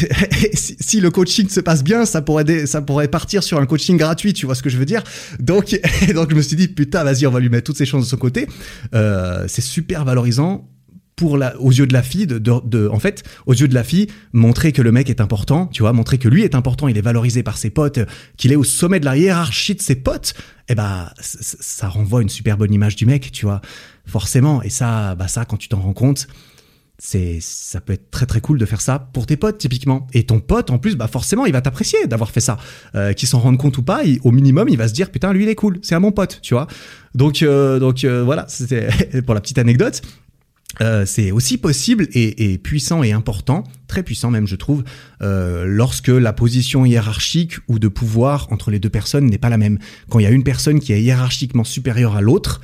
si, 0.54 1.00
le 1.00 1.10
coaching 1.10 1.48
se 1.48 1.60
passe 1.60 1.82
bien, 1.82 2.06
ça 2.06 2.22
pourrait, 2.22 2.66
ça 2.66 2.80
pourrait 2.80 3.08
partir 3.08 3.42
sur 3.42 3.58
un 3.58 3.66
coaching 3.66 3.96
gratuit, 3.96 4.32
tu 4.32 4.46
vois 4.46 4.54
ce 4.54 4.62
que 4.62 4.70
je 4.70 4.78
veux 4.78 4.84
dire? 4.84 5.02
Donc, 5.40 5.78
donc 6.14 6.30
je 6.30 6.36
me 6.36 6.42
suis 6.42 6.56
dit, 6.56 6.68
putain, 6.68 7.02
vas-y, 7.02 7.26
on 7.26 7.30
va 7.30 7.40
lui 7.40 7.48
mettre 7.48 7.64
toutes 7.64 7.76
ses 7.76 7.86
chances 7.86 8.04
de 8.04 8.08
son 8.08 8.16
côté. 8.16 8.46
Euh, 8.94 9.46
c'est 9.48 9.62
super 9.62 10.04
valorisant 10.04 10.68
pour 11.16 11.36
la, 11.38 11.58
aux 11.60 11.70
yeux 11.70 11.86
de 11.86 11.92
la 11.92 12.02
fille, 12.02 12.26
de, 12.26 12.38
de, 12.38 12.88
en 12.88 12.98
fait, 12.98 13.22
aux 13.46 13.54
yeux 13.54 13.68
de 13.68 13.74
la 13.74 13.84
fille, 13.84 14.08
montrer 14.32 14.72
que 14.72 14.82
le 14.82 14.92
mec 14.92 15.10
est 15.10 15.20
important, 15.20 15.66
tu 15.68 15.82
vois, 15.82 15.92
montrer 15.92 16.18
que 16.18 16.28
lui 16.28 16.42
est 16.42 16.54
important, 16.54 16.88
il 16.88 16.98
est 16.98 17.02
valorisé 17.02 17.42
par 17.42 17.56
ses 17.56 17.70
potes, 17.70 18.00
qu'il 18.36 18.52
est 18.52 18.56
au 18.56 18.64
sommet 18.64 19.00
de 19.00 19.04
la 19.04 19.16
hiérarchie 19.16 19.74
de 19.74 19.82
ses 19.82 19.94
potes, 19.96 20.34
eh 20.68 20.74
ben, 20.74 21.10
ça 21.20 21.88
renvoie 21.88 22.22
une 22.22 22.28
super 22.28 22.56
bonne 22.56 22.72
image 22.72 22.96
du 22.96 23.06
mec, 23.06 23.30
tu 23.32 23.46
vois, 23.46 23.60
forcément. 24.06 24.62
Et 24.62 24.70
ça, 24.70 25.14
bah 25.14 25.28
ça, 25.28 25.44
quand 25.44 25.56
tu 25.56 25.68
t'en 25.68 25.80
rends 25.80 25.92
compte, 25.92 26.26
c'est, 26.98 27.38
ça 27.40 27.80
peut 27.80 27.92
être 27.92 28.10
très 28.10 28.24
très 28.24 28.40
cool 28.40 28.58
de 28.58 28.64
faire 28.64 28.80
ça 28.80 28.98
pour 28.98 29.26
tes 29.26 29.36
potes 29.36 29.58
typiquement. 29.58 30.06
Et 30.12 30.24
ton 30.24 30.40
pote, 30.40 30.70
en 30.70 30.78
plus, 30.78 30.96
bah 30.96 31.08
forcément, 31.08 31.44
il 31.44 31.52
va 31.52 31.60
t'apprécier 31.60 32.06
d'avoir 32.06 32.30
fait 32.30 32.40
ça, 32.40 32.56
euh, 32.94 33.12
qu'il 33.12 33.28
s'en 33.28 33.40
rende 33.40 33.58
compte 33.58 33.76
ou 33.78 33.82
pas. 33.82 34.02
au 34.22 34.30
minimum, 34.30 34.68
il 34.68 34.78
va 34.78 34.88
se 34.88 34.94
dire 34.94 35.10
putain, 35.10 35.32
lui 35.32 35.42
il 35.42 35.48
est 35.48 35.54
cool, 35.54 35.78
c'est 35.82 35.94
un 35.94 36.00
mon 36.00 36.12
pote, 36.12 36.38
tu 36.40 36.54
vois. 36.54 36.66
Donc, 37.14 37.42
euh, 37.42 37.78
donc 37.78 38.04
euh, 38.04 38.22
voilà, 38.22 38.46
c'était 38.48 38.88
pour 39.26 39.34
la 39.34 39.40
petite 39.40 39.58
anecdote. 39.58 40.02
Euh, 40.80 41.06
c'est 41.06 41.30
aussi 41.30 41.58
possible 41.58 42.08
et, 42.12 42.58
puissant 42.58 43.02
et 43.02 43.12
important, 43.12 43.64
très 43.86 44.02
puissant 44.02 44.30
même 44.30 44.46
je 44.46 44.56
trouve, 44.56 44.84
euh, 45.22 45.64
lorsque 45.66 46.08
la 46.08 46.32
position 46.32 46.84
hiérarchique 46.84 47.58
ou 47.68 47.78
de 47.78 47.88
pouvoir 47.88 48.48
entre 48.50 48.70
les 48.70 48.78
deux 48.78 48.88
personnes 48.88 49.26
n'est 49.26 49.38
pas 49.38 49.50
la 49.50 49.58
même. 49.58 49.78
Quand 50.10 50.18
il 50.18 50.24
y 50.24 50.26
a 50.26 50.30
une 50.30 50.44
personne 50.44 50.80
qui 50.80 50.92
est 50.92 51.02
hiérarchiquement 51.02 51.64
supérieure 51.64 52.16
à 52.16 52.20
l'autre 52.20 52.60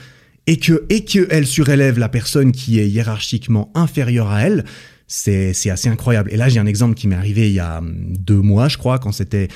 et 0.46 0.58
que 0.58 0.84
et 0.88 1.04
elle 1.30 1.46
surélève 1.46 1.98
la 1.98 2.08
personne 2.08 2.52
qui 2.52 2.80
est 2.80 2.88
hiérarchiquement 2.88 3.70
inférieure 3.74 4.30
à 4.30 4.42
elle, 4.42 4.64
c'est 5.06 5.52
c'est 5.52 5.70
assez 5.70 5.88
incroyable. 5.88 6.32
Et 6.32 6.36
là 6.36 6.48
j'ai 6.48 6.58
un 6.58 6.66
exemple 6.66 6.94
qui 6.94 7.06
m'est 7.06 7.16
arrivé 7.16 7.48
il 7.48 7.54
y 7.54 7.61
a 7.61 7.78
hum, 7.78 8.16
deux 8.18 8.40
mois 8.40 8.68
je 8.68 8.78
crois 8.78 8.98
quand 8.98 9.12
c'était 9.12 9.48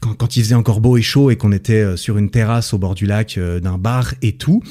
quand, 0.00 0.14
quand 0.14 0.36
il 0.36 0.42
faisait 0.42 0.54
encore 0.54 0.80
beau 0.80 0.96
et 0.96 1.02
chaud 1.02 1.30
et 1.30 1.36
qu'on 1.36 1.52
était 1.52 1.82
euh, 1.82 1.96
sur 1.96 2.18
une 2.18 2.30
terrasse 2.30 2.72
au 2.72 2.78
bord 2.78 2.94
du 2.94 3.06
lac 3.06 3.38
d'un 3.38 3.78
bar 3.78 4.14
et 4.22 4.36
tout 4.36 4.62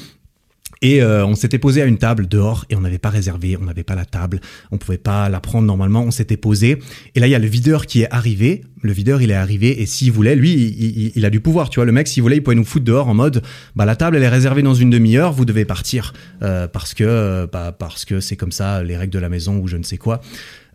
Et 0.82 1.02
euh, 1.02 1.24
on 1.24 1.34
s'était 1.34 1.58
posé 1.58 1.82
à 1.82 1.86
une 1.86 1.98
table 1.98 2.26
dehors 2.28 2.64
et 2.68 2.76
on 2.76 2.80
n'avait 2.80 2.98
pas 2.98 3.08
réservé, 3.08 3.56
on 3.60 3.64
n'avait 3.64 3.82
pas 3.82 3.94
la 3.94 4.04
table, 4.04 4.40
on 4.70 4.78
pouvait 4.78 4.98
pas 4.98 5.28
la 5.28 5.40
prendre 5.40 5.66
normalement, 5.66 6.02
on 6.02 6.10
s'était 6.10 6.36
posé. 6.36 6.78
Et 7.14 7.20
là, 7.20 7.26
il 7.26 7.30
y 7.30 7.34
a 7.34 7.38
le 7.38 7.46
videur 7.46 7.86
qui 7.86 8.02
est 8.02 8.10
arrivé. 8.10 8.62
Le 8.82 8.92
videur, 8.92 9.22
il 9.22 9.30
est 9.30 9.34
arrivé 9.34 9.80
et 9.80 9.86
s'il 9.86 10.12
voulait, 10.12 10.36
lui, 10.36 11.12
il, 11.16 11.24
a 11.24 11.30
du 11.30 11.40
pouvoir, 11.40 11.70
tu 11.70 11.76
vois. 11.76 11.86
Le 11.86 11.92
mec, 11.92 12.06
s'il 12.06 12.22
voulait, 12.22 12.36
il 12.36 12.42
pouvait 12.42 12.54
nous 12.54 12.64
foutre 12.64 12.84
dehors 12.84 13.08
en 13.08 13.14
mode, 13.14 13.42
bah 13.74 13.84
la 13.84 13.96
table, 13.96 14.16
elle 14.16 14.22
est 14.22 14.28
réservée 14.28 14.62
dans 14.62 14.74
une 14.74 14.90
demi-heure, 14.90 15.32
vous 15.32 15.44
devez 15.44 15.64
partir 15.64 16.12
euh, 16.42 16.68
parce 16.68 16.94
que, 16.94 17.48
bah, 17.50 17.74
parce 17.76 18.04
que 18.04 18.20
c'est 18.20 18.36
comme 18.36 18.52
ça, 18.52 18.82
les 18.82 18.96
règles 18.96 19.12
de 19.12 19.18
la 19.18 19.28
maison 19.28 19.58
ou 19.58 19.66
je 19.66 19.76
ne 19.76 19.82
sais 19.82 19.96
quoi. 19.96 20.20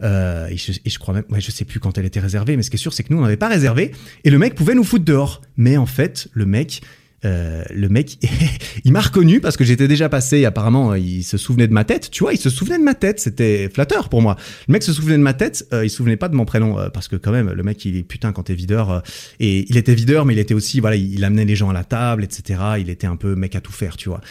Euh, 0.03 0.47
et, 0.47 0.57
je, 0.57 0.71
et, 0.83 0.89
je, 0.89 0.99
crois 0.99 1.13
même, 1.13 1.23
ouais, 1.29 1.39
je 1.39 1.51
sais 1.51 1.63
plus 1.63 1.79
quand 1.79 1.97
elle 1.97 2.05
était 2.05 2.19
réservée, 2.19 2.57
mais 2.57 2.63
ce 2.63 2.69
qui 2.69 2.75
est 2.75 2.79
sûr, 2.79 2.91
c'est 2.91 3.03
que 3.03 3.13
nous, 3.13 3.19
on 3.19 3.23
n'avait 3.23 3.37
pas 3.37 3.49
réservé 3.49 3.91
et 4.23 4.29
le 4.29 4.39
mec 4.39 4.55
pouvait 4.55 4.75
nous 4.75 4.83
foutre 4.83 5.05
dehors. 5.05 5.41
Mais 5.57 5.77
en 5.77 5.85
fait, 5.85 6.27
le 6.33 6.45
mec, 6.45 6.81
euh, 7.23 7.63
le 7.69 7.89
mec, 7.89 8.17
il 8.83 8.91
m'a 8.91 9.01
reconnu 9.01 9.41
parce 9.41 9.57
que 9.57 9.63
j'étais 9.63 9.87
déjà 9.87 10.09
passé. 10.09 10.45
Apparemment, 10.45 10.95
il 10.95 11.23
se 11.23 11.37
souvenait 11.37 11.67
de 11.67 11.73
ma 11.73 11.83
tête. 11.83 12.09
Tu 12.11 12.23
vois, 12.23 12.33
il 12.33 12.39
se 12.39 12.49
souvenait 12.49 12.77
de 12.77 12.83
ma 12.83 12.95
tête. 12.95 13.19
C'était 13.19 13.69
flatteur 13.69 14.09
pour 14.09 14.21
moi. 14.21 14.37
Le 14.67 14.73
mec 14.73 14.83
se 14.83 14.93
souvenait 14.93 15.17
de 15.17 15.23
ma 15.23 15.33
tête. 15.33 15.67
Euh, 15.73 15.85
il 15.85 15.89
se 15.89 15.97
souvenait 15.97 16.17
pas 16.17 16.29
de 16.29 16.35
mon 16.35 16.45
prénom 16.45 16.79
euh, 16.79 16.89
parce 16.89 17.07
que 17.07 17.15
quand 17.15 17.31
même, 17.31 17.51
le 17.51 17.63
mec, 17.63 17.83
il 17.85 17.97
est 17.97 18.03
putain 18.03 18.31
quand 18.31 18.43
t'es 18.43 18.55
videur. 18.55 18.91
Euh, 18.91 18.99
et 19.39 19.65
il 19.69 19.77
était 19.77 19.93
videur, 19.93 20.25
mais 20.25 20.33
il 20.33 20.39
était 20.39 20.53
aussi, 20.53 20.79
voilà, 20.79 20.95
il, 20.95 21.13
il, 21.13 21.23
amenait 21.23 21.45
les 21.45 21.55
gens 21.55 21.69
à 21.69 21.73
la 21.73 21.83
table, 21.83 22.23
etc. 22.23 22.59
Il 22.79 22.89
était 22.89 23.07
un 23.07 23.15
peu 23.15 23.35
mec 23.35 23.55
à 23.55 23.61
tout 23.61 23.71
faire, 23.71 23.97
tu 23.97 24.09
vois. 24.09 24.21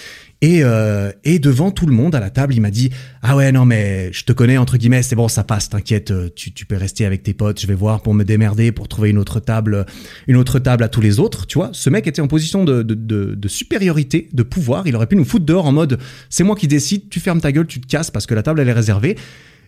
Et, 0.42 0.60
euh, 0.64 1.12
et 1.22 1.38
devant 1.38 1.70
tout 1.70 1.84
le 1.84 1.92
monde 1.92 2.14
à 2.14 2.20
la 2.20 2.30
table, 2.30 2.54
il 2.54 2.60
m'a 2.60 2.70
dit 2.70 2.90
Ah 3.22 3.36
ouais, 3.36 3.52
non, 3.52 3.66
mais 3.66 4.10
je 4.12 4.24
te 4.24 4.32
connais, 4.32 4.56
entre 4.56 4.78
guillemets, 4.78 5.02
c'est 5.02 5.16
bon, 5.16 5.28
ça 5.28 5.44
passe, 5.44 5.68
t'inquiète, 5.68 6.10
euh, 6.12 6.30
tu, 6.34 6.52
tu 6.52 6.64
peux 6.64 6.76
rester 6.76 7.04
avec 7.04 7.22
tes 7.22 7.34
potes, 7.34 7.60
je 7.60 7.66
vais 7.66 7.74
voir 7.74 8.00
pour 8.00 8.14
me 8.14 8.24
démerder, 8.24 8.72
pour 8.72 8.88
trouver 8.88 9.10
une 9.10 9.18
autre 9.18 9.38
table, 9.38 9.84
une 10.28 10.36
autre 10.36 10.58
table 10.58 10.82
à 10.82 10.88
tous 10.88 11.02
les 11.02 11.20
autres. 11.20 11.46
Tu 11.46 11.58
vois, 11.58 11.70
ce 11.72 11.90
mec 11.90 12.06
était 12.06 12.22
en 12.22 12.28
position 12.28 12.64
de, 12.64 12.82
de, 12.82 12.94
de, 12.94 13.34
de 13.34 13.48
supériorité, 13.48 14.30
de 14.32 14.42
pouvoir. 14.42 14.86
Il 14.86 14.96
aurait 14.96 15.06
pu 15.06 15.16
nous 15.16 15.26
foutre 15.26 15.44
dehors 15.44 15.66
en 15.66 15.72
mode 15.72 15.98
C'est 16.30 16.44
moi 16.44 16.56
qui 16.56 16.68
décide, 16.68 17.10
tu 17.10 17.20
fermes 17.20 17.40
ta 17.40 17.52
gueule, 17.52 17.66
tu 17.66 17.80
te 17.80 17.86
casses 17.86 18.10
parce 18.10 18.26
que 18.26 18.34
la 18.34 18.42
table, 18.42 18.60
elle 18.60 18.68
est 18.68 18.72
réservée. 18.72 19.16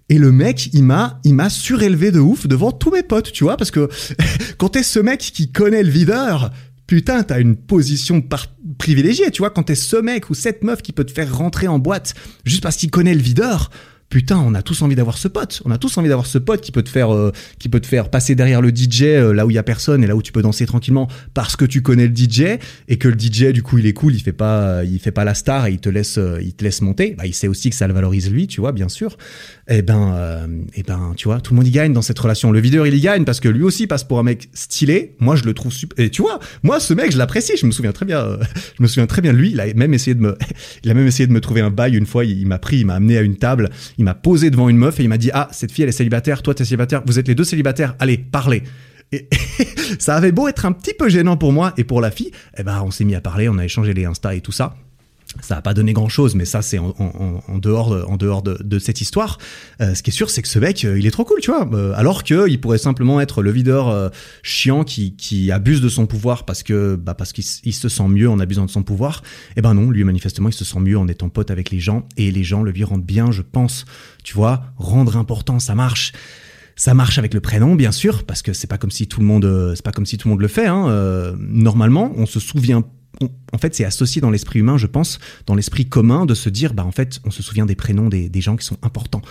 Et 0.09 0.19
le 0.19 0.33
mec, 0.33 0.71
il 0.73 0.85
m'a, 0.85 1.21
il 1.25 1.35
m'a 1.35 1.49
surélevé 1.51 2.11
de 2.11 2.19
ouf 2.19 2.47
devant 2.47 2.73
tous 2.73 2.91
mes 2.91 3.03
potes, 3.03 3.31
tu 3.33 3.45
vois, 3.45 3.57
parce 3.57 3.71
que 3.71 3.89
quand 4.59 4.71
t'es 4.71 4.83
ce 4.83 4.99
mec 4.99 5.21
qui 5.21 5.53
connaît 5.53 5.83
le 5.83 5.91
videur, 5.91 6.51
putain, 6.87 7.23
t'as 7.23 7.41
une 7.41 7.57
position 7.57 8.23
privilégiée, 8.79 9.31
tu 9.31 9.43
vois, 9.43 9.51
quand 9.51 9.65
t'es 9.65 9.75
ce 9.75 9.97
mec 9.97 10.31
ou 10.31 10.35
cette 10.35 10.65
meuf 10.65 10.83
qui 10.83 10.93
peut 10.93 11.05
te 11.05 11.13
faire 11.13 11.37
rentrer 11.37 11.69
en 11.69 11.79
boîte 11.79 12.15
juste 12.45 12.63
parce 12.63 12.77
qu'il 12.77 12.91
connaît 12.91 13.15
le 13.15 13.21
videur, 13.21 13.71
putain, 14.13 14.45
on 14.47 14.53
a 14.53 14.61
tous 14.61 14.83
envie 14.83 14.95
d'avoir 14.95 15.17
ce 15.17 15.27
pote. 15.27 15.63
On 15.65 15.71
a 15.71 15.79
tous 15.79 15.97
envie 15.97 16.11
d'avoir 16.11 16.27
ce 16.27 16.37
pote 16.37 16.61
qui 16.61 16.71
peut 16.71 16.83
te 16.83 16.91
faire, 16.91 17.15
euh, 17.15 17.33
qui 17.59 17.71
peut 17.71 17.81
te 17.81 17.87
faire 17.87 18.11
passer 18.11 18.35
derrière 18.35 18.61
le 18.61 18.69
DJ 18.69 19.05
euh, 19.05 19.33
là 19.33 19.47
où 19.47 19.51
il 19.51 19.55
y 19.55 19.59
a 19.59 19.63
personne 19.63 20.05
et 20.05 20.07
là 20.07 20.15
où 20.15 20.21
tu 20.21 20.33
peux 20.33 20.43
danser 20.43 20.67
tranquillement 20.67 21.09
parce 21.33 21.57
que 21.57 21.65
tu 21.65 21.81
connais 21.81 22.07
le 22.07 22.15
DJ 22.15 22.59
et 22.89 22.99
que 22.99 23.09
le 23.09 23.19
DJ 23.19 23.55
du 23.55 23.63
coup 23.63 23.79
il 23.79 23.87
est 23.87 23.95
cool, 23.95 24.15
il 24.15 24.21
fait 24.21 24.35
pas, 24.35 24.85
il 24.85 24.99
fait 24.99 25.13
pas 25.13 25.25
la 25.25 25.33
star 25.33 25.67
et 25.67 25.73
il 25.73 25.79
te 25.79 25.89
laisse, 25.89 26.19
euh, 26.19 26.43
il 26.43 26.53
te 26.53 26.63
laisse 26.63 26.83
monter. 26.83 27.15
Bah, 27.17 27.25
il 27.25 27.33
sait 27.33 27.49
aussi 27.49 27.71
que 27.71 27.75
ça 27.75 27.89
le 27.89 27.95
valorise 27.95 28.31
lui, 28.31 28.47
tu 28.49 28.61
vois, 28.61 28.73
bien 28.73 28.91
sûr. 28.91 29.17
Et 29.69 29.81
ben, 29.81 30.13
euh, 30.15 30.47
et 30.75 30.83
ben, 30.83 31.15
tu 31.17 31.29
vois, 31.29 31.41
tout 31.41 31.55
le 31.55 31.57
monde 31.57 31.67
y 31.67 31.71
gagne 31.71 31.95
dans 31.95 32.03
cette 32.03 32.19
relation. 32.19 32.51
Le 32.51 32.61
videur 32.61 32.87
il 32.87 32.95
y 32.95 33.01
gagne 33.01 33.25
parce 33.25 33.41
que 33.41 33.49
lui 33.49 33.63
aussi 33.63 33.87
passe 33.87 34.05
pour 34.05 34.19
un 34.19 34.23
mec 34.25 34.51
stylé. 34.53 35.15
Moi 35.21 35.37
je 35.37 35.45
le 35.45 35.55
trouve 35.55 35.73
super. 35.73 36.05
Et 36.05 36.11
tu 36.11 36.21
vois, 36.21 36.39
moi 36.63 36.81
ce 36.81 36.93
mec 36.93 37.13
je 37.13 37.19
l'apprécie. 37.19 37.57
Je 37.57 37.65
me 37.65 37.71
souviens 37.71 37.93
très 37.93 38.05
bien, 38.05 38.19
euh, 38.19 38.37
je 38.77 38.83
me 38.83 38.89
souviens 38.89 39.07
très 39.07 39.23
bien 39.23 39.33
de 39.33 39.39
lui. 39.39 39.53
Il 39.53 39.61
a 39.61 39.73
même 39.73 39.95
essayé 39.95 40.15
de 40.15 40.21
me, 40.21 40.37
il 40.85 40.91
a 40.91 40.95
même 40.95 41.07
essayé 41.07 41.27
de 41.27 41.33
me 41.33 41.41
trouver 41.41 41.63
un 41.63 41.71
bail 41.71 41.97
une 41.97 42.05
fois. 42.07 42.25
Il, 42.27 42.47
m'a 42.47 42.59
pris, 42.59 42.81
il 42.81 42.87
m'a 42.87 42.95
amené 42.95 43.17
à 43.17 43.23
une 43.23 43.37
table 43.37 43.71
m'a 44.03 44.15
posé 44.15 44.51
devant 44.51 44.69
une 44.69 44.77
meuf 44.77 45.01
et 45.01 45.05
il 45.05 45.09
m'a 45.09 45.19
dit 45.19 45.31
ah 45.33 45.49
cette 45.53 45.73
fille 45.73 45.85
elle 45.85 45.89
est 45.89 45.93
célibataire, 45.93 46.43
toi 46.43 46.55
t'es 46.55 46.65
célibataire, 46.65 47.03
vous 47.07 47.19
êtes 47.19 47.29
les 47.29 47.35
deux 47.35 47.45
célibataires, 47.45 47.95
allez 47.99 48.19
parlez. 48.19 48.63
Et 49.13 49.29
ça 49.99 50.17
avait 50.17 50.33
beau 50.33 50.49
être 50.49 50.65
un 50.65 50.73
petit 50.73 50.95
peu 50.95 51.09
gênant 51.09 51.37
pour 51.37 51.53
moi 51.53 51.75
et 51.77 51.85
pour 51.85 52.01
la 52.01 52.11
fille, 52.11 52.31
eh 52.57 52.63
ben 52.63 52.83
on 52.85 52.91
s'est 52.91 53.05
mis 53.05 53.15
à 53.15 53.21
parler, 53.21 53.49
on 53.49 53.59
a 53.59 53.65
échangé 53.65 53.95
les 53.95 54.05
Insta 54.05 54.35
et 54.35 54.41
tout 54.41 54.53
ça. 54.53 54.75
Ça 55.41 55.55
n'a 55.57 55.63
pas 55.63 55.75
donné 55.75 55.93
grand 55.93 56.09
chose, 56.09 56.35
mais 56.35 56.45
ça 56.45 56.63
c'est 56.63 56.79
en, 56.79 56.95
en, 56.99 57.43
en, 57.47 57.59
dehors, 57.59 58.09
en 58.09 58.17
dehors 58.17 58.43
de, 58.43 58.59
de 58.63 58.79
cette 58.79 59.01
histoire. 59.01 59.39
Euh, 59.81 59.95
ce 59.95 60.03
qui 60.03 60.11
est 60.11 60.13
sûr, 60.13 60.31
c'est 60.31 60.43
que 60.43 60.49
ce 60.49 60.59
mec, 60.59 60.85
euh, 60.85 60.99
il 60.99 61.07
est 61.07 61.11
trop 61.11 61.25
cool, 61.25 61.41
tu 61.41 61.51
vois. 61.51 61.69
Euh, 61.73 61.93
alors 61.97 62.23
que 62.25 62.49
il 62.49 62.61
pourrait 62.61 62.79
simplement 62.79 63.21
être 63.21 63.43
le 63.43 63.51
videur 63.51 63.89
euh, 63.89 64.09
chiant 64.43 64.85
qui, 64.85 65.17
qui 65.17 65.51
abuse 65.51 65.81
de 65.81 65.89
son 65.89 66.07
pouvoir 66.07 66.45
parce 66.45 66.63
que, 66.63 66.97
bah, 66.97 67.15
parce 67.15 67.33
qu'il 67.33 67.45
il 67.65 67.73
se 67.73 67.89
sent 67.89 68.09
mieux 68.09 68.29
en 68.29 68.39
abusant 68.41 68.67
de 68.67 68.71
son 68.71 68.83
pouvoir. 68.83 69.23
Et 69.57 69.63
ben 69.63 69.75
non, 69.75 69.91
lui 69.91 70.05
manifestement, 70.05 70.49
il 70.49 70.55
se 70.55 70.65
sent 70.65 70.81
mieux 70.81 70.99
en 70.99 71.09
étant 71.09 71.29
pote 71.29 71.51
avec 71.51 71.71
les 71.71 71.81
gens 71.81 72.07
et 72.17 72.31
les 72.31 72.45
gens 72.45 72.63
le 72.63 72.71
lui 72.71 72.85
rendent 72.85 73.05
bien, 73.05 73.31
je 73.31 73.43
pense. 73.43 73.85
Tu 74.25 74.35
vois, 74.35 74.65
rendre 74.77 75.17
important, 75.17 75.59
ça 75.59 75.75
marche. 75.75 76.13
Ça 76.75 76.95
marche 76.95 77.19
avec 77.19 77.35
le 77.35 77.41
prénom, 77.41 77.75
bien 77.75 77.93
sûr, 77.93 78.25
parce 78.25 78.41
que 78.41 78.55
c'est 78.55 78.67
pas 78.67 78.79
comme 78.79 78.91
si 78.91 79.07
tout 79.07 79.21
le 79.21 79.27
monde, 79.27 79.73
c'est 79.77 79.85
pas 79.85 79.93
comme 79.93 80.07
si 80.07 80.17
tout 80.17 80.29
le 80.29 80.33
monde 80.33 80.41
le 80.41 80.49
fait. 80.49 80.67
Hein. 80.67 80.89
Euh, 80.89 81.35
normalement, 81.39 82.13
on 82.17 82.25
se 82.25 82.41
souvient 82.41 82.83
en 83.53 83.59
fait, 83.59 83.75
c'est 83.75 83.85
associé 83.85 84.21
dans 84.21 84.31
l'esprit 84.31 84.61
humain, 84.61 84.79
je 84.79 84.87
pense, 84.87 85.19
dans 85.47 85.55
l'esprit 85.55 85.87
commun, 85.87 86.27
de 86.27 86.35
se 86.35 86.49
dire, 86.49 86.75
bah 86.75 86.85
en 86.85 86.93
fait, 86.93 87.21
on 87.25 87.31
se 87.31 87.43
souvient 87.43 87.67
des 87.67 87.75
prénoms 87.75 88.09
des, 88.09 88.41
gens 88.41 88.57
qui 88.57 88.67
sont 88.67 88.79
importants. 88.83 89.23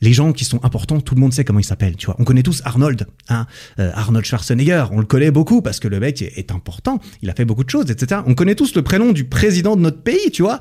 Les 0.00 0.12
gens 0.12 0.32
qui 0.32 0.44
sont 0.44 0.62
importants, 0.64 1.00
tout 1.00 1.14
le 1.14 1.20
monde 1.20 1.32
sait 1.32 1.44
comment 1.44 1.60
ils 1.60 1.64
s'appellent, 1.64 1.96
tu 1.96 2.06
vois. 2.06 2.16
On 2.18 2.24
connaît 2.24 2.42
tous 2.42 2.60
Arnold, 2.64 3.06
hein, 3.28 3.46
euh, 3.78 3.90
Arnold 3.94 4.26
Schwarzenegger. 4.26 4.86
On 4.90 5.00
le 5.00 5.06
connaît 5.06 5.30
beaucoup 5.30 5.62
parce 5.62 5.80
que 5.80 5.88
le 5.88 5.98
mec 5.98 6.20
est, 6.20 6.36
est, 6.36 6.50
important. 6.52 7.00
Il 7.22 7.30
a 7.30 7.34
fait 7.34 7.46
beaucoup 7.46 7.64
de 7.64 7.70
choses, 7.70 7.90
etc. 7.90 8.20
On 8.26 8.34
connaît 8.34 8.54
tous 8.54 8.74
le 8.74 8.82
prénom 8.82 9.12
du 9.12 9.24
président 9.24 9.76
de 9.76 9.80
notre 9.80 10.02
pays, 10.02 10.30
tu 10.30 10.42
vois. 10.42 10.60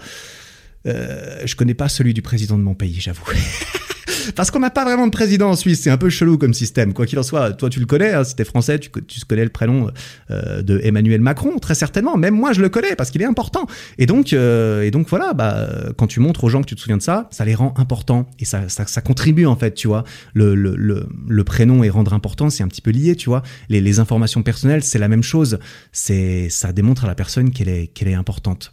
Euh, 0.86 1.42
je 1.46 1.56
connais 1.56 1.74
pas 1.74 1.90
celui 1.90 2.14
du 2.14 2.22
président 2.22 2.58
de 2.58 2.64
mon 2.64 2.76
pays, 2.76 3.00
j'avoue. 3.00 3.26
Parce 4.36 4.52
qu'on 4.52 4.60
n'a 4.60 4.70
pas 4.70 4.84
vraiment 4.84 5.06
de 5.06 5.12
président 5.12 5.50
en 5.50 5.56
Suisse, 5.56 5.82
c'est 5.82 5.90
un 5.90 5.98
peu 5.98 6.10
chelou 6.10 6.38
comme 6.38 6.54
système. 6.54 6.94
Quoi 6.94 7.06
qu'il 7.06 7.20
en 7.20 7.24
soit, 7.24 7.54
toi 7.54 7.70
tu 7.70 7.80
le 7.80 7.86
connais, 7.86 8.14
hein, 8.14 8.24
si 8.24 8.36
t'es 8.36 8.44
français, 8.44 8.80
tu, 8.80 8.90
connais 9.28 9.44
le 9.44 9.50
prénom 9.50 9.90
euh, 10.32 10.62
de 10.62 10.80
Emmanuel 10.84 11.22
Macron, 11.22 11.58
très 11.60 11.76
certainement. 11.76 12.18
Même 12.18 12.36
moi 12.36 12.54
je 12.54 12.62
le 12.62 12.70
connais 12.70 12.96
parce 12.96 13.12
qu'il 13.12 13.22
est 13.22 13.26
important. 13.26 13.68
Et 13.98 14.06
donc, 14.06 14.34
euh, 14.34 14.84
et 14.84 14.92
donc 14.92 15.10
voilà, 15.10 15.34
bah, 15.34 15.68
quand 15.98 16.08
tu 16.08 16.20
montres 16.20 16.44
aux 16.44 16.50
gens 16.50 16.62
que 16.62 16.68
tu 16.68 16.76
te 16.76 16.82
souviens 16.82 16.98
de 16.98 17.02
ça, 17.02 17.28
ça 17.32 17.46
les 17.46 17.56
rend 17.56 17.74
importants 17.78 18.28
et 18.40 18.46
ça, 18.46 18.70
ça, 18.70 18.86
ça 18.88 19.02
contribue 19.02 19.46
en 19.46 19.56
fait, 19.56 19.74
tu 19.74 19.88
vois. 19.88 20.04
Le, 20.34 20.56
le, 20.56 20.76
le, 20.76 21.08
le 21.28 21.44
prénom 21.44 21.84
et 21.84 21.90
rendre 21.90 22.14
important, 22.14 22.50
c'est 22.50 22.64
un 22.64 22.68
petit 22.68 22.82
peu 22.82 22.92
lié, 22.92 23.16
tu 23.16 23.30
vois. 23.30 23.44
Les, 23.70 23.82
les 23.82 24.00
informations 24.00 24.44
personnelles, 24.44 24.84
c'est 24.84 25.00
la 25.00 25.08
même 25.08 25.24
chose. 25.24 25.60
Ça 25.92 26.74
démontre 26.74 27.06
à 27.06 27.08
la 27.08 27.16
personne 27.16 27.52
qu'elle 27.52 27.70
est, 27.70 27.88
qu'elle 27.88 28.08
est 28.08 28.14
importante. 28.14 28.72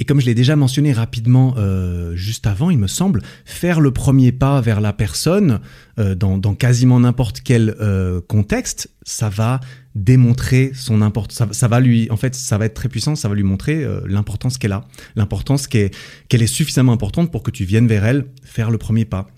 Et 0.00 0.04
comme 0.04 0.18
je 0.18 0.26
l'ai 0.26 0.34
déjà 0.34 0.56
mentionné 0.56 0.92
rapidement 0.92 1.54
euh, 1.58 2.16
juste 2.16 2.46
avant, 2.46 2.70
il 2.70 2.78
me 2.78 2.86
semble, 2.86 3.22
faire 3.44 3.80
le 3.80 3.92
premier 3.92 4.32
pas 4.32 4.60
vers 4.62 4.80
la 4.80 4.94
personne 4.94 5.60
euh, 5.98 6.14
dans, 6.14 6.38
dans, 6.38 6.54
quasiment 6.54 6.98
n'importe 6.98 7.42
quel 7.44 7.76
euh, 7.80 8.22
contexte, 8.26 8.90
ça 9.02 9.28
va 9.28 9.60
démontrer 9.94 10.72
son 10.74 11.02
importance. 11.02 11.52
Ça, 11.52 11.68
va 11.68 11.80
lui, 11.80 12.10
en 12.10 12.16
fait, 12.16 12.34
ça 12.34 12.56
va 12.56 12.64
être 12.64 12.74
très 12.74 12.88
puissant. 12.88 13.14
Ça 13.14 13.28
va 13.28 13.34
lui 13.34 13.42
montrer 13.42 13.84
euh, 13.84 14.00
l'importance 14.06 14.56
qu'elle 14.56 14.72
a, 14.72 14.86
l'importance 15.16 15.66
qu'elle 15.66 15.90
qu'elle 16.28 16.42
est 16.42 16.46
suffisamment 16.46 16.92
importante 16.92 17.30
pour 17.30 17.42
que 17.42 17.50
tu 17.50 17.64
viennes 17.64 17.86
vers 17.86 18.06
elle 18.06 18.24
faire 18.42 18.70
le 18.70 18.78
premier 18.78 19.04
pas. 19.04 19.28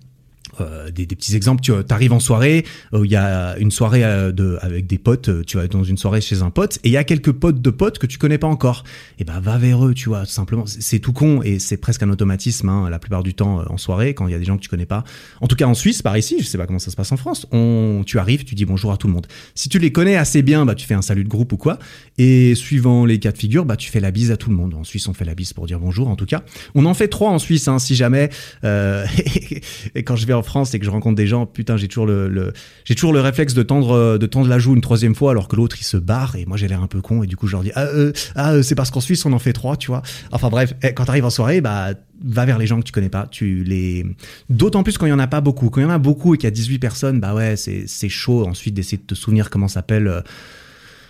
Euh, 0.61 0.91
des, 0.91 1.07
petits 1.07 1.35
exemples, 1.35 1.63
tu 1.63 1.73
arrives 1.91 2.13
en 2.13 2.21
soirée, 2.21 2.65
il 2.93 2.99
euh, 2.99 3.07
y 3.07 3.17
a 3.17 3.57
une 3.59 3.71
soirée 3.71 4.05
euh, 4.05 4.33
de, 4.33 4.59
avec 4.61 4.87
des 4.87 4.99
potes, 4.99 5.45
tu 5.47 5.57
vas 5.57 5.67
dans 5.67 5.85
une 5.85 5.97
soirée 5.97 6.21
chez 6.21 6.43
un 6.43 6.51
pote, 6.51 6.79
et 6.85 6.89
il 6.89 6.93
y 6.93 6.97
a 6.97 7.05
quelques 7.05 7.33
potes 7.33 7.63
de 7.63 7.71
potes 7.71 7.99
que 7.99 8.07
tu 8.07 8.19
connais 8.19 8.39
pas 8.39 8.47
encore. 8.47 8.85
Et 9.19 9.25
ben 9.25 9.41
va 9.41 9.59
vers 9.59 9.87
eux, 9.87 9.95
tu 9.95 10.09
vois, 10.09 10.21
tout 10.21 10.33
simplement. 10.33 10.65
C'est 10.67 10.99
tout 10.99 11.13
con 11.13 11.43
et 11.43 11.59
c'est 11.59 11.77
presque 11.77 12.03
un 12.03 12.11
automatisme 12.11 12.69
hein, 12.69 12.91
la 12.91 12.99
plupart 12.99 13.23
du 13.23 13.35
temps 13.35 13.63
en 13.69 13.77
soirée 13.77 14.15
quand 14.15 14.27
il 14.27 14.33
y 14.33 14.35
a 14.35 14.39
des 14.39 14.45
gens 14.45 14.57
que 14.57 14.63
tu 14.63 14.69
connais 14.69 14.87
pas. 14.87 15.05
En 15.41 15.49
tout 15.49 15.57
cas 15.57 15.67
en 15.67 15.75
Suisse, 15.75 16.03
par 16.03 16.17
ici, 16.17 16.37
je 16.41 16.45
sais 16.45 16.59
pas 16.59 16.67
comment 16.67 16.79
ça 16.79 16.91
se 16.91 16.97
passe 16.97 17.13
en 17.13 17.17
France. 17.17 17.47
On, 17.53 18.03
tu 18.07 18.19
arrives, 18.19 18.45
tu 18.45 18.55
dis 18.55 18.65
bonjour 18.65 18.93
à 18.93 18.97
tout 18.97 19.07
le 19.07 19.13
monde. 19.13 19.27
Si 19.55 19.69
tu 19.69 19.79
les 19.79 19.93
connais 19.93 20.17
assez 20.17 20.43
bien, 20.43 20.67
bah 20.67 20.75
tu 20.75 20.87
fais 20.87 20.95
un 20.95 21.03
salut 21.03 21.25
de 21.25 21.29
groupe 21.29 21.53
ou 21.53 21.57
quoi. 21.57 21.79
Et 22.19 22.55
suivant 22.55 23.07
les 23.07 23.19
cas 23.19 23.33
de 23.33 23.39
figure, 23.39 23.65
bah 23.65 23.77
tu 23.77 23.91
fais 23.91 24.01
la 24.01 24.11
bise 24.11 24.31
à 24.31 24.37
tout 24.37 24.51
le 24.51 24.57
monde. 24.57 24.75
En 24.75 24.85
Suisse, 24.85 25.09
on 25.09 25.15
fait 25.15 25.25
la 25.25 25.35
bise 25.35 25.53
pour 25.53 25.67
dire 25.67 25.79
bonjour. 25.79 26.09
En 26.09 26.17
tout 26.17 26.27
cas, 26.27 26.43
on 26.75 26.85
en 26.85 26.95
fait 26.95 27.09
trois 27.09 27.31
en 27.31 27.39
Suisse, 27.39 27.69
hein, 27.69 27.79
si 27.79 27.95
jamais. 27.95 28.31
et 28.63 30.03
quand 30.03 30.17
je 30.17 30.27
vais 30.27 30.33
en 30.33 30.42
France 30.43 30.75
et 30.75 30.79
que 30.79 30.85
je 30.85 30.91
rencontre 30.91 31.17
des 31.17 31.27
gens, 31.27 31.47
putain, 31.47 31.77
j'ai 31.77 31.89
toujours 31.89 32.07
le, 32.07 32.53
j'ai 32.85 32.95
toujours 32.95 33.13
le 33.13 33.21
réflexe 33.21 33.55
de 33.55 33.63
tendre, 33.63 34.19
de 34.19 34.27
tendre 34.27 34.49
la 34.49 34.59
joue 34.59 34.75
une 34.75 34.81
troisième 34.81 35.15
fois 35.15 35.33
alors 35.33 35.49
que 35.49 35.57
l'autre 35.57 35.77
il 35.81 35.85
se 35.85 35.97
barre 35.97 36.37
et 36.37 36.47
moi 36.47 36.57
j'ai 36.57 36.69
l'air 36.69 36.83
un 36.83 36.87
peu 36.87 37.01
con 37.01 37.23
et 37.23 37.27
du 37.27 37.37
coup 37.37 37.47
je 37.47 37.53
leur 37.53 37.63
dis 37.63 37.73
ah, 37.75 37.85
euh, 37.85 38.13
ah 38.35 38.53
euh, 38.53 38.63
c'est 38.63 38.75
parce 38.75 38.91
qu'en 38.91 39.01
Suisse 39.01 39.25
on 39.25 39.33
en 39.33 39.39
fait 39.39 39.53
trois, 39.53 39.77
tu 39.77 39.89
vois. 39.89 40.03
Enfin 40.31 40.49
bref, 40.49 40.75
eh, 40.83 40.95
quand 40.95 41.05
t'arrives 41.05 41.25
en 41.25 41.31
soirée, 41.31 41.61
bah 41.61 41.91
va 42.25 42.45
vers 42.45 42.59
les 42.59 42.67
gens 42.67 42.79
que 42.79 42.85
tu 42.85 42.93
connais 42.93 43.09
pas, 43.09 43.27
tu 43.31 43.65
les 43.65 44.07
d'autant 44.49 44.83
plus 44.83 44.97
quand 44.97 45.07
il 45.07 45.11
y 45.11 45.13
en 45.13 45.19
a 45.19 45.27
pas 45.27 45.41
beaucoup. 45.41 45.71
Quand 45.71 45.81
il 45.81 45.85
y 45.85 45.87
en 45.87 45.91
a 45.91 45.99
beaucoup 45.99 46.35
et 46.35 46.39
qu'il 46.39 46.47
y 46.47 46.49
a 46.49 46.53
18 46.53 46.79
personnes, 46.79 47.21
bah 47.21 47.35
ouais, 47.35 47.57
c'est 47.57 47.85
c'est 47.87 48.09
chaud 48.09 48.47
ensuite 48.47 48.75
d'essayer 48.75 48.99
de 48.99 49.03
te 49.03 49.15
souvenir 49.15 49.51
comment 49.51 49.69
s'appelle 49.69 50.07
euh, 50.07 50.21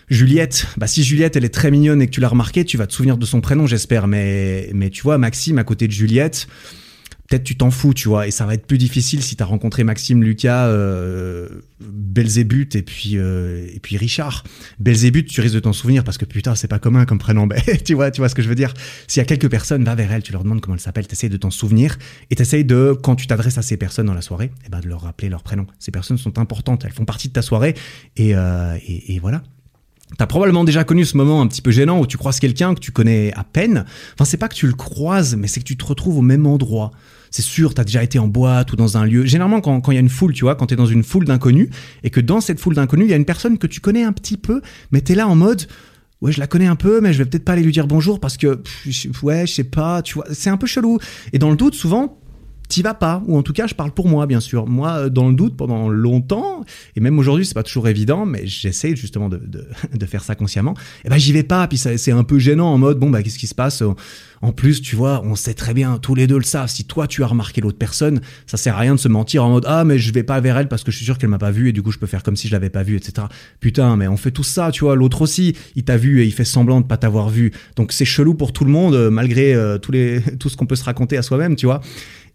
Juliette, 0.09 0.67
bah 0.77 0.87
si 0.87 1.03
Juliette 1.05 1.37
elle 1.37 1.45
est 1.45 1.55
très 1.55 1.71
mignonne 1.71 2.03
et 2.03 2.07
que 2.07 2.13
tu 2.13 2.21
l'as 2.21 2.29
remarqué, 2.29 2.65
tu 2.65 2.77
vas 2.77 2.87
te 2.87 2.93
souvenir 2.93 3.17
de 3.17 3.27
son 3.27 3.41
prénom, 3.41 3.67
j'espère. 3.67 4.09
Mais 4.09 4.71
mais 4.75 4.91
tu 4.91 5.03
vois 5.03 5.19
Maxime 5.19 5.59
à 5.59 5.65
côté 5.65 5.87
de 5.87 5.93
Juliette, 5.93 6.47
peut-être 7.33 7.45
tu 7.45 7.57
t'en 7.57 7.71
fous, 7.71 7.95
tu 7.95 8.09
vois, 8.09 8.27
et 8.27 8.31
ça 8.31 8.45
va 8.45 8.53
être 8.53 8.67
plus 8.67 8.77
difficile 8.77 9.23
si 9.23 9.37
t'as 9.37 9.47
rencontré 9.47 9.85
Maxime, 9.85 10.23
Lucas, 10.23 10.67
euh, 10.67 11.49
Belzébuth 11.81 12.77
et 12.77 12.83
puis 12.83 13.17
euh, 13.17 13.67
et 13.75 13.81
puis 13.81 13.97
Richard. 13.97 14.45
Belzébuth, 14.79 15.29
tu 15.29 15.41
risques 15.41 15.55
de 15.55 15.61
t'en 15.61 15.73
souvenir 15.73 16.05
parce 16.05 16.19
que 16.19 16.27
putain, 16.27 16.55
c'est 16.55 16.69
pas 16.69 16.79
commun 16.79 17.07
comme 17.07 17.19
prénom. 17.19 17.49
tu 17.87 17.95
vois, 17.95 18.11
tu 18.11 18.21
vois 18.21 18.29
ce 18.29 18.35
que 18.35 18.43
je 18.43 18.49
veux 18.51 18.55
dire. 18.55 18.75
S'il 19.09 19.21
y 19.21 19.23
a 19.23 19.25
quelques 19.25 19.49
personnes, 19.49 19.83
va 19.83 19.95
vers 19.95 20.13
elles, 20.13 20.23
tu 20.23 20.33
leur 20.33 20.43
demandes 20.43 20.61
comment 20.61 20.75
elles 20.75 20.81
s'appellent, 20.81 21.07
t'essayes 21.07 21.31
de 21.31 21.39
t'en 21.39 21.51
souvenir 21.51 21.97
et 22.31 22.35
t'essayes 22.35 22.67
de, 22.67 22.95
quand 23.03 23.17
tu 23.17 23.27
t'adresses 23.27 23.57
à 23.57 23.63
ces 23.63 23.79
personnes 23.79 24.07
dans 24.07 24.15
la 24.15 24.21
soirée, 24.21 24.51
eh 24.67 24.69
ben 24.69 24.81
de 24.81 24.89
leur 24.89 25.01
rappeler 25.01 25.31
leur 25.31 25.43
prénom. 25.43 25.67
Ces 25.79 25.91
personnes 25.91 26.19
sont 26.19 26.39
importantes, 26.39 26.85
elles 26.85 26.93
font 26.93 27.07
partie 27.07 27.29
de 27.29 27.33
ta 27.33 27.43
soirée 27.43 27.75
et, 28.19 28.37
euh, 28.37 28.77
et, 28.87 29.15
et 29.15 29.19
voilà. 29.21 29.43
T'as 30.19 30.27
probablement 30.27 30.65
déjà 30.65 30.85
connu 30.85 31.07
ce 31.07 31.17
moment 31.17 31.41
un 31.41 31.47
petit 31.47 31.63
peu 31.63 31.71
gênant 31.71 31.99
où 31.99 32.07
tu 32.07 32.19
croises 32.19 32.41
quelqu'un 32.41 32.75
que 32.75 32.81
tu 32.81 32.93
connais 32.93 33.33
à 33.35 33.45
peine. 33.45 33.87
Enfin, 34.15 34.27
c'est 34.27 34.37
pas 34.37 34.49
que 34.49 34.55
tu 34.55 34.67
le 34.67 34.75
croises, 34.75 35.37
mais 35.37 35.47
c'est 35.47 35.61
que 35.61 35.65
tu 35.65 35.79
te 35.79 35.85
retrouves 35.85 36.19
au 36.19 36.23
même 36.23 36.47
endroit. 36.47 36.91
C'est 37.33 37.43
sûr, 37.43 37.73
t'as 37.73 37.85
déjà 37.85 38.05
été 38.05 38.19
en 38.19 38.29
boîte 38.29 38.73
ou 38.75 38.77
dans 38.77 38.99
un 38.99 39.07
lieu. 39.07 39.25
Généralement, 39.25 39.63
quand 39.63 39.91
il 39.91 39.95
y 39.95 39.97
a 39.97 40.01
une 40.01 40.11
foule, 40.11 40.35
tu 40.35 40.45
vois, 40.45 40.55
quand 40.55 40.67
t'es 40.67 40.77
dans 40.77 40.87
une 40.87 41.03
foule 41.03 41.25
d'inconnus 41.25 41.71
et 42.05 42.11
que 42.11 42.21
dans 42.21 42.43
cette 42.43 42.61
foule 42.61 42.75
d'inconnus, 42.75 43.07
il 43.07 43.11
y 43.11 43.15
a 43.15 43.17
une 43.17 43.25
personne 43.25 43.57
que 43.57 43.67
tu 43.67 43.81
connais 43.81 44.05
un 44.05 44.13
petit 44.13 44.37
peu, 44.37 44.61
mais 44.91 45.01
t'es 45.01 45.15
là 45.15 45.27
en 45.27 45.35
mode, 45.35 45.67
ouais, 46.21 46.31
je 46.31 46.39
la 46.39 46.47
connais 46.47 46.67
un 46.67 46.77
peu, 46.77 47.01
mais 47.01 47.15
je 47.15 47.19
vais 47.19 47.25
peut-être 47.25 47.45
pas 47.45 47.53
aller 47.53 47.63
lui 47.63 47.73
dire 47.73 47.87
bonjour 47.87 48.21
parce 48.21 48.37
que, 48.37 48.63
ouais, 49.23 49.47
je 49.47 49.53
sais 49.53 49.65
pas, 49.65 50.03
tu 50.03 50.15
vois, 50.15 50.27
c'est 50.33 50.51
un 50.51 50.59
peu 50.59 50.67
chelou. 50.67 50.99
Et 51.33 51.39
dans 51.39 51.49
le 51.49 51.57
doute, 51.57 51.75
souvent, 51.75 52.21
t'y 52.73 52.83
vas 52.83 52.95
pas, 52.95 53.23
ou 53.27 53.37
en 53.37 53.43
tout 53.43 53.53
cas, 53.53 53.67
je 53.67 53.75
parle 53.75 53.91
pour 53.91 54.09
moi, 54.09 54.27
bien 54.27 54.41
sûr. 54.41 54.67
Moi, 54.67 54.91
euh, 54.93 55.09
dans 55.11 55.29
le 55.29 55.35
doute, 55.35 55.57
pendant 55.57 55.91
longtemps, 55.91 56.65
et 56.97 57.01
même 57.01 57.19
aujourd'hui, 57.19 57.45
c'est 57.45 57.55
pas 57.55 57.63
toujours 57.63 57.87
évident, 57.87 58.25
mais 58.25 58.47
j'essaie 58.47 58.97
justement 58.97 59.29
de, 59.29 59.37
de, 59.37 59.69
de, 59.95 60.07
faire 60.07 60.25
ça 60.25 60.35
consciemment. 60.35 60.75
Et 61.05 61.11
ben, 61.11 61.19
j'y 61.19 61.33
vais 61.33 61.43
pas, 61.43 61.69
puis 61.69 61.77
c'est 61.77 62.13
un 62.13 62.25
peu 62.25 62.39
gênant 62.39 62.73
en 62.73 62.79
mode, 62.79 62.99
bon, 62.99 63.11
bah, 63.11 63.23
qu'est-ce 63.23 63.39
qui 63.39 63.47
se 63.47 63.55
passe? 63.55 63.83
En 64.43 64.51
plus, 64.51 64.83
tu 64.83 64.97
vois, 64.97 65.23
on 65.25 65.37
sait 65.37 65.55
très 65.55 65.73
bien, 65.73 65.99
tous 65.99 66.17
les 66.17 66.27
deux 66.27 66.37
le 66.37 66.43
savent. 66.43 66.69
Si 66.69 66.85
toi 66.85 67.07
tu 67.07 67.23
as 67.23 67.29
remarqué 67.29 67.61
l'autre 67.61 67.79
personne, 67.79 68.21
ça 68.47 68.57
sert 68.57 68.75
à 68.75 68.81
rien 68.81 68.97
de 68.97 68.99
se 68.99 69.07
mentir 69.07 69.45
en 69.45 69.51
mode 69.51 69.65
ah 69.69 69.85
mais 69.85 69.99
je 69.99 70.13
vais 70.13 70.25
pas 70.25 70.41
vers 70.41 70.59
elle 70.59 70.67
parce 70.67 70.83
que 70.83 70.91
je 70.91 70.97
suis 70.97 71.05
sûr 71.05 71.17
qu'elle 71.17 71.31
m'a 71.31 71.39
pas 71.39 71.53
vu 71.53 71.69
et 71.69 71.73
du 71.73 71.81
coup 71.81 71.93
je 71.93 71.99
peux 71.99 72.09
faire 72.09 72.25
comme 72.25 72.35
si 72.35 72.49
je 72.49 72.53
l'avais 72.53 72.69
pas 72.69 72.83
vu, 72.83 72.97
etc. 72.97 73.29
Putain, 73.61 73.97
mais 73.97 74.09
on 74.09 74.17
fait 74.17 74.33
tout 74.33 74.43
ça, 74.43 74.73
tu 74.73 74.83
vois. 74.83 74.97
L'autre 74.97 75.23
aussi, 75.23 75.57
il 75.77 75.85
t'a 75.85 75.97
vu 75.97 76.23
et 76.23 76.25
il 76.25 76.33
fait 76.33 76.45
semblant 76.45 76.81
de 76.81 76.87
pas 76.87 76.97
t'avoir 76.97 77.29
vu. 77.29 77.53
Donc 77.77 77.93
c'est 77.93 78.05
chelou 78.05 78.35
pour 78.35 78.53
tout 78.53 78.65
le 78.65 78.73
monde, 78.73 78.95
euh, 78.95 79.11
malgré 79.11 79.55
euh, 79.55 79.79
tous 79.79 79.93
les 79.93 80.21
tout 80.41 80.49
ce 80.49 80.57
qu'on 80.57 80.67
peut 80.67 80.77
se 80.77 80.85
raconter 80.85 81.17
à 81.17 81.23
soi-même, 81.23 81.55
tu 81.55 81.67
vois. 81.67 81.81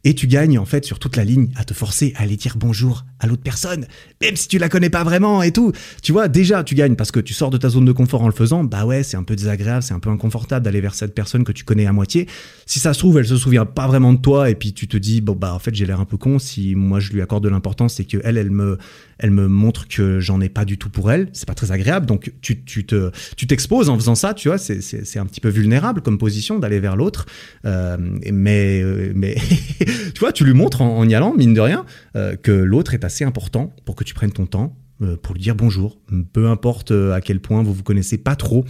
Et 0.07 0.13
tu 0.13 0.25
gagnes 0.25 0.57
en 0.57 0.63
fait 0.63 0.85
sur 0.85 0.99
toute 0.99 1.17
la 1.17 1.25
ligne 1.25 1.49
à 1.57 1.65
te 1.65 1.73
forcer 1.73 2.13
à 2.15 2.21
aller 2.21 2.37
dire 2.37 2.55
bonjour 2.55 3.03
à 3.19 3.27
l'autre 3.27 3.41
personne, 3.41 3.87
même 4.21 4.37
si 4.37 4.47
tu 4.47 4.57
la 4.57 4.69
connais 4.69 4.89
pas 4.89 5.03
vraiment 5.03 5.43
et 5.43 5.51
tout. 5.51 5.73
Tu 6.01 6.13
vois, 6.13 6.29
déjà 6.29 6.63
tu 6.63 6.75
gagnes 6.75 6.95
parce 6.95 7.11
que 7.11 7.19
tu 7.19 7.33
sors 7.33 7.49
de 7.49 7.57
ta 7.57 7.67
zone 7.67 7.83
de 7.83 7.91
confort 7.91 8.21
en 8.21 8.27
le 8.27 8.33
faisant. 8.33 8.63
Bah 8.63 8.85
ouais, 8.85 9.03
c'est 9.03 9.17
un 9.17 9.23
peu 9.23 9.35
désagréable, 9.35 9.83
c'est 9.83 9.93
un 9.93 9.99
peu 9.99 10.09
inconfortable 10.09 10.63
d'aller 10.63 10.79
vers 10.79 10.95
cette 10.95 11.13
personne 11.13 11.43
que 11.43 11.51
tu 11.51 11.65
connais 11.65 11.87
à 11.87 11.91
moitié. 11.91 12.25
Si 12.65 12.79
ça 12.79 12.93
se 12.93 12.99
trouve, 12.99 13.17
elle 13.17 13.27
se 13.27 13.35
souvient 13.35 13.65
pas 13.65 13.85
vraiment 13.85 14.13
de 14.13 14.21
toi 14.21 14.49
et 14.49 14.55
puis 14.55 14.71
tu 14.71 14.87
te 14.87 14.95
dis 14.95 15.19
bon 15.19 15.33
bah 15.33 15.53
en 15.53 15.59
fait 15.59 15.75
j'ai 15.75 15.85
l'air 15.85 15.99
un 15.99 16.05
peu 16.05 16.15
con. 16.15 16.39
Si 16.39 16.73
moi 16.73 17.01
je 17.01 17.11
lui 17.11 17.21
accorde 17.21 17.43
de 17.43 17.49
l'importance 17.49 17.99
et 17.99 18.05
que 18.05 18.19
elle 18.23 18.37
elle 18.37 18.51
me 18.51 18.77
elle 19.19 19.31
me 19.31 19.49
montre 19.49 19.89
que 19.89 20.21
j'en 20.21 20.39
ai 20.39 20.47
pas 20.49 20.63
du 20.63 20.77
tout 20.77 20.89
pour 20.89 21.11
elle, 21.11 21.27
c'est 21.33 21.47
pas 21.47 21.55
très 21.55 21.73
agréable. 21.73 22.05
Donc 22.05 22.31
tu, 22.41 22.63
tu 22.63 22.85
tu 22.85 23.47
t'exposes 23.47 23.89
en 23.89 23.97
faisant 23.97 24.15
ça, 24.15 24.33
tu 24.33 24.47
vois, 24.47 24.57
c'est 24.57 24.79
c'est 24.79 25.19
un 25.19 25.25
petit 25.25 25.41
peu 25.41 25.49
vulnérable 25.49 26.01
comme 26.01 26.17
position 26.17 26.59
d'aller 26.59 26.79
vers 26.79 26.95
l'autre. 26.95 27.25
Euh, 27.65 27.97
mais 28.31 28.81
euh, 28.81 29.11
mais 29.15 29.35
tu 30.13 30.19
vois, 30.19 30.31
tu 30.31 30.43
lui 30.43 30.53
montres 30.53 30.81
en, 30.81 31.07
y 31.07 31.15
allant, 31.15 31.33
mine 31.35 31.53
de 31.53 31.61
rien, 31.61 31.85
euh, 32.15 32.35
que 32.35 32.51
l'autre 32.51 32.93
est 32.93 33.03
assez 33.03 33.23
important 33.23 33.73
pour 33.85 33.95
que 33.95 34.03
tu 34.03 34.13
prennes 34.13 34.31
ton 34.31 34.45
temps 34.45 34.75
euh, 35.01 35.15
pour 35.15 35.35
lui 35.35 35.41
dire 35.41 35.55
bonjour, 35.55 35.99
peu 36.33 36.47
importe 36.47 36.91
euh, 36.91 37.13
à 37.13 37.21
quel 37.21 37.39
point 37.39 37.61
vous 37.61 37.73
vous 37.73 37.83
connaissez 37.83 38.17
pas 38.17 38.35
trop. 38.35 38.65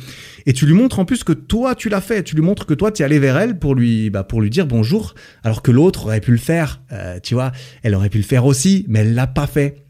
Et 0.46 0.54
tu 0.54 0.66
lui 0.66 0.74
montres 0.74 1.00
en 1.00 1.06
plus 1.06 1.24
que 1.24 1.34
toi 1.34 1.74
tu 1.74 1.90
l'as 1.90 2.02
fait, 2.02 2.24
tu 2.24 2.36
lui 2.36 2.42
montres 2.44 2.66
que 2.66 2.74
toi 2.74 2.92
tu 2.92 3.02
es 3.02 3.06
allé 3.06 3.20
vers 3.20 3.38
elle 3.38 3.60
pour 3.60 3.76
lui, 3.76 4.10
bah, 4.10 4.24
pour 4.24 4.42
lui 4.42 4.50
dire 4.50 4.68
bonjour, 4.68 5.16
alors 5.44 5.62
que 5.62 5.72
l'autre 5.72 6.06
aurait 6.06 6.22
pu 6.22 6.32
le 6.32 6.38
faire, 6.38 6.82
tu 7.24 7.34
vois, 7.34 7.52
elle 7.84 7.96
aurait 7.96 8.10
pu 8.10 8.18
le 8.18 8.24
faire 8.24 8.46
aussi, 8.46 8.86
mais 8.88 9.00
elle 9.00 9.14
l'a 9.14 9.28
pas 9.28 9.48
fait. 9.48 9.88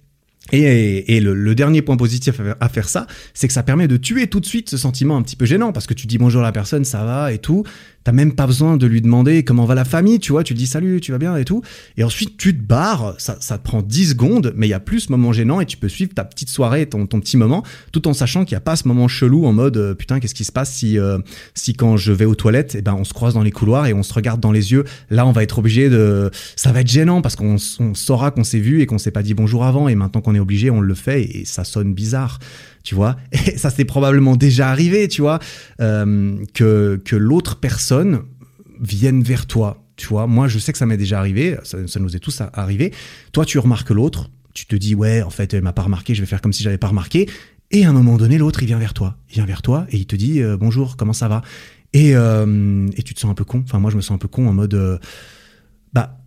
Et, 0.53 1.17
et 1.17 1.19
le, 1.19 1.55
dernier 1.55 1.81
point 1.81 1.97
positif 1.97 2.39
à 2.59 2.69
faire 2.69 2.87
ça, 2.87 3.05
c'est 3.33 3.47
que 3.47 3.53
ça 3.53 3.63
permet 3.63 3.87
de 3.87 3.97
tuer 3.97 4.27
tout 4.27 4.39
de 4.39 4.45
suite 4.45 4.69
ce 4.69 4.77
sentiment 4.77 5.17
un 5.17 5.21
petit 5.21 5.35
peu 5.35 5.45
gênant, 5.45 5.73
parce 5.73 5.87
que 5.87 5.93
tu 5.93 6.07
dis 6.07 6.17
bonjour 6.17 6.41
à 6.41 6.45
la 6.45 6.51
personne, 6.51 6.85
ça 6.85 7.03
va 7.03 7.33
et 7.33 7.39
tout, 7.39 7.63
T'as 8.07 8.13
même 8.13 8.31
pas 8.31 8.47
besoin 8.47 8.77
de 8.77 8.87
lui 8.87 9.01
demander 9.01 9.43
comment 9.43 9.65
va 9.65 9.75
la 9.75 9.83
famille, 9.83 10.19
tu 10.19 10.31
vois, 10.31 10.45
tu 10.45 10.53
dis 10.53 10.65
salut, 10.65 11.01
tu 11.01 11.11
vas 11.11 11.17
bien 11.17 11.35
et 11.35 11.43
tout. 11.43 11.61
Et 11.97 12.05
ensuite, 12.05 12.37
tu 12.37 12.55
te 12.57 12.61
barres, 12.63 13.15
ça, 13.17 13.35
ça 13.41 13.57
te 13.57 13.63
prend 13.65 13.81
10 13.81 14.11
secondes, 14.11 14.53
mais 14.55 14.65
il 14.65 14.69
y 14.69 14.73
a 14.73 14.79
plus 14.79 15.01
ce 15.01 15.11
moment 15.11 15.33
gênant 15.33 15.59
et 15.59 15.65
tu 15.65 15.75
peux 15.75 15.89
suivre 15.89 16.13
ta 16.13 16.23
petite 16.23 16.47
soirée, 16.49 16.85
ton, 16.85 17.05
ton 17.05 17.19
petit 17.19 17.35
moment, 17.35 17.63
tout 17.91 18.07
en 18.07 18.13
sachant 18.13 18.45
qu'il 18.45 18.55
n'y 18.55 18.59
a 18.59 18.61
pas 18.61 18.77
ce 18.77 18.87
moment 18.87 19.09
chelou 19.09 19.45
en 19.45 19.51
mode 19.51 19.75
euh, 19.75 19.93
putain, 19.93 20.21
qu'est-ce 20.21 20.35
qui 20.35 20.45
se 20.45 20.53
passe 20.53 20.71
si, 20.71 20.97
euh, 20.97 21.17
si 21.53 21.73
quand 21.73 21.97
je 21.97 22.13
vais 22.13 22.23
aux 22.23 22.33
toilettes, 22.33 22.75
et 22.75 22.77
eh 22.77 22.81
ben, 22.81 22.95
on 22.97 23.03
se 23.03 23.11
croise 23.11 23.33
dans 23.33 23.43
les 23.43 23.51
couloirs 23.51 23.87
et 23.87 23.93
on 23.93 24.03
se 24.03 24.13
regarde 24.13 24.39
dans 24.39 24.53
les 24.53 24.71
yeux. 24.71 24.85
Là, 25.09 25.27
on 25.27 25.33
va 25.33 25.43
être 25.43 25.59
obligé 25.59 25.89
de. 25.89 26.31
Ça 26.55 26.71
va 26.71 26.79
être 26.79 26.87
gênant 26.87 27.21
parce 27.21 27.35
qu'on 27.35 27.57
saura 27.57 28.31
qu'on 28.31 28.45
s'est 28.45 28.59
vu 28.59 28.79
et 28.79 28.85
qu'on 28.85 28.99
s'est 28.99 29.11
pas 29.11 29.21
dit 29.21 29.33
bonjour 29.33 29.65
avant 29.65 29.89
et 29.89 29.95
maintenant 29.95 30.21
qu'on 30.21 30.33
est 30.33 30.39
obligé, 30.39 30.69
on 30.69 30.79
le 30.79 30.95
fait 30.95 31.23
et 31.23 31.43
ça 31.43 31.65
sonne 31.65 31.93
bizarre 31.93 32.39
tu 32.87 32.95
vois. 32.95 33.17
Et 33.33 33.57
ça 33.57 33.69
s'est 33.69 33.83
probablement 33.83 34.37
déjà 34.37 34.69
arrivé, 34.69 35.09
tu 35.09 35.21
vois, 35.21 35.39
euh, 35.81 36.37
que, 36.53 37.01
que 37.03 37.17
l'autre 37.17 37.57
personne 37.57 38.21
vienne 38.79 39.21
vers 39.21 39.45
toi. 39.45 39.83
Tu 39.97 40.07
vois, 40.07 40.25
moi, 40.25 40.47
je 40.47 40.57
sais 40.57 40.71
que 40.71 40.77
ça 40.77 40.85
m'est 40.85 40.95
déjà 40.95 41.19
arrivé, 41.19 41.57
ça, 41.63 41.99
nous 41.99 42.15
est 42.15 42.19
tous 42.19 42.41
arrivé. 42.53 42.93
Toi, 43.33 43.43
tu 43.43 43.59
remarques 43.59 43.89
l'autre, 43.89 44.29
tu 44.53 44.67
te 44.67 44.75
dis, 44.75 44.95
ouais, 44.95 45.21
en 45.21 45.29
fait, 45.29 45.53
elle 45.53 45.63
m'a 45.63 45.73
pas 45.73 45.81
remarqué, 45.81 46.15
je 46.15 46.21
vais 46.21 46.27
faire 46.27 46.39
comme 46.39 46.53
si 46.53 46.63
j'avais 46.63 46.77
pas 46.77 46.87
remarqué. 46.87 47.27
Et 47.71 47.83
à 47.83 47.89
un 47.89 47.93
moment 47.93 48.15
donné, 48.15 48.37
l'autre, 48.37 48.63
il 48.63 48.67
vient 48.67 48.79
vers 48.79 48.93
toi. 48.93 49.17
Il 49.29 49.33
vient 49.33 49.45
vers 49.45 49.61
toi 49.61 49.85
et 49.89 49.97
il 49.97 50.05
te 50.05 50.15
dit, 50.15 50.41
euh, 50.41 50.55
bonjour, 50.55 50.95
comment 50.95 51.13
ça 51.13 51.27
va? 51.27 51.41
Et, 51.91 52.15
euh, 52.15 52.87
et 52.95 53.03
tu 53.03 53.13
te 53.13 53.19
sens 53.19 53.31
un 53.31 53.35
peu 53.35 53.43
con. 53.43 53.63
Enfin, 53.65 53.79
moi, 53.79 53.91
je 53.91 53.97
me 53.97 54.01
sens 54.01 54.15
un 54.15 54.19
peu 54.19 54.29
con 54.29 54.47
en 54.47 54.53
mode, 54.53 55.01
bah, 55.91 56.19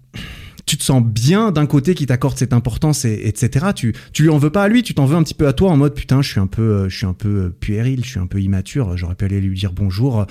tu 0.71 0.77
te 0.77 0.85
sens 0.85 1.03
bien 1.03 1.51
d'un 1.51 1.67
côté 1.67 1.97
qui 1.97 2.07
t'accorde 2.07 2.39
cette 2.39 2.53
importance 2.53 3.05
et 3.05 3.27
etc. 3.27 3.71
Tu 3.75 3.93
tu 4.13 4.23
lui 4.23 4.31
en 4.31 4.39
veux 4.39 4.51
pas 4.51 4.63
à 4.63 4.69
lui, 4.69 4.85
tu 4.85 4.95
t'en 4.95 5.05
veux 5.05 5.17
un 5.17 5.25
petit 5.25 5.35
peu 5.35 5.49
à 5.49 5.53
toi 5.53 5.73
en 5.73 5.77
mode 5.77 5.95
putain, 5.95 6.23
je 6.23 6.31
suis 6.31 6.39
un 6.39 6.47
peu 6.47 6.63
euh, 6.63 6.89
je 6.89 6.97
suis 6.97 7.07
un 7.07 7.13
peu 7.13 7.29
euh, 7.29 7.49
puéril, 7.59 8.05
je 8.05 8.11
suis 8.11 8.21
un 8.21 8.29
peu 8.29 8.41
immature, 8.41 8.97
j'aurais 8.97 9.17
pu 9.17 9.25
aller 9.25 9.41
lui 9.41 9.59
dire 9.59 9.73
bonjour 9.73 10.27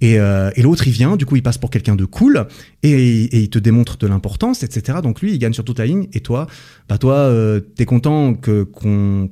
et, 0.00 0.18
euh, 0.18 0.50
et 0.56 0.62
l'autre 0.62 0.86
il 0.86 0.92
vient, 0.92 1.16
du 1.16 1.26
coup 1.26 1.36
il 1.36 1.42
passe 1.42 1.58
pour 1.58 1.70
quelqu'un 1.70 1.96
de 1.96 2.04
cool 2.04 2.46
et, 2.82 3.42
il 3.42 3.50
te 3.50 3.58
démontre 3.58 3.98
de 3.98 4.06
l'importance, 4.06 4.62
etc. 4.62 4.98
Donc 5.02 5.20
lui 5.20 5.32
il 5.32 5.38
gagne 5.38 5.52
sur 5.52 5.64
toute 5.64 5.78
la 5.78 5.86
ligne 5.86 6.08
et 6.12 6.20
toi, 6.20 6.46
bah 6.88 6.98
toi 6.98 7.14
euh, 7.14 7.60
t'es 7.60 7.84
content 7.84 8.34
que 8.34 8.66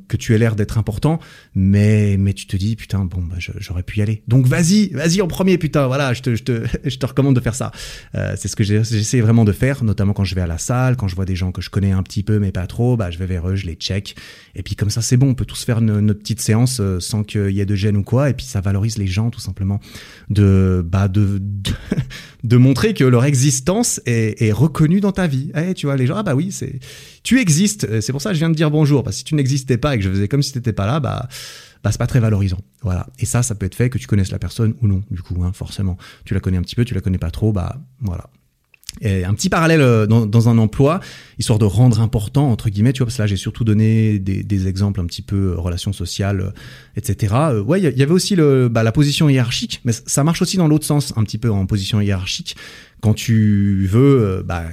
que 0.08 0.16
tu 0.16 0.34
aies 0.34 0.38
l'air 0.38 0.56
d'être 0.56 0.78
important, 0.78 1.18
mais 1.54 2.16
mais 2.18 2.34
tu 2.34 2.46
te 2.46 2.56
dis 2.56 2.76
putain 2.76 3.04
bon 3.04 3.22
bah 3.22 3.36
j'aurais 3.38 3.82
pu 3.82 3.98
y 3.98 4.02
aller. 4.02 4.22
Donc 4.28 4.46
vas-y, 4.46 4.88
vas-y 4.88 5.22
en 5.22 5.28
premier 5.28 5.56
putain, 5.58 5.86
voilà 5.86 6.12
je 6.12 6.22
te 6.22 6.34
je 6.34 6.42
te 6.42 6.64
je 6.84 6.96
te 6.96 7.06
recommande 7.06 7.34
de 7.36 7.40
faire 7.40 7.54
ça. 7.54 7.72
Euh, 8.14 8.34
c'est 8.36 8.48
ce 8.48 8.56
que 8.56 8.64
j'essaie 8.64 9.20
vraiment 9.20 9.44
de 9.44 9.52
faire, 9.52 9.84
notamment 9.84 10.12
quand 10.12 10.24
je 10.24 10.34
vais 10.34 10.42
à 10.42 10.46
la 10.46 10.58
salle, 10.58 10.96
quand 10.96 11.08
je 11.08 11.16
vois 11.16 11.24
des 11.24 11.36
gens 11.36 11.52
que 11.52 11.62
je 11.62 11.70
connais 11.70 11.92
un 11.92 12.02
petit 12.02 12.22
peu 12.22 12.38
mais 12.38 12.52
pas 12.52 12.66
trop, 12.66 12.96
bah 12.96 13.10
je 13.10 13.18
vais 13.18 13.26
vers 13.26 13.48
eux, 13.48 13.56
je 13.56 13.66
les 13.66 13.74
check 13.74 14.16
et 14.54 14.62
puis 14.62 14.74
comme 14.74 14.90
ça 14.90 15.00
c'est 15.00 15.16
bon, 15.16 15.30
on 15.30 15.34
peut 15.34 15.46
tous 15.46 15.64
faire 15.64 15.80
notre 15.80 16.20
petite 16.20 16.40
séance 16.40 16.82
sans 17.00 17.24
qu'il 17.24 17.50
y 17.50 17.60
ait 17.60 17.66
de 17.66 17.74
gêne 17.74 17.96
ou 17.96 18.02
quoi 18.02 18.28
et 18.28 18.34
puis 18.34 18.44
ça 18.44 18.60
valorise 18.60 18.98
les 18.98 19.06
gens 19.06 19.30
tout 19.30 19.40
simplement 19.40 19.80
de 20.28 20.57
bah 20.84 21.08
de, 21.08 22.56
montrer 22.56 22.94
que 22.94 23.04
leur 23.04 23.24
existence 23.24 24.00
est, 24.06 24.40
est 24.42 24.52
reconnue 24.52 25.00
dans 25.00 25.12
ta 25.12 25.26
vie. 25.26 25.50
Eh, 25.54 25.74
tu 25.74 25.86
vois, 25.86 25.96
les 25.96 26.06
gens, 26.06 26.16
ah 26.16 26.22
bah 26.22 26.34
oui, 26.34 26.52
c'est 26.52 26.80
tu 27.22 27.40
existes. 27.40 28.00
C'est 28.00 28.12
pour 28.12 28.22
ça 28.22 28.30
que 28.30 28.34
je 28.34 28.40
viens 28.40 28.50
de 28.50 28.54
dire 28.54 28.70
bonjour. 28.70 29.02
Parce 29.02 29.16
que 29.16 29.18
si 29.18 29.24
tu 29.24 29.34
n'existais 29.34 29.78
pas 29.78 29.94
et 29.94 29.98
que 29.98 30.04
je 30.04 30.10
faisais 30.10 30.28
comme 30.28 30.42
si 30.42 30.52
tu 30.52 30.58
n'étais 30.58 30.72
pas 30.72 30.86
là, 30.86 31.00
bah 31.00 31.28
bah 31.82 31.92
c'est 31.92 31.98
pas 31.98 32.06
très 32.06 32.20
valorisant. 32.20 32.60
Voilà. 32.82 33.06
Et 33.18 33.26
ça, 33.26 33.42
ça 33.42 33.54
peut 33.54 33.66
être 33.66 33.74
fait 33.74 33.90
que 33.90 33.98
tu 33.98 34.06
connaisses 34.06 34.30
la 34.30 34.38
personne 34.38 34.74
ou 34.82 34.88
non. 34.88 35.02
Du 35.10 35.22
coup, 35.22 35.42
hein, 35.44 35.52
forcément, 35.52 35.96
tu 36.24 36.34
la 36.34 36.40
connais 36.40 36.56
un 36.56 36.62
petit 36.62 36.74
peu, 36.74 36.84
tu 36.84 36.94
la 36.94 37.00
connais 37.00 37.18
pas 37.18 37.30
trop, 37.30 37.52
bah 37.52 37.76
voilà. 38.00 38.30
Et 39.00 39.24
un 39.24 39.34
petit 39.34 39.48
parallèle 39.48 39.80
euh, 39.80 40.06
dans, 40.06 40.48
un 40.48 40.58
emploi, 40.58 41.00
histoire 41.38 41.58
de 41.58 41.64
rendre 41.64 42.00
important, 42.00 42.50
entre 42.50 42.68
guillemets, 42.68 42.92
tu 42.92 42.98
vois, 42.98 43.06
parce 43.06 43.16
que 43.16 43.22
là 43.22 43.26
j'ai 43.26 43.36
surtout 43.36 43.64
donné 43.64 44.18
des, 44.18 44.42
des, 44.42 44.68
exemples 44.68 45.00
un 45.00 45.06
petit 45.06 45.22
peu 45.22 45.52
euh, 45.52 45.54
relations 45.56 45.92
sociales, 45.92 46.40
euh, 46.40 46.50
etc. 46.96 47.34
ouais, 47.64 47.80
il 47.80 47.98
y, 47.98 48.02
avait 48.02 48.12
aussi 48.12 48.34
le, 48.34 48.68
bah, 48.68 48.82
la 48.82 48.92
position 48.92 49.28
hiérarchique, 49.28 49.80
mais 49.84 49.92
ça 49.92 50.24
marche 50.24 50.42
aussi 50.42 50.56
dans 50.56 50.68
l'autre 50.68 50.86
sens, 50.86 51.12
un 51.16 51.24
petit 51.24 51.38
peu 51.38 51.50
en 51.50 51.66
position 51.66 52.00
hiérarchique 52.00 52.56
quand 53.00 53.14
tu 53.14 53.86
veux, 53.86 54.22
euh, 54.22 54.42
bah, 54.42 54.64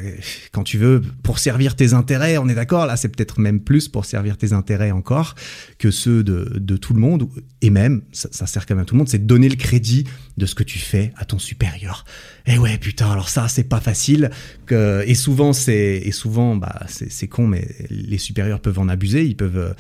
quand 0.52 0.64
tu 0.64 0.78
veux 0.78 1.02
pour 1.24 1.40
servir 1.40 1.76
tes 1.76 1.94
intérêts, 1.94 2.38
on 2.38 2.48
est 2.48 2.56
d'accord. 2.56 2.86
Là, 2.86 2.98
c'est 2.98 3.10
peut-être 3.10 3.40
même 3.40 3.60
plus 3.60 3.88
pour 3.88 4.06
servir 4.06 4.38
tes 4.38 4.54
intérêts 4.54 4.92
encore 4.92 5.36
que 5.78 5.92
ceux 5.92 6.24
de, 6.24 6.58
de 6.58 6.78
tout 6.78 6.94
le 6.94 7.00
monde. 7.00 7.30
Et 7.62 7.70
même, 7.70 8.02
ça, 8.12 8.48
sert 8.48 8.66
quand 8.66 8.76
même 8.76 8.84
à 8.84 8.86
tout 8.86 8.96
le 8.96 9.00
monde, 9.00 9.10
c'est 9.10 9.20
de 9.20 9.28
donner 9.28 9.50
le 9.50 9.56
crédit 9.56 10.06
de 10.38 10.46
ce 10.46 10.56
que 10.56 10.64
tu 10.64 10.80
fais 10.80 11.14
à 11.18 11.26
ton 11.26 11.40
supérieur. 11.40 12.06
Et 12.46 12.58
ouais, 12.58 12.78
putain, 12.78 13.10
alors 13.12 13.30
ça, 13.30 13.48
c'est 13.48 13.64
pas 13.64 13.80
facile. 13.80 14.30
Et 14.72 15.16
souvent, 15.16 15.54
c'est, 15.54 16.02
et 16.04 16.12
souvent, 16.12 16.56
bah, 16.56 16.82
c'est 16.88 17.28
con, 17.28 17.48
mais 17.48 17.68
les 17.90 18.18
supérieurs 18.18 18.60
peuvent 18.60 18.80
en 18.80 18.88
abuser. 18.88 19.26
Ils 19.26 19.36
peuvent, 19.36 19.76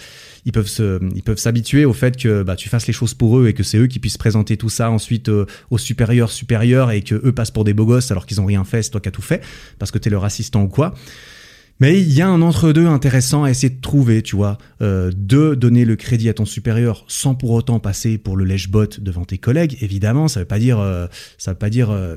ils 0.45 0.51
peuvent 0.51 0.67
se, 0.67 0.99
ils 1.15 1.23
peuvent 1.23 1.39
s'habituer 1.39 1.85
au 1.85 1.93
fait 1.93 2.17
que 2.17 2.43
bah, 2.43 2.55
tu 2.55 2.69
fasses 2.69 2.87
les 2.87 2.93
choses 2.93 3.13
pour 3.13 3.39
eux 3.39 3.47
et 3.47 3.53
que 3.53 3.63
c'est 3.63 3.77
eux 3.77 3.87
qui 3.87 3.99
puissent 3.99 4.17
présenter 4.17 4.57
tout 4.57 4.69
ça 4.69 4.91
ensuite 4.91 5.29
euh, 5.29 5.45
aux 5.71 5.77
supérieurs 5.77 6.31
supérieurs 6.31 6.91
et 6.91 7.01
que 7.01 7.15
eux 7.15 7.31
passent 7.31 7.51
pour 7.51 7.63
des 7.63 7.73
beaux 7.73 7.85
gosses 7.85 8.11
alors 8.11 8.25
qu'ils 8.25 8.34
ils 8.35 8.41
ont 8.41 8.45
rien 8.45 8.63
fait, 8.63 8.83
c'est 8.83 8.91
toi 8.91 9.01
qui 9.01 9.09
as 9.09 9.11
tout 9.11 9.21
fait, 9.21 9.43
parce 9.79 9.91
que 9.91 9.97
tu 9.97 10.09
es 10.09 10.11
leur 10.11 10.25
assistant 10.25 10.63
ou 10.63 10.67
quoi. 10.67 10.93
Mais 11.81 11.99
il 11.99 12.13
y 12.13 12.21
a 12.21 12.27
un 12.27 12.41
entre-deux 12.41 12.87
intéressant 12.87 13.43
à 13.43 13.49
essayer 13.49 13.69
de 13.69 13.81
trouver, 13.81 14.21
tu 14.21 14.37
vois, 14.37 14.57
euh, 14.81 15.11
de 15.15 15.55
donner 15.55 15.83
le 15.83 15.97
crédit 15.97 16.29
à 16.29 16.33
ton 16.33 16.45
supérieur 16.45 17.03
sans 17.09 17.35
pour 17.35 17.51
autant 17.51 17.79
passer 17.79 18.17
pour 18.17 18.37
le 18.37 18.45
lèche-bot 18.45 18.99
devant 18.99 19.25
tes 19.25 19.37
collègues. 19.37 19.77
Évidemment, 19.81 20.29
ça 20.29 20.39
veut 20.39 20.45
pas 20.45 20.59
dire, 20.59 20.79
euh, 20.79 21.07
ça 21.37 21.51
veut 21.51 21.57
pas 21.57 21.69
dire 21.69 21.91
euh, 21.91 22.15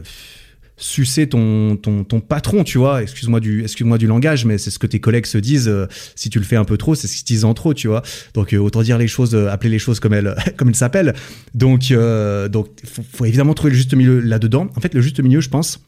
sucer 0.76 1.28
ton, 1.28 1.76
ton, 1.76 2.04
patron, 2.20 2.62
tu 2.62 2.78
vois. 2.78 3.02
Excuse-moi 3.02 3.40
du, 3.40 3.62
excuse-moi 3.64 3.98
du 3.98 4.06
langage, 4.06 4.44
mais 4.44 4.58
c'est 4.58 4.70
ce 4.70 4.78
que 4.78 4.86
tes 4.86 5.00
collègues 5.00 5.26
se 5.26 5.38
disent. 5.38 5.72
si 6.14 6.30
tu 6.30 6.38
le 6.38 6.44
fais 6.44 6.54
un 6.54 6.64
peu 6.64 6.76
trop, 6.76 6.94
c'est 6.94 7.08
ce 7.08 7.16
qu'ils 7.16 7.26
disent 7.26 7.44
en 7.44 7.52
trop, 7.52 7.74
tu 7.74 7.88
vois. 7.88 8.02
Donc 8.34 8.52
autant 8.52 8.82
dire 8.82 8.96
les 8.96 9.08
choses, 9.08 9.34
appeler 9.34 9.70
les 9.70 9.80
choses 9.80 9.98
comme 9.98 10.14
elles, 10.14 10.36
comme 10.56 10.68
elles 10.68 10.76
s'appellent. 10.76 11.14
Donc, 11.54 11.92
donc, 11.92 12.68
faut 13.10 13.24
évidemment 13.24 13.54
trouver 13.54 13.72
le 13.72 13.76
juste 13.76 13.92
milieu 13.92 14.20
là-dedans. 14.20 14.70
En 14.76 14.80
fait, 14.80 14.94
le 14.94 15.00
juste 15.00 15.18
milieu, 15.18 15.40
je 15.40 15.48
pense 15.48 15.80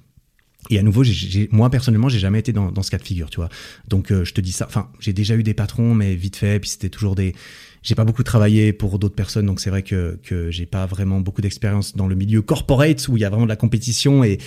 et 0.71 0.79
à 0.79 0.83
nouveau, 0.83 1.03
moi 1.51 1.69
personnellement, 1.69 2.09
j'ai 2.09 2.19
jamais 2.19 2.39
été 2.39 2.53
dans, 2.53 2.83
ce 2.83 2.91
cas 2.91 2.99
de 2.99 3.03
figure, 3.03 3.29
tu 3.29 3.37
vois. 3.37 3.49
Donc 3.89 4.11
euh, 4.11 4.25
je 4.25 4.33
te 4.33 4.41
dis 4.41 4.53
ça. 4.53 4.67
Enfin, 4.67 4.89
j'ai 5.01 5.13
déjà 5.13 5.35
eu 5.37 5.43
des 5.43 5.55
patrons, 5.55 5.95
mais 5.95 6.15
vite 6.15 6.37
fait. 6.37 6.61
Puis 6.61 6.71
c'était 6.71 6.89
toujours 6.89 7.15
des 7.15 7.35
j'ai 7.83 7.95
pas 7.95 8.05
beaucoup 8.05 8.23
travaillé 8.23 8.73
pour 8.73 8.99
d'autres 8.99 9.15
personnes, 9.15 9.47
donc 9.47 9.61
c'est 9.61 9.71
vrai 9.71 9.83
que, 9.83 10.19
que 10.23 10.51
j'ai 10.51 10.67
pas 10.67 10.85
vraiment 10.85 11.21
beaucoup 11.21 11.41
d'expérience 11.41 11.97
dans 11.97 12.09
le 12.09 12.15
milieu 12.15 12.43
corporate 12.43 13.09
où 13.09 13.17
il 13.17 13.21
y 13.21 13.25
a 13.25 13.31
vraiment 13.31 13.45
de 13.47 13.49
la 13.49 13.57
compétition 13.57 14.23
et, 14.23 14.39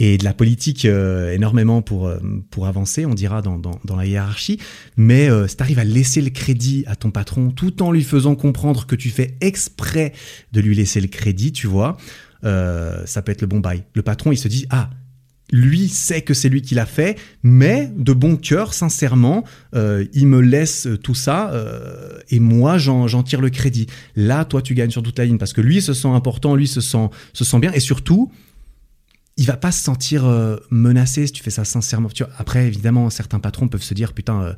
et 0.00 0.18
de 0.18 0.24
la 0.24 0.34
politique 0.34 0.84
euh, 0.86 1.32
énormément 1.32 1.82
pour, 1.82 2.08
euh, 2.08 2.18
pour 2.50 2.66
avancer, 2.66 3.06
on 3.06 3.14
dira, 3.14 3.42
dans, 3.42 3.58
dans, 3.58 3.96
la 3.96 4.06
hiérarchie. 4.06 4.58
Mais 4.96 5.30
euh, 5.30 5.46
si 5.46 5.56
tu 5.56 5.62
arrives 5.62 5.78
à 5.78 5.84
laisser 5.84 6.20
le 6.20 6.30
crédit 6.30 6.82
à 6.88 6.96
ton 6.96 7.12
patron 7.12 7.50
tout 7.50 7.80
en 7.82 7.92
lui 7.92 8.02
faisant 8.02 8.34
comprendre 8.34 8.86
que 8.86 8.96
tu 8.96 9.10
fais 9.10 9.36
exprès 9.40 10.12
de 10.52 10.60
lui 10.60 10.74
laisser 10.74 11.00
le 11.00 11.08
crédit, 11.08 11.52
tu 11.52 11.68
vois, 11.68 11.96
ça 12.42 13.22
peut 13.22 13.30
être 13.30 13.42
le 13.42 13.46
bon 13.46 13.60
bail. 13.60 13.84
Le 13.94 14.02
patron, 14.02 14.32
il 14.32 14.36
se 14.36 14.48
dit, 14.48 14.66
ah, 14.70 14.90
lui 15.52 15.88
sait 15.88 16.22
que 16.22 16.34
c'est 16.34 16.48
lui 16.48 16.62
qui 16.62 16.74
l'a 16.74 16.86
fait, 16.86 17.18
mais 17.42 17.90
de 17.96 18.12
bon 18.12 18.36
cœur, 18.36 18.74
sincèrement, 18.74 19.44
euh, 19.74 20.04
il 20.12 20.26
me 20.26 20.40
laisse 20.40 20.88
tout 21.02 21.14
ça 21.14 21.50
euh, 21.52 22.18
et 22.30 22.40
moi 22.40 22.78
j'en 22.78 23.22
tire 23.22 23.40
le 23.40 23.50
crédit. 23.50 23.86
Là, 24.16 24.44
toi, 24.44 24.62
tu 24.62 24.74
gagnes 24.74 24.90
sur 24.90 25.02
toute 25.02 25.18
la 25.18 25.24
ligne 25.24 25.38
parce 25.38 25.52
que 25.52 25.60
lui 25.60 25.82
se 25.82 25.92
sent 25.92 26.08
important, 26.08 26.54
lui 26.54 26.68
se 26.68 26.80
sent, 26.80 27.08
se 27.32 27.44
sent 27.44 27.58
bien 27.58 27.72
et 27.72 27.80
surtout, 27.80 28.30
il 29.40 29.46
va 29.46 29.56
pas 29.56 29.72
se 29.72 29.82
sentir 29.82 30.26
euh, 30.26 30.58
menacé 30.68 31.26
si 31.26 31.32
tu 31.32 31.42
fais 31.42 31.50
ça 31.50 31.64
sincèrement. 31.64 32.10
Après, 32.36 32.66
évidemment, 32.66 33.08
certains 33.08 33.40
patrons 33.40 33.68
peuvent 33.68 33.82
se 33.82 33.94
dire 33.94 34.12
putain, 34.12 34.42
euh, 34.42 34.52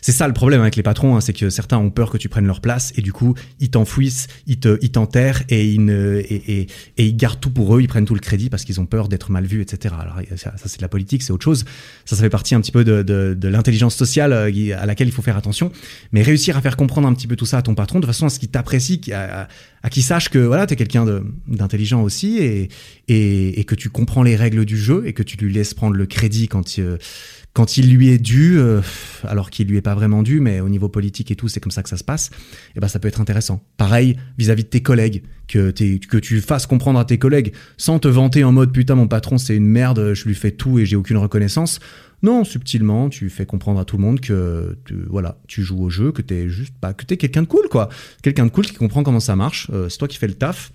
c'est 0.00 0.12
ça 0.12 0.28
le 0.28 0.32
problème 0.32 0.60
avec 0.60 0.76
les 0.76 0.84
patrons, 0.84 1.16
hein, 1.16 1.20
c'est 1.20 1.32
que 1.32 1.50
certains 1.50 1.76
ont 1.76 1.90
peur 1.90 2.08
que 2.08 2.18
tu 2.18 2.28
prennes 2.28 2.46
leur 2.46 2.60
place 2.60 2.92
et 2.96 3.02
du 3.02 3.12
coup 3.12 3.34
ils 3.58 3.68
t'enfouissent, 3.68 4.28
ils 4.46 4.60
te, 4.60 4.78
ils 4.80 4.92
t'enterrent 4.92 5.42
et 5.48 5.64
ils 5.64 7.16
gardent 7.16 7.40
tout 7.40 7.50
pour 7.50 7.76
eux, 7.76 7.82
ils 7.82 7.88
prennent 7.88 8.04
tout 8.04 8.14
le 8.14 8.20
crédit 8.20 8.48
parce 8.48 8.64
qu'ils 8.64 8.80
ont 8.80 8.86
peur 8.86 9.08
d'être 9.08 9.32
mal 9.32 9.44
vus, 9.44 9.60
etc. 9.60 9.96
Alors 9.98 10.20
ça, 10.36 10.52
c'est 10.54 10.78
de 10.78 10.82
la 10.82 10.88
politique, 10.88 11.24
c'est 11.24 11.32
autre 11.32 11.44
chose. 11.44 11.64
Ça, 12.04 12.14
ça 12.14 12.22
fait 12.22 12.30
partie 12.30 12.54
un 12.54 12.60
petit 12.60 12.70
peu 12.70 12.84
de, 12.84 13.48
l'intelligence 13.48 13.96
sociale 13.96 14.32
euh, 14.32 14.78
à 14.78 14.86
laquelle 14.86 15.08
il 15.08 15.12
faut 15.12 15.22
faire 15.22 15.36
attention. 15.36 15.72
Mais 16.12 16.22
réussir 16.22 16.56
à 16.56 16.60
faire 16.60 16.76
comprendre 16.76 17.08
un 17.08 17.14
petit 17.14 17.26
peu 17.26 17.34
tout 17.34 17.46
ça 17.46 17.58
à 17.58 17.62
ton 17.62 17.74
patron 17.74 17.98
de 17.98 18.06
façon 18.06 18.26
à 18.26 18.28
ce 18.28 18.38
qu'il 18.38 18.50
t'apprécie, 18.50 19.00
à, 19.12 19.48
à, 19.82 19.90
qu'il 19.90 20.04
sache 20.04 20.28
que 20.28 20.38
voilà, 20.38 20.66
t'es 20.68 20.76
quelqu'un 20.76 21.04
d'intelligent 21.48 22.02
aussi 22.02 22.38
et, 22.38 22.68
et, 23.08 23.58
et 23.58 23.64
que 23.64 23.74
tu 23.74 23.90
comprends 23.90 24.22
les 24.22 24.27
règles 24.36 24.64
du 24.64 24.76
jeu 24.76 25.02
et 25.06 25.12
que 25.12 25.22
tu 25.22 25.36
lui 25.36 25.52
laisses 25.52 25.74
prendre 25.74 25.96
le 25.96 26.06
crédit 26.06 26.48
quand 26.48 26.76
il 26.76 26.98
quand 27.58 27.76
il 27.76 27.92
lui 27.92 28.10
est 28.10 28.18
dû, 28.18 28.56
euh, 28.58 28.80
alors 29.24 29.50
qu'il 29.50 29.66
lui 29.66 29.78
est 29.78 29.82
pas 29.82 29.96
vraiment 29.96 30.22
dû, 30.22 30.38
mais 30.38 30.60
au 30.60 30.68
niveau 30.68 30.88
politique 30.88 31.32
et 31.32 31.34
tout, 31.34 31.48
c'est 31.48 31.58
comme 31.58 31.72
ça 31.72 31.82
que 31.82 31.88
ça 31.88 31.96
se 31.96 32.04
passe, 32.04 32.28
et 32.28 32.74
eh 32.76 32.80
ben 32.80 32.86
ça 32.86 33.00
peut 33.00 33.08
être 33.08 33.20
intéressant. 33.20 33.64
Pareil 33.76 34.16
vis-à-vis 34.38 34.62
de 34.62 34.68
tes 34.68 34.80
collègues, 34.80 35.24
que, 35.48 35.72
que 35.72 36.18
tu 36.18 36.40
fasses 36.40 36.66
comprendre 36.66 37.00
à 37.00 37.04
tes 37.04 37.18
collègues, 37.18 37.52
sans 37.76 37.98
te 37.98 38.06
vanter 38.06 38.44
en 38.44 38.52
mode 38.52 38.72
putain 38.72 38.94
mon 38.94 39.08
patron 39.08 39.38
c'est 39.38 39.56
une 39.56 39.66
merde, 39.66 40.12
je 40.14 40.24
lui 40.26 40.36
fais 40.36 40.52
tout 40.52 40.78
et 40.78 40.86
j'ai 40.86 40.94
aucune 40.94 41.16
reconnaissance. 41.16 41.80
Non, 42.22 42.44
subtilement, 42.44 43.08
tu 43.08 43.28
fais 43.30 43.46
comprendre 43.46 43.80
à 43.80 43.84
tout 43.84 43.96
le 43.96 44.02
monde 44.02 44.20
que 44.20 44.76
tu, 44.84 44.94
voilà, 45.08 45.40
tu 45.46 45.62
joues 45.62 45.82
au 45.82 45.90
jeu, 45.90 46.12
que 46.12 46.22
t'es 46.22 46.48
juste 46.48 46.74
pas, 46.80 46.92
que 46.92 47.04
t'es 47.04 47.16
quelqu'un 47.16 47.42
de 47.42 47.48
cool 47.48 47.68
quoi, 47.68 47.88
quelqu'un 48.22 48.46
de 48.46 48.50
cool 48.50 48.66
qui 48.66 48.74
comprend 48.74 49.02
comment 49.02 49.20
ça 49.20 49.34
marche. 49.34 49.68
Euh, 49.72 49.88
c'est 49.88 49.98
toi 49.98 50.06
qui 50.06 50.18
fais 50.18 50.28
le 50.28 50.34
taf. 50.34 50.72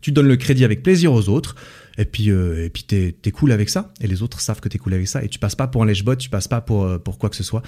Tu 0.00 0.12
donnes 0.12 0.28
le 0.28 0.36
crédit 0.36 0.64
avec 0.64 0.82
plaisir 0.82 1.12
aux 1.12 1.28
autres. 1.28 1.56
Et 1.98 2.04
puis, 2.04 2.30
euh, 2.30 2.64
et 2.64 2.70
puis 2.70 2.84
t'es, 2.84 3.30
cool 3.32 3.52
avec 3.52 3.68
ça. 3.68 3.92
Et 4.00 4.06
les 4.06 4.22
autres 4.22 4.40
savent 4.40 4.60
que 4.60 4.68
t'es 4.68 4.78
cool 4.78 4.94
avec 4.94 5.08
ça. 5.08 5.22
Et 5.22 5.28
tu 5.28 5.38
passes 5.38 5.54
pas 5.54 5.66
pour 5.66 5.82
un 5.82 5.86
lèche-bot, 5.86 6.16
tu 6.16 6.28
passes 6.28 6.48
pas 6.48 6.60
pour, 6.60 6.84
euh, 6.84 6.98
pour 6.98 7.18
quoi 7.18 7.30
que 7.30 7.36
ce 7.36 7.42
soit. 7.42 7.62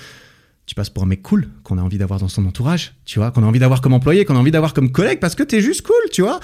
Tu 0.67 0.75
passes 0.75 0.91
pour 0.91 1.03
un 1.03 1.07
mec 1.07 1.23
cool 1.23 1.49
qu'on 1.63 1.79
a 1.79 1.83
envie 1.83 1.99
d'avoir 1.99 2.21
dans 2.21 2.29
son 2.29 2.45
entourage, 2.45 2.95
tu 3.07 3.19
vois, 3.19 3.31
qu'on 3.31 3.43
a 3.43 3.47
envie 3.47 3.59
d'avoir 3.59 3.81
comme 3.81 3.95
employé, 3.95 4.27
qu'on 4.27 4.37
a 4.37 4.39
envie 4.39 4.51
d'avoir 4.51 4.75
comme 4.75 4.93
collègue 4.93 5.19
parce 5.19 5.35
que 5.35 5.43
t'es 5.43 5.63
juste 5.63 5.81
cool, 5.81 6.11
tu 6.13 6.21
vois. 6.21 6.41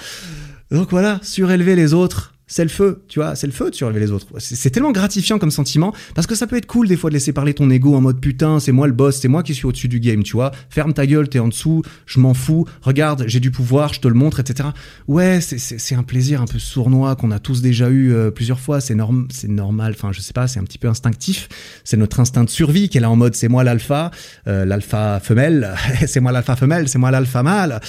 Donc 0.71 0.89
voilà, 0.89 1.19
surélever 1.21 1.75
les 1.75 1.93
autres, 1.93 2.33
c'est 2.47 2.63
le 2.63 2.69
feu, 2.69 3.03
tu 3.07 3.19
vois, 3.19 3.35
c'est 3.35 3.47
le 3.47 3.53
feu 3.53 3.71
de 3.71 3.75
surlever 3.75 3.99
les 3.99 4.11
autres. 4.11 4.27
C'est 4.37 4.69
tellement 4.69 4.91
gratifiant 4.91 5.39
comme 5.39 5.51
sentiment, 5.51 5.93
parce 6.13 6.27
que 6.27 6.35
ça 6.35 6.45
peut 6.45 6.57
être 6.57 6.67
cool 6.67 6.87
des 6.87 6.95
fois 6.95 7.09
de 7.09 7.15
laisser 7.15 7.33
parler 7.33 7.53
ton 7.53 7.69
ego 7.69 7.95
en 7.95 8.01
mode 8.01 8.19
putain, 8.19 8.59
c'est 8.59 8.71
moi 8.71 8.87
le 8.87 8.93
boss, 8.93 9.19
c'est 9.19 9.27
moi 9.27 9.41
qui 9.41 9.55
suis 9.55 9.65
au-dessus 9.65 9.87
du 9.87 9.99
game, 9.99 10.23
tu 10.23 10.33
vois. 10.33 10.51
Ferme 10.69 10.93
ta 10.93 11.07
gueule, 11.07 11.27
t'es 11.27 11.39
en 11.39 11.47
dessous, 11.47 11.81
je 12.05 12.19
m'en 12.19 12.33
fous, 12.33 12.65
regarde, 12.81 13.25
j'ai 13.27 13.39
du 13.39 13.51
pouvoir, 13.51 13.93
je 13.93 13.99
te 13.99 14.07
le 14.07 14.13
montre, 14.13 14.39
etc. 14.39 14.69
Ouais, 15.07 15.39
c'est 15.41 15.95
un 15.95 16.03
plaisir 16.03 16.41
un 16.41 16.45
peu 16.45 16.59
sournois 16.59 17.15
qu'on 17.15 17.31
a 17.31 17.39
tous 17.39 17.61
déjà 17.61 17.89
eu 17.89 18.13
euh, 18.13 18.29
plusieurs 18.31 18.59
fois, 18.59 18.79
c'est 18.79 18.95
norm 18.95 19.27
c'est 19.31 19.47
normal, 19.47 19.93
enfin 19.95 20.11
je 20.11 20.21
sais 20.21 20.33
pas, 20.33 20.47
c'est 20.47 20.59
un 20.59 20.63
petit 20.63 20.77
peu 20.77 20.87
instinctif, 20.87 21.49
c'est 21.83 21.97
notre 21.97 22.19
instinct 22.19 22.43
de 22.43 22.49
survie 22.49 22.89
qui 22.89 22.97
est 22.97 23.01
là 23.01 23.09
en 23.09 23.15
mode 23.15 23.35
c'est 23.35 23.47
moi 23.47 23.63
l'alpha, 23.63 24.11
euh, 24.47 24.65
l'alpha 24.65 25.19
femelle, 25.19 25.73
c'est 26.07 26.19
moi 26.19 26.31
l'alpha 26.31 26.55
femelle, 26.55 26.87
c'est 26.89 26.99
moi 26.99 27.11
l'alpha 27.11 27.41
mâle 27.43 27.79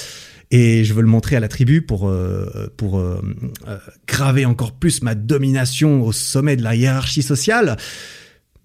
et 0.50 0.84
je 0.84 0.94
veux 0.94 1.02
le 1.02 1.08
montrer 1.08 1.36
à 1.36 1.40
la 1.40 1.48
tribu 1.48 1.82
pour 1.82 2.08
euh, 2.08 2.72
pour 2.76 2.98
euh, 2.98 3.20
euh, 3.66 3.78
graver 4.06 4.44
encore 4.44 4.72
plus 4.72 5.02
ma 5.02 5.14
domination 5.14 6.02
au 6.02 6.12
sommet 6.12 6.56
de 6.56 6.62
la 6.62 6.74
hiérarchie 6.74 7.22
sociale. 7.22 7.76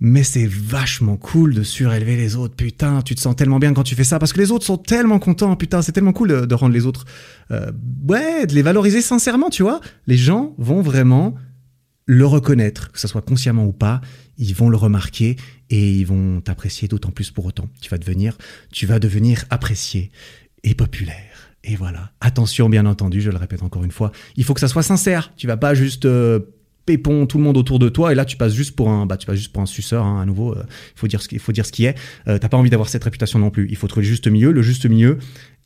Mais 0.04 0.24
c'est 0.24 0.48
vachement 0.48 1.16
cool 1.16 1.54
de 1.54 1.62
surélever 1.62 2.18
les 2.18 2.36
autres. 2.36 2.56
Putain, 2.56 3.04
tu 3.04 3.14
te 3.14 3.22
sens 3.22 3.36
tellement 3.36 3.60
bien 3.60 3.72
quand 3.72 3.84
tu 3.84 3.94
fais 3.94 4.04
ça 4.04 4.18
parce 4.18 4.34
que 4.34 4.40
les 4.40 4.52
autres 4.52 4.66
sont 4.66 4.78
tellement 4.78 5.20
contents. 5.20 5.56
Putain, 5.56 5.84
c'est 5.84 5.92
tellement 5.92 6.12
cool 6.12 6.30
de, 6.30 6.46
de, 6.48 6.56
rendre 6.56 6.74
les 6.74 6.88
autres, 6.88 7.06
euh, 7.52 7.72
ouais, 8.08 8.48
de 8.48 8.56
les 8.56 8.64
valoriser 8.64 9.04
sincèrement, 9.04 9.52
tu 9.52 9.62
vois. 9.62 9.80
Les 10.08 10.18
gens 10.18 10.56
vont 10.58 10.82
vraiment 10.82 11.36
le 12.08 12.26
reconnaître, 12.26 12.92
que 12.92 13.00
ce 13.00 13.08
soit 13.08 13.22
consciemment 13.22 13.66
ou 13.66 13.74
pas. 13.74 14.02
Ils 14.40 14.56
vont 14.56 14.70
le 14.70 14.78
remarquer 14.78 15.36
et 15.70 15.92
ils 15.92 16.06
vont 16.06 16.42
t'apprécier 16.42 16.88
d'autant 16.88 17.12
plus 17.12 17.30
pour 17.30 17.46
autant. 17.46 17.70
Tu 17.80 17.92
vas 17.92 18.00
devenir, 18.00 18.40
tu 18.72 18.88
vas 18.88 18.98
devenir 18.98 19.46
apprécié 19.52 20.10
et 20.64 20.74
populaire. 20.74 21.31
Et 21.64 21.76
voilà. 21.76 22.12
Attention, 22.22 22.70
bien 22.70 22.86
entendu, 22.86 23.22
je 23.22 23.30
le 23.30 23.38
répète 23.38 23.64
encore 23.64 23.84
une 23.84 23.92
fois, 23.92 24.12
il 24.36 24.44
faut 24.44 24.54
que 24.54 24.60
ça 24.60 24.68
soit 24.68 24.84
sincère. 24.84 25.32
Tu 25.38 25.48
vas 25.48 25.58
pas 25.58 25.74
juste 25.74 26.06
euh, 26.06 26.40
pépon 26.86 27.28
tout 27.28 27.38
le 27.38 27.44
monde 27.44 27.58
autour 27.58 27.78
de 27.78 27.90
toi 27.90 28.12
et 28.12 28.16
là 28.16 28.26
tu 28.26 28.38
passes 28.38 28.56
juste 28.56 28.76
pour 28.76 28.90
un 28.90 29.06
bah 29.06 29.16
tu 29.16 29.28
passes 29.28 29.38
juste 29.38 29.54
pour 29.54 29.62
un 29.62 29.68
suceur 29.68 30.04
hein, 30.04 30.20
à 30.20 30.26
nouveau 30.26 30.56
il 30.56 31.00
faut 31.00 31.08
dire 31.08 31.22
ce 31.22 31.28
qu'il 31.28 31.38
faut 31.38 31.52
dire 31.52 31.66
ce 31.66 31.72
qui 31.72 31.86
est. 31.86 31.96
Euh, 32.28 32.40
t'as 32.40 32.50
pas 32.50 32.58
envie 32.58 32.72
d'avoir 32.72 32.90
cette 32.90 33.04
réputation 33.04 33.38
non 33.38 33.52
plus. 33.52 33.68
Il 33.70 33.78
faut 33.78 33.88
trouver 33.88 34.06
le 34.06 34.10
juste 34.10 34.28
milieu. 34.28 34.52
Le 34.52 34.62
juste 34.62 34.86
milieu 34.88 35.20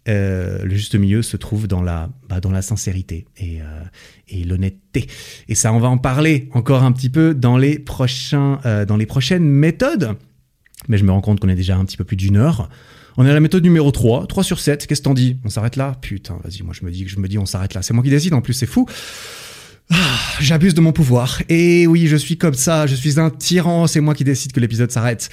euh, 0.07 0.63
le 0.63 0.75
juste 0.75 0.95
milieu 0.95 1.23
se 1.23 1.35
trouve 1.35 1.67
dans 1.67 1.81
la 1.81 2.09
bah, 2.29 2.39
dans 2.39 2.51
la 2.51 2.61
sincérité 2.61 3.25
et, 3.37 3.61
euh, 3.61 3.83
et 4.27 4.43
l'honnêteté. 4.43 5.07
Et 5.47 5.55
ça 5.55 5.73
on 5.73 5.79
va 5.79 5.87
en 5.87 5.97
parler 5.97 6.47
encore 6.53 6.83
un 6.83 6.91
petit 6.91 7.09
peu 7.09 7.33
dans 7.33 7.57
les 7.57 7.79
prochains 7.79 8.59
euh, 8.65 8.85
dans 8.85 8.97
les 8.97 9.07
prochaines 9.07 9.45
méthodes. 9.45 10.15
Mais 10.87 10.97
je 10.97 11.03
me 11.03 11.11
rends 11.11 11.21
compte 11.21 11.39
qu'on 11.39 11.49
est 11.49 11.55
déjà 11.55 11.75
un 11.75 11.85
petit 11.85 11.97
peu 11.97 12.03
plus 12.03 12.17
d'une 12.17 12.37
heure 12.37 12.69
on 13.17 13.25
est 13.25 13.29
à 13.29 13.33
la 13.33 13.39
méthode 13.39 13.63
numéro 13.63 13.91
3, 13.91 14.27
3 14.27 14.43
sur 14.43 14.59
7, 14.59 14.87
qu'est-ce 14.87 15.01
que 15.01 15.05
t'en 15.05 15.13
dis? 15.13 15.37
On 15.45 15.49
s'arrête 15.49 15.75
là? 15.75 15.95
Putain, 16.01 16.37
vas-y, 16.43 16.63
moi 16.63 16.73
je 16.79 16.85
me 16.85 16.91
dis 16.91 17.07
je 17.07 17.19
me 17.19 17.27
dis 17.27 17.37
on 17.37 17.45
s'arrête 17.45 17.73
là. 17.73 17.81
C'est 17.81 17.93
moi 17.93 18.03
qui 18.03 18.09
décide 18.09 18.33
en 18.33 18.41
plus, 18.41 18.53
c'est 18.53 18.65
fou. 18.65 18.85
Ah, 19.91 19.95
J'abuse 20.39 20.73
de 20.73 20.81
mon 20.81 20.91
pouvoir. 20.91 21.41
Et 21.47 21.85
oui, 21.85 22.07
je 22.07 22.15
suis 22.15 22.37
comme 22.37 22.55
ça, 22.55 22.87
je 22.87 22.95
suis 22.95 23.19
un 23.19 23.29
tyran, 23.29 23.85
c'est 23.85 24.01
moi 24.01 24.15
qui 24.15 24.23
décide 24.23 24.51
que 24.51 24.59
l'épisode 24.59 24.91
s'arrête. 24.91 25.29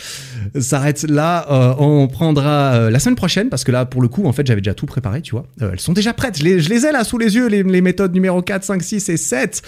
S'arrête 0.60 1.04
là, 1.04 1.46
euh, 1.50 1.74
on 1.78 2.06
prendra 2.06 2.74
euh, 2.74 2.90
la 2.90 2.98
semaine 2.98 3.16
prochaine, 3.16 3.48
parce 3.48 3.64
que 3.64 3.72
là, 3.72 3.86
pour 3.86 4.02
le 4.02 4.08
coup, 4.08 4.26
en 4.26 4.32
fait, 4.32 4.46
j'avais 4.46 4.60
déjà 4.60 4.74
tout 4.74 4.84
préparé, 4.86 5.22
tu 5.22 5.32
vois. 5.32 5.46
Euh, 5.62 5.70
elles 5.72 5.80
sont 5.80 5.94
déjà 5.94 6.12
prêtes, 6.12 6.38
je 6.38 6.44
les, 6.44 6.60
je 6.60 6.68
les 6.68 6.84
ai 6.84 6.92
là 6.92 7.02
sous 7.02 7.16
les 7.16 7.34
yeux, 7.34 7.48
les, 7.48 7.62
les 7.62 7.80
méthodes 7.80 8.12
numéro 8.12 8.42
4, 8.42 8.62
5, 8.62 8.82
6 8.82 9.08
et 9.08 9.16
7. 9.16 9.62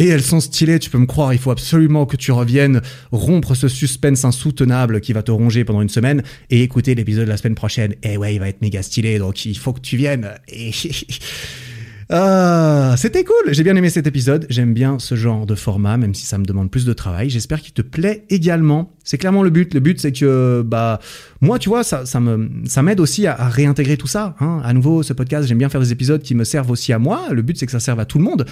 Et 0.00 0.08
elles 0.08 0.22
sont 0.22 0.40
stylées, 0.40 0.80
tu 0.80 0.90
peux 0.90 0.98
me 0.98 1.06
croire, 1.06 1.32
il 1.32 1.38
faut 1.38 1.52
absolument 1.52 2.04
que 2.04 2.16
tu 2.16 2.32
reviennes 2.32 2.80
rompre 3.12 3.54
ce 3.54 3.68
suspense 3.68 4.24
insoutenable 4.24 5.00
qui 5.00 5.12
va 5.12 5.22
te 5.22 5.30
ronger 5.30 5.64
pendant 5.64 5.82
une 5.82 5.88
semaine 5.88 6.22
et 6.50 6.62
écouter 6.62 6.96
l'épisode 6.96 7.26
de 7.26 7.30
la 7.30 7.36
semaine 7.36 7.54
prochaine. 7.54 7.94
Et 8.02 8.16
ouais, 8.16 8.34
il 8.34 8.40
va 8.40 8.48
être 8.48 8.60
méga 8.60 8.82
stylé, 8.82 9.18
donc 9.18 9.44
il 9.44 9.56
faut 9.56 9.72
que 9.72 9.80
tu 9.80 9.96
viennes. 9.96 10.30
Ah, 12.10 12.94
c'était 12.98 13.24
cool, 13.24 13.54
j'ai 13.54 13.62
bien 13.62 13.76
aimé 13.76 13.88
cet 13.88 14.06
épisode, 14.06 14.46
j'aime 14.50 14.74
bien 14.74 14.98
ce 14.98 15.14
genre 15.14 15.46
de 15.46 15.54
format, 15.54 15.96
même 15.96 16.14
si 16.14 16.26
ça 16.26 16.36
me 16.38 16.44
demande 16.44 16.70
plus 16.70 16.84
de 16.84 16.92
travail. 16.92 17.30
J'espère 17.30 17.62
qu'il 17.62 17.72
te 17.72 17.82
plaît 17.82 18.24
également. 18.28 18.92
C'est 19.04 19.18
clairement 19.18 19.42
le 19.42 19.50
but. 19.50 19.72
Le 19.74 19.80
but, 19.80 20.00
c'est 20.00 20.12
que, 20.12 20.62
bah, 20.66 21.00
moi, 21.40 21.58
tu 21.58 21.68
vois, 21.68 21.82
ça, 21.82 22.06
ça 22.06 22.20
me, 22.20 22.50
ça 22.66 22.82
m'aide 22.82 23.00
aussi 23.00 23.26
à, 23.26 23.48
réintégrer 23.48 23.96
tout 23.96 24.06
ça. 24.06 24.36
Hein. 24.40 24.60
À 24.64 24.72
nouveau, 24.72 25.02
ce 25.02 25.12
podcast, 25.12 25.48
j'aime 25.48 25.58
bien 25.58 25.68
faire 25.68 25.80
des 25.80 25.92
épisodes 25.92 26.22
qui 26.22 26.34
me 26.34 26.44
servent 26.44 26.70
aussi 26.70 26.92
à 26.92 26.98
moi. 26.98 27.28
Le 27.30 27.42
but, 27.42 27.56
c'est 27.56 27.66
que 27.66 27.72
ça 27.72 27.80
serve 27.80 28.00
à 28.00 28.04
tout 28.04 28.18
le 28.18 28.24
monde. 28.24 28.46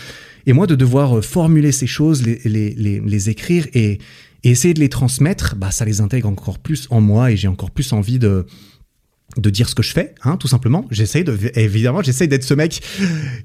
Et 0.47 0.53
moi, 0.53 0.67
de 0.67 0.75
devoir 0.75 1.23
formuler 1.25 1.73
ces 1.73 1.87
choses, 1.87 2.23
les, 2.25 2.41
les, 2.45 2.71
les, 2.71 3.01
les 3.01 3.31
écrire 3.31 3.67
et, 3.75 3.99
et 4.45 4.51
essayer 4.51 4.75
de 4.75 4.81
les 4.81 4.89
transmettre, 4.89 5.57
bah, 5.57 5.71
ça 5.71 5.85
les 5.85 6.01
intègre 6.01 6.29
encore 6.29 6.59
plus 6.59 6.87
en 6.91 7.01
moi 7.01 7.31
et 7.31 7.37
j'ai 7.37 7.49
encore 7.49 7.71
plus 7.71 7.93
envie 7.93 8.19
de, 8.19 8.47
de 9.37 9.51
dire 9.51 9.69
ce 9.69 9.75
que 9.75 9.83
je 9.83 9.93
fais, 9.93 10.15
hein, 10.25 10.37
tout 10.37 10.49
simplement. 10.49 10.87
J'essaye 10.91 11.25
de, 11.25 11.37
évidemment, 11.55 12.03
j'essaye 12.03 12.29
d'être 12.29 12.45
ce 12.45 12.55
mec 12.55 12.83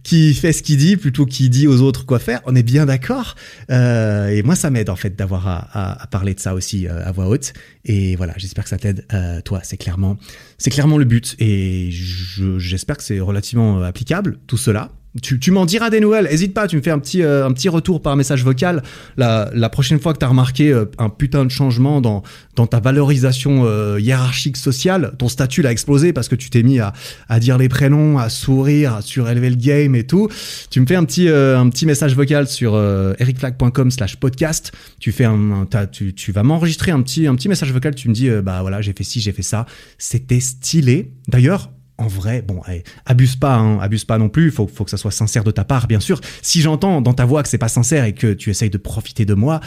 qui 0.03 0.33
fait 0.33 0.51
ce 0.51 0.61
qu'il 0.61 0.77
dit 0.77 0.97
plutôt 0.97 1.25
qu'il 1.25 1.49
dit 1.49 1.67
aux 1.67 1.81
autres 1.81 2.05
quoi 2.05 2.19
faire. 2.19 2.41
On 2.45 2.55
est 2.55 2.63
bien 2.63 2.85
d'accord. 2.85 3.35
Euh, 3.71 4.27
et 4.27 4.43
moi, 4.43 4.55
ça 4.55 4.69
m'aide 4.69 4.89
en 4.89 4.95
fait 4.95 5.15
d'avoir 5.15 5.47
à, 5.47 5.57
à, 5.71 6.03
à, 6.03 6.07
parler 6.07 6.33
de 6.33 6.39
ça 6.39 6.53
aussi 6.53 6.87
euh, 6.87 7.05
à 7.05 7.11
voix 7.11 7.27
haute. 7.27 7.53
Et 7.85 8.15
voilà, 8.15 8.33
j'espère 8.37 8.65
que 8.65 8.69
ça 8.69 8.77
t'aide. 8.77 9.05
Euh, 9.13 9.41
toi, 9.41 9.61
c'est 9.63 9.77
clairement, 9.77 10.17
c'est 10.57 10.71
clairement 10.71 10.97
le 10.97 11.05
but. 11.05 11.35
Et 11.39 11.89
j'espère 11.91 12.97
que 12.97 13.03
c'est 13.03 13.19
relativement 13.19 13.81
applicable 13.81 14.39
tout 14.47 14.57
cela 14.57 14.91
tu, 15.21 15.39
tu 15.39 15.51
m'en 15.51 15.65
diras 15.65 15.89
des 15.89 15.99
nouvelles. 15.99 16.27
Hésite 16.29 16.53
pas, 16.53 16.67
tu 16.67 16.77
me 16.77 16.81
fais 16.81 16.91
un 16.91 16.99
petit, 16.99 17.23
euh, 17.23 17.45
un 17.45 17.51
petit 17.51 17.69
retour 17.69 18.01
par 18.01 18.15
message 18.15 18.43
vocal 18.43 18.83
la, 19.17 19.49
la 19.53 19.69
prochaine 19.69 19.99
fois 19.99 20.13
que 20.13 20.19
tu 20.19 20.25
as 20.25 20.27
remarqué 20.27 20.71
euh, 20.71 20.85
un 20.97 21.09
putain 21.09 21.45
de 21.45 21.51
changement 21.51 22.01
dans, 22.01 22.23
dans 22.55 22.67
ta 22.67 22.79
valorisation 22.79 23.63
euh, 23.65 23.99
hiérarchique 23.99 24.57
sociale. 24.57 25.13
Ton 25.17 25.27
statut 25.27 25.61
l'a 25.61 25.71
explosé 25.71 26.13
parce 26.13 26.27
que 26.27 26.35
tu 26.35 26.49
t'es 26.49 26.63
mis 26.63 26.79
à, 26.79 26.93
à 27.29 27.39
dire 27.39 27.57
les 27.57 27.69
prénoms, 27.69 28.17
à 28.17 28.29
sourire, 28.29 28.95
à 28.95 29.01
surélever 29.01 29.49
le 29.49 29.55
game 29.55 29.95
et 29.95 30.05
tout. 30.05 30.29
Tu 30.69 30.79
me 30.79 30.85
fais 30.85 30.95
un 30.95 31.05
petit, 31.05 31.27
euh, 31.29 31.59
un 31.59 31.69
petit 31.69 31.85
message 31.85 32.15
vocal 32.15 32.47
sur 32.47 32.77
ericflag.com 33.19 33.91
slash 33.91 34.17
podcast. 34.17 34.71
Tu, 34.99 35.11
fais 35.11 35.25
un, 35.25 35.67
un 35.71 35.85
tu, 35.87 36.13
tu 36.13 36.31
vas 36.31 36.43
m'enregistrer 36.43 36.91
un 36.91 37.01
petit, 37.01 37.27
un 37.27 37.35
petit 37.35 37.49
message 37.49 37.71
vocal. 37.71 37.95
Tu 37.95 38.09
me 38.09 38.13
dis, 38.13 38.29
bah 38.43 38.59
voilà, 38.61 38.81
j'ai 38.81 38.93
fait 38.93 39.03
ci, 39.03 39.19
j'ai 39.21 39.31
fait 39.31 39.43
ça. 39.43 39.65
C'était 39.97 40.39
stylé. 40.39 41.11
D'ailleurs, 41.27 41.69
en 41.97 42.07
vrai, 42.07 42.41
bon, 42.41 42.61
allez, 42.65 42.83
abuse 43.05 43.35
pas, 43.35 43.55
hein, 43.55 43.79
abuse 43.79 44.05
pas 44.05 44.17
non 44.17 44.29
plus. 44.29 44.51
Faut, 44.51 44.67
faut 44.67 44.83
que 44.83 44.91
ça 44.91 44.97
soit 44.97 45.11
sincère 45.11 45.43
de 45.43 45.51
ta 45.51 45.63
part, 45.63 45.87
bien 45.87 45.99
sûr. 45.99 46.21
Si 46.41 46.61
j'entends 46.61 47.01
dans 47.01 47.13
ta 47.13 47.25
voix 47.25 47.43
que 47.43 47.49
c'est 47.49 47.57
pas 47.57 47.69
sincère 47.69 48.05
et 48.05 48.13
que 48.13 48.33
tu 48.33 48.49
essayes 48.49 48.69
de 48.69 48.77
profiter 48.77 49.25
de 49.25 49.33
moi, 49.33 49.61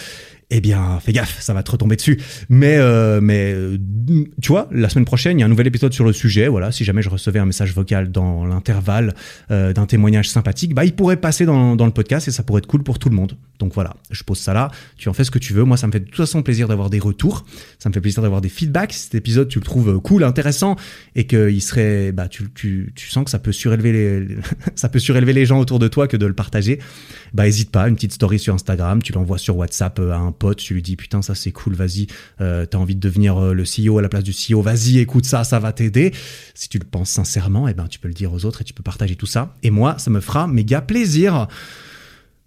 eh 0.51 0.61
bien, 0.61 0.99
fais 1.01 1.13
gaffe, 1.13 1.41
ça 1.41 1.55
va 1.55 1.63
te 1.63 1.71
retomber 1.71 1.97
dessus. 1.97 2.21
Mais, 2.49 2.77
euh, 2.77 3.21
mais, 3.21 3.53
euh, 3.55 3.79
tu 4.43 4.49
vois, 4.49 4.69
la 4.73 4.89
semaine 4.89 5.05
prochaine, 5.05 5.39
il 5.39 5.41
y 5.41 5.43
a 5.45 5.47
un 5.47 5.51
nouvel 5.51 5.69
épisode 5.69 5.93
sur 5.93 6.05
le 6.05 6.13
sujet. 6.13 6.49
Voilà, 6.49 6.73
si 6.73 6.85
jamais 6.85 7.03
je 7.03 7.09
recevais 7.09 7.39
un 7.39 7.47
message 7.47 7.73
vocal 7.73 8.11
dans 8.11 8.45
l'intervalle 8.45 9.15
euh, 9.53 9.73
d'un 9.73 9.87
témoignage 9.87 10.29
sympathique, 10.29 10.75
bah, 10.75 10.85
il 10.85 10.95
pourrait 10.95 11.19
passer 11.19 11.47
dans, 11.47 11.77
dans 11.77 11.87
le 11.87 11.93
podcast 11.93 12.27
et 12.27 12.33
ça 12.33 12.43
pourrait 12.43 12.59
être 12.59 12.67
cool 12.67 12.83
pour 12.83 12.99
tout 12.99 13.09
le 13.09 13.15
monde. 13.15 13.37
Donc 13.61 13.75
voilà, 13.75 13.95
je 14.11 14.25
pose 14.25 14.39
ça 14.39 14.53
là. 14.53 14.71
Tu 14.97 15.09
en 15.09 15.13
fais 15.13 15.23
ce 15.23 15.31
que 15.31 15.39
tu 15.39 15.53
veux. 15.53 15.63
Moi, 15.63 15.77
ça 15.77 15.87
me 15.87 15.93
fait 15.93 16.01
de 16.01 16.07
toute 16.07 16.17
façon 16.17 16.43
plaisir 16.43 16.67
d'avoir 16.67 16.91
des 16.91 16.99
retours. 16.99 17.45
Ça 17.79 17.89
me 17.89 17.95
fait 17.95 18.01
plaisir 18.01 18.23
d'avoir 18.23 18.41
des 18.41 18.49
feedbacks. 18.49 18.93
Si 18.93 19.01
cet 19.01 19.15
épisode, 19.15 19.49
tu 19.49 19.61
le 19.61 19.65
trouves 19.65 20.01
cool, 20.01 20.25
intéressant 20.25 20.77
et 21.15 21.27
qu'il 21.27 21.63
serait, 21.63 22.11
bah, 22.11 22.27
tu, 22.27 22.51
tu, 22.55 22.93
tu 22.97 23.09
sens 23.09 23.25
que 23.25 23.31
ça 23.31 23.39
peut 23.39 23.53
surélever 23.53 23.93
les, 23.93 24.37
ça 24.75 24.89
peut 24.89 24.99
surélever 24.99 25.33
les 25.33 25.47
gens 25.47 25.61
autour 25.61 25.79
de 25.79 25.87
toi 25.87 26.09
que 26.09 26.17
de 26.17 26.27
le 26.27 26.35
partager. 26.35 26.81
Bah, 27.35 27.47
hésite 27.47 27.71
pas, 27.71 27.87
une 27.87 27.95
petite 27.95 28.15
story 28.15 28.39
sur 28.41 28.55
Instagram, 28.55 29.03
tu 29.03 29.13
l'envoies 29.13 29.39
sur 29.39 29.57
WhatsApp 29.57 30.01
à 30.01 30.17
un 30.17 30.33
pote, 30.41 30.59
tu 30.59 30.75
lui 30.75 30.83
dis 30.83 30.97
putain 30.97 31.23
ça 31.23 31.37
c'est 31.37 31.53
cool, 31.53 31.75
vas-y, 31.75 32.09
euh, 32.41 32.67
t'as 32.67 32.79
envie 32.79 32.97
de 32.97 33.01
devenir 33.01 33.37
euh, 33.37 33.53
le 33.53 33.63
CEO 33.63 33.99
à 33.99 34.03
la 34.03 34.09
place 34.09 34.25
du 34.25 34.33
CEO, 34.33 34.63
vas-y 34.63 34.99
écoute 34.99 35.27
ça, 35.27 35.45
ça 35.45 35.61
va 35.61 35.73
t'aider. 35.73 36.13
Si 36.55 36.69
tu 36.69 36.79
le 36.79 36.85
penses 36.85 37.11
sincèrement, 37.11 37.69
eh 37.69 37.75
ben 37.75 37.87
tu 37.87 38.01
peux 38.01 38.09
le 38.09 38.15
dire 38.15 38.33
aux 38.33 38.45
autres 38.45 38.63
et 38.63 38.65
tu 38.65 38.75
peux 38.75 38.83
partager 38.83 39.15
tout 39.15 39.27
ça. 39.27 39.55
Et 39.63 39.71
moi, 39.71 39.97
ça 39.99 40.11
me 40.11 40.21
fera 40.21 40.49
méga 40.49 40.81
plaisir. 40.81 41.47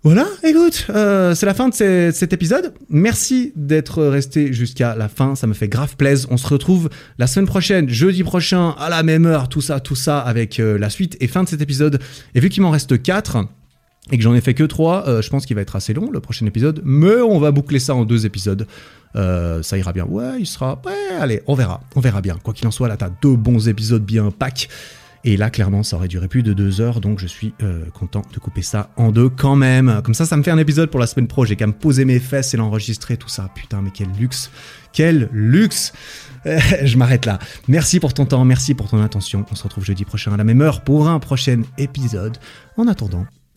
Voilà, 0.02 0.26
écoute, 0.44 0.88
euh, 0.90 1.34
c'est 1.34 1.46
la 1.46 1.54
fin 1.54 1.70
de 1.70 2.12
cet 2.14 2.34
épisode. 2.34 2.74
Merci 2.90 3.54
d'être 3.56 4.04
resté 4.04 4.52
jusqu'à 4.52 4.96
la 4.96 5.08
fin, 5.08 5.36
ça 5.36 5.48
me 5.48 5.54
fait 5.54 5.70
grave 5.70 5.96
plaisir. 5.96 6.28
On 6.30 6.36
se 6.36 6.48
retrouve 6.48 6.90
la 7.20 7.28
semaine 7.28 7.48
prochaine, 7.48 7.88
jeudi 7.88 8.24
prochain, 8.24 8.72
à 8.72 8.90
la 8.90 9.02
même 9.04 9.26
heure, 9.26 9.48
tout 9.48 9.62
ça, 9.62 9.80
tout 9.80 9.96
ça, 9.96 10.20
avec 10.20 10.58
la 10.58 10.90
suite 10.90 11.16
et 11.22 11.28
fin 11.28 11.44
de 11.44 11.48
cet 11.48 11.62
épisode. 11.62 12.02
Et 12.36 12.42
vu 12.42 12.50
qu'il 12.50 12.64
m'en 12.64 12.72
reste 12.72 13.02
4, 13.02 13.46
et 14.12 14.18
que 14.18 14.24
j'en 14.24 14.34
ai 14.36 14.42
fait 14.42 14.54
que 14.54 14.64
trois, 14.64 15.08
euh, 15.08 15.22
je 15.22 15.30
pense 15.30 15.46
qu'il 15.46 15.56
va 15.56 15.62
être 15.62 15.76
assez 15.76 15.94
long 15.94 16.12
le 16.12 16.20
prochain 16.20 16.46
épisode, 16.46 16.82
mais 16.84 17.22
on 17.22 17.40
va 17.40 17.52
boucler 17.52 17.80
ça 17.80 17.96
en 17.96 18.04
deux 18.04 18.26
épisodes. 18.26 18.68
Euh, 19.16 19.64
ça 19.64 19.78
ira 19.78 19.94
bien. 19.94 20.06
Ouais, 20.06 20.40
il 20.40 20.46
sera. 20.46 20.82
Ouais, 20.86 21.18
allez, 21.20 21.42
on 21.48 21.56
verra. 21.56 21.82
On 21.96 22.02
verra 22.02 22.22
bien. 22.22 22.38
Quoi 22.44 22.54
qu'il 22.54 22.68
en 22.68 22.72
soit, 22.72 22.88
là, 22.88 22.98
t'as 22.98 23.10
deux 23.22 23.36
bons 23.36 23.70
épisodes 23.70 24.04
bien 24.04 24.30
pack. 24.32 24.68
Et 25.26 25.38
là, 25.38 25.50
clairement, 25.50 25.84
ça 25.84 25.96
aurait 25.96 26.10
duré 26.10 26.28
plus 26.28 26.44
de 26.44 26.52
deux 26.52 26.82
heures, 26.82 27.00
donc 27.00 27.20
je 27.20 27.28
suis 27.28 27.54
euh, 27.64 27.86
content 27.94 28.24
de 28.34 28.40
couper 28.40 28.62
ça 28.62 28.90
en 28.98 29.14
deux 29.14 29.30
quand 29.30 29.56
même. 29.56 30.02
Comme 30.04 30.14
ça, 30.14 30.26
ça 30.26 30.36
me 30.36 30.44
fait 30.44 30.52
un 30.52 30.58
épisode 30.58 30.90
pour 30.90 31.00
la 31.00 31.08
semaine 31.08 31.28
pro. 31.28 31.46
J'ai 31.46 31.56
qu'à 31.56 31.68
me 31.68 31.72
poser 31.72 32.04
mes 32.04 32.20
fesses 32.20 32.54
et 32.54 32.58
l'enregistrer, 32.58 33.16
tout 33.16 33.30
ça. 33.30 33.50
Putain, 33.56 33.82
mais 33.82 33.92
quel 33.94 34.10
luxe 34.20 34.52
Quel 34.92 35.30
luxe 35.32 35.94
Je 36.46 36.98
m'arrête 36.98 37.26
là. 37.26 37.40
Merci 37.70 38.02
pour 38.02 38.14
ton 38.14 38.26
temps, 38.26 38.44
merci 38.44 38.74
pour 38.74 38.90
ton 38.90 39.02
attention. 39.02 39.46
On 39.50 39.56
se 39.56 39.64
retrouve 39.64 39.86
jeudi 39.86 40.04
prochain 40.04 40.34
à 40.34 40.38
la 40.38 40.44
même 40.44 40.62
heure 40.62 40.82
pour 40.82 41.08
un 41.08 41.20
prochain 41.20 41.62
épisode. 41.78 42.38
En 42.76 42.90
attendant, 42.90 43.26